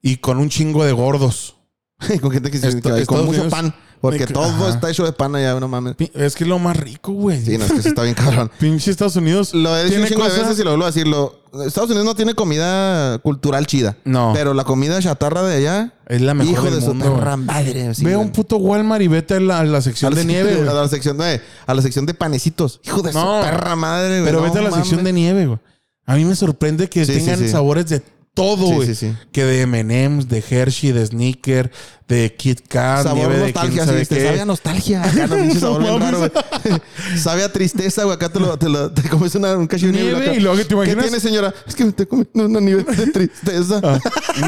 Y 0.00 0.18
con 0.18 0.38
un 0.38 0.48
chingo 0.48 0.84
de 0.84 0.92
gordos. 0.92 1.56
con 2.20 2.30
gente 2.30 2.50
que, 2.50 2.58
se- 2.58 2.68
Esto- 2.68 2.94
que- 2.94 3.04
con 3.06 3.18
mucho 3.26 3.42
Unidos- 3.42 3.50
pan. 3.50 3.74
Porque 4.10 4.26
todo 4.26 4.44
ajá. 4.44 4.68
está 4.68 4.90
hecho 4.90 5.04
de 5.04 5.12
pan 5.12 5.34
allá, 5.34 5.58
no 5.58 5.66
mames. 5.68 5.94
Es 6.14 6.34
que 6.34 6.44
es 6.44 6.48
lo 6.48 6.58
más 6.58 6.76
rico, 6.76 7.12
güey. 7.12 7.42
Sí, 7.44 7.56
no, 7.58 7.64
es 7.64 7.72
que 7.72 7.82
sí 7.82 7.88
está 7.88 8.02
bien 8.02 8.14
cabrón. 8.18 8.50
Pinche 8.58 8.90
Estados 8.90 9.16
Unidos. 9.16 9.54
Lo 9.54 9.76
he 9.76 9.84
dicho 9.84 10.00
un 10.00 10.06
chingo 10.06 10.28
de 10.28 10.38
veces 10.38 10.58
y 10.58 10.62
lo 10.62 10.70
vuelvo 10.70 10.84
a 10.84 10.88
decirlo. 10.88 11.40
Estados 11.66 11.88
Unidos 11.90 12.04
no 12.04 12.14
tiene 12.14 12.34
comida 12.34 13.18
cultural 13.18 13.66
chida. 13.66 13.96
No. 14.04 14.32
Pero 14.34 14.54
la 14.54 14.64
comida 14.64 15.00
chatarra 15.00 15.42
de 15.42 15.56
allá. 15.56 15.92
Es 16.06 16.20
la 16.20 16.34
mejor 16.34 16.52
hijo 16.52 16.64
del 16.64 16.80
de 16.80 16.86
su 16.86 16.98
perra 16.98 17.36
madre. 17.36 17.94
sí, 17.94 18.04
Ve 18.04 18.14
a 18.14 18.18
un 18.18 18.30
puto 18.30 18.56
Walmart 18.56 19.02
y 19.02 19.08
vete 19.08 19.34
a 19.34 19.40
la, 19.40 19.60
a 19.60 19.64
la 19.64 19.78
A 19.78 19.82
sección 19.82 20.12
la 20.12 20.18
de 20.20 20.24
nieve, 20.26 20.68
A 20.68 20.72
la 20.74 20.88
sección 20.88 21.16
de, 21.16 21.40
a 21.66 21.74
la 21.74 21.80
sección 21.82 22.06
de 22.06 22.14
panecitos. 22.14 22.80
Hijo 22.84 23.02
de 23.02 23.12
No. 23.12 23.38
su 23.42 23.44
perra 23.48 23.76
madre, 23.76 24.20
güey. 24.20 24.24
Pero 24.24 24.40
No 24.40 24.44
vete 24.46 24.58
a 24.58 24.62
la 24.62 24.72
sección 24.72 25.02
de 25.04 25.12
nieve, 25.12 25.46
güey. 25.46 25.58
A 26.06 26.16
mí 26.16 26.24
me 26.26 26.36
sorprende 26.36 26.88
que 26.90 27.06
sí, 27.06 27.12
tengan 27.14 27.38
sí. 27.38 27.48
sabores 27.48 27.88
de 27.88 28.02
todo, 28.34 28.66
Sí, 28.68 28.74
güey. 28.74 28.86
sí, 28.88 28.94
sí. 28.96 29.14
Que 29.32 29.44
de 29.44 29.60
M&M's, 29.62 30.28
de 30.28 30.42
Hershey, 30.50 30.90
de 30.92 31.06
Snicker, 31.06 31.70
de 32.08 32.34
Kit 32.36 32.66
Kat, 32.66 33.04
Sabor 33.04 33.16
nieve 33.18 33.36
de 33.38 33.52
quién 33.52 33.54
nostalgia, 33.76 33.84
sabe 33.86 34.04
sí, 34.04 34.14
te 34.14 34.40
a 34.40 34.44
nostalgia. 34.44 35.02
Acá 35.04 35.26
no, 35.28 35.36
pinche 35.36 35.60
sabor 35.60 35.80
No 35.82 35.86
bien 35.88 36.00
raro, 36.00 36.18
mames. 36.18 36.32
güey. 36.64 36.80
sabe 37.18 37.44
a 37.44 37.52
tristeza, 37.52 38.02
güey. 38.04 38.16
Acá 38.16 38.28
te 38.28 38.40
lo, 38.40 38.58
te 38.58 38.68
lo, 38.68 38.90
te 38.92 39.08
comes 39.08 39.34
una, 39.36 39.56
un 39.56 39.66
cachillo 39.68 39.92
de 39.92 40.02
nieve. 40.02 40.18
Nieve, 40.20 40.36
y 40.36 40.40
luego 40.40 40.56
que 40.58 40.64
te 40.64 40.74
imaginas- 40.74 40.96
¿Qué 40.96 41.02
tiene, 41.02 41.20
señora? 41.20 41.54
Es 41.66 41.74
que 41.76 41.84
me 41.84 41.90
estoy 41.90 42.06
comiendo 42.06 42.46
una 42.46 42.60
nieve 42.60 42.82
de 42.82 43.06
tristeza. 43.12 43.80
Ah, 43.84 43.98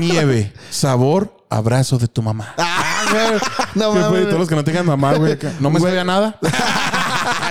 nieve, 0.01 0.53
sabor, 0.70 1.32
abrazo 1.49 1.97
de 1.99 2.09
tu 2.09 2.22
mamá. 2.22 2.55
Ah, 2.59 3.05
güey. 3.12 3.41
No 3.76 3.93
¿Qué 3.93 4.01
fue? 4.01 4.11
mames. 4.11 4.24
Todos 4.26 4.39
los 4.41 4.49
que 4.49 4.57
no 4.57 4.64
tengan 4.64 4.84
mamá, 4.87 5.14
güey. 5.14 5.39
No 5.61 5.70
me 5.70 5.78
sabía 5.80 6.03
nada. 6.05 6.39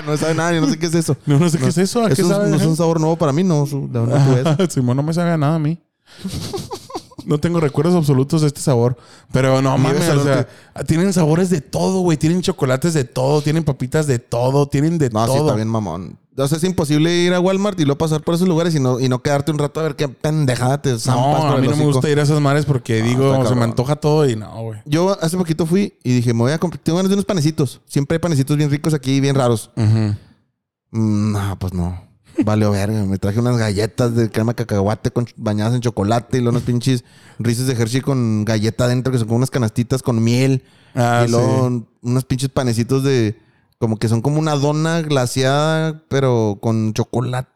no 0.06 0.18
sabe 0.18 0.36
nada, 0.36 0.54
yo 0.54 0.60
no 0.62 0.68
sé 0.70 0.78
qué 0.78 0.88
es 0.88 0.96
eso. 0.96 1.16
No, 1.26 1.40
no 1.40 1.50
sé 1.50 1.58
qué 1.60 1.68
es 1.68 1.78
eso. 1.78 2.04
¿A 2.04 2.08
qué 2.08 2.14
Eso 2.14 2.24
es- 2.24 2.28
sabe? 2.28 2.50
no 2.50 2.58
es 2.58 2.64
un 2.64 2.76
sabor 2.76 3.00
nuevo 3.00 3.16
para 3.16 3.32
mí, 3.32 3.44
no. 3.44 3.66
No, 3.72 4.06
no 4.06 4.26
tuve 4.26 4.42
eso. 4.42 4.70
Simón 4.70 4.98
no 4.98 5.04
me 5.04 5.14
sabe 5.14 5.38
nada 5.38 5.56
a 5.56 5.60
mí. 5.60 5.80
No 7.26 7.40
tengo 7.40 7.60
recuerdos 7.60 7.96
absolutos 7.96 8.42
de 8.42 8.48
este 8.48 8.62
sabor. 8.62 8.98
Pero 9.32 9.62
no 9.62 9.76
mames, 9.80 10.08
o 10.10 10.24
sea, 10.24 10.48
tienen 10.86 11.12
sabores 11.12 11.50
de 11.50 11.60
todo, 11.60 12.02
güey. 12.02 12.18
Tienen 12.18 12.42
chocolates 12.42 12.94
de 12.94 13.04
todo, 13.04 13.42
tienen 13.42 13.64
papitas 13.64 14.06
de 14.06 14.20
todo, 14.20 14.68
tienen 14.68 15.00
de 15.00 15.10
No, 15.10 15.22
sí, 15.26 15.34
todo. 15.34 15.46
está 15.48 15.56
bien 15.56 15.68
mamón. 15.68 16.20
O 16.38 16.48
sea, 16.48 16.58
es 16.58 16.64
imposible 16.66 17.12
ir 17.16 17.34
a 17.34 17.40
Walmart 17.40 17.80
y 17.80 17.86
luego 17.86 17.98
pasar 17.98 18.22
por 18.22 18.36
esos 18.36 18.48
lugares 18.48 18.76
y 18.76 18.80
no, 18.80 19.00
y 19.00 19.08
no 19.10 19.24
quedarte 19.24 19.52
un 19.52 19.58
rato 19.58 19.80
a 19.80 19.84
ver 19.84 19.96
qué 19.96 20.08
pendejada 20.10 20.82
te 20.82 21.00
zampas 21.00 21.44
no, 21.46 21.54
a 21.54 21.58
mí 21.58 21.68
no 21.68 21.78
me 21.78 21.86
gusta 21.86 22.10
ir 22.10 22.20
a 22.20 22.24
esas 22.24 22.42
mares 22.42 22.66
porque 22.66 23.02
digo, 23.02 23.44
se 23.48 23.56
me 23.56 23.64
antoja 23.64 23.96
todo 23.96 24.30
y 24.30 24.36
no, 24.36 24.52
güey. 24.62 24.82
Yo 24.86 25.18
hace 25.22 25.38
poquito 25.38 25.66
fui 25.66 25.98
y 26.04 26.14
dije, 26.14 26.34
me 26.34 26.42
voy 26.42 26.52
a 26.52 26.60
comprar, 26.60 26.82
tengo 26.84 26.98
ganas 26.98 27.10
de 27.10 27.16
unos 27.16 27.26
panecitos. 27.26 27.82
Siempre 27.88 28.16
hay 28.16 28.20
panecitos 28.20 28.56
bien 28.58 28.70
ricos 28.70 28.94
aquí, 28.94 29.20
bien 29.22 29.36
raros. 29.36 29.72
Mm, 29.76 31.32
no, 31.32 31.58
pues 31.58 31.74
no. 31.74 32.04
Vale, 32.44 32.68
verga. 32.68 33.04
Me 33.06 33.18
traje 33.18 33.40
unas 33.40 33.58
galletas 33.58 34.16
de 34.16 34.30
crema 34.30 34.52
de 34.52 34.56
cacahuate 34.56 35.12
con, 35.12 35.28
bañadas 35.38 35.74
en 35.74 35.82
chocolate 35.82 36.38
y 36.38 36.42
luego 36.42 36.58
unos 36.58 36.64
pinches 36.64 37.04
rices 37.40 37.68
de 37.68 37.74
Hershey 37.74 38.02
con 38.02 38.46
galleta 38.46 38.86
adentro 38.86 39.12
que 39.12 39.20
son 39.20 39.28
como 39.28 39.38
unas 39.38 39.52
canastitas 39.52 40.02
con 40.02 40.24
miel. 40.24 40.64
Ah, 40.94 41.26
y 41.28 41.32
luego 41.32 41.84
unos 42.02 42.26
pinches 42.26 42.50
panecitos 42.50 43.04
de... 43.04 43.40
Como 43.78 43.98
que 43.98 44.08
son 44.08 44.22
como 44.22 44.40
una 44.40 44.56
dona 44.56 45.02
glaseada, 45.02 46.02
pero 46.08 46.60
con 46.62 46.94
chocolate 46.94 47.50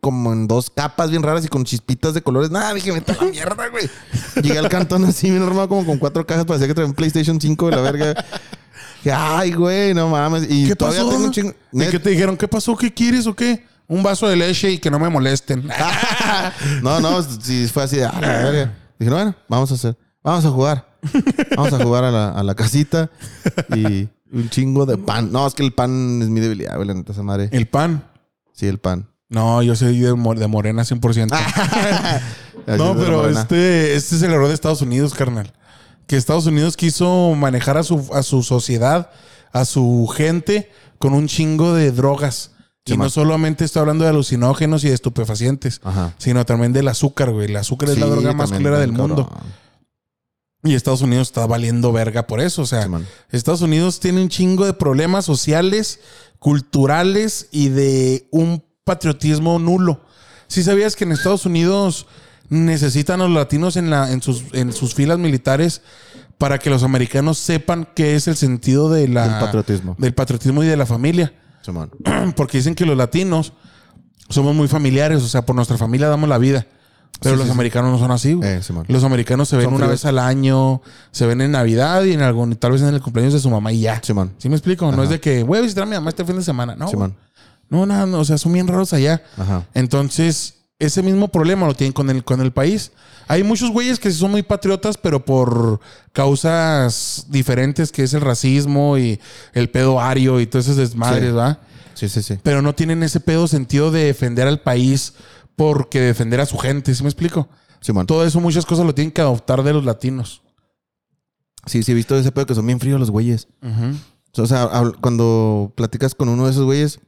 como 0.00 0.32
en 0.32 0.46
dos 0.46 0.70
capas 0.70 1.10
bien 1.10 1.22
raras 1.22 1.44
y 1.44 1.48
con 1.48 1.64
chispitas 1.64 2.14
de 2.14 2.22
colores. 2.22 2.50
Nada, 2.50 2.72
dije, 2.72 2.92
vete 2.92 3.12
a 3.12 3.16
la 3.16 3.30
mierda, 3.30 3.68
güey. 3.68 3.90
Llegué 4.42 4.58
al 4.58 4.68
cantón 4.68 5.04
así, 5.04 5.30
bien 5.30 5.42
armado, 5.42 5.68
como 5.68 5.84
con 5.84 5.98
cuatro 5.98 6.26
cajas. 6.26 6.44
Parecía 6.44 6.68
que 6.68 6.74
traía 6.74 6.88
un 6.88 6.94
PlayStation 6.94 7.40
5 7.40 7.70
de 7.70 7.76
la 7.76 7.82
verga. 7.82 8.24
Ay, 9.12 9.52
güey, 9.52 9.94
no 9.94 10.08
mames. 10.08 10.46
Y 10.48 10.68
¿Qué 10.68 10.76
todavía 10.76 11.00
pasó? 11.00 11.10
tengo 11.10 11.24
un 11.24 11.30
chingo... 11.32 11.54
¿Y 11.72 11.86
qué 11.86 11.98
te 11.98 12.10
dijeron? 12.10 12.36
¿Qué 12.36 12.48
pasó? 12.48 12.76
¿Qué 12.76 12.92
quieres 12.92 13.26
o 13.26 13.34
qué? 13.34 13.64
Un 13.88 14.02
vaso 14.02 14.28
de 14.28 14.36
leche 14.36 14.70
y 14.72 14.78
que 14.78 14.90
no 14.90 14.98
me 14.98 15.08
molesten. 15.08 15.68
no, 16.82 17.00
no, 17.00 17.22
si 17.22 17.66
fue 17.68 17.84
así 17.84 17.96
de, 17.96 18.04
"Ah, 18.04 18.18
la 18.20 18.28
verga". 18.28 18.74
Dije, 18.98 19.12
bueno, 19.12 19.34
vamos 19.48 19.70
a 19.70 19.74
hacer, 19.74 19.96
vamos 20.22 20.44
a 20.44 20.50
jugar. 20.50 20.86
Vamos 21.56 21.72
a 21.72 21.82
jugar 21.82 22.04
a 22.04 22.10
la, 22.10 22.30
a 22.30 22.42
la 22.42 22.54
casita 22.54 23.10
y 23.74 24.08
un 24.32 24.50
chingo 24.50 24.86
de 24.86 24.98
pan. 24.98 25.30
No, 25.30 25.46
es 25.46 25.54
que 25.54 25.62
el 25.62 25.72
pan 25.72 26.20
es 26.22 26.28
mi 26.28 26.40
debilidad, 26.40 26.74
güey, 26.76 26.88
la 26.88 26.94
neta, 26.94 27.12
esa 27.12 27.22
madre. 27.22 27.48
El 27.52 27.66
pan. 27.66 28.04
Sí, 28.52 28.66
el 28.66 28.78
pan. 28.78 29.08
No, 29.28 29.62
yo 29.62 29.74
soy 29.76 29.98
de, 29.98 30.08
de 30.08 30.46
morena 30.46 30.82
100%. 30.82 31.32
Así 32.66 32.78
No, 32.78 32.96
pero 32.96 33.28
este, 33.28 33.94
este 33.94 34.16
es 34.16 34.22
el 34.22 34.32
error 34.32 34.48
de 34.48 34.54
Estados 34.54 34.82
Unidos, 34.82 35.14
carnal. 35.14 35.52
Que 36.06 36.16
Estados 36.16 36.46
Unidos 36.46 36.76
quiso 36.76 37.34
manejar 37.36 37.76
a 37.76 37.82
su, 37.82 38.08
a 38.12 38.22
su 38.22 38.42
sociedad, 38.42 39.10
a 39.52 39.64
su 39.64 40.08
gente, 40.16 40.70
con 40.98 41.12
un 41.12 41.26
chingo 41.28 41.74
de 41.74 41.92
drogas. 41.92 42.52
Sí, 42.86 42.94
y 42.94 42.96
no 42.96 43.10
solamente 43.10 43.64
estoy 43.64 43.80
hablando 43.80 44.04
de 44.04 44.10
alucinógenos 44.10 44.84
y 44.84 44.88
de 44.88 44.94
estupefacientes, 44.94 45.80
Ajá. 45.84 46.14
sino 46.18 46.46
también 46.46 46.72
del 46.72 46.88
azúcar, 46.88 47.30
güey. 47.32 47.46
El 47.46 47.56
azúcar 47.56 47.90
es 47.90 47.98
la 47.98 48.06
droga 48.06 48.32
más 48.32 48.52
culera 48.52 48.78
del 48.78 48.92
mundo. 48.92 49.28
Y 50.62 50.74
Estados 50.74 51.02
Unidos 51.02 51.28
está 51.28 51.46
valiendo 51.46 51.92
verga 51.92 52.26
por 52.26 52.40
eso. 52.40 52.62
O 52.62 52.66
sea, 52.66 52.84
Sí. 52.84 52.90
Estados 53.30 53.60
Unidos 53.60 54.00
tiene 54.00 54.22
un 54.22 54.28
chingo 54.28 54.64
de 54.66 54.72
problemas 54.72 55.24
sociales, 55.24 56.00
culturales 56.38 57.48
y 57.52 57.68
de 57.68 58.28
un 58.30 58.64
patriotismo 58.84 59.58
nulo. 59.58 60.00
Si 60.48 60.62
sabías 60.62 60.96
que 60.96 61.04
en 61.04 61.12
Estados 61.12 61.44
Unidos 61.46 62.06
necesitan 62.48 63.20
a 63.20 63.24
los 63.24 63.32
latinos 63.34 63.76
en, 63.76 63.90
la, 63.90 64.12
en, 64.12 64.22
sus, 64.22 64.44
en 64.52 64.72
sus 64.72 64.94
filas 64.94 65.18
militares 65.18 65.82
para 66.38 66.58
que 66.58 66.70
los 66.70 66.82
americanos 66.84 67.38
sepan 67.38 67.88
qué 67.94 68.14
es 68.14 68.28
el 68.28 68.36
sentido 68.36 68.88
de 68.90 69.08
la, 69.08 69.26
Del 69.28 69.40
patriotismo. 69.40 69.96
del 69.98 70.14
patriotismo 70.14 70.62
y 70.62 70.66
de 70.66 70.76
la 70.76 70.86
familia. 70.86 71.32
Porque 72.36 72.58
dicen 72.58 72.74
que 72.74 72.86
los 72.86 72.96
latinos 72.96 73.52
somos 74.28 74.54
muy 74.54 74.68
familiares, 74.68 75.22
o 75.22 75.28
sea, 75.28 75.44
por 75.46 75.54
nuestra 75.56 75.76
familia 75.78 76.08
damos 76.08 76.28
la 76.28 76.38
vida. 76.38 76.66
Pero 77.20 77.34
Sí, 77.34 77.38
los 77.38 77.46
sí, 77.46 77.50
sí. 77.52 77.52
americanos 77.54 77.92
no 77.92 77.98
son 77.98 78.10
así, 78.10 78.34
güey. 78.34 78.48
Eh. 78.50 78.60
Los 78.88 79.02
americanos 79.04 79.48
se 79.48 79.56
ven 79.56 79.64
Son 79.66 79.74
una 79.74 79.86
fríos. 79.86 80.02
vez 80.02 80.04
al 80.04 80.18
año, 80.18 80.82
se 81.12 81.24
ven 81.26 81.40
en 81.40 81.52
Navidad 81.52 82.02
y 82.04 82.12
en 82.12 82.20
algún, 82.20 82.54
tal 82.56 82.72
vez 82.72 82.82
en 82.82 82.88
el 82.94 83.00
cumpleaños 83.00 83.32
de 83.32 83.40
su 83.40 83.48
mamá 83.48 83.72
y 83.72 83.80
ya. 83.80 84.00
Simón. 84.02 84.34
¿Sí 84.38 84.48
me 84.50 84.56
explico? 84.56 84.90
No 84.92 85.02
es 85.02 85.08
de 85.08 85.18
que 85.20 85.42
voy 85.42 85.58
a 85.58 85.62
visitar 85.62 85.84
a 85.84 85.86
mi 85.86 85.94
mamá 85.94 86.10
este 86.10 86.24
fin 86.26 86.36
de 86.36 86.42
semana. 86.42 86.74
No. 86.76 86.90
No, 87.70 87.86
nada, 87.86 88.04
no, 88.06 88.18
o 88.20 88.24
sea, 88.24 88.36
son 88.38 88.52
bien 88.52 88.68
raros 88.68 88.92
allá. 88.92 89.22
Ajá. 89.38 89.64
Entonces, 89.74 90.55
ese 90.78 91.02
mismo 91.02 91.28
problema 91.28 91.66
lo 91.66 91.74
tienen 91.74 91.92
con 91.92 92.10
el, 92.10 92.22
con 92.24 92.40
el 92.40 92.52
país. 92.52 92.92
Hay 93.28 93.42
muchos 93.42 93.70
güeyes 93.70 93.98
que 93.98 94.10
sí 94.10 94.18
son 94.18 94.30
muy 94.30 94.42
patriotas, 94.42 94.96
pero 94.98 95.24
por 95.24 95.80
causas 96.12 97.26
diferentes, 97.28 97.90
que 97.92 98.02
es 98.02 98.14
el 98.14 98.20
racismo 98.20 98.98
y 98.98 99.18
el 99.52 99.70
pedo 99.70 100.00
ario 100.00 100.40
y 100.40 100.46
todos 100.46 100.66
esos 100.66 100.76
desmadres, 100.76 101.30
Sí. 101.30 101.34
¿va? 101.36 101.58
Sí, 101.94 102.08
sí, 102.10 102.22
sí. 102.22 102.38
Pero 102.42 102.60
no 102.60 102.74
tienen 102.74 103.02
ese 103.02 103.20
pedo 103.20 103.48
sentido 103.48 103.90
de 103.90 104.04
defender 104.04 104.46
al 104.46 104.60
país 104.60 105.14
porque 105.56 106.00
defender 106.00 106.40
a 106.40 106.46
su 106.46 106.58
gente, 106.58 106.94
¿sí 106.94 107.02
me 107.02 107.08
explico? 107.08 107.48
Simón. 107.80 108.06
Todo 108.06 108.24
eso, 108.24 108.38
muchas 108.40 108.66
cosas 108.66 108.84
lo 108.84 108.94
tienen 108.94 109.12
que 109.12 109.22
adoptar 109.22 109.62
de 109.62 109.72
los 109.72 109.84
latinos. 109.84 110.42
Sí, 111.64 111.82
sí, 111.82 111.92
he 111.92 111.94
visto 111.94 112.16
ese 112.16 112.30
pedo 112.32 112.46
que 112.46 112.54
son 112.54 112.66
bien 112.66 112.78
fríos 112.80 113.00
los 113.00 113.10
güeyes. 113.10 113.48
O 114.36 114.46
sea, 114.46 114.68
cuando 115.00 115.72
platicas 115.74 116.14
con 116.14 116.28
uno 116.28 116.44
de 116.44 116.50
esos 116.50 116.64
güeyes, 116.64 117.00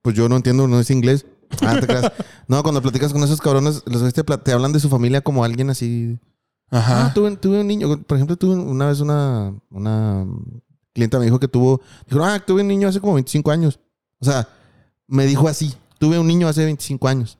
pues 0.00 0.16
yo 0.16 0.28
no 0.28 0.36
entiendo, 0.36 0.66
no 0.66 0.80
es 0.80 0.90
inglés. 0.90 1.26
Ah, 1.62 1.78
te 1.80 1.86
creas. 1.86 2.12
No, 2.48 2.62
cuando 2.62 2.82
platicas 2.82 3.12
con 3.12 3.22
esos 3.22 3.40
cabrones, 3.40 3.82
los 3.86 4.12
te, 4.12 4.52
hablan 4.52 4.72
de 4.72 4.80
su 4.80 4.88
familia 4.88 5.20
como 5.20 5.44
alguien 5.44 5.70
así. 5.70 6.18
Ajá. 6.70 7.06
Ah, 7.06 7.14
tuve, 7.14 7.36
tuve 7.36 7.60
un 7.60 7.66
niño. 7.66 8.02
Por 8.02 8.16
ejemplo, 8.16 8.36
tuve 8.36 8.54
una 8.56 8.86
vez 8.86 9.00
una, 9.00 9.54
una 9.70 10.26
clienta 10.92 11.18
me 11.18 11.24
dijo 11.26 11.38
que 11.38 11.48
tuvo. 11.48 11.80
Dijo, 12.08 12.24
ah, 12.24 12.38
tuve 12.40 12.62
un 12.62 12.68
niño 12.68 12.88
hace 12.88 13.00
como 13.00 13.14
25 13.14 13.50
años. 13.50 13.80
O 14.20 14.24
sea, 14.24 14.48
me 15.06 15.26
dijo 15.26 15.48
así. 15.48 15.74
Tuve 15.98 16.18
un 16.18 16.26
niño 16.26 16.48
hace 16.48 16.64
25 16.64 17.08
años. 17.08 17.38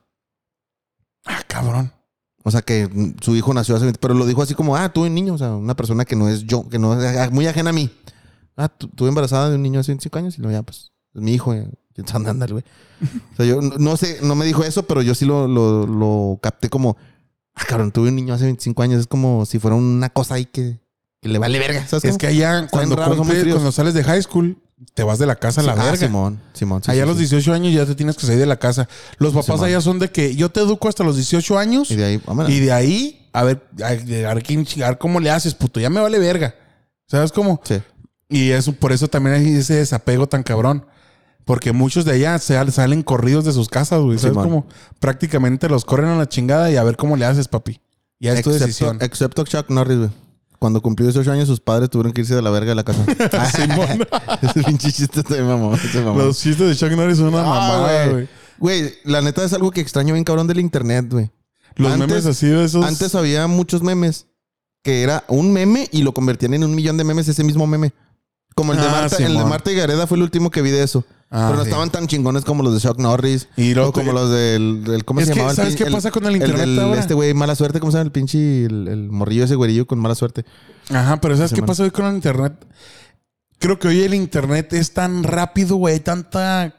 Ah, 1.25 1.41
cabrón. 1.47 1.91
O 2.43 2.51
sea, 2.51 2.61
que 2.61 2.87
su 3.21 3.35
hijo 3.35 3.53
nació 3.53 3.75
hace 3.75 3.85
20, 3.85 3.99
pero 3.99 4.13
lo 4.13 4.25
dijo 4.27 4.41
así 4.43 4.53
como, 4.53 4.75
ah, 4.77 4.89
tuve 4.93 5.07
un 5.07 5.15
niño. 5.15 5.33
O 5.33 5.37
sea, 5.37 5.55
una 5.55 5.75
persona 5.75 6.05
que 6.05 6.15
no 6.15 6.29
es 6.29 6.43
yo, 6.43 6.67
que 6.69 6.77
no 6.79 6.99
es 7.01 7.31
muy 7.31 7.47
ajena 7.47 7.71
a 7.71 7.73
mí. 7.73 7.89
Ah, 8.55 8.69
tu- 8.69 8.87
tuve 8.87 9.09
embarazada 9.09 9.49
de 9.49 9.55
un 9.55 9.63
niño 9.63 9.79
hace 9.79 9.91
25 9.91 10.17
años 10.19 10.37
y 10.37 10.41
luego 10.41 10.57
ya, 10.57 10.63
pues, 10.63 10.91
es 11.13 11.21
mi 11.21 11.33
hijo. 11.33 11.53
eh, 11.53 11.69
Pensando 11.95 12.29
andar, 12.29 12.51
güey. 12.51 12.63
O 13.33 13.35
sea, 13.37 13.45
yo 13.45 13.61
no, 13.61 13.95
sé, 13.97 14.19
no 14.21 14.35
me 14.35 14.45
dijo 14.45 14.63
eso, 14.63 14.83
pero 14.83 15.01
yo 15.01 15.15
sí 15.15 15.25
lo, 15.25 15.47
lo, 15.47 15.87
lo 15.87 16.37
capté 16.41 16.69
como, 16.69 16.97
ah, 17.55 17.63
cabrón, 17.67 17.91
tuve 17.91 18.09
un 18.09 18.15
niño 18.15 18.33
hace 18.33 18.43
25 18.45 18.83
años. 18.83 18.99
Es 19.01 19.07
como 19.07 19.45
si 19.45 19.59
fuera 19.59 19.75
una 19.77 20.09
cosa 20.09 20.35
ahí 20.35 20.45
que, 20.45 20.77
que 21.21 21.29
le 21.29 21.39
vale 21.39 21.57
verga. 21.57 21.87
¿sabes 21.87 22.03
Es 22.03 22.09
cómo? 22.11 22.17
que 22.19 22.27
allá, 22.27 22.67
cuando, 22.69 22.95
raros, 22.97 23.17
cumples- 23.17 23.49
cuando 23.49 23.71
sales 23.71 23.93
de 23.93 24.03
high 24.03 24.21
school, 24.21 24.57
te 24.93 25.03
vas 25.03 25.19
de 25.19 25.25
la 25.25 25.37
casa 25.37 25.61
a 25.61 25.63
la 25.63 25.71
Ah, 25.71 25.75
verga. 25.85 25.95
Simón, 25.97 26.41
Simón. 26.51 26.83
sí, 26.83 26.91
allá 26.91 27.03
a 27.03 27.05
los 27.05 27.15
sí. 27.15 27.21
18 27.21 27.53
años 27.53 27.73
ya 27.73 27.85
te 27.85 27.95
tienes 27.95 28.17
que 28.17 28.23
salir 28.25 28.39
de 28.41 28.45
la 28.45 28.57
casa. 28.57 28.89
Los 29.17 29.31
papás 29.31 29.45
Simón. 29.45 29.63
allá 29.63 29.79
son 29.81 29.99
de 29.99 30.11
que 30.11 30.35
yo 30.35 30.49
te 30.49 30.59
educo 30.59 30.89
hasta 30.89 31.05
los 31.05 31.15
18 31.15 31.57
años 31.57 31.89
Y 31.91 31.95
de 31.95 32.03
ahí, 32.03 32.21
vámonos. 32.25 32.51
y 32.51 32.59
de 32.59 32.73
ahí, 32.73 33.29
a 33.31 33.43
ver, 33.45 33.65
a, 33.81 33.87
a 33.87 34.33
ver, 34.33 34.43
quién 34.43 34.65
chingar, 34.65 34.97
cómo 34.97 35.21
le 35.21 35.29
haces, 35.31 35.53
puto. 35.55 35.79
Ya 35.79 35.89
me 35.89 36.01
vale 36.01 36.19
verga. 36.19 36.55
¿Sabes 37.07 37.31
cómo? 37.31 37.61
Sí. 37.63 37.81
Y 38.27 38.49
eso, 38.49 38.73
por 38.73 38.91
eso 38.91 39.07
también 39.07 39.35
hay 39.37 39.47
ese 39.55 39.75
desapego 39.75 40.27
tan 40.27 40.43
cabrón. 40.43 40.85
Porque 41.45 41.71
muchos 41.71 42.05
de 42.05 42.13
allá 42.13 42.39
se- 42.39 42.71
salen 42.71 43.03
corridos 43.03 43.45
de 43.45 43.53
sus 43.53 43.69
casas, 43.69 44.01
güey. 44.01 44.17
¿Sabes 44.17 44.33
Simón. 44.33 44.49
cómo? 44.49 44.67
Prácticamente 44.99 45.69
los 45.69 45.85
corren 45.85 46.09
a 46.09 46.17
la 46.17 46.27
chingada 46.27 46.71
y 46.71 46.75
a 46.75 46.83
ver 46.83 46.97
cómo 46.97 47.15
le 47.17 47.25
haces, 47.25 47.47
papi. 47.47 47.79
Ya 48.19 48.33
es 48.33 48.41
tu 48.41 48.49
Excepto, 48.49 48.65
decisión. 48.65 48.97
excepto 49.01 49.43
Chuck 49.43 49.69
Norris, 49.69 49.97
güey. 49.99 50.09
Cuando 50.57 50.81
cumplió 50.81 51.05
18 51.07 51.31
años, 51.31 51.47
sus 51.47 51.59
padres 51.59 51.89
tuvieron 51.91 52.13
que 52.13 52.21
irse 52.21 52.33
de 52.33 52.41
la 52.41 52.49
verga 52.49 52.69
de 52.69 52.75
la 52.75 52.83
casa. 52.83 53.05
Simón. 53.55 54.07
Ese 54.41 54.63
pinche 54.63 54.91
chiste. 54.91 55.19
Ese 55.19 55.41
mamó. 55.43 55.75
Los 56.17 56.39
chistes 56.39 56.67
de 56.67 56.75
Chuck 56.75 56.97
Norris 56.97 57.17
son 57.17 57.27
una 57.27 57.41
Ah, 57.41 57.43
mamada, 57.43 58.07
güey. 58.07 58.27
güey. 58.57 58.93
La 59.03 59.21
neta 59.21 59.43
es 59.43 59.53
algo 59.53 59.69
que 59.69 59.81
extraño 59.81 60.13
bien 60.13 60.23
cabrón 60.23 60.47
del 60.47 60.59
internet, 60.59 61.05
güey. 61.11 61.29
Los 61.75 61.91
Antes- 61.91 62.07
memes 62.07 62.25
así 62.25 62.47
de 62.47 62.63
esos. 62.63 62.83
Antes 62.85 63.13
había 63.13 63.45
muchos 63.47 63.83
memes 63.83 64.25
que 64.81 65.03
era 65.03 65.25
un 65.27 65.51
meme 65.51 65.89
y 65.91 66.01
lo 66.03 66.13
convertían 66.13 66.53
en 66.55 66.63
un 66.63 66.73
millón 66.73 66.95
de 66.97 67.03
memes 67.03 67.27
ese 67.27 67.43
mismo 67.43 67.67
meme. 67.67 67.93
Como 68.55 68.71
el 68.71 68.79
de 68.79 68.87
Ah, 68.87 68.91
Marta, 68.91 69.17
el 69.17 69.33
de. 69.37 69.43
Marta 69.43 69.71
y 69.71 69.75
Gareda 69.75 70.07
fue 70.07 70.15
el 70.17 70.23
último 70.23 70.49
que 70.49 70.61
vi 70.61 70.71
de 70.71 70.81
eso. 70.83 71.03
Ah, 71.37 71.47
pero 71.47 71.57
no 71.57 71.63
sí. 71.63 71.69
estaban 71.69 71.89
tan 71.89 72.07
chingones 72.07 72.45
como 72.45 72.63
los 72.63 72.73
de 72.73 72.79
Chuck 72.79 72.97
Norris. 72.97 73.49
Y 73.57 73.73
luego 73.73 73.89
o 73.89 73.93
como 73.93 74.13
los 74.13 74.31
del, 74.31 74.83
del- 74.85 75.03
¿cómo 75.03 75.19
Es 75.19 75.27
se 75.27 75.33
que, 75.33 75.39
llamaba? 75.39 75.51
el 75.51 75.55
¿sabes 75.57 75.75
qué 75.75 75.85
pasa 75.91 76.09
con 76.09 76.25
el 76.25 76.37
internet 76.37 76.79
ahora? 76.79 76.99
Este 76.99 77.13
güey, 77.13 77.33
mala 77.33 77.55
suerte, 77.55 77.81
¿cómo 77.81 77.91
se 77.91 77.97
llama? 77.97 78.05
El 78.05 78.11
pinche, 78.13 78.65
el, 78.65 78.87
el 78.87 79.11
morrillo 79.11 79.43
ese 79.43 79.55
güerillo 79.55 79.85
con 79.85 79.99
mala 79.99 80.15
suerte. 80.15 80.45
Ajá, 80.89 81.19
pero 81.19 81.35
¿sabes 81.35 81.51
qué 81.51 81.61
pasa 81.61 81.83
hoy 81.83 81.91
con 81.91 82.05
el 82.05 82.15
internet? 82.15 82.53
Creo 83.59 83.79
que 83.79 83.87
hoy 83.89 84.01
el 84.03 84.13
internet 84.13 84.71
es 84.73 84.93
tan 84.93 85.23
rápido, 85.23 85.75
güey, 85.75 85.99
tanta... 85.99 86.75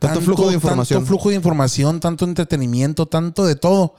Tanto 0.00 0.20
flujo 0.20 0.48
de 0.48 0.54
información. 0.54 1.00
Tanto 1.00 1.08
flujo 1.08 1.28
de 1.30 1.34
información, 1.34 1.98
tanto 2.00 2.24
entretenimiento, 2.24 3.06
tanto 3.06 3.44
de 3.44 3.56
todo. 3.56 3.94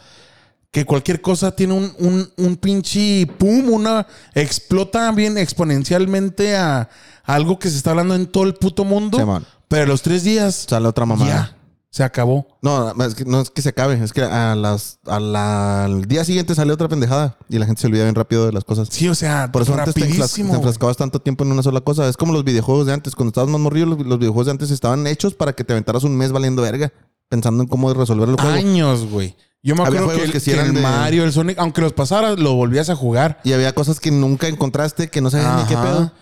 Que 0.72 0.86
cualquier 0.86 1.20
cosa 1.22 1.56
tiene 1.56 1.74
un, 1.74 1.92
un, 2.00 2.30
un 2.38 2.56
pinche 2.56 3.28
pum, 3.38 3.70
una... 3.70 4.08
Explota 4.34 5.12
bien 5.12 5.38
exponencialmente 5.38 6.56
a, 6.56 6.82
a 7.26 7.36
algo 7.36 7.60
que 7.60 7.70
se 7.70 7.78
está 7.78 7.90
hablando 7.92 8.16
en 8.16 8.28
todo 8.28 8.46
el 8.46 8.54
puto 8.56 8.86
mundo. 8.86 9.18
Simón. 9.18 9.46
Pero 9.70 9.84
a 9.84 9.88
los 9.88 10.02
tres 10.02 10.24
días... 10.26 10.66
Sale 10.68 10.86
otra 10.88 11.06
mamada. 11.06 11.30
Ya, 11.32 11.56
se 11.92 12.04
acabó. 12.04 12.46
No, 12.62 12.92
es 13.06 13.16
que, 13.16 13.24
no 13.26 13.40
es 13.42 13.50
que 13.50 13.62
se 13.62 13.70
acabe, 13.70 14.04
es 14.04 14.12
que 14.14 14.22
a 14.22 14.54
las, 14.56 15.00
a 15.08 15.20
la- 15.20 15.86
al 15.86 16.06
día 16.06 16.24
siguiente 16.26 16.54
sale 16.56 16.74
otra 16.74 16.88
pendejada 16.90 17.38
y 17.50 17.58
la 17.58 17.66
gente 17.66 17.82
se 17.82 17.88
olvida 17.88 18.04
bien 18.04 18.16
rápido 18.16 18.46
de 18.46 18.52
las 18.52 18.64
cosas. 18.64 18.90
Sí, 18.92 19.08
o 19.08 19.16
sea, 19.16 19.52
Por 19.52 19.62
eso 19.62 19.74
antes 19.74 19.94
te, 19.96 20.02
enflas- 20.02 20.18
rapidísimo. 20.20 20.52
te 20.52 20.58
enfrascabas 20.58 20.98
tanto 20.98 21.20
tiempo 21.22 21.44
en 21.46 21.52
una 21.52 21.64
sola 21.64 21.82
cosa. 21.82 22.08
Es 22.10 22.18
como 22.18 22.34
los 22.34 22.44
videojuegos 22.44 22.86
de 22.88 22.94
antes. 22.94 23.16
Cuando 23.16 23.30
estabas 23.30 23.50
más 23.50 23.60
morrido, 23.62 23.86
los, 23.88 24.00
los 24.06 24.20
videojuegos 24.20 24.48
de 24.48 24.52
antes 24.52 24.72
estaban 24.72 25.08
hechos 25.08 25.34
para 25.34 25.54
que 25.54 25.64
te 25.64 25.74
aventaras 25.74 26.04
un 26.04 26.16
mes 26.18 26.32
valiendo 26.32 26.62
verga, 26.62 26.92
pensando 27.30 27.64
en 27.64 27.70
cómo 27.70 27.94
resolver 27.94 28.30
el 28.30 28.36
juego. 28.36 28.52
Años, 28.56 29.06
güey. 29.10 29.36
Yo 29.62 29.76
me 29.76 29.84
Había 29.84 30.00
acuerdo 30.02 30.22
que, 30.24 30.32
que 30.32 30.40
sí 30.40 30.52
que 30.52 30.60
el 30.62 30.74
de- 30.74 30.82
Mario, 30.82 31.24
el 31.26 31.34
Sonic, 31.34 31.58
aunque 31.60 31.82
los 31.82 31.92
pasaras, 31.94 32.40
lo 32.40 32.54
volvías 32.54 32.90
a 32.90 32.96
jugar. 32.96 33.42
Y 33.44 33.52
había 33.54 33.74
cosas 33.74 34.00
que 34.00 34.10
nunca 34.10 34.48
encontraste, 34.48 35.10
que 35.10 35.20
no 35.22 35.30
sabías 35.30 35.58
ni 35.58 35.64
qué 35.68 35.76
pedo. 35.76 36.14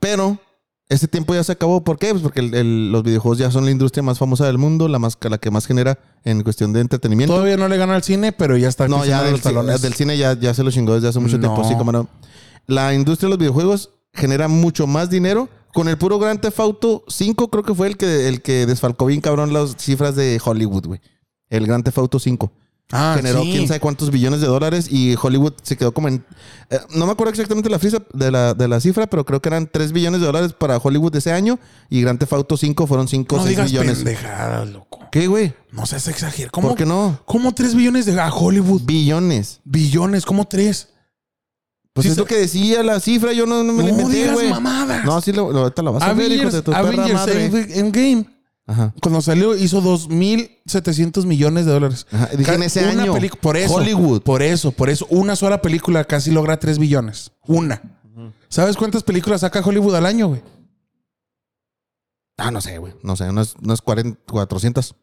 Pero 0.00 0.38
ese 0.94 1.08
tiempo 1.08 1.34
ya 1.34 1.44
se 1.44 1.52
acabó. 1.52 1.82
¿Por 1.84 1.98
qué? 1.98 2.10
Pues 2.10 2.22
porque 2.22 2.40
el- 2.40 2.54
el- 2.54 2.92
los 2.92 3.02
videojuegos 3.02 3.38
ya 3.38 3.50
son 3.50 3.64
la 3.64 3.70
industria 3.70 4.02
más 4.02 4.18
famosa 4.18 4.46
del 4.46 4.58
mundo, 4.58 4.88
la, 4.88 4.98
más, 4.98 5.18
la 5.28 5.38
que 5.38 5.50
más 5.50 5.66
genera 5.66 5.98
en 6.24 6.42
cuestión 6.42 6.72
de 6.72 6.80
entretenimiento. 6.80 7.34
Todavía 7.34 7.56
no 7.56 7.68
le 7.68 7.76
gana 7.76 7.94
al 7.96 8.02
cine, 8.02 8.32
pero 8.32 8.56
ya 8.56 8.68
está 8.68 8.88
No, 8.88 9.04
ya 9.04 9.22
del, 9.22 9.32
los 9.32 9.40
talones. 9.42 9.82
del 9.82 9.94
cine 9.94 10.16
ya, 10.16 10.32
ya 10.38 10.54
se 10.54 10.62
lo 10.64 10.70
chingó 10.70 10.94
desde 10.94 11.08
hace 11.08 11.20
mucho 11.20 11.36
No. 11.38 11.40
tiempo. 11.54 11.68
Sí, 11.68 11.74
no. 11.92 12.08
La 12.66 12.94
industria 12.94 13.26
de 13.26 13.30
los 13.30 13.38
videojuegos 13.38 13.90
genera 14.14 14.48
mucho 14.48 14.86
más 14.86 15.10
dinero. 15.10 15.48
Con 15.74 15.88
el 15.88 15.98
puro 15.98 16.18
Grand 16.20 16.40
Theft 16.40 16.60
Auto 16.60 17.04
5 17.08 17.48
creo 17.50 17.64
que 17.64 17.74
fue 17.74 17.88
el 17.88 17.96
que, 17.96 18.28
el 18.28 18.42
que 18.42 18.64
desfalcó 18.64 19.06
bien 19.06 19.20
cabrón 19.20 19.52
las 19.52 19.76
cifras 19.76 20.14
de 20.14 20.40
Hollywood, 20.44 20.86
güey. 20.86 21.00
El 21.50 21.66
Grand 21.66 21.84
Theft 21.84 21.98
Auto 21.98 22.18
5. 22.20 22.52
Ah, 22.92 23.14
generó 23.16 23.42
sí. 23.42 23.50
quién 23.50 23.66
sabe 23.66 23.80
cuántos 23.80 24.10
billones 24.10 24.40
de 24.40 24.46
dólares 24.46 24.86
y 24.90 25.16
Hollywood 25.20 25.54
se 25.62 25.76
quedó 25.76 25.92
como 25.92 26.06
en... 26.08 26.24
eh, 26.70 26.78
no 26.94 27.06
me 27.06 27.12
acuerdo 27.12 27.30
exactamente 27.32 27.68
la, 27.70 27.78
cifra, 27.78 28.00
de, 28.12 28.30
la, 28.30 28.54
de 28.54 28.68
la 28.68 28.78
cifra, 28.78 29.06
pero 29.08 29.24
creo 29.24 29.40
que 29.40 29.48
eran 29.48 29.66
3 29.72 29.90
billones 29.92 30.20
de 30.20 30.26
dólares 30.26 30.52
para 30.52 30.76
Hollywood 30.76 31.16
ese 31.16 31.32
año 31.32 31.58
y 31.88 32.02
Grand 32.02 32.18
Theft 32.18 32.34
Auto 32.34 32.56
5 32.56 32.86
fueron 32.86 33.08
5 33.08 33.34
o 33.34 33.38
No 33.38 33.44
6 33.44 33.56
digas 33.56 33.70
billones. 33.72 33.96
pendejadas, 33.98 34.68
loco. 34.68 35.00
¿Qué, 35.10 35.26
güey? 35.26 35.54
No 35.72 35.86
seas 35.86 36.06
exagerado. 36.08 36.52
¿Cómo, 36.52 36.68
¿Por 36.68 36.76
qué 36.76 36.86
no? 36.86 37.18
¿Cómo 37.24 37.52
tres 37.54 37.74
billones 37.74 38.04
de 38.06 38.20
a 38.20 38.32
Hollywood? 38.32 38.82
Billones. 38.84 39.60
Billones, 39.64 40.24
¿cómo 40.26 40.44
tres? 40.44 40.88
Pues 41.94 42.06
Sí, 42.06 42.10
es 42.12 42.18
lo 42.18 42.26
que 42.26 42.36
decía 42.36 42.82
la 42.82 42.98
cifra, 43.00 43.32
yo 43.32 43.46
no, 43.46 43.62
no 43.62 43.72
me 43.72 43.82
la 43.84 43.90
No 43.90 43.94
inventé, 44.00 44.16
digas 44.16 44.34
güey. 44.34 44.50
mamadas. 44.50 45.04
No, 45.04 45.20
sí, 45.20 45.32
lo, 45.32 45.52
lo- 45.52 45.60
ahorita 45.60 45.82
la 45.82 45.90
vas 45.92 46.02
a 46.02 46.12
ver, 46.12 46.30
hijo 46.32 46.50
de 46.50 46.60
tu 46.62 46.72
perra 46.72 46.80
Avengers 46.88 47.12
madre. 47.14 47.46
End- 47.46 47.70
Endgame, 47.76 48.26
Ajá. 48.66 48.94
cuando 49.02 49.20
salió, 49.20 49.54
hizo 49.56 49.82
2.700 49.82 51.26
millones 51.26 51.66
de 51.66 51.72
dólares. 51.72 52.06
Ajá, 52.10 52.30
dije 52.36 52.54
en 52.54 52.62
ese 52.62 52.82
una 52.88 53.02
año. 53.02 53.14
Por 53.40 53.56
eso. 53.56 53.74
Hollywood. 53.74 54.22
Por 54.22 54.42
eso, 54.42 54.72
por 54.72 54.88
eso. 54.90 55.06
Una 55.10 55.36
sola 55.36 55.60
película 55.60 56.04
casi 56.04 56.30
logra 56.30 56.58
3 56.58 56.78
billones. 56.78 57.32
Una. 57.46 57.82
¿Sabes 58.48 58.76
cuántas 58.76 59.02
películas 59.02 59.42
saca 59.42 59.60
Hollywood 59.60 59.96
al 59.96 60.06
año, 60.06 60.28
güey? 60.28 60.42
Ah, 62.36 62.50
no 62.50 62.60
sé, 62.60 62.78
güey. 62.78 62.94
No 63.02 63.16
sé, 63.16 63.32
no 63.32 63.40
es, 63.42 63.54
no 63.60 63.74
es 63.74 63.80
40, 63.82 64.18
400. 64.30 64.94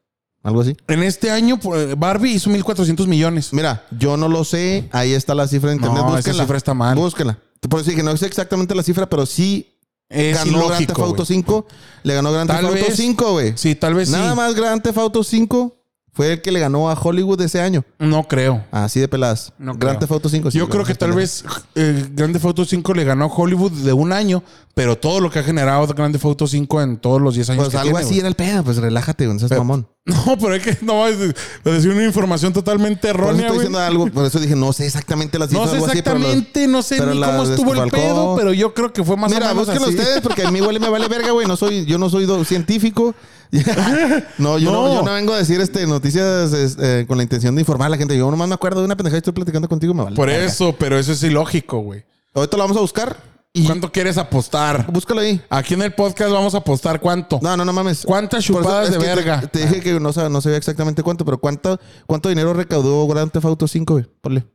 Algo 0.44 0.62
así. 0.62 0.76
En 0.88 1.04
este 1.04 1.30
año, 1.30 1.60
pues, 1.60 1.98
Barbie 1.98 2.32
hizo 2.32 2.50
1.400 2.50 3.06
millones. 3.08 3.54
Mira, 3.54 3.86
yo 3.92 4.18
no 4.18 4.28
lo 4.28 4.44
sé. 4.44 4.90
Ahí 4.92 5.14
está 5.14 5.36
la 5.36 5.48
cifra 5.48 5.70
de 5.70 5.76
internet. 5.76 6.02
No, 6.02 6.08
esa 6.10 6.16
Búsquenla. 6.18 6.44
cifra 6.44 6.58
está 6.58 6.74
mal. 6.74 6.96
Búsquenla. 6.96 7.38
Por 7.70 7.80
eso 7.80 7.92
dije, 7.92 8.02
no 8.02 8.16
sé 8.18 8.26
exactamente 8.26 8.74
la 8.74 8.82
cifra, 8.82 9.08
pero 9.08 9.28
sí 9.28 9.71
Es 10.12 10.38
ganó 10.38 10.68
Grand 10.68 10.72
Theft 10.72 10.82
ilógico, 10.82 11.04
Auto 11.04 11.16
güey. 11.16 11.26
5. 11.26 11.68
Le 12.04 12.14
ganó 12.14 12.32
Grand 12.32 12.50
Theft 12.50 12.64
Auto 12.64 12.74
vez. 12.74 12.96
5, 12.96 13.32
güey. 13.32 13.54
Sí, 13.56 13.76
tal 13.76 13.94
vez 13.94 14.10
Nada 14.10 14.32
sí. 14.32 14.36
más 14.36 14.56
Grand 14.56 14.82
Theft 14.82 14.98
Auto 14.98 15.24
5 15.24 15.81
fue 16.14 16.34
el 16.34 16.42
que 16.42 16.52
le 16.52 16.60
ganó 16.60 16.90
a 16.90 16.94
Hollywood 16.94 17.40
ese 17.42 17.62
año. 17.62 17.86
No 17.98 18.24
creo. 18.28 18.66
Así 18.72 19.00
de 19.00 19.08
peladas. 19.08 19.54
No 19.58 19.74
Grand 19.76 19.98
creo. 19.98 20.00
Theft 20.00 20.12
Auto 20.12 20.30
5. 20.30 20.52
sí, 20.52 20.58
Yo 20.58 20.68
creo 20.68 20.84
que 20.84 20.94
tal 20.96 21.14
vez 21.14 21.44
eh, 21.76 22.06
Grand 22.14 22.34
Theft 22.34 22.46
Auto 22.46 22.66
5 22.66 22.94
le 22.94 23.04
ganó 23.06 23.26
a 23.26 23.28
Hollywood 23.28 23.72
de 23.72 23.94
un 23.94 24.12
año, 24.12 24.44
pero 24.76 24.98
todo 24.98 25.22
lo 25.22 25.30
que 25.32 25.40
ha 25.40 25.44
generado 25.44 25.88
Grand 25.88 26.14
Theft 26.14 26.26
Auto 26.26 26.48
5 26.48 26.82
en 26.82 26.98
todos 26.98 27.22
los 27.22 27.36
10 27.36 27.50
años 27.52 27.64
Pues 27.66 27.72
que 27.72 27.78
algo 27.78 27.90
tiene, 27.92 28.00
así 28.00 28.08
güey. 28.10 28.20
era 28.20 28.28
el 28.28 28.36
pedo. 28.36 28.64
Pues 28.64 28.78
relájate, 28.78 29.26
güey. 29.26 29.36
No 29.36 29.40
seas 29.40 29.50
Pero- 29.50 29.64
mamón. 29.64 29.88
No, 30.04 30.36
pero 30.40 30.56
es 30.56 30.64
que 30.64 30.78
no 30.84 31.06
es 31.08 31.20
de 31.20 31.34
decir 31.64 31.92
una 31.92 32.04
información 32.04 32.52
totalmente 32.52 33.08
Por 33.14 33.22
eso 33.22 33.24
errónea, 33.24 33.42
estoy 33.46 33.56
güey. 33.58 33.68
diciendo 33.68 33.80
algo. 33.80 34.08
Por 34.12 34.26
eso 34.26 34.40
dije, 34.40 34.56
no 34.56 34.74
sé 34.74 34.88
exactamente 34.88 35.38
la 35.38 35.48
cifra. 35.48 35.64
No 35.64 35.68
sé 35.70 35.76
algo 35.76 35.86
así, 35.86 36.00
exactamente, 36.00 36.68
no 36.68 36.82
sé 36.82 36.96
ni 36.96 37.22
cómo 37.22 37.44
estuvo 37.44 37.74
el 37.84 37.92
pedo, 37.92 38.36
pero 38.36 38.52
yo 38.52 38.74
creo 38.74 38.92
que 38.92 39.04
fue 39.04 39.16
más 39.16 39.32
Mira, 39.32 39.46
o 39.46 39.50
menos 39.50 39.68
búsquenlo 39.68 39.88
así. 39.90 39.98
ustedes 39.98 40.22
porque 40.22 40.44
a 40.44 40.50
mí 40.50 40.58
igual 40.58 40.80
me 40.80 40.90
vale 40.90 41.08
verga, 41.08 41.30
güey. 41.32 41.46
No 41.48 41.56
soy, 41.56 41.86
yo 41.86 42.00
no 42.00 42.10
soy 42.10 42.26
científico. 42.46 43.14
no, 44.38 44.58
yo 44.58 44.72
no. 44.72 44.88
No. 44.88 44.94
yo 44.96 45.04
no 45.04 45.14
vengo 45.14 45.34
a 45.34 45.38
decir 45.38 45.60
este, 45.62 45.86
noticias 45.88 46.54
este, 46.54 47.06
con 47.08 47.18
la 47.18 47.24
intención 47.24 47.54
de 47.56 47.62
informar 47.62 47.88
a 47.88 47.90
la 47.90 47.98
gente. 47.98 48.18
Yo 48.18 48.30
nomás 48.32 48.48
me 48.48 48.56
acuerdo 48.56 48.80
de 48.80 48.86
una 48.86 48.96
pendejada 48.96 49.18
y 49.18 49.20
estoy 49.20 49.34
platicando 49.34 49.68
contigo. 49.68 49.94
Me 49.94 50.04
vale 50.04 50.16
Por 50.16 50.28
verga. 50.30 50.46
eso, 50.46 50.76
pero 50.78 50.98
eso 50.98 51.12
es 51.12 51.22
ilógico, 51.24 51.80
güey. 51.80 52.04
Ahorita 52.34 52.56
lo 52.58 52.64
vamos 52.64 52.78
a 52.78 52.82
buscar 52.82 53.18
y 53.54 53.66
¿Cuánto 53.66 53.92
quieres 53.92 54.18
apostar? 54.18 54.90
búscalo 54.90 55.20
ahí. 55.20 55.42
Aquí 55.50 55.74
en 55.74 55.82
el 55.82 55.94
podcast 55.94 56.32
vamos 56.32 56.56
a 56.56 56.60
apostar 56.60 57.02
cuánto. 57.02 57.40
No, 57.42 57.58
no, 57.58 57.66
no 57.66 57.74
mames. 57.74 58.04
¿Cuántas 58.06 58.44
eso 58.46 58.54
chupadas 58.54 58.90
de 58.92 58.98
te- 58.98 59.06
verga? 59.06 59.42
Te, 59.42 59.60
dije 59.68 59.82
que 59.82 60.00
no, 60.00 60.12
no 60.30 60.42
sabía 60.42 60.58
exactamente 60.58 61.04
cuánto, 61.04 61.26
pero 61.26 61.38
¿cuánto, 61.40 61.78
cuánto 62.08 62.30
dinero 62.30 62.54
recaudó 62.54 63.06
Grand 63.08 63.32
Theft 63.32 63.46
Auto 63.46 63.68
5, 63.68 63.94
güey? 63.94 64.06
Ponle. 64.22 64.46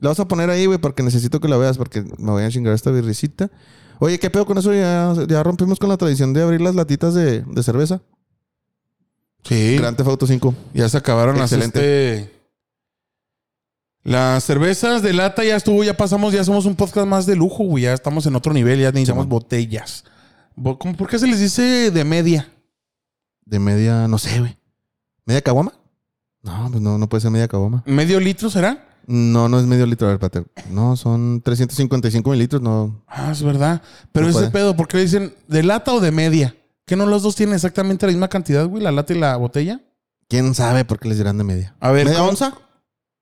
La 0.00 0.08
vas 0.10 0.20
a 0.20 0.28
poner 0.28 0.48
ahí, 0.48 0.64
güey, 0.64 0.78
porque 0.78 1.02
necesito 1.02 1.40
que 1.40 1.48
la 1.48 1.56
veas, 1.58 1.76
porque 1.76 2.02
me 2.18 2.30
voy 2.30 2.44
a 2.44 2.48
chingar 2.50 2.72
esta 2.72 2.90
birricita. 2.90 3.50
Oye, 3.98 4.18
¿qué 4.20 4.30
pedo 4.30 4.46
con 4.46 4.56
eso? 4.56 4.72
Ya, 4.72 5.12
ya 5.28 5.42
rompimos 5.42 5.78
con 5.80 5.88
la 5.88 5.96
tradición 5.96 6.32
de 6.32 6.40
abrir 6.42 6.60
las 6.60 6.76
latitas 6.76 7.14
de, 7.14 7.40
de 7.42 7.62
cerveza. 7.62 8.00
Sí. 9.44 9.76
Grand 9.78 9.96
Theft 9.96 10.08
Auto 10.10 10.26
5. 10.26 10.54
Ya 10.74 10.88
se 10.88 10.96
acabaron 10.98 11.38
las 11.38 11.52
Excelente. 11.52 12.16
este. 12.18 12.38
Las 14.04 14.44
cervezas 14.44 15.02
de 15.02 15.12
lata 15.12 15.44
ya 15.44 15.56
estuvo, 15.56 15.84
ya 15.84 15.96
pasamos, 15.96 16.32
ya 16.32 16.42
somos 16.44 16.64
un 16.66 16.76
podcast 16.76 17.06
más 17.06 17.26
de 17.26 17.36
lujo, 17.36 17.64
güey. 17.64 17.84
Ya 17.84 17.92
estamos 17.92 18.24
en 18.26 18.36
otro 18.36 18.52
nivel, 18.52 18.80
ya 18.80 18.90
necesitamos 18.90 19.26
botellas. 19.28 20.04
Bo- 20.56 20.78
¿cómo- 20.78 20.96
¿Por 20.96 21.08
qué 21.08 21.18
se 21.18 21.26
les 21.26 21.40
dice 21.40 21.90
de 21.90 22.04
media? 22.04 22.48
De 23.44 23.58
media, 23.58 24.08
no 24.08 24.18
sé, 24.18 24.38
güey. 24.40 24.56
¿Media 25.26 25.42
caguama? 25.42 25.72
No, 26.42 26.68
pues 26.70 26.80
no, 26.80 26.96
no 26.96 27.08
puede 27.08 27.20
ser 27.20 27.30
media 27.30 27.48
caguama. 27.48 27.82
¿Medio 27.86 28.18
litro 28.20 28.48
será? 28.48 28.86
No, 29.06 29.48
no 29.48 29.58
es 29.58 29.66
medio 29.66 29.84
litro, 29.86 30.06
a 30.06 30.10
ver, 30.14 30.22
espérate. 30.22 30.50
No, 30.70 30.96
son 30.96 31.40
355 31.42 32.30
mililitros, 32.30 32.62
no. 32.62 33.02
Ah, 33.06 33.30
es 33.32 33.42
verdad. 33.42 33.82
Pero 34.12 34.26
No 34.26 34.30
ese 34.30 34.38
puede. 34.40 34.50
pedo, 34.52 34.76
¿por 34.76 34.88
qué 34.88 34.98
le 34.98 35.02
dicen 35.04 35.34
de 35.48 35.62
lata 35.62 35.92
o 35.92 36.00
de 36.00 36.12
media? 36.12 36.54
¿Que 36.88 36.96
no 36.96 37.06
los 37.06 37.22
dos 37.22 37.36
tienen 37.36 37.54
exactamente 37.54 38.04
la 38.06 38.12
misma 38.12 38.26
cantidad, 38.28 38.66
güey? 38.66 38.82
La 38.82 38.90
lata 38.90 39.12
y 39.12 39.18
la 39.18 39.36
botella. 39.36 39.80
¿Quién 40.26 40.54
sabe 40.54 40.84
por 40.84 40.98
qué 40.98 41.08
les 41.08 41.18
dirán 41.18 41.38
de 41.38 41.44
media? 41.44 41.76
A 41.78 41.92
ver, 41.92 42.06
¿Media 42.06 42.18
¿cómo- 42.18 42.30
onza? 42.30 42.54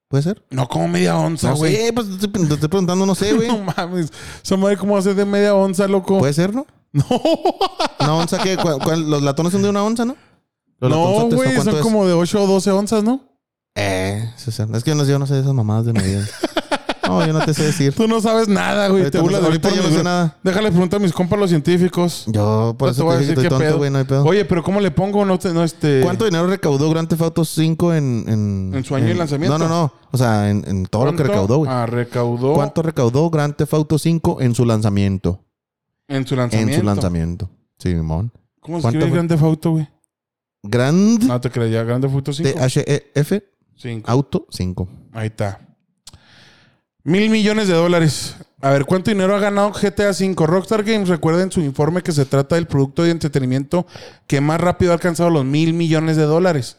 ¿Puede 0.09 0.23
ser? 0.23 0.43
No, 0.51 0.69
como 0.69 0.87
media 0.89 1.19
onza, 1.19 1.51
No 1.51 1.57
güey. 1.57 1.75
sé, 1.75 1.93
pues 1.93 2.07
te 2.07 2.27
estoy, 2.27 2.69
preguntando, 2.69 3.05
no 3.05 3.15
sé, 3.17 3.33
güey. 3.35 3.49
No 3.49 3.59
mames. 3.59 4.13
Esa 4.43 4.57
madre, 4.57 4.77
¿cómo 4.77 4.97
hace 4.97 5.15
de 5.15 5.25
media 5.25 5.55
onza, 5.55 5.87
loco? 5.89 6.19
¿Puede 6.19 6.33
ser, 6.33 6.55
no? 6.55 6.65
no. 6.93 7.05
¿Una 8.01 8.15
onza 8.15 8.39
qué? 8.39 8.57
¿Cuál- 8.57 8.79
cuál? 8.83 9.11
los 9.11 9.21
latones 9.23 9.53
son 9.53 9.63
de 9.63 9.69
una 9.69 9.83
onza, 9.83 10.05
¿no? 10.05 10.17
Los 10.79 10.91
No, 10.91 10.97
latonzotes, 10.97 11.33
¿o 11.35 11.37
güey, 11.65 11.75
son 11.75 11.83
como 11.83 12.07
de 12.07 12.13
8 12.13 12.43
o 12.43 12.47
12 12.47 12.71
onzas, 12.71 13.03
¿no? 13.03 13.21
Eh, 13.75 14.31
es 14.47 14.85
que 14.85 14.91
yo 14.91 14.95
no, 14.95 15.05
yo 15.05 15.19
no 15.19 15.27
sé 15.27 15.35
de 15.35 15.41
esas 15.41 15.53
mamadas 15.55 15.85
de 15.87 15.93
medidas. 15.93 16.31
No, 17.09 17.27
yo 17.27 17.33
no 17.33 17.45
te 17.45 17.55
sé 17.55 17.65
decir. 17.65 17.95
Tú 17.95 18.07
no 18.09 18.21
sabes 18.21 18.49
nada, 18.49 18.89
güey. 18.89 19.03
Ahorita 19.03 19.11
Te 19.11 19.19
no- 19.19 19.23
burlas 19.25 19.43
de 19.43 19.51
mí 19.51 19.59
por 19.59 19.75
yo 19.75 19.83
no 19.83 19.89
sé 19.91 20.03
nada. 20.03 20.37
Déjale 20.43 20.71
preguntar 20.71 21.01
a 21.01 21.03
mis 21.03 21.13
compas 21.13 21.39
los 21.39 21.51
científicos. 21.51 22.25
Yo 22.29 22.75
por 22.79 22.89
No 22.89 22.93
eso 22.93 23.01
te 23.01 23.05
voy 23.05 23.15
a 23.15 23.19
decir 23.19 23.35
que 23.37 23.49
tonto, 23.49 23.59
pedo. 23.65 23.77
güey, 23.79 23.91
no 23.91 23.99
hay 23.99 24.05
pedo. 24.05 24.25
Oye, 24.25 24.45
pero 24.45 24.63
¿cómo 24.63 24.81
le 24.81 24.91
pongo? 24.91 25.25
No, 25.25 25.39
te- 25.39 25.53
no 25.53 25.63
este... 25.65 26.01
¿Cuánto 26.03 26.25
dinero 26.25 26.47
recaudó 26.47 26.89
Grand 26.91 27.09
Theft 27.09 27.23
Auto 27.23 27.45
5 27.45 27.95
en... 27.95 28.25
En, 28.29 28.73
¿En 28.75 28.85
su 28.85 28.95
año 28.95 29.07
de 29.07 29.15
lanzamiento? 29.15 29.59
No, 29.59 29.69
no, 29.69 29.71
no. 29.71 29.93
O 30.13 30.19
sea, 30.19 30.51
en, 30.51 30.65
en 30.67 30.87
todo 30.87 31.05
lo 31.07 31.17
que 31.17 31.23
recaudó, 31.25 31.59
güey. 31.59 31.71
Ah, 31.71 31.87
recaudó 31.87 32.55
¿Cuánto 32.55 32.83
recaudó 32.83 33.29
Grand 33.31 33.55
Theft 33.55 33.75
Auto 33.75 33.99
5 33.99 34.41
en 34.41 34.55
su 34.55 34.65
lanzamiento? 34.65 35.43
en 36.09 36.27
su 36.27 36.37
lanzamiento. 36.37 36.73
En 36.75 36.81
su 36.81 36.87
lanzamiento. 36.87 37.51
Sí, 37.79 37.91
Simón. 37.91 38.31
¿Cómo 38.61 38.79
se 38.79 38.83
¿Cuánto 38.83 38.99
escribe 38.99 39.09
fue? 39.09 39.17
Grande 39.27 39.45
Auto, 39.45 39.71
güey? 39.73 39.89
Grand 40.63 41.23
No 41.25 41.41
te 41.41 41.51
creía. 41.51 41.83
Grande 41.85 42.09
Auto 42.09 42.33
5. 42.33 42.51
T-H-E-F 42.53 43.43
Cinco. 43.77 44.11
Auto 44.11 44.47
5. 44.51 44.89
Ahí 45.13 45.27
está. 45.27 45.61
Mil 47.07 47.31
millones 47.31 47.69
de 47.69 47.75
dólares. 47.75 48.35
A 48.61 48.71
ver, 48.71 48.85
¿cuánto 48.85 49.11
dinero 49.11 49.37
ha 49.37 49.39
ganado 49.39 49.71
GTA 49.71 50.11
V? 50.11 50.35
Rockstar 50.47 50.83
Games 50.83 51.09
recuerda 51.09 51.43
en 51.43 51.53
su 51.53 51.61
informe 51.61 52.03
que 52.03 52.11
se 52.11 52.25
trata 52.25 52.57
del 52.57 52.67
producto 52.67 53.05
de 53.05 53.11
entretenimiento 53.13 53.87
que 54.27 54.41
más 54.41 54.61
rápido 54.61 54.91
ha 54.91 54.95
alcanzado 54.95 55.31
los 55.31 55.45
mil 55.45 55.73
millones 55.73 56.17
de 56.17 56.25
dólares 56.25 56.79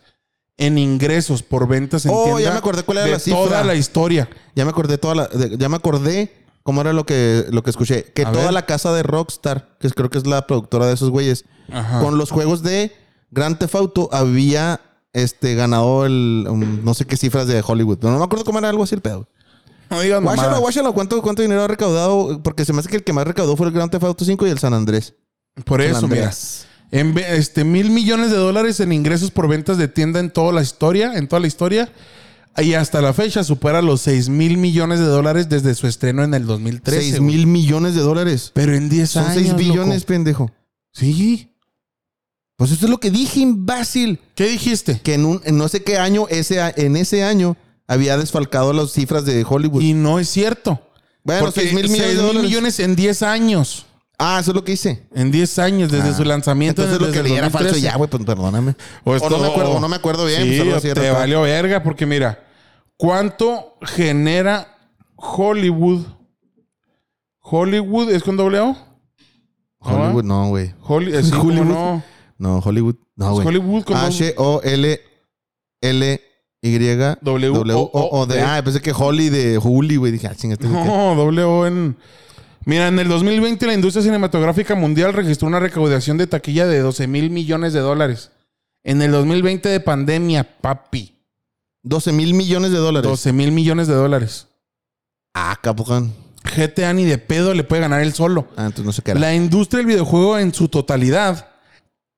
en 0.57 0.77
ingresos 0.77 1.43
por 1.43 1.67
ventas 1.67 2.05
en 2.05 2.11
Oh, 2.13 2.25
tienda 2.25 2.41
ya 2.41 2.51
me 2.51 2.57
acordé 2.57 2.83
cuál 2.83 2.97
era 2.97 3.05
de 3.05 3.11
la 3.13 3.19
cifra. 3.19 3.39
toda 3.41 3.63
la 3.63 3.75
historia. 3.75 4.27
Ya 4.53 4.65
me 4.65 4.71
acordé 4.71 4.97
toda 4.97 5.15
la... 5.15 5.29
ya 5.57 5.69
me 5.69 5.75
acordé 5.77 6.33
¿Cómo 6.63 6.81
era 6.81 6.91
lo 6.91 7.05
que, 7.05 7.45
lo 7.49 7.63
que 7.63 7.69
escuché? 7.69 8.03
Que 8.13 8.23
A 8.23 8.31
toda 8.33 8.43
ver. 8.45 8.53
la 8.53 8.65
casa 8.65 8.91
de 8.91 9.01
Rockstar, 9.01 9.77
que 9.79 9.89
creo 9.91 10.09
que 10.09 10.17
es 10.17 10.27
la 10.27 10.45
productora 10.47 10.85
de 10.87 10.95
esos 10.95 11.09
güeyes, 11.11 11.45
Ajá. 11.71 12.01
con 12.01 12.17
los 12.17 12.29
juegos 12.29 12.61
de 12.61 12.91
Grand 13.31 13.57
Theft 13.57 13.75
Auto 13.75 14.09
había 14.11 14.81
este, 15.13 15.55
ganado 15.55 16.05
el, 16.05 16.45
um, 16.49 16.83
no 16.83 16.93
sé 16.93 17.05
qué 17.05 17.15
cifras 17.15 17.47
de 17.47 17.63
Hollywood. 17.65 17.99
No, 18.01 18.11
no 18.11 18.17
me 18.17 18.25
acuerdo 18.25 18.43
cómo 18.43 18.59
era 18.59 18.67
algo 18.67 18.83
así 18.83 18.95
el 18.95 19.01
pedo. 19.01 19.29
No 19.89 20.01
digas 20.01 20.21
Guáchalo, 20.21 20.59
guáchalo. 20.59 20.93
¿Cuánto, 20.93 21.21
¿Cuánto 21.21 21.41
dinero 21.41 21.63
ha 21.63 21.67
recaudado? 21.67 22.41
Porque 22.43 22.65
se 22.65 22.73
me 22.73 22.79
hace 22.79 22.89
que 22.89 22.97
el 22.97 23.03
que 23.03 23.13
más 23.13 23.25
recaudó 23.25 23.55
fue 23.55 23.67
el 23.67 23.73
Grand 23.73 23.91
Theft 23.91 24.03
Auto 24.03 24.25
5 24.25 24.47
y 24.47 24.49
el 24.49 24.59
San 24.59 24.73
Andrés. 24.73 25.13
Por 25.65 25.81
San 25.81 25.91
eso, 25.91 26.07
mira. 26.07 26.31
En 26.91 27.17
este, 27.17 27.63
mil 27.63 27.89
millones 27.89 28.31
de 28.31 28.37
dólares 28.37 28.79
en 28.79 28.91
ingresos 28.93 29.31
por 29.31 29.47
ventas 29.47 29.77
de 29.77 29.87
tienda 29.87 30.19
en 30.19 30.29
toda 30.31 30.53
la 30.53 30.61
historia, 30.61 31.13
en 31.15 31.27
toda 31.27 31.39
la 31.41 31.47
historia. 31.47 31.91
Y 32.57 32.73
hasta 32.73 33.01
la 33.01 33.13
fecha 33.13 33.43
supera 33.43 33.81
los 33.83 34.01
6 34.01 34.29
mil 34.29 34.57
millones 34.57 34.99
de 34.99 35.05
dólares 35.05 35.47
desde 35.47 35.75
su 35.75 35.85
estreno 35.85 36.23
en 36.23 36.33
el 36.33 36.45
2013. 36.47 37.01
6 37.01 37.19
güey. 37.19 37.35
mil 37.35 37.47
millones 37.47 37.93
de 37.93 38.01
dólares. 38.01 38.51
Pero 38.53 38.73
en 38.73 38.89
10 38.89 39.09
Son 39.09 39.23
años. 39.25 39.35
6 39.35 39.47
loco. 39.49 39.59
billones, 39.59 40.05
pendejo. 40.05 40.51
Sí. 40.91 41.51
Pues 42.55 42.71
eso 42.71 42.85
es 42.85 42.89
lo 42.89 42.99
que 42.99 43.11
dije, 43.11 43.41
imbécil. 43.41 44.19
¿Qué 44.33 44.47
dijiste? 44.47 44.99
Que 45.03 45.13
en, 45.13 45.25
un, 45.25 45.41
en 45.43 45.57
no 45.57 45.67
sé 45.67 45.83
qué 45.83 45.99
año, 45.99 46.25
ese, 46.29 46.59
en 46.77 46.97
ese 46.97 47.23
año, 47.23 47.55
había 47.87 48.17
desfalcado 48.17 48.73
las 48.73 48.91
cifras 48.91 49.25
de 49.25 49.45
Hollywood. 49.47 49.81
Y 49.81 49.93
no 49.93 50.19
es 50.19 50.29
cierto. 50.29 50.79
bueno, 51.23 51.45
Porque 51.45 51.61
6 51.61 51.73
mil 51.73 51.89
millones 51.89 52.15
de 52.15 52.21
6 52.21 52.33
mil 52.33 52.41
millones 52.43 52.79
en 52.79 52.95
10 52.95 53.21
años. 53.23 53.85
Ah, 54.19 54.39
eso 54.41 54.51
es 54.51 54.55
lo 54.55 54.63
que 54.63 54.71
hice. 54.73 55.07
En 55.13 55.29
10 55.31 55.59
años, 55.59 55.91
desde 55.91 56.09
Ah. 56.09 56.13
su 56.13 56.23
lanzamiento. 56.23 56.81
Entonces 56.81 56.99
lo 56.99 57.07
desde 57.07 57.21
que 57.21 57.27
el 57.27 57.31
leí 57.33 57.37
era 57.37 57.49
falso 57.51 57.67
2013. 57.69 57.81
ya, 57.91 57.97
güey, 57.97 58.09
pues 58.09 58.25
perdóname. 58.25 58.75
O, 59.03 59.11
O, 59.11 59.15
esto- 59.15 59.29
no 59.29 59.37
me 59.39 59.47
acuerdo, 59.47 59.71
o 59.73 59.79
no 59.79 59.87
me 59.89 59.95
acuerdo 59.95 60.25
bien. 60.25 60.41
Sí, 60.43 60.57
pues, 60.59 60.73
o 60.73 60.77
así 60.77 60.93
te 60.93 61.11
valió 61.11 61.41
verga, 61.41 61.83
porque 61.83 62.05
mira, 62.05 62.43
¿cuánto 62.97 63.77
genera 63.83 64.75
Hollywood? 65.15 66.01
Hollywood 67.41 68.09
es 68.11 68.23
con 68.23 68.37
doble 68.37 68.59
O. 68.59 68.75
Hollywood, 69.79 70.23
no, 70.23 70.47
güey. 70.49 70.73
Hollywood. 70.81 71.63
no. 71.65 72.03
No, 72.39 72.59
Hollywood. 72.59 72.95
No, 73.15 73.33
güey. 73.33 73.47
Hollywood 73.47 73.83
con 73.83 73.97
doble 76.61 77.47
H-O-L-L-Y. 77.47 77.73
W-O-O-D. 77.73 78.41
Ah, 78.41 78.61
pensé 78.63 78.81
que 78.81 78.91
Holly 78.91 79.29
de 79.29 79.57
Juli, 79.57 79.95
güey. 79.95 80.11
Dije, 80.11 80.27
ah, 80.27 80.35
chingate. 80.35 80.67
No, 80.67 81.15
doble 81.15 81.43
O 81.43 81.65
en. 81.67 81.95
Mira, 82.65 82.87
en 82.89 82.99
el 82.99 83.07
2020 83.07 83.65
la 83.65 83.73
industria 83.73 84.03
cinematográfica 84.03 84.75
mundial 84.75 85.13
registró 85.13 85.47
una 85.47 85.59
recaudación 85.59 86.17
de 86.17 86.27
taquilla 86.27 86.67
de 86.67 86.79
12 86.79 87.07
mil 87.07 87.29
millones 87.29 87.71
de 87.73 87.79
dólares. 87.79 88.31
En 88.83 89.01
el 89.01 89.11
2020 89.11 89.69
de 89.69 89.79
pandemia, 89.79 90.43
papi. 90.61 91.13
12 91.83 92.11
mil 92.11 92.33
millones 92.33 92.71
de 92.71 92.77
dólares. 92.77 93.09
12 93.09 93.31
mil 93.33 93.51
millones 93.53 93.87
de 93.87 93.93
dólares. 93.93 94.47
Ah, 95.33 95.57
capuján. 95.61 96.13
GTA 96.55 96.91
ni 96.93 97.05
de 97.05 97.17
pedo 97.17 97.53
le 97.53 97.63
puede 97.63 97.81
ganar 97.83 98.01
él 98.01 98.13
solo. 98.13 98.47
Ah, 98.57 98.65
entonces 98.65 98.85
no 98.85 98.91
sé 98.91 99.01
qué 99.01 99.11
era. 99.11 99.19
La 99.19 99.33
industria 99.35 99.77
del 99.77 99.87
videojuego 99.87 100.37
en 100.37 100.53
su 100.53 100.67
totalidad 100.67 101.47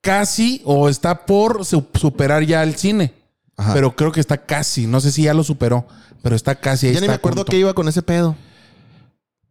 casi 0.01 0.61
o 0.65 0.89
está 0.89 1.25
por 1.25 1.65
su- 1.65 1.85
superar 1.93 2.43
ya 2.43 2.63
el 2.63 2.75
cine. 2.75 3.13
Ajá. 3.59 3.73
Pero 3.73 3.93
creo 3.93 4.11
que 4.13 4.21
está 4.21 4.37
casi. 4.37 4.87
No 4.87 5.01
sé 5.01 5.11
si 5.11 5.23
ya 5.23 5.33
lo 5.33 5.43
superó, 5.43 5.85
pero 6.23 6.33
está 6.33 6.55
casi. 6.55 6.87
ahí 6.87 6.93
ya 6.93 7.01
ni 7.01 7.07
me 7.09 7.13
acuerdo 7.13 7.43
que 7.43 7.57
iba 7.57 7.73
con 7.73 7.89
ese 7.89 8.01
pedo. 8.01 8.37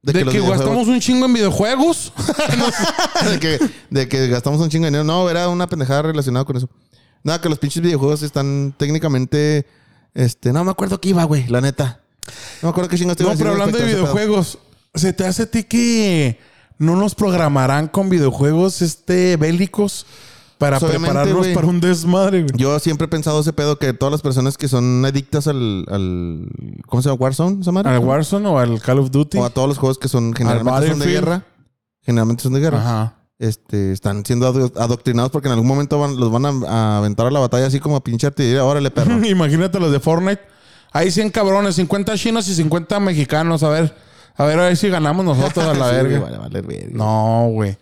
De, 0.02 0.14
que, 0.14 0.24
los 0.24 0.32
videojuegos- 0.32 0.58
gastamos 0.58 0.88
un 0.88 0.98
chingo 1.00 1.26
en 1.26 1.34
videojuegos. 1.34 2.14
de, 3.30 3.38
que, 3.38 3.58
de 3.90 4.08
que 4.08 4.28
gastamos 4.28 4.60
un 4.62 4.70
chingo 4.70 4.84
de 4.84 4.92
dinero. 4.92 5.04
No, 5.04 5.28
era 5.28 5.48
una 5.50 5.66
pendejada 5.66 6.00
relacionada 6.00 6.46
con 6.46 6.56
eso. 6.56 6.70
Nada, 7.22 7.38
que 7.40 7.50
los 7.50 7.58
pinches 7.58 7.82
videojuegos 7.82 8.22
están 8.22 8.74
técnicamente. 8.78 9.66
Este, 10.14 10.54
no 10.54 10.64
me 10.64 10.70
acuerdo 10.70 10.98
qué 11.00 11.10
iba, 11.10 11.24
güey, 11.24 11.46
la 11.48 11.60
neta. 11.60 12.00
No 12.62 12.68
me 12.68 12.70
acuerdo 12.70 12.88
qué 12.88 12.96
chingo 12.96 13.10
estoy 13.10 13.26
no, 13.26 13.36
pero 13.36 13.50
hablando 13.50 13.76
de 13.76 13.84
videojuegos, 13.84 14.58
¿se 14.94 15.12
te 15.12 15.26
hace 15.26 15.42
a 15.42 15.50
ti 15.50 15.64
que 15.64 16.38
no 16.78 16.96
nos 16.96 17.14
programarán 17.14 17.88
con 17.88 18.08
videojuegos 18.08 18.80
este 18.80 19.36
bélicos 19.36 20.06
para 20.58 20.78
Pues, 20.80 20.90
obviamente, 20.90 21.14
prepararnos 21.14 21.46
para 21.54 21.66
un 21.68 21.80
desmadre? 21.80 22.42
güey? 22.42 22.52
Yo 22.56 22.78
siempre 22.80 23.04
he 23.06 23.08
pensado 23.08 23.40
ese 23.40 23.52
pedo 23.52 23.78
que 23.78 23.92
todas 23.92 24.10
las 24.12 24.22
personas 24.22 24.58
que 24.58 24.68
son 24.68 25.04
adictas 25.04 25.46
al. 25.46 25.84
al 25.88 26.48
¿Cómo 26.86 27.02
se 27.02 27.08
llama? 27.08 27.20
¿Warzone? 27.20 27.56
¿Se 27.58 27.64
llama? 27.64 27.80
¿Al 27.82 27.98
Warzone 28.00 28.48
o 28.48 28.58
al 28.58 28.80
Call 28.80 28.98
of 28.98 29.10
Duty? 29.10 29.38
O 29.38 29.44
a 29.44 29.50
todos 29.50 29.68
los 29.68 29.78
juegos 29.78 29.98
que 29.98 30.08
son 30.08 30.34
generalmente 30.34 30.88
son 30.88 30.98
de 30.98 31.06
guerra. 31.06 31.44
Generalmente 32.02 32.42
son 32.42 32.52
de 32.54 32.60
guerra. 32.60 32.78
Ajá. 32.80 33.14
Este, 33.38 33.92
están 33.92 34.24
siendo 34.26 34.48
ado- 34.48 34.72
adoctrinados 34.76 35.30
porque 35.30 35.46
en 35.46 35.52
algún 35.52 35.68
momento 35.68 35.98
van- 36.00 36.16
los 36.18 36.32
van 36.32 36.44
a, 36.46 36.48
a 36.68 36.98
aventar 36.98 37.26
a 37.26 37.30
la 37.30 37.38
batalla 37.38 37.66
así 37.66 37.78
como 37.78 37.94
a 37.96 38.02
pinche 38.02 38.26
artillería. 38.26 38.64
Órale, 38.64 38.90
perro. 38.90 39.16
Imagínate 39.24 39.78
los 39.78 39.92
de 39.92 40.00
Fortnite. 40.00 40.40
Hay 40.90 41.10
100 41.12 41.30
cabrones, 41.30 41.76
50 41.76 42.16
chinos 42.16 42.48
y 42.48 42.54
50 42.54 42.98
mexicanos. 42.98 43.62
A 43.62 43.68
ver, 43.68 43.94
a 44.36 44.44
ver, 44.44 44.58
a 44.58 44.64
ver 44.64 44.76
si 44.76 44.88
ganamos 44.88 45.24
nosotros 45.24 45.64
a 45.66 45.74
la 45.74 45.88
Sí, 45.90 45.94
verga. 45.96 46.18
vale, 46.20 46.38
vale, 46.38 46.60
verga. 46.62 46.86
No, 46.92 47.48
güey. 47.52 47.76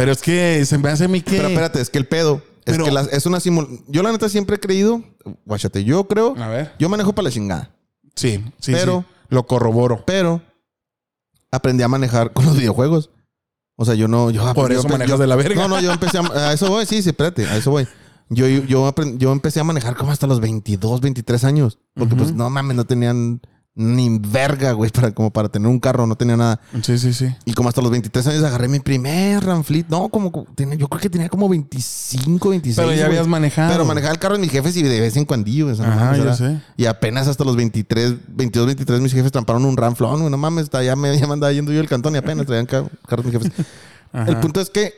Pero 0.00 0.12
es 0.12 0.22
que 0.22 0.64
se 0.64 0.78
me 0.78 0.88
hace 0.88 1.04
a 1.04 1.08
mí 1.08 1.20
que. 1.20 1.36
Pero 1.36 1.48
espérate, 1.48 1.80
es 1.80 1.90
que 1.90 1.98
el 1.98 2.06
pedo 2.06 2.42
es 2.64 2.76
Pero- 2.76 2.84
que 2.84 3.16
es 3.16 3.26
una 3.26 3.38
simulación. 3.40 3.84
Yo 3.88 4.02
la 4.02 4.10
neta 4.12 4.28
siempre 4.28 4.56
he 4.56 4.60
creído, 4.60 5.02
guáchate, 5.44 5.84
yo 5.84 6.08
creo, 6.08 6.34
A 6.38 6.48
ver. 6.48 6.72
yo 6.78 6.88
manejo 6.88 7.12
para 7.14 7.24
la 7.28 7.30
chingada, 7.32 7.70
Sí, 8.16 8.42
sí, 8.60 8.72
Pero- 8.72 9.04
sí. 9.08 9.14
Lo 9.28 9.46
corroboro. 9.46 10.02
pero 10.06 10.42
aprendí 11.52 11.82
a 11.82 11.88
manejar 11.88 12.32
con 12.32 12.44
los 12.46 12.56
videojuegos. 12.56 13.10
O 13.76 13.84
sea, 13.84 13.94
yo 13.94 14.08
no, 14.08 14.30
yo 14.30 14.42
Por 14.54 14.72
yo 14.72 14.78
eso 14.80 14.88
empe- 14.88 14.92
manejas 14.92 15.10
yo- 15.10 15.18
de 15.18 15.26
la 15.26 15.36
verga. 15.36 15.62
No, 15.62 15.68
no, 15.68 15.80
yo 15.80 15.92
empecé 15.92 16.18
a, 16.18 16.22
a 16.48 16.52
eso 16.52 16.68
voy, 16.68 16.84
sí, 16.86 17.02
sí, 17.02 17.10
espérate, 17.10 17.46
a 17.46 17.56
eso 17.56 17.70
voy. 17.70 17.86
Yo, 18.28 18.46
yo, 18.46 18.86
aprend- 18.92 19.18
yo 19.18 19.32
empecé 19.32 19.58
a 19.60 19.64
manejar 19.64 19.96
como 19.96 20.12
hasta 20.12 20.26
los 20.26 20.40
22, 20.40 21.00
23 21.00 21.44
años. 21.44 21.78
Porque 21.94 22.14
pues 22.14 22.32
no 22.32 22.48
mames, 22.50 22.76
no 22.76 22.84
tenían 22.84 23.40
ni 23.76 24.18
verga, 24.18 24.72
güey, 24.72 24.90
para, 24.90 25.12
como 25.12 25.30
para 25.30 25.48
tener 25.48 25.68
un 25.68 25.78
carro, 25.78 26.06
no 26.06 26.16
tenía 26.16 26.36
nada. 26.36 26.60
Sí, 26.82 26.98
sí, 26.98 27.12
sí. 27.14 27.34
Y 27.44 27.52
como 27.54 27.68
hasta 27.68 27.80
los 27.80 27.90
23 27.90 28.26
años 28.26 28.44
agarré 28.44 28.68
mi 28.68 28.80
primer 28.80 29.42
Ramfleet. 29.44 29.86
No, 29.88 30.08
como, 30.08 30.32
como- 30.32 30.46
tenía- 30.54 30.74
yo 30.74 30.88
creo 30.88 31.00
que 31.00 31.08
tenía 31.08 31.28
como 31.28 31.48
25, 31.48 32.50
26. 32.50 32.76
Pero 32.76 32.90
ya 32.90 33.06
güey. 33.06 33.16
habías 33.16 33.28
manejado. 33.28 33.72
Pero 33.72 33.84
manejaba 33.84 34.12
el 34.12 34.18
carro 34.18 34.34
de 34.34 34.40
mis 34.40 34.50
jefes 34.50 34.76
y 34.76 34.82
de 34.82 35.00
vez 35.00 35.16
en 35.16 35.24
cuando, 35.24 35.50
güey. 35.50 35.76
no 35.78 35.84
Ajá, 35.84 36.16
yo 36.16 36.34
sé. 36.34 36.60
Y 36.76 36.86
apenas 36.86 37.28
hasta 37.28 37.44
los 37.44 37.56
23, 37.56 38.14
22, 38.28 38.66
23 38.66 39.00
mis 39.00 39.12
jefes 39.12 39.32
tramparon 39.32 39.64
un 39.64 39.76
Ramflón, 39.76 40.18
güey. 40.18 40.30
No 40.30 40.36
mames, 40.36 40.68
ya 40.70 40.96
me, 40.96 41.16
ya 41.18 41.26
me 41.26 41.32
andaba 41.34 41.52
yendo 41.52 41.72
yo 41.72 41.80
el 41.80 41.88
cantón 41.88 42.14
y 42.14 42.18
apenas 42.18 42.46
traían 42.46 42.66
ca- 42.66 42.84
carros 43.08 43.24
mis 43.24 43.34
jefes. 43.34 43.52
Ajá. 44.12 44.28
El 44.30 44.36
punto 44.38 44.60
es 44.60 44.68
que 44.70 44.92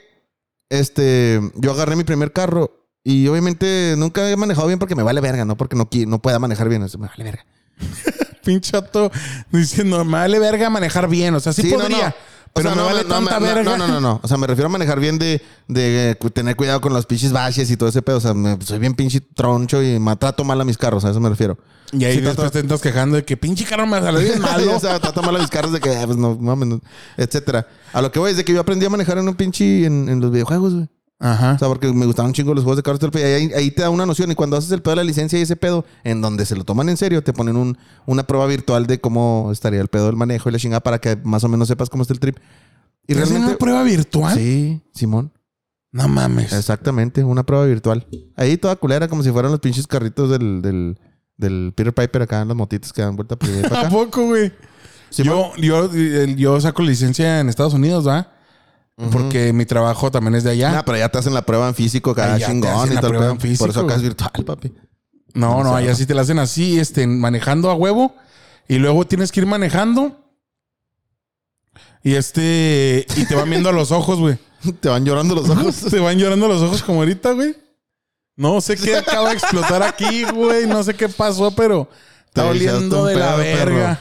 este, 0.70 1.40
yo 1.56 1.72
agarré 1.72 1.94
mi 1.96 2.04
primer 2.04 2.32
carro 2.32 2.70
y 3.04 3.28
obviamente 3.28 3.94
nunca 3.98 4.28
he 4.30 4.36
manejado 4.36 4.66
bien 4.66 4.78
porque 4.78 4.94
me 4.94 5.02
vale 5.02 5.20
verga, 5.20 5.44
no 5.44 5.56
porque 5.56 5.76
no, 5.76 5.88
no 6.06 6.22
pueda 6.22 6.38
manejar 6.38 6.68
bien. 6.68 6.80
me 6.82 7.06
vale 7.08 7.22
verga. 7.24 7.44
Pinchato 8.44 9.10
diciendo, 9.50 10.04
me 10.04 10.12
vale 10.12 10.38
verga 10.38 10.70
manejar 10.70 11.08
bien. 11.08 11.34
O 11.34 11.40
sea, 11.40 11.52
sí, 11.52 11.62
Sí, 11.62 11.70
no, 11.70 11.78
podría. 11.78 12.08
no. 12.08 12.14
O 12.54 12.54
Pero 12.54 12.68
sea, 12.68 12.76
me 12.76 12.82
no, 12.82 12.86
vale 12.86 13.02
no, 13.04 13.08
tanta 13.08 13.40
no, 13.40 13.46
verga. 13.46 13.62
No, 13.62 13.76
no, 13.78 13.88
no, 13.88 14.00
no. 14.00 14.20
O 14.22 14.28
sea, 14.28 14.36
me 14.36 14.46
refiero 14.46 14.66
a 14.66 14.70
manejar 14.70 15.00
bien 15.00 15.18
de, 15.18 15.40
de 15.68 16.10
eh, 16.10 16.14
tener 16.34 16.54
cuidado 16.54 16.82
con 16.82 16.92
los 16.92 17.06
pinches 17.06 17.32
baches 17.32 17.70
y 17.70 17.76
todo 17.78 17.88
ese 17.88 18.02
pedo. 18.02 18.18
O 18.18 18.20
sea, 18.20 18.34
me- 18.34 18.58
soy 18.62 18.78
bien 18.78 18.92
pinche 18.94 19.20
troncho 19.22 19.82
y 19.82 19.98
me 19.98 20.14
trato 20.16 20.44
mal 20.44 20.60
a 20.60 20.64
mis 20.64 20.76
carros, 20.76 21.04
a 21.06 21.10
eso 21.10 21.20
me 21.20 21.30
refiero. 21.30 21.56
Y 21.92 22.04
ahí 22.04 22.12
Sí, 22.14 22.20
después 22.20 22.36
trato- 22.36 22.50
te 22.52 22.60
estás 22.60 22.80
quejando 22.82 23.16
de 23.16 23.24
que 23.24 23.38
pinche 23.38 23.64
carro 23.64 23.86
me 23.86 23.98
salió 24.00 24.20
bien 24.20 24.38
malo. 24.42 24.76
o 24.76 24.80
sea, 24.80 24.98
trato 24.98 25.22
mal 25.22 25.36
a 25.36 25.38
mis 25.38 25.48
carros 25.48 25.72
de 25.72 25.80
que, 25.80 25.96
ah, 25.96 26.02
pues 26.04 26.18
no, 26.18 26.36
mames, 26.36 26.68
no, 26.68 26.80
etcétera. 27.16 27.66
A 27.92 28.02
lo 28.02 28.12
que 28.12 28.18
voy 28.18 28.32
es 28.32 28.36
de 28.36 28.44
que 28.44 28.52
yo 28.52 28.60
aprendí 28.60 28.84
a 28.84 28.90
manejar 28.90 29.16
en 29.16 29.28
un 29.28 29.34
pinche, 29.34 29.86
en, 29.86 30.10
en 30.10 30.20
los 30.20 30.30
videojuegos, 30.30 30.74
güey. 30.74 30.88
Ajá. 31.24 31.52
O 31.52 31.58
sea, 31.58 31.68
porque 31.68 31.92
me 31.92 32.04
gustaban 32.04 32.30
un 32.30 32.34
chingo 32.34 32.52
los 32.52 32.64
juegos 32.64 32.78
de 32.78 32.82
carros. 32.82 33.00
y 33.14 33.18
ahí, 33.18 33.50
ahí 33.54 33.70
te 33.70 33.82
da 33.82 33.90
una 33.90 34.04
noción. 34.04 34.30
Y 34.32 34.34
cuando 34.34 34.56
haces 34.56 34.72
el 34.72 34.82
pedo 34.82 34.92
de 34.92 34.96
la 34.96 35.04
licencia 35.04 35.38
y 35.38 35.42
ese 35.42 35.54
pedo, 35.54 35.84
en 36.02 36.20
donde 36.20 36.44
se 36.44 36.56
lo 36.56 36.64
toman 36.64 36.88
en 36.88 36.96
serio, 36.96 37.22
te 37.22 37.32
ponen 37.32 37.56
un, 37.56 37.78
una 38.06 38.24
prueba 38.24 38.46
virtual 38.46 38.86
de 38.86 39.00
cómo 39.00 39.50
estaría 39.52 39.80
el 39.80 39.86
pedo 39.88 40.06
del 40.06 40.16
manejo 40.16 40.48
y 40.48 40.52
la 40.52 40.58
chingada 40.58 40.80
para 40.80 40.98
que 40.98 41.16
más 41.22 41.44
o 41.44 41.48
menos 41.48 41.68
sepas 41.68 41.88
cómo 41.88 42.02
está 42.02 42.12
el 42.12 42.20
trip. 42.20 42.38
Y 43.06 43.12
¿Y 43.12 43.14
realmente 43.14 43.46
una 43.46 43.56
prueba 43.56 43.82
virtual? 43.84 44.34
Sí, 44.36 44.82
Simón. 44.92 45.32
No 45.92 46.08
mames. 46.08 46.52
Exactamente, 46.52 47.22
una 47.22 47.44
prueba 47.44 47.66
virtual. 47.66 48.06
Ahí 48.34 48.56
toda 48.56 48.74
culera, 48.76 49.06
como 49.08 49.22
si 49.22 49.30
fueran 49.30 49.52
los 49.52 49.60
pinches 49.60 49.86
carritos 49.86 50.30
del, 50.30 50.60
del, 50.62 50.98
del 51.36 51.72
Peter 51.76 51.92
Piper 51.94 52.22
acá, 52.22 52.44
las 52.44 52.56
motitas 52.56 52.92
que 52.92 53.02
dan 53.02 53.14
vuelta 53.14 53.36
para 53.38 53.52
¿A 53.52 53.80
acá. 53.80 53.88
poco, 53.90 54.26
güey? 54.26 54.52
Yo, 55.18 55.52
yo, 55.56 55.92
yo 55.92 56.60
saco 56.60 56.82
licencia 56.82 57.40
en 57.40 57.48
Estados 57.48 57.74
Unidos, 57.74 58.08
¿va? 58.08 58.32
Porque 58.96 59.52
mi 59.52 59.64
trabajo 59.64 60.10
también 60.10 60.34
es 60.34 60.44
de 60.44 60.50
allá. 60.50 60.72
Nah, 60.72 60.82
pero 60.82 60.98
ya 60.98 61.08
te 61.08 61.18
hacen 61.18 61.34
la 61.34 61.42
prueba 61.42 61.68
en 61.68 61.74
físico, 61.74 62.14
cada 62.14 62.38
chingón 62.38 62.92
y 62.92 62.96
en 62.96 63.56
Por 63.58 63.70
eso 63.70 63.80
acá 63.80 63.94
es 63.96 64.02
virtual, 64.02 64.44
papi. 64.44 64.72
no, 65.34 65.64
no, 65.64 65.74
allá 65.74 65.94
sí 65.94 66.06
te 66.06 66.14
la 66.14 66.22
hacen 66.22 66.38
así, 66.38 66.78
este, 66.78 67.06
manejando 67.06 67.70
a 67.70 67.74
huevo. 67.74 68.14
Y 68.68 68.78
luego 68.78 69.06
tienes 69.06 69.32
que 69.32 69.40
ir 69.40 69.46
manejando. 69.46 70.18
Y 72.02 72.14
este. 72.14 73.06
Y 73.16 73.26
te 73.26 73.34
van 73.34 73.50
viendo 73.50 73.68
a 73.68 73.72
los 73.72 73.92
ojos, 73.92 74.18
güey. 74.18 74.38
Te 74.80 74.88
van 74.88 75.04
llorando 75.04 75.34
los 75.34 75.48
ojos. 75.48 75.76
Te 75.90 75.98
van 75.98 76.18
llorando 76.18 76.48
los 76.48 76.62
ojos 76.62 76.82
como 76.82 77.00
ahorita, 77.00 77.32
güey. 77.32 77.56
No 78.36 78.60
sé 78.60 78.76
qué 78.76 78.96
acaba 78.96 79.28
de 79.28 79.34
explotar 79.34 79.82
aquí, 79.82 80.24
güey. 80.24 80.66
No 80.66 80.82
sé 80.82 80.94
qué 80.94 81.08
pasó, 81.08 81.50
pero 81.54 81.88
está 82.34 82.46
oliendo 82.46 83.04
de 83.04 83.16
la 83.16 83.36
verga. 83.36 84.00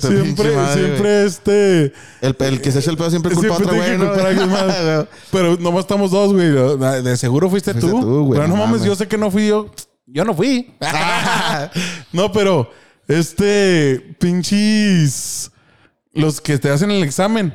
Siempre, 0.00 0.56
madre, 0.56 0.84
siempre 0.84 1.24
este. 1.24 1.92
El, 2.20 2.36
el 2.38 2.60
que 2.60 2.72
se 2.72 2.80
echa 2.80 2.90
el 2.90 2.96
pedo 2.96 3.10
siempre 3.10 3.32
culpa 3.32 3.54
a 3.54 3.56
Siempre 3.56 3.78
otro 3.78 3.86
tiene 3.86 4.04
güey. 4.04 4.20
a 4.20 4.28
alguien 4.28 4.50
más. 4.50 4.66
¿no? 4.84 5.06
Pero 5.30 5.56
nomás 5.56 5.80
estamos 5.80 6.10
dos, 6.10 6.32
güey. 6.32 7.02
De 7.02 7.16
seguro 7.16 7.48
fuiste, 7.48 7.72
Fuiste 7.72 7.88
tú. 7.88 8.30
Pero 8.32 8.48
no 8.48 8.56
no 8.56 8.66
mames, 8.66 8.82
yo 8.82 8.96
sé 8.96 9.06
que 9.06 9.16
no 9.16 9.30
fui 9.30 9.46
yo. 9.46 9.70
Yo 10.06 10.24
no 10.24 10.34
fui. 10.34 10.74
no, 12.12 12.32
pero 12.32 12.70
este 13.06 14.16
pinches. 14.18 15.52
los 16.12 16.40
que 16.40 16.58
te 16.58 16.70
hacen 16.70 16.90
el 16.90 17.04
examen, 17.04 17.54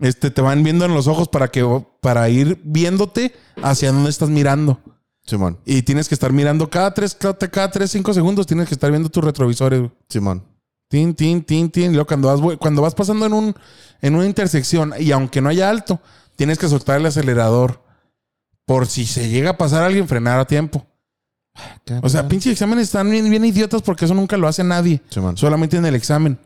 este, 0.00 0.32
te 0.32 0.42
van 0.42 0.64
viendo 0.64 0.84
en 0.84 0.94
los 0.94 1.06
ojos 1.06 1.28
para 1.28 1.48
que 1.48 1.64
para 2.00 2.28
ir 2.28 2.60
viéndote 2.64 3.32
hacia 3.62 3.92
dónde 3.92 4.10
estás 4.10 4.28
mirando. 4.28 4.80
Simón. 5.24 5.58
Y 5.64 5.82
tienes 5.82 6.08
que 6.08 6.14
estar 6.14 6.32
mirando 6.32 6.68
cada 6.68 6.92
tres, 6.92 7.14
cada, 7.14 7.36
cada 7.36 7.70
tres, 7.70 7.90
cinco 7.90 8.12
segundos, 8.12 8.46
tienes 8.46 8.68
que 8.68 8.74
estar 8.74 8.90
viendo 8.90 9.08
tus 9.08 9.24
retrovisores. 9.24 9.80
güey. 9.80 9.92
Simón. 10.08 10.44
Tin, 10.88 11.14
tin, 11.14 11.42
tin, 11.42 11.70
tin. 11.70 11.90
Y 11.90 11.94
luego 11.94 12.06
cuando 12.06 12.28
vas, 12.28 12.56
cuando 12.58 12.82
vas 12.82 12.94
pasando 12.94 13.24
en, 13.26 13.32
un, 13.32 13.54
en 14.00 14.14
una 14.14 14.26
intersección 14.26 14.92
y 14.98 15.10
aunque 15.12 15.40
no 15.40 15.48
haya 15.48 15.70
alto, 15.70 16.00
tienes 16.36 16.58
que 16.58 16.68
soltar 16.68 17.00
el 17.00 17.06
acelerador. 17.06 17.82
Por 18.66 18.86
si 18.86 19.06
se 19.06 19.28
llega 19.28 19.50
a 19.50 19.58
pasar 19.58 19.82
alguien, 19.82 20.06
frenar 20.06 20.38
a 20.38 20.46
tiempo. 20.46 20.86
O 22.02 22.08
sea, 22.08 22.28
pinches 22.28 22.52
exámenes 22.52 22.84
están 22.84 23.10
bien, 23.10 23.28
bien 23.28 23.44
idiotas 23.44 23.82
porque 23.82 24.04
eso 24.04 24.14
nunca 24.14 24.36
lo 24.36 24.48
hace 24.48 24.64
nadie. 24.64 25.02
Simón. 25.08 25.36
Solamente 25.36 25.76
en 25.76 25.86
el 25.86 25.94
examen. 25.94 26.38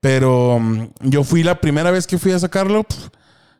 Pero 0.00 0.58
mm, 0.60 0.88
yo 1.00 1.24
fui 1.24 1.42
la 1.42 1.60
primera 1.60 1.90
vez 1.90 2.06
que 2.06 2.18
fui 2.18 2.32
a 2.32 2.38
sacarlo. 2.38 2.86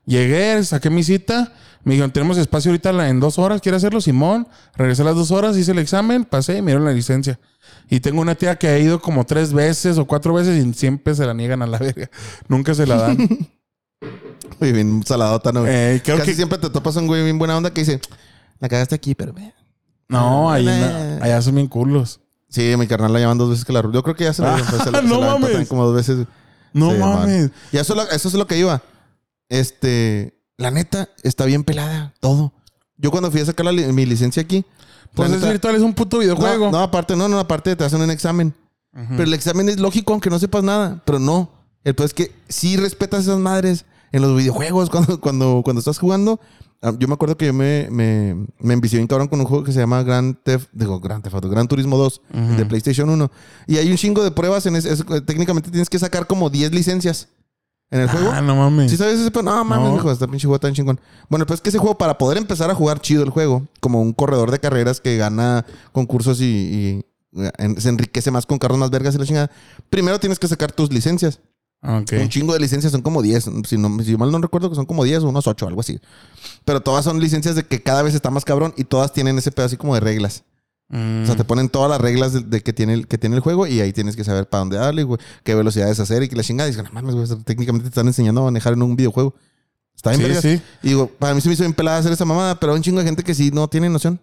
Llegué, 0.07 0.63
saqué 0.65 0.91
mi 0.91 1.03
cita. 1.03 1.53
Me 1.85 1.93
dijeron, 1.93 2.11
tenemos 2.13 2.39
espacio 2.39 2.71
ahorita 2.71 3.09
en 3.09 3.21
dos 3.21 3.39
horas. 3.39 3.61
¿Quieres 3.61 3.79
hacerlo, 3.83 4.01
Simón? 4.01 4.49
Regresé 4.75 5.03
a 5.03 5.05
las 5.07 5.15
dos 5.17 5.31
horas, 5.31 5.57
hice 5.57 5.73
el 5.73 5.79
examen, 5.79 6.25
pasé 6.25 6.57
y 6.59 6.63
me 6.63 6.71
dieron 6.71 6.85
la 6.87 6.93
licencia. 6.93 7.39
Y 7.91 8.01
tengo 8.01 8.23
una 8.23 8.35
tía 8.35 8.57
que 8.57 8.69
ha 8.69 8.79
ido 8.79 9.01
como 9.03 9.25
tres 9.27 9.53
veces 9.53 9.99
o 9.99 10.07
cuatro 10.07 10.33
veces 10.33 10.65
y 10.65 10.73
siempre 10.73 11.15
se 11.15 11.27
la 11.27 11.35
niegan 11.35 11.61
a 11.61 11.67
la 11.67 11.79
verga. 11.81 12.09
Nunca 12.49 12.73
se 12.75 12.87
la 12.87 12.97
dan. 12.97 13.17
Muy 14.61 14.73
bien 14.73 15.03
saladota, 15.05 15.53
¿no? 15.53 15.67
Eh, 15.67 16.01
creo 16.05 16.17
Casi 16.19 16.31
que... 16.31 16.37
siempre 16.37 16.59
te 16.59 16.71
topas 16.71 16.97
un 16.97 17.07
güey 17.07 17.23
bien 17.25 17.39
buena 17.39 17.57
onda 17.57 17.71
que 17.73 17.81
dice, 17.83 18.01
la 18.61 18.69
cagaste 18.69 18.95
aquí, 18.95 19.15
pero... 19.15 19.33
ve". 19.33 19.53
No, 20.09 20.51
ahí 20.51 20.65
no- 20.65 21.23
allá 21.25 21.41
son 21.43 21.55
bien 21.55 21.67
culos. 21.67 22.21
Sí, 22.49 22.75
mi 22.79 22.87
carnal 22.87 23.13
la 23.13 23.19
llaman 23.21 23.37
dos 23.39 23.51
veces 23.51 23.65
que 23.65 23.73
la... 23.73 23.83
Yo 23.93 24.03
creo 24.03 24.15
que 24.15 24.25
ya 24.25 24.33
se 24.33 24.43
la, 24.43 24.55
Ah, 24.55 24.59
se 24.71 24.77
la- 24.79 24.85
se 24.85 24.91
la 24.91 25.03
no 25.03 25.21
mames. 25.21 25.69
como 25.69 25.85
dos 25.85 25.95
veces. 25.97 26.27
No 26.73 26.93
Sí, 26.93 26.99
man. 26.99 27.11
mames. 27.15 27.51
Y 27.73 27.77
eso, 27.79 27.95
eso 28.11 28.29
es 28.29 28.35
lo 28.35 28.47
que 28.47 28.57
iba. 28.59 28.81
Este, 29.49 30.41
la 30.57 30.71
neta, 30.71 31.09
está 31.23 31.45
bien 31.45 31.65
pelada 31.65 32.15
todo. 32.21 32.53
Yo 32.97 33.11
cuando 33.11 33.31
fui 33.31 33.41
a 33.41 33.45
sacar 33.47 33.67
la 33.67 33.73
li- 33.73 33.93
mi 33.93 34.07
licencia 34.07 34.43
aquí, 34.43 34.65
Pues 35.15 35.31
es 35.31 35.37
neta- 35.41 35.51
virtual, 35.51 35.75
es 35.77 35.83
un 35.83 35.95
puto 35.95 36.19
videojuego. 36.19 36.67
no, 36.67 36.73
no, 36.73 36.79
aparte, 36.81 37.17
no, 37.17 37.29
no, 37.29 37.39
aparte 37.39 37.75
te 37.77 37.85
hacen 37.85 38.01
un 38.01 38.11
examen. 38.11 38.55
Pero 38.93 39.25
el 39.25 39.35
examen 39.35 39.69
es 39.69 39.81
lógico 39.81 40.13
aunque 40.13 40.31
no 40.31 40.39
sepas 40.39 40.63
nada. 40.63 41.03
Pero 41.05 41.19
no. 41.19 41.51
El 41.83 41.97
es 41.99 42.15
que 42.15 42.31
sí 42.49 42.77
respetas 42.77 43.25
esas 43.25 43.39
madres 43.41 43.85
en 44.13 44.23
los 44.23 44.37
videojuegos 44.37 44.89
cuando, 44.91 45.21
cuando, 45.21 45.63
cuando 45.65 45.81
estás 45.81 45.99
jugando. 45.99 46.39
Ah, 46.81 46.93
Yo 46.97 47.09
me 47.09 47.15
acuerdo 47.15 47.37
que 47.37 47.47
yo 47.47 47.53
me, 47.53 47.89
me, 47.91 48.47
me 48.61 48.75
envicié 48.75 48.99
bien 48.99 49.09
cabrón 49.09 49.27
con 49.27 49.41
un 49.41 49.47
juego 49.47 49.65
que 49.65 49.73
se 49.73 49.81
llama 49.81 50.03
Grand 50.05 50.37
Theft, 50.45 50.69
digo, 50.73 51.01
Grand 51.01 51.25
Theft 51.25 51.35
Auto, 51.35 51.49
Gran 51.49 51.67
Turismo 51.67 51.97
2 51.97 52.21
Ujú. 52.33 52.57
de 52.57 52.67
PlayStation 52.67 53.11
1. 53.11 53.31
Y 53.67 53.79
hay 53.79 53.91
un 53.91 53.97
chingo 53.97 54.23
de 54.23 54.31
pruebas 54.31 54.65
en 54.67 54.77
ese, 54.77 54.93
es- 54.93 55.05
técnicamente 55.27 55.71
tienes 55.71 55.91
que 55.91 55.99
sacar 55.99 56.27
como 56.29 56.49
10 56.51 56.73
licencias 56.73 57.29
en 57.95 58.01
el 58.03 58.09
juego. 58.09 58.31
Ah, 58.33 58.41
no 58.41 58.57
mames. 58.57 58.91
¿Sí 58.91 58.97
sabes 58.97 59.21
ese 59.21 59.31
pedo? 59.31 59.43
No, 59.45 59.65
mames, 59.65 59.91
No. 59.91 59.97
hijo, 59.97 60.11
está 60.11 60.27
pinche 60.27 60.47
juego 60.47 60.59
tan 60.59 60.75
chingón. 60.75 61.01
Bueno, 61.29 61.47
pues 61.47 61.59
es 61.59 61.63
que 61.63 61.69
ese 61.71 61.79
juego, 61.79 61.97
para 61.97 62.19
poder 62.19 62.39
empezar 62.39 62.71
a 62.71 62.75
jugar 62.75 63.01
chido 63.01 63.23
el 63.23 63.31
juego, 63.31 63.67
como 63.81 64.03
un 64.03 64.13
corredor 64.13 64.51
de 64.51 64.59
carreras 64.59 65.01
que 65.01 65.17
gana 65.17 65.65
concursos 65.93 66.41
y, 66.41 66.45
y, 66.45 67.05
en- 67.59 67.81
se 67.81 67.89
enriquece 67.89 68.31
más 68.31 68.47
con 68.47 68.59
carros 68.59 68.79
más 68.79 68.91
vergas 68.91 69.15
y 69.15 69.19
la 69.19 69.25
chingada, 69.27 69.51
primero 69.91 70.19
tienes 70.21 70.39
que 70.39 70.49
sacar 70.49 70.73
tus 70.73 70.93
licencias. 70.93 71.41
Ok. 71.87 72.13
Un 72.21 72.29
chingo 72.31 72.55
de 72.55 72.61
licencias 72.61 72.93
son 72.93 73.03
como 73.03 73.21
10. 73.21 73.51
Si, 73.67 73.77
no, 73.77 74.03
si 74.03 74.17
mal 74.17 74.33
no 74.33 74.39
recuerdo, 74.39 74.71
que 74.71 74.75
son 74.77 74.87
como 74.87 75.05
10 75.05 75.23
o 75.23 75.29
unos 75.29 75.47
8, 75.47 75.67
algo 75.69 75.81
así. 75.83 76.01
Pero 76.65 76.81
todas 76.81 77.05
son 77.05 77.21
licencias 77.21 77.57
de 77.57 77.65
que 77.65 77.83
cada 77.83 78.03
vez 78.03 78.15
está 78.15 78.31
más 78.31 78.45
cabrón 78.47 78.73
y 78.79 78.85
todas 78.85 79.13
tienen 79.13 79.37
ese 79.39 79.53
pedo 79.53 79.67
así 79.67 79.77
como 79.77 79.95
de 79.95 80.01
reglas. 80.01 80.45
Mm. 80.89 81.23
O 81.23 81.27
sea, 81.27 81.35
te 81.35 81.45
ponen 81.45 81.69
todas 81.71 81.91
las 81.91 82.01
reglas 82.01 82.33
de, 82.33 82.41
de 82.41 82.63
que, 82.63 82.73
tiene 82.73 82.93
el, 82.95 83.09
que 83.09 83.17
tiene 83.19 83.37
el 83.37 83.41
juego 83.43 83.67
y 83.67 83.81
ahí 83.81 83.93
tienes 83.93 84.17
que 84.17 84.25
saber 84.25 84.49
para 84.49 84.61
dónde 84.61 84.77
darle, 84.77 85.03
güey, 85.03 85.19
qué 85.43 85.55
velocidades 85.55 85.99
hacer 85.99 86.23
y 86.23 86.29
que 86.29 86.37
la 86.37 86.43
chingada. 86.43 86.69
Y 86.69 86.73
dices, 86.73 86.85
no 86.85 86.91
mames, 86.93 87.15
güey, 87.15 87.27
técnicamente 87.45 87.85
te 87.85 87.89
están 87.89 88.07
enseñando 88.07 88.43
a 88.43 88.45
manejar 88.45 88.75
en 88.75 88.83
un 88.83 88.95
videojuego. 88.95 89.35
Está 89.97 90.11
bien, 90.11 90.21
Sí, 90.21 90.27
vergas. 90.27 90.43
sí. 90.43 90.61
Y 90.83 90.89
digo, 90.89 91.07
para 91.07 91.35
mí 91.35 91.41
se 91.41 91.49
me 91.49 91.55
hizo 91.55 91.63
bien 91.63 91.73
pelada 91.73 91.99
hacer 91.99 92.13
esa 92.13 92.25
mamada, 92.25 92.59
pero 92.61 92.73
hay 92.73 92.77
un 92.79 92.83
chingo 92.83 92.99
de 92.99 93.07
gente 93.07 93.23
que 93.23 93.35
sí 93.35 93.51
no 93.53 93.69
tiene 93.69 93.89
noción. 93.89 94.21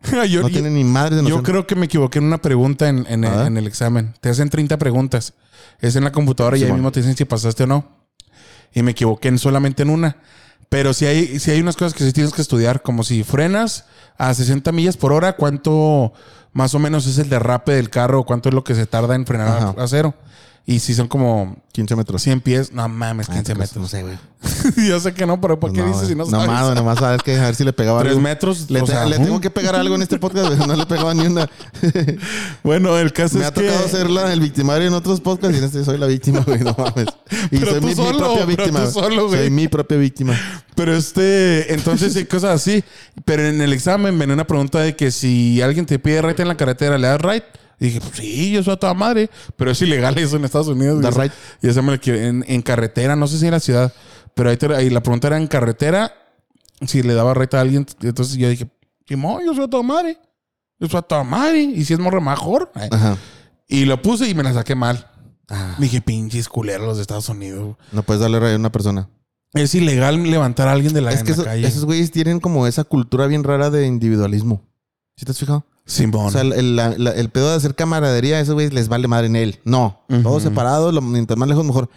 yo, 0.10 0.16
No 0.16 0.24
yo- 0.26 0.48
tiene 0.48 0.70
ni 0.70 0.82
madre 0.84 1.16
de 1.16 1.22
noción. 1.22 1.40
yo 1.40 1.42
creo 1.44 1.66
que 1.66 1.74
me 1.76 1.86
equivoqué 1.86 2.18
en 2.18 2.24
una 2.24 2.40
pregunta 2.40 2.88
en, 2.88 3.06
el 3.24 3.66
examen. 3.66 4.14
Te 4.20 4.30
hacen 4.30 4.48
30 4.48 4.78
preguntas. 4.78 5.34
Es 5.80 5.96
en 5.96 6.04
la 6.04 6.12
computadora 6.12 6.56
y 6.56 6.64
ahí 6.64 6.72
mismo 6.72 6.90
te 6.90 7.00
dicen 7.00 7.16
si 7.16 7.24
pasaste 7.26 7.64
o 7.64 7.66
no. 7.66 7.86
Y 8.72 8.82
me 8.82 8.92
equivoqué 8.92 9.28
en 9.28 9.38
solamente 9.38 9.82
en 9.82 9.90
una. 9.90 10.16
Pero 10.68 10.94
si 10.94 11.04
hay, 11.04 11.40
si 11.40 11.50
hay 11.50 11.60
unas 11.60 11.76
cosas 11.76 11.94
que 11.94 12.04
sí 12.04 12.12
tienes 12.12 12.32
que 12.32 12.40
estudiar, 12.40 12.80
como 12.82 13.02
si 13.02 13.24
frenas 13.24 13.84
a 14.20 14.34
60 14.34 14.70
millas 14.72 14.98
por 14.98 15.14
hora, 15.14 15.32
cuánto 15.32 16.12
más 16.52 16.74
o 16.74 16.78
menos 16.78 17.06
es 17.06 17.16
el 17.16 17.30
derrape 17.30 17.72
del 17.72 17.88
carro, 17.88 18.24
cuánto 18.24 18.50
es 18.50 18.54
lo 18.54 18.62
que 18.62 18.74
se 18.74 18.86
tarda 18.86 19.14
en 19.14 19.24
frenar 19.24 19.48
Ajá. 19.48 19.74
a 19.78 19.88
cero. 19.88 20.14
Y 20.70 20.78
si 20.78 20.94
son 20.94 21.08
como 21.08 21.56
15 21.72 21.96
metros. 21.96 22.22
100 22.22 22.40
pies, 22.42 22.72
no 22.72 22.88
mames, 22.88 23.28
Ah, 23.28 23.32
15 23.34 23.56
pues, 23.56 23.74
No 23.74 23.82
metros. 23.82 23.90
sé, 23.90 24.02
güey. 24.02 24.86
Yo 24.88 25.00
sé 25.00 25.12
que 25.12 25.26
no, 25.26 25.40
pero 25.40 25.58
¿por 25.58 25.70
Pues 25.72 25.80
qué 25.82 25.84
no, 25.84 25.92
dices 25.92 26.08
si 26.08 26.14
no 26.14 26.24
sabes? 26.26 26.46
Nomás, 26.46 26.62
güey, 26.64 26.74
nomás 26.76 26.98
sabes 27.00 27.22
que 27.24 27.36
a 27.36 27.42
ver 27.46 27.54
si 27.56 27.64
le 27.64 27.72
pegaba 27.72 27.98
Tres 28.00 28.10
algo. 28.12 28.20
metros. 28.22 28.70
Le, 28.70 28.80
o 28.80 28.84
te- 28.84 28.92
sea, 28.92 29.04
le 29.04 29.18
uh. 29.18 29.22
tengo 29.24 29.40
que 29.40 29.50
pegar 29.50 29.74
algo 29.74 29.96
en 29.96 30.02
este 30.02 30.18
podcast. 30.20 30.52
No 30.66 30.76
le 30.76 30.86
pegaba 30.86 31.12
ni 31.12 31.26
una. 31.26 31.48
Bueno, 32.62 32.96
el 32.98 33.12
caso 33.12 33.36
Me 33.36 33.40
es 33.42 33.48
ha 33.48 33.52
tocado 33.52 33.82
que... 33.84 33.90
ser 33.90 34.08
la- 34.10 34.32
el 34.32 34.38
victimario 34.40 34.86
en 34.86 34.94
otros 34.94 35.20
podcasts 35.20 35.56
y 35.56 35.58
en 35.58 35.64
este 35.64 35.84
soy 35.84 35.98
la 35.98 36.06
víctima, 36.06 36.40
güey. 36.46 36.60
No 36.60 36.74
mames. 36.78 37.06
Y 37.50 37.58
Pero 37.58 37.72
soy 37.72 37.80
tú 37.80 37.86
mi, 37.88 37.94
propia 37.94 38.44
víctima. 38.44 38.84
tú 38.84 38.90
solo, 38.92 39.26
güey. 39.28 39.40
Soy 39.40 39.50
mi 39.50 39.66
propia 39.68 39.96
víctima. 39.96 40.38
Pero 40.76 40.94
este, 40.94 41.74
entonces 41.74 42.12
sí, 42.12 42.24
cosas 42.26 42.54
así. 42.54 42.84
Pero 43.24 43.44
en 43.44 43.60
el 43.60 43.72
examen 43.72 44.16
venía 44.18 44.34
una 44.34 44.46
pregunta 44.46 44.78
de 44.80 44.94
que 44.94 45.10
si 45.10 45.60
alguien 45.62 45.84
te 45.86 45.98
pide 45.98 46.22
right 46.22 46.38
en 46.38 46.48
la 46.48 46.56
carretera, 46.56 46.96
¿le 46.96 47.08
das 47.08 47.20
right? 47.20 47.42
Y 47.80 47.86
dije, 47.86 48.00
pues 48.00 48.16
sí, 48.18 48.52
yo 48.52 48.62
soy 48.62 48.74
a 48.74 48.76
toda 48.76 48.94
madre. 48.94 49.30
Pero 49.56 49.70
es 49.70 49.80
ilegal 49.82 50.16
eso 50.18 50.36
en 50.36 50.44
Estados 50.44 50.68
Unidos. 50.68 51.00
Güey. 51.00 51.12
right. 51.28 51.32
Y 51.62 51.68
eso 51.68 51.82
me 51.82 51.98
en, 52.04 52.44
en 52.46 52.62
carretera, 52.62 53.16
no 53.16 53.26
sé 53.26 53.38
si 53.38 53.46
en 53.46 53.52
la 53.52 53.60
ciudad. 53.60 53.92
Pero 54.34 54.50
ahí, 54.50 54.56
te- 54.56 54.74
ahí 54.74 54.90
la 54.90 55.02
pregunta 55.02 55.26
era 55.28 55.38
en 55.38 55.46
carretera, 55.46 56.12
si 56.86 57.02
le 57.02 57.14
daba 57.14 57.34
right 57.34 57.52
a 57.54 57.60
alguien. 57.62 57.86
Entonces 58.02 58.36
yo 58.36 58.48
dije, 58.48 58.68
Simón, 59.08 59.42
yo 59.44 59.54
soy 59.54 59.64
a 59.64 59.68
toda 59.68 59.82
madre. 59.82 60.18
Yo 60.78 60.88
soy 60.88 60.98
a 60.98 61.02
toda 61.02 61.24
madre. 61.24 61.62
Y 61.62 61.84
si 61.84 61.94
es 61.94 61.98
morre 61.98 62.20
mejor. 62.20 62.70
Eh. 62.76 62.88
Ajá. 62.92 63.16
Y 63.66 63.84
lo 63.86 64.00
puse 64.02 64.28
y 64.28 64.34
me 64.34 64.42
la 64.42 64.52
saqué 64.52 64.74
mal. 64.74 65.06
Ah, 65.48 65.74
Dije, 65.78 66.00
pinches 66.00 66.48
culeros 66.48 66.86
los 66.86 66.96
de 66.98 67.02
Estados 67.02 67.28
Unidos. 67.28 67.76
no 67.92 68.02
puedes 68.04 68.20
darle 68.20 68.38
rayo 68.38 68.54
a 68.54 68.58
una 68.58 68.70
persona. 68.70 69.08
Es 69.52 69.74
ilegal 69.74 70.22
levantar 70.22 70.68
a 70.68 70.72
alguien 70.72 70.92
de 70.92 71.00
la, 71.00 71.10
es 71.12 71.20
en 71.20 71.26
que 71.26 71.30
la 71.32 71.34
eso- 71.36 71.44
calle. 71.44 71.66
esos 71.66 71.84
güeyes 71.86 72.12
tienen 72.12 72.38
como 72.38 72.66
esa 72.68 72.84
cultura 72.84 73.26
bien 73.26 73.42
rara 73.42 73.68
de 73.70 73.84
individualismo. 73.86 74.62
¿Sí 75.16 75.24
te 75.24 75.32
has 75.32 75.38
fijado? 75.38 75.66
Simón. 75.90 76.26
O 76.26 76.30
sea, 76.30 76.42
el, 76.42 76.52
el- 76.52 76.76
la- 76.76 76.94
la- 76.96 77.10
el 77.12 77.28
pedo 77.30 77.50
de 77.50 77.56
hacer 77.56 77.74
camaradería, 77.74 78.36
a 78.36 78.40
esos 78.40 78.54
güeyes 78.54 78.72
les 78.72 78.88
vale 78.88 79.08
madre 79.08 79.26
en 79.26 79.36
él. 79.36 79.58
No. 79.64 80.00
Ujú. 80.08 80.22
Todos 80.22 80.42
separados, 80.42 80.94
lo, 80.94 81.00
mientras 81.02 81.36
más 81.38 81.48
lejos, 81.48 81.64
mejor. 81.64 81.88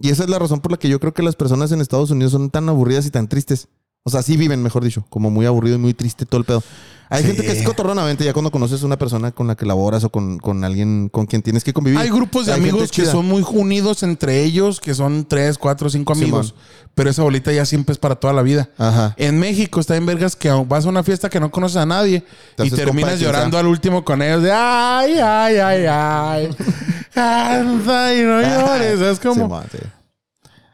Y 0.00 0.10
esa 0.10 0.24
es 0.24 0.30
la 0.30 0.38
razón 0.38 0.60
por 0.60 0.72
la 0.72 0.78
que 0.78 0.88
yo 0.88 0.98
creo 1.00 1.12
que 1.14 1.22
las 1.22 1.36
personas 1.36 1.70
en 1.72 1.80
Estados 1.80 2.10
Unidos 2.10 2.32
son 2.32 2.50
tan 2.50 2.68
aburridas 2.68 3.06
y 3.06 3.10
tan 3.10 3.28
tristes. 3.28 3.68
O 4.04 4.10
sea, 4.10 4.22
sí 4.22 4.36
viven, 4.36 4.62
mejor 4.62 4.82
dicho, 4.82 5.04
como 5.08 5.30
muy 5.30 5.46
aburrido 5.46 5.76
y 5.76 5.78
muy 5.78 5.94
triste 5.94 6.26
todo 6.26 6.40
el 6.40 6.44
pedo. 6.44 6.62
Hay 7.08 7.20
Sí. 7.22 7.28
gente 7.28 7.42
que 7.44 7.52
es 7.52 7.62
cotorrona, 7.62 8.10
ya 8.14 8.32
cuando 8.32 8.50
conoces 8.50 8.82
a 8.82 8.86
una 8.86 8.96
persona 8.96 9.32
con 9.32 9.46
la 9.46 9.54
que 9.54 9.66
laboras 9.66 10.02
o 10.02 10.08
con, 10.10 10.38
con 10.38 10.64
alguien 10.64 11.10
con 11.10 11.26
quien 11.26 11.42
tienes 11.42 11.62
que 11.62 11.74
convivir. 11.74 12.00
Hay 12.00 12.08
grupos 12.08 12.46
de 12.46 12.54
Hay 12.54 12.60
amigos 12.60 12.90
que 12.90 13.04
son 13.04 13.26
muy 13.26 13.44
unidos 13.46 14.02
entre 14.02 14.42
ellos, 14.42 14.80
que 14.80 14.94
son 14.94 15.26
tres, 15.26 15.58
cuatro, 15.58 15.90
cinco 15.90 16.14
amigos. 16.14 16.54
Pero 16.94 17.10
esa 17.10 17.22
bolita 17.22 17.52
ya 17.52 17.66
siempre 17.66 17.92
es 17.92 17.98
para 17.98 18.14
toda 18.16 18.32
la 18.32 18.40
vida. 18.40 18.70
Ajá. 18.78 19.14
En 19.18 19.38
México 19.38 19.78
está 19.78 19.94
en 19.96 20.06
vergas 20.06 20.34
que 20.36 20.50
vas 20.66 20.86
a 20.86 20.88
una 20.88 21.02
fiesta 21.02 21.28
que 21.28 21.38
no 21.38 21.50
conoces 21.50 21.76
a 21.76 21.86
nadie 21.86 22.24
y 22.58 22.70
terminas 22.70 23.20
llorando 23.20 23.58
al 23.58 23.66
último 23.66 24.04
con 24.06 24.22
ellos 24.22 24.42
de 24.42 24.50
ay, 24.50 25.12
ay, 25.22 25.56
ay, 25.58 25.84
ay. 25.86 26.56
Anda 27.14 28.14
y 28.16 28.22
no 28.22 28.40
llores. 28.40 28.98
¿Sabes 28.98 29.20
cómo? 29.20 29.34
Simón, 29.34 29.64
sí. 29.70 29.78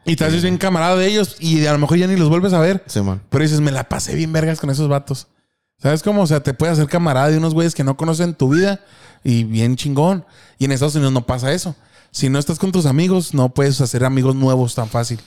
Y 0.08 0.16
te 0.16 0.24
haces 0.24 0.42
bien 0.42 0.56
camarada 0.56 0.96
de 0.96 1.06
ellos 1.06 1.36
y 1.38 1.66
a 1.66 1.72
lo 1.72 1.78
mejor 1.78 1.98
ya 1.98 2.06
ni 2.06 2.16
los 2.16 2.30
vuelves 2.30 2.54
a 2.54 2.60
ver. 2.60 2.82
Simón. 2.86 3.20
Pero 3.28 3.42
dices, 3.42 3.60
me 3.60 3.70
la 3.70 3.88
pasé 3.88 4.14
bien 4.14 4.32
vergas 4.32 4.58
con 4.58 4.70
esos 4.70 4.88
vatos. 4.88 5.28
¿Sabes 5.76 6.02
cómo? 6.02 6.22
O 6.22 6.26
sea, 6.26 6.42
te 6.42 6.54
puedes 6.54 6.72
hacer 6.72 6.88
camarada 6.88 7.28
de 7.28 7.36
unos 7.36 7.52
güeyes 7.52 7.74
que 7.74 7.84
no 7.84 7.96
conocen 7.96 8.34
tu 8.34 8.48
vida 8.48 8.80
y 9.22 9.44
bien 9.44 9.76
chingón. 9.76 10.24
Y 10.58 10.64
en 10.64 10.72
Estados 10.72 10.94
Unidos 10.94 11.12
no 11.12 11.26
pasa 11.26 11.52
eso. 11.52 11.76
Si 12.10 12.30
no 12.30 12.38
estás 12.38 12.58
con 12.58 12.72
tus 12.72 12.86
amigos, 12.86 13.34
no 13.34 13.50
puedes 13.50 13.80
hacer 13.82 14.02
amigos 14.04 14.34
nuevos 14.34 14.74
tan 14.74 14.88
fácil. 14.88 15.20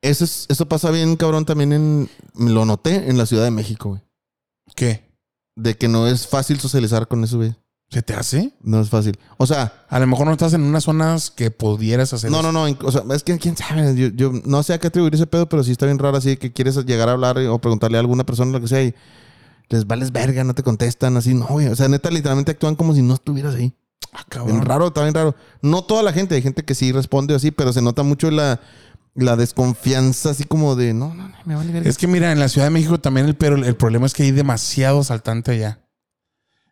Eso, 0.00 0.24
es, 0.24 0.46
eso 0.48 0.68
pasa 0.68 0.92
bien, 0.92 1.16
cabrón, 1.16 1.44
también 1.44 1.72
en... 1.72 2.10
Lo 2.38 2.64
noté 2.64 3.10
en 3.10 3.18
la 3.18 3.26
Ciudad 3.26 3.42
de 3.42 3.50
México, 3.50 3.88
güey. 3.88 4.02
¿Qué? 4.76 5.10
De 5.56 5.76
que 5.76 5.88
no 5.88 6.06
es 6.06 6.28
fácil 6.28 6.60
socializar 6.60 7.08
con 7.08 7.24
eso, 7.24 7.38
güey. 7.38 7.56
¿Se 7.94 8.02
te 8.02 8.12
hace? 8.12 8.52
No 8.60 8.80
es 8.80 8.90
fácil. 8.90 9.16
O 9.36 9.46
sea, 9.46 9.84
A 9.88 10.00
lo 10.00 10.08
mejor 10.08 10.26
no 10.26 10.32
estás 10.32 10.52
en 10.52 10.62
unas 10.62 10.82
zonas 10.82 11.30
que 11.30 11.52
pudieras 11.52 12.12
hacer 12.12 12.28
no, 12.28 12.40
eso. 12.40 12.50
no, 12.50 12.66
no. 12.68 12.76
O 12.82 12.90
sea, 12.90 13.02
es 13.14 13.22
que 13.22 13.38
quién 13.38 13.56
sabe. 13.56 13.94
Yo, 13.94 14.08
yo 14.08 14.32
no 14.44 14.64
sé 14.64 14.72
a 14.72 14.80
qué 14.80 14.88
atribuir 14.88 15.14
ese 15.14 15.28
pedo, 15.28 15.48
pero 15.48 15.62
sí 15.62 15.70
está 15.70 15.86
bien 15.86 16.00
raro 16.00 16.16
así 16.16 16.36
que 16.36 16.52
quieres 16.52 16.74
llegar 16.86 17.08
a 17.08 17.12
hablar 17.12 17.38
o 17.38 17.60
preguntarle 17.60 17.96
a 17.96 18.00
alguna 18.00 18.26
persona 18.26 18.50
lo 18.50 18.60
que 18.60 18.66
sea 18.66 18.82
y 18.82 18.96
les 19.68 19.86
vales 19.86 20.10
verga, 20.10 20.42
no 20.42 20.56
te 20.56 20.64
contestan, 20.64 21.16
así. 21.16 21.34
No, 21.34 21.46
güey. 21.46 21.68
O 21.68 21.76
sea, 21.76 21.86
neta, 21.86 22.10
literalmente 22.10 22.50
actúan 22.50 22.74
como 22.74 22.94
si 22.94 23.02
no 23.02 23.14
estuvieras 23.14 23.54
ahí. 23.54 23.72
Ah, 24.12 24.24
Bien 24.44 24.60
raro, 24.62 24.88
está 24.88 25.02
bien 25.02 25.14
raro. 25.14 25.36
No 25.62 25.82
toda 25.82 26.02
la 26.02 26.12
gente, 26.12 26.34
hay 26.34 26.42
gente 26.42 26.64
que 26.64 26.74
sí 26.74 26.90
responde 26.90 27.32
así, 27.36 27.52
pero 27.52 27.72
se 27.72 27.80
nota 27.80 28.02
mucho 28.02 28.28
la, 28.32 28.60
la 29.14 29.36
desconfianza, 29.36 30.30
así 30.30 30.42
como 30.42 30.74
de 30.74 30.94
no, 30.94 31.14
no, 31.14 31.28
no, 31.28 31.36
me 31.44 31.54
vale 31.54 31.72
verga. 31.72 31.88
Es 31.88 31.96
que 31.96 32.08
mira, 32.08 32.32
en 32.32 32.40
la 32.40 32.48
Ciudad 32.48 32.66
de 32.66 32.70
México 32.70 32.98
también 32.98 33.26
el, 33.26 33.36
pero 33.36 33.54
el 33.54 33.76
problema 33.76 34.06
es 34.06 34.14
que 34.14 34.24
hay 34.24 34.32
demasiado 34.32 34.98
asaltante 34.98 35.52
allá. 35.52 35.83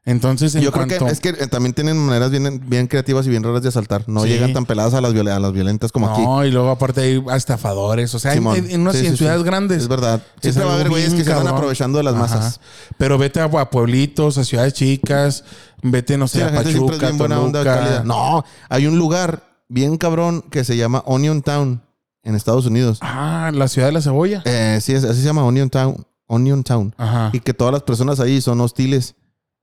Entonces, 0.05 0.53
en 0.57 0.63
Yo 0.63 0.73
creo 0.73 0.89
que 0.89 0.97
es 0.97 1.21
que 1.21 1.29
eh, 1.29 1.47
también 1.47 1.75
tienen 1.75 1.97
maneras 1.97 2.33
bien, 2.33 2.61
bien 2.69 2.89
creativas 2.89 3.25
y 3.27 3.31
bien 3.31 3.45
raras 3.45 3.63
de 3.63 3.69
asaltar. 3.69 4.03
No 4.09 4.23
Sí. 4.23 4.31
llegan 4.31 4.53
tan 4.53 4.67
peladas 4.67 4.95
a 4.95 5.01
las, 5.01 5.13
viola- 5.13 5.37
a 5.37 5.39
las 5.39 5.53
violentas 5.53 5.93
como 5.93 6.09
aquí. 6.11 6.23
No, 6.23 6.45
y 6.45 6.51
luego 6.51 6.71
aparte 6.71 7.03
hay 7.03 7.25
estafadores. 7.37 8.13
O 8.15 8.19
sea, 8.19 8.35
en, 8.35 8.45
unas 8.81 8.97
Sí, 8.97 9.07
en 9.07 9.13
sí, 9.13 9.19
ciudades 9.19 9.45
grandes. 9.45 9.83
Es 9.83 9.89
verdad. 9.89 10.21
Siempre 10.41 10.65
va 10.65 10.73
a 10.73 10.75
haber 10.75 10.89
güeyes 10.89 11.15
que 11.15 11.23
se 11.23 11.33
van 11.33 11.47
aprovechando 11.47 11.99
de 11.99 12.05
las 12.05 12.15
Ajá. 12.15 12.23
masas. 12.23 12.61
Pero 12.99 13.17
vete 13.17 13.39
a, 13.41 13.45
a 13.45 13.71
pueblitos, 13.71 14.39
a 14.39 14.45
ciudades 14.45 14.73
chicas, 14.75 15.45
vete, 15.83 16.19
no 16.19 16.27
sé, 16.27 16.43
a 16.43 16.53
Pachuca, 16.53 16.97
bien 16.99 17.19
buena 17.19 17.41
onda, 17.41 17.63
Toluca. 17.63 17.81
cálida. 17.81 18.03
No, 18.05 18.45
hay 18.69 18.87
un 18.89 18.99
lugar 18.99 19.45
bien 19.69 19.99
cabrón 19.99 20.43
que 20.51 20.65
se 20.65 20.77
llama 20.77 21.05
Onion 21.07 21.43
Town 21.43 21.81
en 22.25 22.35
Estados 22.35 22.67
Unidos. 22.67 22.99
Ah, 23.03 23.53
la 23.55 23.69
ciudad 23.69 23.87
de 23.87 23.93
la 23.93 24.03
cebolla. 24.03 24.43
Eh, 24.47 24.79
sí, 24.83 24.95
así 24.97 25.07
se 25.15 25.23
llama 25.23 25.45
Onion 25.45 25.71
Town. 25.71 26.05
Onion 26.27 26.65
Town. 26.65 26.93
Ajá. 26.99 27.31
Y 27.33 27.39
que 27.39 27.55
todas 27.55 27.73
las 27.73 27.83
personas 27.85 28.19
ahí 28.19 28.41
son 28.41 28.61
hostiles. 28.61 29.15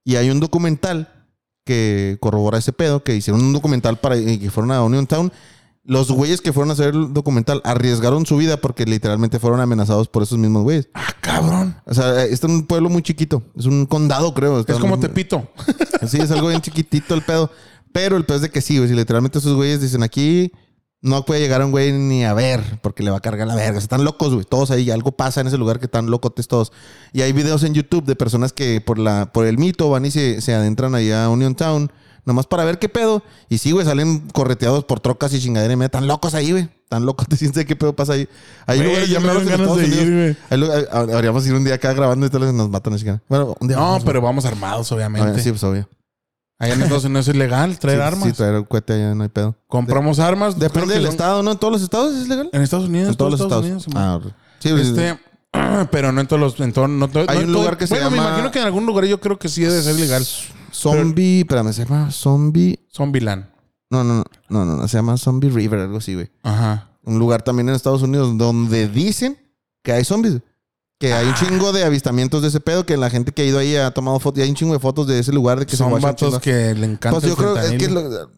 Y 0.04 0.16
hay 0.16 0.30
un 0.30 0.40
documental 0.40 1.08
que 1.64 2.16
corrobora 2.20 2.58
ese 2.58 2.72
pedo, 2.72 3.04
que 3.04 3.14
hicieron 3.14 3.42
un 3.42 3.52
documental 3.52 3.98
para 3.98 4.16
y 4.16 4.38
que 4.38 4.50
fueron 4.50 4.72
a 4.72 4.82
Onion 4.82 5.06
Town. 5.06 5.32
Los 5.82 6.10
güeyes 6.10 6.40
que 6.40 6.52
fueron 6.52 6.70
a 6.70 6.74
hacer 6.74 6.94
el 6.94 7.12
documental 7.12 7.62
arriesgaron 7.64 8.26
su 8.26 8.36
vida 8.36 8.58
porque 8.58 8.84
literalmente 8.84 9.38
fueron 9.38 9.60
amenazados 9.60 10.08
por 10.08 10.22
esos 10.22 10.38
mismos 10.38 10.62
güeyes. 10.62 10.88
Ah, 10.94 11.14
cabrón. 11.20 11.76
O 11.86 11.94
sea, 11.94 12.24
eh, 12.24 12.28
está 12.32 12.46
en 12.46 12.54
un 12.54 12.66
pueblo 12.66 12.90
muy 12.90 13.02
chiquito. 13.02 13.42
Es 13.56 13.66
un 13.66 13.86
condado, 13.86 14.34
creo. 14.34 14.60
Está 14.60 14.74
Es 14.74 14.78
como 14.78 15.00
Tepito. 15.00 15.48
Sí, 16.06 16.18
es 16.18 16.30
algo 16.30 16.48
bien 16.48 16.60
chiquitito 16.60 17.14
el 17.14 17.22
pedo. 17.22 17.50
Pero 17.92 18.16
el 18.16 18.24
pedo 18.24 18.36
es 18.36 18.42
de 18.42 18.50
que 18.50 18.60
sí, 18.60 18.76
güey. 18.78 18.88
Si 18.88 18.94
literalmente 18.94 19.38
esos 19.38 19.54
güeyes 19.54 19.80
dicen 19.80 20.02
aquí 20.02 20.52
no 21.02 21.24
puede 21.24 21.40
llegar 21.40 21.64
un 21.64 21.70
güey 21.70 21.92
ni 21.92 22.24
a 22.24 22.34
ver 22.34 22.78
porque 22.82 23.02
le 23.02 23.10
va 23.10 23.18
a 23.18 23.20
cargar 23.20 23.46
la 23.46 23.54
verga. 23.54 23.70
O 23.70 23.80
sea, 23.80 23.84
están 23.84 24.04
locos, 24.04 24.34
güey. 24.34 24.44
Todos 24.44 24.70
ahí. 24.70 24.90
Algo 24.90 25.12
pasa 25.12 25.40
en 25.40 25.46
ese 25.46 25.56
lugar 25.56 25.78
que 25.78 25.86
están 25.86 26.10
locotes 26.10 26.46
todos. 26.46 26.72
Y 27.12 27.22
hay 27.22 27.32
videos 27.32 27.62
en 27.62 27.72
YouTube 27.74 28.04
de 28.04 28.16
personas 28.16 28.52
que 28.52 28.80
por 28.80 28.98
la 28.98 29.32
por 29.32 29.46
el 29.46 29.56
mito 29.58 29.88
van 29.88 30.04
y 30.04 30.10
se, 30.10 30.40
se 30.40 30.54
adentran 30.54 30.94
ahí 30.94 31.10
a 31.10 31.28
Union 31.28 31.54
Town. 31.54 31.90
Nomás 32.26 32.46
para 32.46 32.64
ver 32.64 32.78
qué 32.78 32.90
pedo. 32.90 33.22
Y 33.48 33.58
sí, 33.58 33.70
güey, 33.72 33.86
salen 33.86 34.28
correteados 34.32 34.84
por 34.84 35.00
trocas 35.00 35.32
y 35.32 35.40
chingadera 35.40 35.72
y 35.72 35.76
media. 35.76 35.88
Tan 35.88 36.06
locos 36.06 36.34
ahí, 36.34 36.52
güey. 36.52 36.68
Tan 36.90 37.06
locos. 37.06 37.26
Te 37.28 37.36
sientes 37.36 37.64
qué 37.64 37.76
pedo 37.76 37.96
pasa 37.96 38.12
ahí. 38.12 38.28
Hay 38.66 38.78
Güey, 38.78 38.88
lugares 38.88 39.08
ya 39.08 39.20
me 39.20 39.28
dan 39.28 39.46
ganas 39.46 39.76
de 39.76 39.86
ir, 39.86 40.36
güey. 40.50 40.86
Habríamos 40.90 41.46
ir 41.46 41.54
un 41.54 41.64
día 41.64 41.74
acá 41.74 41.94
grabando 41.94 42.26
y 42.26 42.28
tal 42.28 42.42
vez 42.42 42.52
nos 42.52 42.68
matan 42.68 42.94
Bueno, 43.26 43.56
un 43.58 43.68
día 43.68 43.78
No, 43.78 43.98
pero 44.04 44.20
vamos 44.20 44.44
armados, 44.44 44.92
obviamente. 44.92 45.40
Sí, 45.42 45.48
pues 45.48 45.64
obvio. 45.64 45.88
Allá 46.60 46.74
en 46.74 46.82
Estados 46.82 47.04
Unidos 47.06 47.26
es 47.26 47.34
ilegal 47.34 47.76
traer 47.80 47.98
Sí, 47.98 48.02
armas. 48.04 48.28
Sí, 48.28 48.32
traer 48.34 48.54
un 48.56 48.64
cohete 48.64 48.92
allá 48.92 49.14
no 49.14 49.22
hay 49.24 49.28
pedo. 49.30 49.56
Compramos 49.66 50.18
armas. 50.20 50.56
Depende 50.58 50.94
del 50.94 51.04
son- 51.04 51.10
estado, 51.12 51.42
¿no? 51.42 51.50
¿En 51.52 51.58
todos 51.58 51.72
los 51.72 51.82
estados 51.82 52.14
es 52.14 52.28
legal? 52.28 52.48
En 52.52 52.62
Estados 52.62 52.86
Unidos. 52.88 53.08
En 53.08 53.14
todos 53.16 53.32
los 53.32 53.40
estados. 53.40 53.64
Unidos, 53.64 53.86
ah, 53.96 54.20
sí, 54.60 54.68
Este, 54.68 55.18
pero 55.90 56.12
no 56.12 56.20
en 56.20 56.26
todos 56.28 56.38
los. 56.40 56.60
En 56.60 56.72
todo- 56.72 56.86
no, 56.86 57.06
Hay 57.06 57.10
no 57.10 57.44
un 57.46 57.46
todo- 57.46 57.46
lugar 57.62 57.76
que 57.78 57.86
se 57.86 57.94
bueno, 57.94 58.10
me 58.10 58.16
llama- 58.18 58.28
imagino 58.28 58.50
que 58.52 58.60
en 58.60 58.66
algún 58.66 58.86
lugar 58.86 59.04
yo 59.06 59.18
creo 59.20 59.38
que 59.38 59.48
sí 59.48 59.62
debe 59.62 59.82
ser 59.82 59.96
legal. 59.96 60.24
zombie, 60.70 61.40
espérame, 61.40 61.72
se 61.72 61.84
llama 61.84 62.10
Zombie. 62.10 62.78
Zombieland. 62.94 63.46
No, 63.90 64.04
no, 64.04 64.22
no, 64.48 64.64
no, 64.64 64.76
no, 64.76 64.86
se 64.88 64.98
llama 64.98 65.16
Zombie 65.16 65.50
River, 65.50 65.80
algo 65.80 65.96
así, 65.98 66.14
güey. 66.14 66.30
Ajá. 66.42 66.90
Un 67.02 67.18
lugar 67.18 67.42
también 67.42 67.68
en 67.68 67.74
Estados 67.74 68.02
Unidos 68.02 68.36
donde 68.38 68.86
dicen 68.88 69.36
que 69.82 69.92
hay 69.92 70.04
zombies. 70.04 70.40
Que 71.00 71.14
hay 71.14 71.26
un 71.28 71.34
chingo 71.34 71.72
de 71.72 71.82
avistamientos 71.82 72.42
de 72.42 72.48
ese 72.48 72.60
pedo, 72.60 72.84
que 72.84 72.96
la 72.98 73.08
gente 73.08 73.32
que 73.32 73.40
ha 73.40 73.44
ido 73.46 73.58
ahí 73.58 73.74
ha 73.74 73.90
tomado 73.90 74.20
fotos, 74.20 74.38
y 74.38 74.42
hay 74.42 74.50
un 74.50 74.54
chingo 74.54 74.74
de 74.74 74.80
fotos 74.80 75.06
de 75.06 75.18
ese 75.18 75.32
lugar 75.32 75.58
de 75.58 75.64
que 75.64 75.74
Son 75.74 75.92
se 75.94 75.98
vatos 76.06 76.38
que 76.40 76.74
le 76.74 76.84
encanta 76.86 77.18
Pues 77.18 77.24
yo 77.24 77.30
el 77.30 77.36
creo 77.36 77.56
es 77.56 77.70
que 77.72 77.88
lo- 77.88 78.02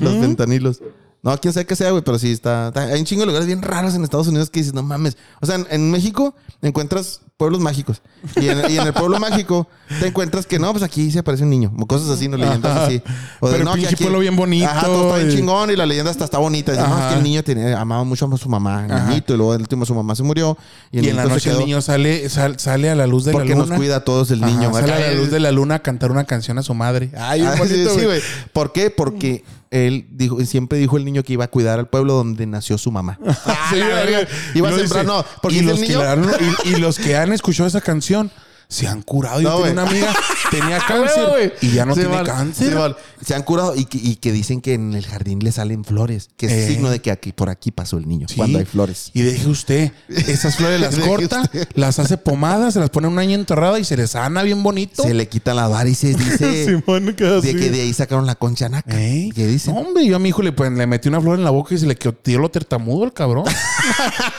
los 0.00 0.14
fentanilos. 0.14 0.80
No, 1.26 1.36
quién 1.40 1.52
sabe 1.52 1.66
qué 1.66 1.74
sea, 1.74 1.90
güey, 1.90 2.04
pero 2.04 2.18
sí 2.20 2.30
está, 2.30 2.68
está- 2.68 2.82
Hay 2.82 3.00
un 3.00 3.04
chingo 3.04 3.22
de 3.22 3.26
lugares 3.26 3.46
bien 3.48 3.60
raros 3.60 3.94
en 3.96 4.04
Estados 4.04 4.28
Unidos 4.28 4.48
que 4.48 4.60
dices, 4.60 4.72
no 4.74 4.82
mames. 4.84 5.16
O 5.40 5.46
sea, 5.46 5.56
en, 5.56 5.66
en 5.70 5.90
México 5.90 6.36
encuentras 6.62 7.20
pueblos 7.36 7.60
mágicos. 7.60 8.00
Y 8.40 8.48
en, 8.48 8.70
y 8.70 8.78
en 8.78 8.86
el 8.86 8.92
pueblo 8.94 9.18
mágico 9.18 9.66
te 10.00 10.06
encuentras 10.06 10.46
que 10.46 10.58
no, 10.58 10.70
pues 10.72 10.82
aquí 10.84 11.10
se 11.10 11.18
aparece 11.18 11.42
un 11.42 11.50
niño. 11.50 11.72
O 11.80 11.86
cosas 11.86 12.08
así, 12.10 12.28
no 12.28 12.36
leyendas 12.36 12.76
así. 12.78 13.02
O 13.40 13.48
Pero 13.50 13.64
no, 13.64 13.72
que 13.74 13.80
pinche 13.80 13.96
pueblo 13.96 14.20
bien 14.20 14.36
bonito, 14.36 14.66
Ajá, 14.66 14.86
todo 14.86 15.06
está 15.08 15.16
bien 15.18 15.30
y- 15.30 15.34
chingón 15.36 15.70
y 15.70 15.76
la 15.76 15.84
leyenda 15.84 16.10
hasta 16.12 16.24
está 16.24 16.38
bonita. 16.38 16.72
Dice, 16.72 16.84
no, 16.86 16.94
es 16.94 17.00
Ajá. 17.00 17.08
que 17.10 17.14
el 17.16 17.22
niño 17.24 17.42
tenía, 17.42 17.78
amaba 17.80 18.04
mucho 18.04 18.26
a 18.32 18.36
su 18.38 18.48
mamá, 18.48 18.86
el 18.88 19.08
niñito, 19.08 19.34
y 19.34 19.36
luego 19.36 19.54
el 19.54 19.60
último 19.62 19.84
su 19.84 19.94
mamá 19.96 20.14
se 20.14 20.22
murió. 20.22 20.56
Y, 20.92 20.98
el 21.00 21.04
Y 21.06 21.08
en 21.10 21.16
la 21.16 21.24
noche 21.24 21.50
el 21.50 21.58
niño 21.58 21.82
sale, 21.82 22.28
sal- 22.30 22.58
sale 22.60 22.88
a 22.88 22.94
la 22.94 23.06
luz 23.06 23.24
de 23.24 23.32
la 23.32 23.38
porque 23.38 23.50
luna. 23.54 23.66
nos 23.66 23.76
cuida 23.76 23.96
a 23.96 24.00
todos 24.04 24.30
el 24.30 24.40
niño. 24.40 24.68
Ajá, 24.70 24.80
sale 24.80 24.92
a 24.94 25.00
la 25.00 25.12
luz 25.14 25.30
de 25.30 25.40
la 25.40 25.50
luna 25.50 25.74
a 25.74 25.78
cantar 25.80 26.10
una 26.12 26.24
canción 26.24 26.58
a 26.58 26.62
su 26.62 26.72
madre. 26.72 27.10
Ay, 27.18 27.42
un 27.42 27.58
bonito, 27.58 27.90
sí, 27.98 28.04
güey. 28.04 28.20
¿Por 28.52 28.72
qué? 28.72 28.90
Porque 28.90 29.44
él 29.70 30.06
dijo, 30.10 30.40
siempre 30.44 30.78
dijo 30.78 30.96
el 30.96 31.04
niño 31.04 31.22
que 31.22 31.32
iba 31.34 31.44
a 31.44 31.48
cuidar 31.48 31.78
al 31.78 31.88
pueblo 31.88 32.14
donde 32.14 32.46
nació 32.46 32.78
su 32.78 32.90
mamá. 32.92 33.18
Ah, 33.46 33.68
Sí, 33.70 33.78
la 33.78 33.86
verga. 33.86 34.18
güey. 34.20 34.28
Iba 34.54 34.68
a 34.68 34.72
sembrar, 34.72 35.04
dice. 35.04 35.16
no. 35.16 35.24
Porque 35.42 35.56
y, 35.56 35.58
es 35.60 35.64
el 35.64 35.70
los 35.70 35.80
que 35.80 35.86
niño. 35.88 35.98
la 36.02 36.12
han- 36.12 36.30
y, 36.64 36.68
y 36.68 36.76
los 36.76 36.98
que 36.98 37.16
han 37.16 37.32
escuchado 37.32 37.66
esa 37.66 37.80
canción 37.80 38.30
se 38.68 38.86
han 38.88 39.02
curado. 39.02 39.40
Yo 39.40 39.48
No, 39.50 39.56
tenía 39.56 39.60
güey. 39.60 39.72
una 39.72 39.82
amiga, 39.90 40.14
tenía 40.50 40.78
cáncer 40.78 41.56
y 41.60 41.70
ya 41.72 41.86
no 41.86 41.94
tiene 41.94 42.08
mal. 42.10 42.26
cáncer. 42.26 42.74
Mal. 42.74 42.96
Se 43.24 43.34
han 43.34 43.42
curado 43.42 43.74
y 43.76 43.84
que, 43.84 43.98
y 43.98 44.16
que 44.16 44.32
dicen 44.32 44.60
que 44.60 44.74
en 44.74 44.94
el 44.94 45.06
jardín 45.06 45.38
le 45.40 45.52
salen 45.52 45.84
flores, 45.84 46.28
que 46.36 46.46
es 46.46 46.52
Eh. 46.52 46.68
signo 46.68 46.90
de 46.90 47.00
que 47.00 47.10
aquí 47.10 47.32
por 47.32 47.48
aquí 47.48 47.70
pasó 47.70 47.96
el 47.98 48.08
niño, 48.08 48.26
Sí. 48.28 48.36
cuando 48.36 48.58
hay 48.58 48.64
flores. 48.64 49.10
Y 49.14 49.22
deje 49.22 49.48
usted, 49.48 49.92
esas 50.08 50.56
flores 50.56 50.80
las 50.80 50.96
corta, 51.08 51.42
usted. 51.42 51.68
las 51.74 51.98
hace 51.98 52.16
pomadas, 52.18 52.74
se 52.74 52.80
las 52.80 52.90
pone 52.90 53.08
un 53.08 53.18
año 53.18 53.34
enterrada 53.34 53.78
y 53.78 53.84
se 53.84 53.96
les 53.96 54.10
sana 54.10 54.42
bien 54.42 54.62
bonito. 54.62 55.02
Se 55.02 55.14
le 55.14 55.28
quita 55.28 55.54
la 55.54 55.68
varices, 55.68 56.16
dice 56.18 56.64
Simón, 56.82 57.06
de 57.06 57.14
que 57.16 57.70
de 57.70 57.80
ahí 57.82 57.92
sacaron 57.92 58.26
la 58.26 58.34
concha 58.34 58.68
naca. 58.68 59.00
¿Eh? 59.00 59.30
¿Qué 59.34 59.46
dicen? 59.46 59.74
No, 59.74 59.80
hombre, 59.80 60.04
yo 60.06 60.16
a 60.16 60.18
mi 60.18 60.28
hijo 60.30 60.42
le, 60.42 60.52
pues, 60.52 60.70
le 60.72 60.86
metí 60.86 61.08
una 61.08 61.20
flor 61.20 61.38
en 61.38 61.44
la 61.44 61.50
boca 61.50 61.74
y 61.74 61.78
se 61.78 61.86
le 61.86 61.94
quedó 61.96 62.14
dio 62.24 62.38
lo 62.40 62.50
tartamudo 62.50 63.04
el 63.04 63.12
cabrón. 63.12 63.44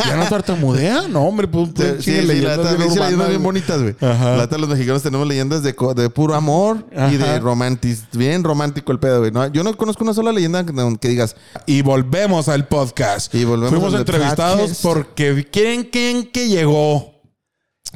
ya 0.06 0.16
no 0.18 0.26
tartamudea. 0.28 1.08
No, 1.08 1.22
hombre, 1.24 1.48
pues, 1.48 1.70
Sí, 2.00 2.12
sí, 2.12 2.22
la 2.22 3.28
bien 3.28 3.44
bonitas, 3.44 3.82
güey. 3.82 3.96
Ajá. 4.18 4.32
La 4.36 4.44
neta, 4.44 4.58
los 4.58 4.70
mexicanos 4.70 5.04
tenemos 5.04 5.28
leyendas 5.28 5.64
de, 5.64 5.74
puro 5.74 6.36
amor 6.36 6.86
y 7.12 7.18
de 7.18 7.40
romantis. 7.40 8.06
Bien 8.14 8.44
romántico 8.44 8.92
el 8.92 9.00
pedo, 9.00 9.20
güey. 9.20 9.32
No, 9.32 9.46
yo 9.48 9.64
no 9.64 9.76
conozco 9.78 10.04
una 10.04 10.14
sola 10.14 10.32
leyenda 10.32 10.66
que, 10.66 10.74
que 11.00 11.08
digas, 11.08 11.36
Y 11.66 11.82
volvemos 11.82 12.48
al 12.50 12.68
podcast. 12.68 13.34
Y 13.36 13.46
volvemos 13.46 13.70
Fuimos 13.70 13.94
al 13.94 14.02
entrevistados 14.02 14.80
porque 14.82 15.48
¿quién, 15.52 15.84
quién 15.84 16.30
que 16.32 16.50
llegó? 16.50 17.18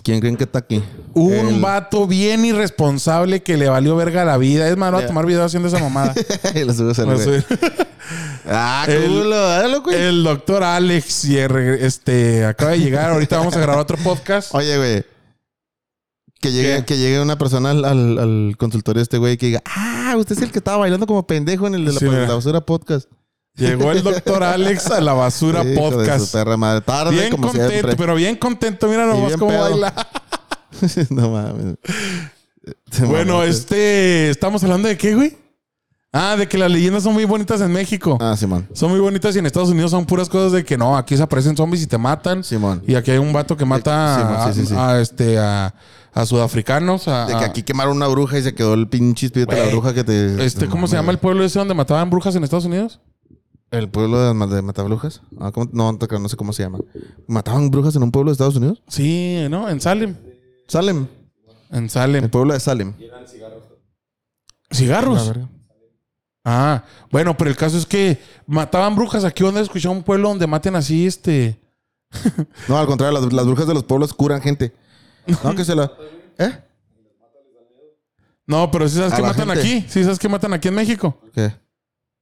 ¿quién 0.03 0.19
creen 0.19 0.37
que 0.37 0.45
está 0.45 0.59
aquí? 0.59 0.83
Un 1.13 1.33
El- 1.33 1.59
vato 1.61 2.07
bien 2.07 2.45
irresponsable 2.45 3.43
que 3.43 3.57
le 3.57 3.69
valió 3.69 3.95
verga 3.95 4.25
la 4.25 4.37
vida. 4.37 4.67
Es 4.67 4.77
más, 4.77 4.93
va 4.93 4.99
a 4.99 5.05
tomar 5.07 5.25
video 5.25 5.43
haciendo 5.43 5.67
esa 5.67 5.79
mamada. 5.79 6.13
Lo 6.65 6.73
subes 6.73 6.99
al. 6.99 7.45
Ah, 8.47 8.85
El- 8.87 9.03
culo, 9.03 9.37
dale, 9.37 9.77
güey. 9.77 9.95
El 9.95 10.23
doctor 10.23 10.63
Alex 10.63 11.25
y 11.25 11.37
este 11.37 12.45
acaba 12.45 12.71
de 12.71 12.79
llegar. 12.79 13.11
Ahorita 13.11 13.37
vamos 13.37 13.55
a 13.55 13.59
grabar 13.59 13.81
otro 13.81 13.97
podcast. 13.97 14.53
Oye, 14.53 14.77
güey. 14.77 15.05
Que 16.41 16.51
llegue, 16.51 16.77
¿Qué? 16.77 16.85
que 16.85 16.97
llegue 16.97 17.21
una 17.21 17.37
persona 17.37 17.69
al, 17.71 17.85
al, 17.85 18.17
al 18.17 18.55
consultorio 18.57 18.99
de 18.99 19.03
este 19.03 19.17
güey 19.19 19.37
que 19.37 19.45
diga, 19.45 19.61
ah, 19.65 20.15
usted 20.17 20.35
es 20.35 20.41
el 20.41 20.51
que 20.51 20.57
estaba 20.59 20.77
bailando 20.77 21.05
como 21.07 21.25
pendejo 21.27 21.67
en 21.67 21.75
el 21.75 21.85
de 21.85 21.93
la, 21.93 21.99
Sí, 21.99 22.05
mira. 22.05 22.27
la 22.27 22.33
basura 22.35 22.61
podcast. 22.61 23.07
Llegó 23.55 23.91
el 23.91 24.01
doctor 24.01 24.43
Alex 24.43 24.87
a 24.91 25.01
la 25.01 25.13
basura 25.13 25.59
Hijo 25.63 25.69
de 25.69 25.75
su 25.75 25.81
podcast. 25.81 26.33
perra 26.33 26.57
madre. 26.57 26.81
Tarde, 26.81 27.11
Bien 27.11 27.29
como 27.31 27.47
contento, 27.47 27.69
siempre. 27.69 27.95
pero 27.95 28.15
bien 28.15 28.35
contento. 28.37 28.87
Mira 28.87 29.05
nomás 29.05 29.33
cómo 29.37 29.51
pedo. 29.51 29.61
baila. 29.61 29.93
no 31.09 31.29
mames. 31.31 31.75
Bueno, 33.07 33.41
este... 33.43 34.29
¿Estamos 34.29 34.63
hablando 34.63 34.87
de 34.87 34.95
qué, 34.97 35.15
güey? 35.15 35.35
Ah, 36.13 36.35
de 36.37 36.47
que 36.47 36.57
las 36.57 36.69
leyendas 36.69 37.03
son 37.03 37.13
muy 37.13 37.25
bonitas 37.25 37.59
en 37.61 37.71
México. 37.71 38.17
Ah, 38.21 38.35
Simón. 38.37 38.67
Son 38.73 38.91
muy 38.91 38.99
bonitas 38.99 39.35
y 39.35 39.39
en 39.39 39.45
Estados 39.45 39.69
Unidos 39.69 39.91
son 39.91 40.05
puras 40.05 40.27
cosas 40.29 40.51
de 40.51 40.63
que 40.65 40.77
no, 40.77 40.95
aquí 40.97 41.15
se 41.17 41.23
aparecen 41.23 41.55
zombies 41.57 41.81
y 41.83 41.87
te 41.87 41.97
matan. 41.97 42.43
Simón. 42.43 42.83
Y 42.85 42.95
aquí 42.95 43.11
hay 43.11 43.17
un 43.17 43.31
vato 43.33 43.55
que 43.57 43.65
mata 43.65 44.17
Simón, 44.17 44.35
a, 44.35 44.53
sí, 44.53 44.59
sí, 44.61 44.65
sí. 44.67 44.75
a, 44.77 44.99
este 45.01 45.39
a, 45.39 45.73
a 46.13 46.25
sudafricanos. 46.25 47.07
A, 47.07 47.25
De 47.27 47.37
que 47.37 47.45
aquí 47.45 47.63
quemaron 47.63 47.95
una 47.97 48.07
bruja 48.07 48.37
y 48.37 48.43
se 48.43 48.53
quedó 48.53 48.73
el 48.73 48.87
pinche 48.87 49.27
espíritu 49.27 49.55
de 49.55 49.65
la 49.65 49.71
bruja 49.71 49.93
que 49.93 50.03
te. 50.03 50.43
este, 50.45 50.67
¿cómo 50.67 50.87
se 50.87 50.95
llama 50.95 51.11
el 51.11 51.19
pueblo 51.19 51.43
ese 51.43 51.59
donde 51.59 51.73
mataban 51.73 52.09
brujas 52.09 52.35
en 52.35 52.43
Estados 52.43 52.65
Unidos? 52.65 52.99
¿El 53.71 53.89
pueblo 53.89 54.19
de, 54.19 54.55
de 54.55 54.61
Matabrujas? 54.61 55.21
Ah, 55.39 55.51
¿cómo? 55.53 55.69
No, 55.71 55.93
no, 55.93 56.29
sé 56.29 56.35
cómo 56.35 56.51
se 56.51 56.63
llama. 56.63 56.79
¿Mataban 57.25 57.71
brujas 57.71 57.95
en 57.95 58.03
un 58.03 58.11
pueblo 58.11 58.29
de 58.29 58.33
Estados 58.33 58.57
Unidos? 58.57 58.83
Sí, 58.89 59.47
¿no? 59.49 59.69
En 59.69 59.79
Salem. 59.79 60.17
Salem. 60.67 61.07
En 61.69 61.85
El 61.85 61.89
Salem. 61.89 62.29
pueblo 62.29 62.53
de 62.53 62.59
Salem. 62.59 62.93
¿Cigarros? 64.69 65.31
Ah, 66.43 66.83
bueno, 67.11 67.37
pero 67.37 67.49
el 67.49 67.55
caso 67.55 67.77
es 67.77 67.85
que 67.85 68.19
mataban 68.45 68.95
brujas. 68.95 69.23
Aquí 69.23 69.43
donde 69.43 69.61
he 69.61 69.63
escuchado 69.63 69.93
un 69.93 70.03
pueblo 70.03 70.29
donde 70.29 70.47
maten 70.47 70.75
así, 70.75 71.07
este. 71.07 71.57
No, 72.67 72.77
al 72.77 72.87
contrario, 72.87 73.19
las, 73.21 73.31
las 73.31 73.45
brujas 73.45 73.67
de 73.67 73.73
los 73.73 73.83
pueblos 73.85 74.13
curan 74.13 74.41
gente. 74.41 74.73
No, 75.25 75.55
que 75.55 75.65
se 75.65 75.75
la. 75.75 75.91
¿Eh? 76.37 76.51
No, 78.45 78.69
pero 78.71 78.89
sí 78.89 78.97
sabes 78.97 79.13
que 79.13 79.21
matan 79.21 79.47
gente. 79.47 79.59
aquí. 79.59 79.85
Sí 79.87 80.03
sabes 80.03 80.19
que 80.19 80.29
matan 80.29 80.53
aquí 80.53 80.67
en 80.67 80.75
México. 80.75 81.19
¿Qué? 81.33 81.53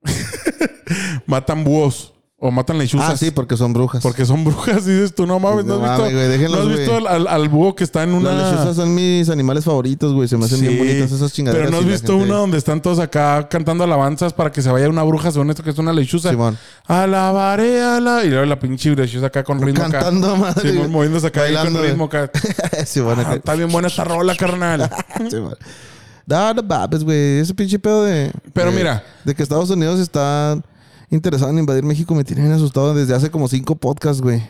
Matan 1.25 1.63
búhos. 1.63 2.13
O 2.41 2.51
matan 2.51 2.77
lechuzas. 2.77 3.09
Ah, 3.09 3.17
sí, 3.17 3.31
porque 3.31 3.57
son 3.57 3.73
brujas. 3.73 4.01
Porque 4.01 4.25
son 4.25 4.45
brujas, 4.45 4.85
dices 4.85 5.13
tú, 5.13 5.27
no 5.27 5.39
mames, 5.39 5.65
no 5.65 5.73
has 5.75 5.81
visto, 5.81 5.97
mames, 6.03 6.13
güey, 6.13 6.27
déjenlos, 6.29 6.65
¿no 6.65 6.71
has 6.71 6.77
visto 6.79 6.95
al, 6.95 7.07
al- 7.07 7.27
al 7.27 7.49
búho 7.49 7.75
que 7.75 7.83
está 7.83 8.03
en 8.03 8.13
una. 8.13 8.31
Las 8.31 8.51
lechuzas 8.53 8.75
son 8.77 8.95
mis 8.95 9.29
animales 9.29 9.65
favoritos, 9.65 10.13
güey. 10.13 10.29
Se 10.29 10.37
me 10.37 10.45
hacen 10.45 10.61
bien 10.61 10.77
bonitas 10.77 11.11
esas 11.11 11.33
chingaderas. 11.33 11.67
Pero 11.67 11.71
no 11.81 11.85
has 11.85 11.91
visto 11.91 12.13
gente- 12.13 12.29
una 12.29 12.39
donde 12.39 12.57
están 12.57 12.81
todos 12.81 12.99
acá 12.99 13.49
cantando 13.49 13.83
alabanzas 13.83 14.31
para 14.31 14.53
que 14.53 14.61
se 14.61 14.71
vaya 14.71 14.87
una 14.87 15.03
bruja, 15.03 15.31
según 15.33 15.49
esto 15.49 15.63
que 15.63 15.71
es 15.71 15.77
una 15.79 15.91
lechuza. 15.91 16.29
Simón. 16.29 16.57
Alabaré, 16.87 17.81
ala. 17.83 18.23
Y 18.23 18.29
luego 18.29 18.45
la 18.45 18.57
pinche 18.57 18.95
lechuza 18.95 19.25
acá 19.25 19.43
con 19.43 19.61
ritmo 19.61 19.83
acá. 19.83 19.99
Cantando, 19.99 20.37
madre. 20.37 20.87
Moviéndose 20.87 21.27
acá 21.27 21.41
ahí 21.43 21.55
con 21.55 21.81
ritmo 21.83 22.05
acá. 22.05 22.31
Simón, 22.85 23.17
Ah, 23.25 23.35
está 23.35 23.53
bien 23.55 23.69
buena 23.69 23.89
esta 23.89 24.03
rola, 24.05 24.33
carnal. 24.35 24.89
Simón. 25.29 25.55
No, 26.25 26.53
no 26.53 26.63
mames, 26.63 27.03
güey. 27.03 27.39
Ese 27.39 27.53
pinche 27.53 27.79
pedo 27.79 28.03
de. 28.05 28.31
Pero 28.53 28.71
de- 28.71 28.77
mira. 28.77 29.03
De 29.25 29.35
que 29.35 29.43
Estados 29.43 29.69
Unidos 29.71 29.99
está 29.99 30.57
interesado 31.11 31.51
en 31.51 31.59
invadir 31.59 31.83
México 31.83 32.13
me 32.13 32.23
tiene 32.23 32.43
bien 32.43 32.53
asustado 32.53 32.93
desde 32.93 33.15
hace 33.15 33.31
como 33.31 33.47
cinco 33.47 33.75
podcasts, 33.75 34.21
güey. 34.21 34.41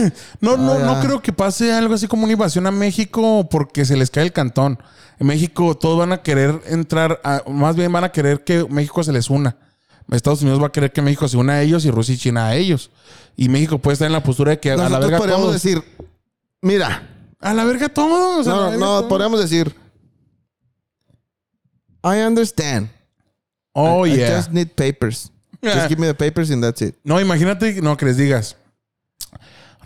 No, 0.40 0.56
no, 0.56 0.72
Ah, 0.72 0.78
no 0.78 0.94
ya. 0.94 1.00
creo 1.00 1.22
que 1.22 1.32
pase 1.32 1.72
algo 1.72 1.94
así 1.94 2.06
como 2.08 2.24
una 2.24 2.32
invasión 2.32 2.66
a 2.66 2.70
México 2.70 3.48
porque 3.50 3.84
se 3.84 3.96
les 3.96 4.10
cae 4.10 4.24
el 4.24 4.32
cantón. 4.32 4.78
En 5.20 5.26
México 5.28 5.76
todos 5.76 5.98
van 5.98 6.12
a 6.12 6.22
querer 6.22 6.60
entrar, 6.66 7.20
a- 7.24 7.42
más 7.48 7.76
bien 7.76 7.92
van 7.92 8.04
a 8.04 8.10
querer 8.12 8.42
que 8.44 8.64
México 8.68 9.02
se 9.04 9.12
les 9.12 9.30
una. 9.30 9.56
Estados 10.10 10.40
Unidos 10.42 10.60
va 10.62 10.68
a 10.68 10.72
querer 10.72 10.90
que 10.92 11.02
México 11.02 11.28
se 11.28 11.36
una 11.36 11.54
a 11.54 11.62
ellos 11.62 11.84
y 11.84 11.90
Rusia 11.90 12.14
y 12.14 12.18
China 12.18 12.46
a 12.46 12.54
ellos. 12.56 12.90
Y 13.36 13.48
México 13.50 13.78
puede 13.78 13.92
estar 13.92 14.06
en 14.06 14.12
la 14.12 14.22
postura 14.22 14.52
de 14.52 14.58
que 14.60 14.70
a 14.72 14.76
la 14.76 14.98
verga 14.98 15.18
podríamos 15.18 15.46
todos. 15.48 15.62
decir, 15.62 15.82
mira, 16.62 17.06
A 17.40 17.52
la 17.54 17.64
verga 17.64 17.88
todos. 17.90 18.46
no, 18.46 18.56
verga 18.64 18.76
no, 18.78 18.86
todos. 18.86 19.04
podríamos 19.04 19.38
decir, 19.40 19.74
I 22.02 22.22
understand. 22.26 22.88
Oh, 23.74 24.06
I 24.06 24.16
yeah. 24.16 24.36
just 24.36 24.50
need 24.50 24.68
papers. 24.74 25.30
Just 25.62 25.88
give 25.88 25.98
me 26.00 26.06
the 26.06 26.14
papers 26.14 26.50
and 26.50 26.62
that's 26.62 26.80
it. 26.82 26.94
No, 27.04 27.20
imagínate, 27.20 27.80
no, 27.82 27.96
que 27.96 28.06
les 28.06 28.16
digas. 28.16 28.56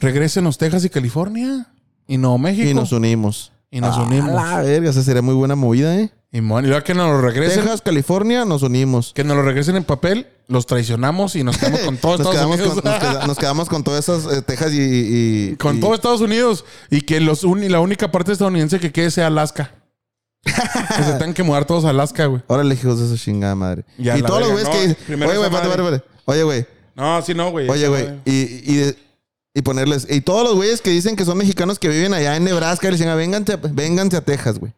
Regrésenos 0.00 0.58
Texas 0.58 0.84
y 0.84 0.90
California. 0.90 1.66
Y 2.06 2.18
no 2.18 2.36
México. 2.38 2.68
Y 2.68 2.74
nos 2.74 2.92
unimos. 2.92 3.52
Y 3.70 3.80
nos 3.80 3.96
Ah, 3.96 4.02
unimos. 4.02 4.34
La 4.34 4.60
verga, 4.60 4.90
esa 4.90 5.02
sería 5.02 5.22
muy 5.22 5.34
buena 5.34 5.54
movida, 5.54 5.96
¿eh? 5.96 6.10
Y, 6.30 6.40
mon- 6.40 6.64
y 6.64 6.68
luego 6.68 6.82
que 6.84 6.94
nos 6.94 7.08
lo 7.10 7.20
regresen. 7.20 7.60
Texas, 7.60 7.80
California, 7.82 8.44
nos 8.44 8.62
unimos. 8.62 9.12
Que 9.14 9.22
nos 9.24 9.36
lo 9.36 9.42
regresen 9.42 9.76
en 9.76 9.84
papel, 9.84 10.26
los 10.48 10.66
traicionamos 10.66 11.36
y 11.36 11.44
nos 11.44 11.56
quedamos 11.58 11.80
con 11.80 11.96
todo 11.98 12.18
Nos 12.18 12.26
Estados 12.34 12.54
Unidos. 12.54 12.74
con, 12.80 12.84
nos, 12.90 12.98
queda- 13.00 13.26
nos 13.26 13.38
quedamos 13.38 13.68
con 13.68 13.84
todas 13.84 14.08
esas 14.08 14.32
eh, 14.32 14.42
Texas 14.42 14.72
y... 14.72 14.80
y- 15.52 15.56
Con 15.56 15.80
todo 15.80 15.94
Estados 15.94 16.20
Unidos. 16.20 16.64
Y 16.90 17.02
que 17.02 17.20
los 17.20 17.44
uni- 17.44 17.68
la 17.68 17.80
única 17.80 18.10
parte 18.10 18.32
estadounidense 18.32 18.80
que 18.80 18.92
quede 18.92 19.10
sea 19.10 19.28
Alaska. 19.28 19.72
Que 20.42 21.04
se 21.04 21.12
tengan 21.12 21.34
que 21.34 21.42
mudar 21.42 21.64
todos 21.64 21.84
a 21.84 21.90
Alaska, 21.90 22.26
güey. 22.26 22.42
Órale, 22.46 22.74
hijos 22.74 22.98
de 22.98 23.06
esa 23.14 23.22
chingada 23.22 23.54
madre. 23.54 23.84
Ya, 23.98 24.16
y 24.16 24.20
la 24.22 24.26
todos 24.28 24.40
los 24.40 24.48
verga, 24.54 24.62
güeyes 24.64 24.68
que 24.68 24.86
no, 24.86 24.88
dicen... 24.94 25.06
primero 25.06 25.30
Oye, 25.30 25.38
güey, 25.38 25.48
esa 25.48 25.56
espérate, 25.56 25.82
madre. 25.82 25.82
espérate, 25.82 26.06
espérate. 26.06 26.22
Oye, 26.32 26.42
güey. 26.42 26.66
No, 26.94 27.22
sí, 27.22 27.34
no, 27.34 27.50
güey. 27.50 27.68
Oye, 27.68 27.80
Esa 27.82 27.88
güey. 27.90 28.04
madre. 28.04 28.20
Y, 28.24 28.32
y, 28.32 28.96
y 29.54 29.62
ponerles... 29.62 30.06
Y 30.10 30.20
todos 30.20 30.44
los 30.44 30.54
güeyes 30.56 30.80
que 30.82 30.90
dicen 30.90 31.16
que 31.16 31.24
son 31.24 31.38
mexicanos 31.38 31.78
que 31.78 31.88
viven 31.88 32.12
allá 32.14 32.36
en 32.36 32.44
Nebraska, 32.44 32.88
le 32.88 32.92
dicen, 32.96 33.08
"Ah, 33.08 33.14
vénganse, 33.14 33.52
a- 33.52 33.56
vénganse 33.56 34.16
a 34.16 34.20
Texas, 34.24 34.58
güey. 34.58 34.72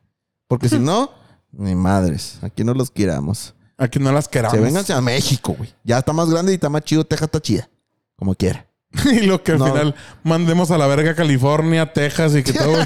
Porque 0.48 0.68
si 0.68 0.78
no, 0.80 1.10
ni 1.52 1.74
madres. 1.74 2.38
Aquí 2.42 2.62
no 2.64 2.74
los 2.74 2.90
queramos. 2.90 3.54
Aquí 3.78 3.98
no 3.98 4.12
las 4.12 4.28
queramos. 4.28 4.56
Se 4.56 4.62
vénganse 4.62 4.92
a 4.92 5.00
México, 5.00 5.54
güey. 5.56 5.72
Ya 5.82 5.98
está 5.98 6.12
más 6.12 6.28
grande 6.30 6.52
y 6.52 6.56
está 6.56 6.68
más 6.68 6.82
chido. 6.82 7.04
Texas 7.04 7.26
está 7.26 7.40
chida. 7.40 7.68
Como 8.16 8.34
quiera. 8.34 8.66
y 9.12 9.20
lo 9.22 9.42
que 9.42 9.52
al 9.52 9.58
No. 9.58 9.66
final 9.66 9.94
mandemos 10.22 10.70
a 10.70 10.78
la 10.78 10.86
verga 10.86 11.14
California, 11.14 11.92
Texas 11.92 12.34
y 12.36 12.42
que 12.42 12.52
todo 12.54 12.76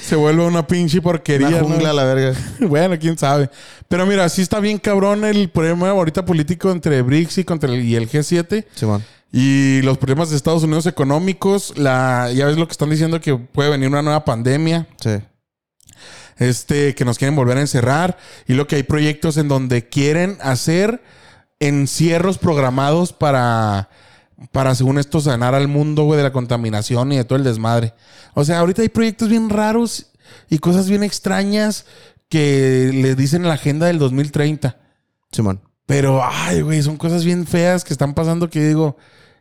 se 0.00 0.16
vuelva 0.16 0.46
una 0.46 0.66
pinche 0.66 1.00
porquería. 1.02 1.48
Una 1.48 1.60
¿no? 1.60 1.68
jungla 1.68 1.90
a 1.90 1.92
la 1.92 2.04
verga. 2.04 2.38
Bueno, 2.60 2.98
quién 2.98 3.18
sabe. 3.18 3.50
Pero 3.88 4.06
mira, 4.06 4.28
sí 4.28 4.42
está 4.42 4.60
bien 4.60 4.78
cabrón 4.78 5.24
el 5.24 5.50
problema 5.50 5.90
ahorita 5.90 6.24
político 6.24 6.70
entre 6.70 7.02
BRICS 7.02 7.38
y, 7.38 7.44
contra 7.44 7.70
el, 7.70 7.84
y 7.84 7.94
el 7.96 8.08
G7. 8.08 8.64
Simón. 8.74 9.04
Y 9.32 9.82
los 9.82 9.98
problemas 9.98 10.30
de 10.30 10.36
Estados 10.36 10.62
Unidos 10.62 10.86
económicos. 10.86 11.76
La, 11.76 12.30
ya 12.32 12.46
ves 12.46 12.56
lo 12.56 12.66
que 12.66 12.72
están 12.72 12.90
diciendo 12.90 13.20
que 13.20 13.36
puede 13.36 13.68
venir 13.70 13.88
una 13.88 14.02
nueva 14.02 14.24
pandemia. 14.24 14.86
Sí. 15.00 15.18
Este, 16.38 16.94
que 16.94 17.04
nos 17.04 17.18
quieren 17.18 17.36
volver 17.36 17.58
a 17.58 17.60
encerrar. 17.60 18.16
Y 18.46 18.54
lo 18.54 18.66
que 18.66 18.76
hay 18.76 18.82
proyectos 18.84 19.36
en 19.36 19.48
donde 19.48 19.88
quieren 19.88 20.38
hacer 20.40 21.02
encierros 21.60 22.38
programados 22.38 23.12
para, 23.12 23.88
para 24.52 24.74
según 24.74 24.98
esto, 24.98 25.20
sanar 25.20 25.54
al 25.54 25.68
mundo, 25.68 26.04
güey, 26.04 26.16
de 26.16 26.24
la 26.24 26.32
contaminación 26.32 27.12
y 27.12 27.16
de 27.16 27.24
todo 27.24 27.38
el 27.38 27.44
desmadre. 27.44 27.94
O 28.34 28.44
sea, 28.44 28.60
ahorita 28.60 28.82
hay 28.82 28.88
proyectos 28.88 29.28
bien 29.28 29.50
raros 29.50 30.12
y 30.48 30.58
cosas 30.58 30.88
bien 30.88 31.02
extrañas 31.02 31.86
que 32.28 32.90
le 32.92 33.14
dicen 33.14 33.42
en 33.42 33.48
la 33.48 33.54
agenda 33.54 33.86
del 33.86 33.98
2030. 33.98 34.76
Simón. 35.30 35.60
Pero, 35.86 36.22
ay, 36.24 36.62
güey, 36.62 36.82
son 36.82 36.96
cosas 36.96 37.24
bien 37.24 37.46
feas 37.46 37.84
que 37.84 37.92
están 37.92 38.14
pasando 38.14 38.48
que 38.48 38.66
digo, 38.66 38.96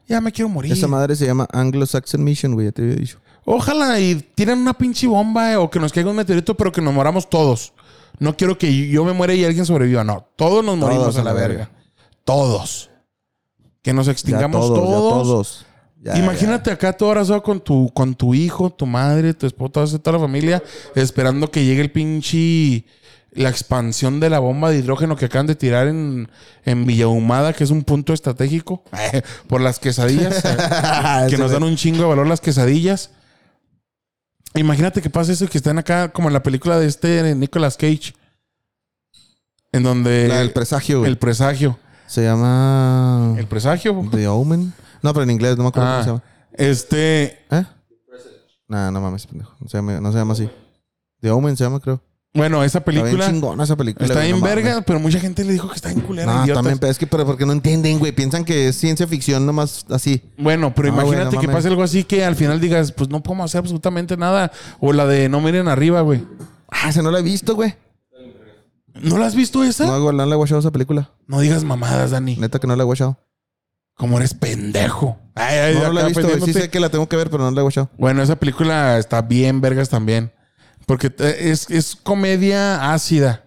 ya 0.08 0.20
me 0.20 0.32
quiero 0.32 0.50
morir. 0.50 0.74
Esa 0.74 0.88
madre 0.88 1.16
se 1.16 1.26
llama 1.26 1.48
Anglo-Saxon 1.52 2.24
Mission, 2.24 2.54
güey. 2.54 2.68
Ya 2.68 2.72
te 2.72 2.82
había 2.82 2.96
dicho. 2.96 3.20
Ojalá 3.46 4.00
y 4.00 4.16
tiren 4.36 4.60
una 4.60 4.74
pinche 4.74 5.08
bomba 5.08 5.52
eh, 5.52 5.56
o 5.56 5.70
que 5.70 5.80
nos 5.80 5.92
caiga 5.92 6.10
un 6.10 6.16
meteorito, 6.16 6.56
pero 6.56 6.72
que 6.72 6.82
nos 6.82 6.94
moramos 6.94 7.30
todos. 7.30 7.74
No 8.20 8.38
quiero 8.38 8.58
que 8.58 8.88
yo 8.88 9.04
me 9.04 9.14
muera 9.14 9.34
y 9.34 9.44
alguien 9.44 9.66
sobreviva. 9.66 10.04
No, 10.04 10.28
todos 10.36 10.64
nos 10.64 10.78
morimos 10.78 11.06
Todos 11.06 11.18
a 11.18 11.24
la 11.24 11.34
verga. 11.34 11.70
Todos. 12.24 12.90
Que 13.84 13.94
nos 13.94 14.08
Ya 14.08 14.12
extingamos 14.14 14.66
todos, 14.68 14.80
todos. 14.80 15.14
ya 15.18 15.24
todos. 15.24 15.66
Ya, 16.02 16.18
Imagínate 16.18 16.72
acá 16.72 16.92
todo 16.94 17.10
abrazado 17.10 17.44
con 17.44 17.62
tu, 17.62 17.90
con 17.94 18.16
tu 18.16 18.34
hijo, 18.34 18.70
tu 18.72 18.86
madre, 18.86 19.34
tu 19.34 19.46
esposa, 19.46 19.72
toda, 19.72 20.00
toda 20.00 20.18
la 20.18 20.24
familia, 20.24 20.64
esperando 20.96 21.52
que 21.52 21.64
llegue 21.64 21.82
el 21.82 21.92
pinche. 21.92 22.86
La 23.36 23.50
expansión 23.50 24.20
de 24.20 24.30
la 24.30 24.38
bomba 24.38 24.70
de 24.70 24.78
hidrógeno 24.78 25.16
que 25.16 25.26
acaban 25.26 25.48
de 25.48 25.56
tirar 25.56 25.88
en, 25.88 26.30
en 26.66 26.86
Villahumada, 26.86 27.54
que 27.54 27.64
es 27.64 27.72
un 27.72 27.84
punto 27.84 28.14
estratégico, 28.14 28.84
por 29.48 29.60
las 29.60 29.80
quesadillas. 29.80 30.46
eh, 30.46 31.28
que 31.32 31.38
nos 31.40 31.50
dan 31.52 31.64
un 31.64 31.76
chingo 31.76 32.04
de 32.04 32.10
valor 32.10 32.28
las 32.28 32.42
quesadillas. 32.42 33.10
Imagínate 34.54 35.02
que 35.02 35.10
pasa 35.10 35.32
eso 35.32 35.46
y 35.46 35.48
que 35.48 35.58
están 35.58 35.80
acá 35.80 36.10
como 36.14 36.30
en 36.30 36.34
la 36.34 36.44
película 36.44 36.78
de 36.80 36.86
este 36.86 37.34
Nicolas 37.34 37.76
Cage. 37.76 38.14
En 39.72 39.82
donde 39.82 40.28
La 40.28 40.38
del 40.40 40.52
presagio, 40.52 41.00
güey. 41.00 41.10
el 41.10 41.18
presagio. 41.18 41.80
Se 42.14 42.22
llama... 42.24 43.34
El 43.40 43.48
presagio. 43.48 44.08
The 44.12 44.28
Omen. 44.28 44.72
No, 45.02 45.14
pero 45.14 45.24
en 45.24 45.32
inglés. 45.32 45.58
No 45.58 45.64
me 45.64 45.70
acuerdo 45.70 45.90
Ah, 45.90 45.94
cómo 45.94 46.04
se 46.04 46.10
llama. 46.10 46.24
este. 46.54 47.24
¿Eh? 47.50 47.64
Nah, 48.68 48.92
no 48.92 49.02
mames, 49.02 49.26
pendejo. 49.26 49.56
No 49.60 49.68
se, 49.68 49.78
llama, 49.78 50.00
no 50.00 50.12
se 50.12 50.18
llama 50.20 50.34
así. 50.34 50.48
The 51.22 51.32
Omen 51.32 51.58
se 51.58 51.64
llama, 51.64 51.80
creo. 51.80 52.02
Bueno, 52.36 52.64
esa 52.64 52.78
Está 52.80 52.92
bien 52.92 53.04
película 53.04 53.28
chingona 53.32 53.64
esa 53.64 53.76
película. 53.76 54.06
está 54.06 54.20
güey, 54.20 54.30
en 54.30 54.36
no 54.40 54.42
mames. 54.42 54.56
verga, 54.64 54.82
pero 54.82 55.00
mucha 55.00 55.20
gente 55.20 55.44
le 55.44 55.54
dijo 55.54 55.68
que 55.70 55.76
está 55.76 55.92
en 55.92 56.02
culera. 56.02 56.32
No, 56.32 56.44
idiotas. 56.46 56.56
también, 56.64 56.78
pero 56.80 56.92
es 56.92 57.00
que 57.00 57.08
pero 57.08 57.26
porque 57.26 57.46
no 57.48 57.52
entienden, 57.52 57.98
güey. 57.98 58.12
Piensan 58.12 58.46
que 58.46 58.68
es 58.68 58.76
ciencia 58.76 59.08
ficción 59.08 59.44
nomás 59.48 59.84
así. 59.90 60.22
Bueno, 60.38 60.72
pero 60.76 60.90
No, 60.90 60.94
güey, 60.96 61.08
imagínate 61.08 61.36
no 61.36 61.42
que 61.42 61.48
mames. 61.48 61.58
pase 61.60 61.68
algo 61.70 61.82
así 61.82 62.04
que 62.04 62.24
al 62.24 62.36
final 62.36 62.62
digas, 62.62 62.92
pues 62.92 63.10
no 63.10 63.24
podemos 63.24 63.46
hacer 63.46 63.58
absolutamente 63.60 64.18
nada. 64.18 64.52
O 64.80 64.94
la 64.94 65.08
de 65.08 65.30
no 65.30 65.42
miren 65.42 65.68
arriba, 65.68 66.02
güey. 66.02 66.24
Ah, 66.70 66.90
ese 66.90 67.02
no 67.02 67.10
la 67.10 67.20
he 67.20 67.24
visto, 67.24 67.56
güey. 67.56 67.76
¿No 69.02 69.18
la 69.18 69.26
has 69.26 69.36
visto 69.36 69.64
esa? 69.64 69.86
No, 69.86 70.12
no 70.12 70.26
la 70.26 70.36
he 70.36 70.38
watchado 70.38 70.60
esa 70.60 70.72
película. 70.72 71.12
No 71.28 71.40
digas 71.40 71.64
mamadas, 71.64 72.12
Dani. 72.12 72.36
Neta 72.38 72.60
que 72.60 72.68
no 72.68 72.76
la 72.76 72.84
he 72.84 72.86
watchado. 72.86 73.18
Como 73.96 74.18
eres 74.18 74.34
pendejo. 74.34 75.18
Ay, 75.36 75.58
ay, 75.58 75.76
No 75.82 75.92
la 75.94 76.02
he 76.02 76.08
visto. 76.08 76.46
Sí 76.46 76.54
sé 76.54 76.70
que 76.70 76.80
la 76.80 76.90
tengo 76.90 77.08
que 77.08 77.16
ver, 77.16 77.30
pero 77.30 77.44
no 77.44 77.52
la 77.52 77.62
he 77.62 77.64
watchado. 77.64 77.90
Bueno, 77.98 78.22
esa 78.22 78.36
película 78.38 78.98
está 78.98 79.22
bien 79.22 79.62
vergas 79.62 79.90
también. 79.90 80.32
Porque 80.86 81.08
eh, 81.20 81.38
es, 81.42 81.70
es 81.70 81.96
comedia 81.96 82.94
ácida. 82.94 83.46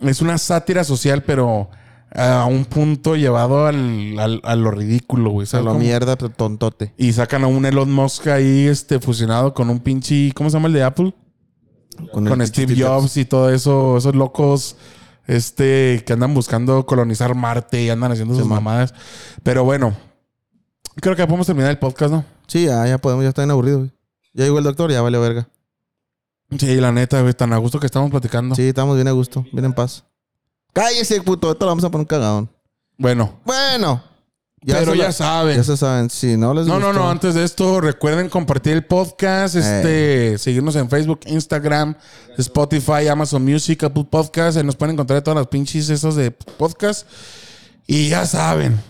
Es 0.00 0.20
una 0.20 0.36
sátira 0.38 0.84
social, 0.84 1.22
pero 1.22 1.70
a 2.14 2.44
un 2.46 2.64
punto 2.66 3.16
llevado 3.16 3.66
al, 3.66 4.18
al- 4.18 4.40
a 4.44 4.54
lo 4.56 4.70
ridículo, 4.70 5.30
güey. 5.30 5.44
A 5.44 5.50
¿sabes 5.50 5.64
la 5.66 5.70
cómo? 5.72 5.82
mierda, 5.82 6.16
tontote. 6.16 6.92
Y 6.98 7.12
sacan 7.12 7.44
a 7.44 7.46
un 7.46 7.64
Elon 7.64 7.90
Musk 7.92 8.26
ahí 8.28 8.66
este, 8.66 9.00
fusionado 9.00 9.54
con 9.54 9.70
un 9.70 9.80
pinche... 9.80 10.32
¿Cómo 10.34 10.50
se 10.50 10.54
llama 10.56 10.68
el 10.68 10.74
de 10.74 10.82
Apple? 10.82 11.14
Con 12.12 12.46
Steve 12.46 12.74
Jobs 12.78 13.16
y 13.16 13.24
todo 13.24 13.50
eso. 13.50 13.96
Esos 13.96 14.14
locos 14.14 14.76
este, 15.26 16.02
que 16.06 16.12
andan 16.12 16.34
buscando 16.34 16.86
colonizar 16.86 17.34
Marte 17.34 17.82
y 17.82 17.90
andan 17.90 18.12
haciendo 18.12 18.34
sus 18.34 18.46
mamadas. 18.46 18.94
Pero 19.42 19.64
bueno, 19.64 19.94
creo 20.96 21.14
que 21.14 21.22
ya 21.22 21.26
podemos 21.26 21.46
terminar 21.46 21.70
el 21.70 21.78
podcast, 21.78 22.12
¿no? 22.12 22.24
Sí, 22.46 22.66
ya, 22.66 22.86
ya 22.86 22.98
podemos, 22.98 23.24
ya 23.24 23.30
está 23.30 23.42
bien 23.42 23.50
aburrido, 23.50 23.78
güey. 23.78 23.92
Ya 24.32 24.44
llegó 24.44 24.58
el 24.58 24.64
doctor, 24.64 24.90
ya 24.90 25.02
vale 25.02 25.18
verga. 25.18 25.48
Sí, 26.58 26.76
la 26.76 26.92
neta, 26.92 27.20
güey, 27.22 27.34
tan 27.34 27.52
a 27.52 27.56
gusto 27.56 27.80
que 27.80 27.86
estamos 27.86 28.10
platicando. 28.10 28.54
Sí, 28.54 28.68
estamos 28.68 28.94
bien 28.94 29.08
a 29.08 29.12
gusto, 29.12 29.44
bien 29.52 29.64
en 29.64 29.72
paz. 29.72 30.04
Cállese, 30.72 31.20
puto, 31.22 31.50
esto 31.50 31.64
lo 31.64 31.70
vamos 31.70 31.84
a 31.84 31.90
poner 31.90 32.02
un 32.02 32.08
cagadón. 32.08 32.50
Bueno, 32.98 33.40
Bueno. 33.44 34.02
Pero 34.64 34.94
ya 34.94 35.04
la- 35.04 35.12
saben. 35.12 35.56
Ya 35.56 35.64
se 35.64 35.76
saben, 35.76 36.10
si 36.10 36.36
no 36.36 36.52
les 36.54 36.66
No, 36.66 36.78
no, 36.80 36.86
gustó- 36.88 37.00
no. 37.02 37.10
Antes 37.10 37.34
de 37.34 37.44
esto, 37.44 37.80
recuerden 37.80 38.28
compartir 38.28 38.72
el 38.72 38.84
podcast, 38.84 39.54
este, 39.54 40.38
seguirnos 40.38 40.74
en 40.76 40.88
Facebook, 40.90 41.20
Instagram, 41.26 41.94
Spotify, 42.38 43.08
Amazon 43.08 43.44
Music, 43.44 43.82
Apple 43.84 44.04
Podcast. 44.10 44.56
Nos 44.58 44.76
pueden 44.76 44.94
encontrar 44.94 45.22
todas 45.22 45.36
las 45.38 45.46
pinches 45.48 45.88
esos 45.90 46.16
de 46.16 46.30
podcast. 46.30 47.06
Y 47.86 48.08
ya 48.08 48.26
saben, 48.26 48.80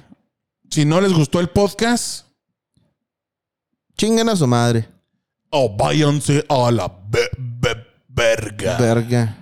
si 0.70 0.84
no 0.84 1.00
les 1.00 1.12
gustó 1.12 1.40
el 1.40 1.48
podcast, 1.50 2.24
Chinguen 3.98 4.28
a 4.28 4.36
su 4.36 4.46
madre. 4.46 4.88
o 5.50 5.74
váyanse 5.76 6.44
a 6.48 6.70
la 6.70 6.88
be- 7.08 7.30
be- 7.38 7.86
verga. 8.08 8.76
Verga. 8.78 9.36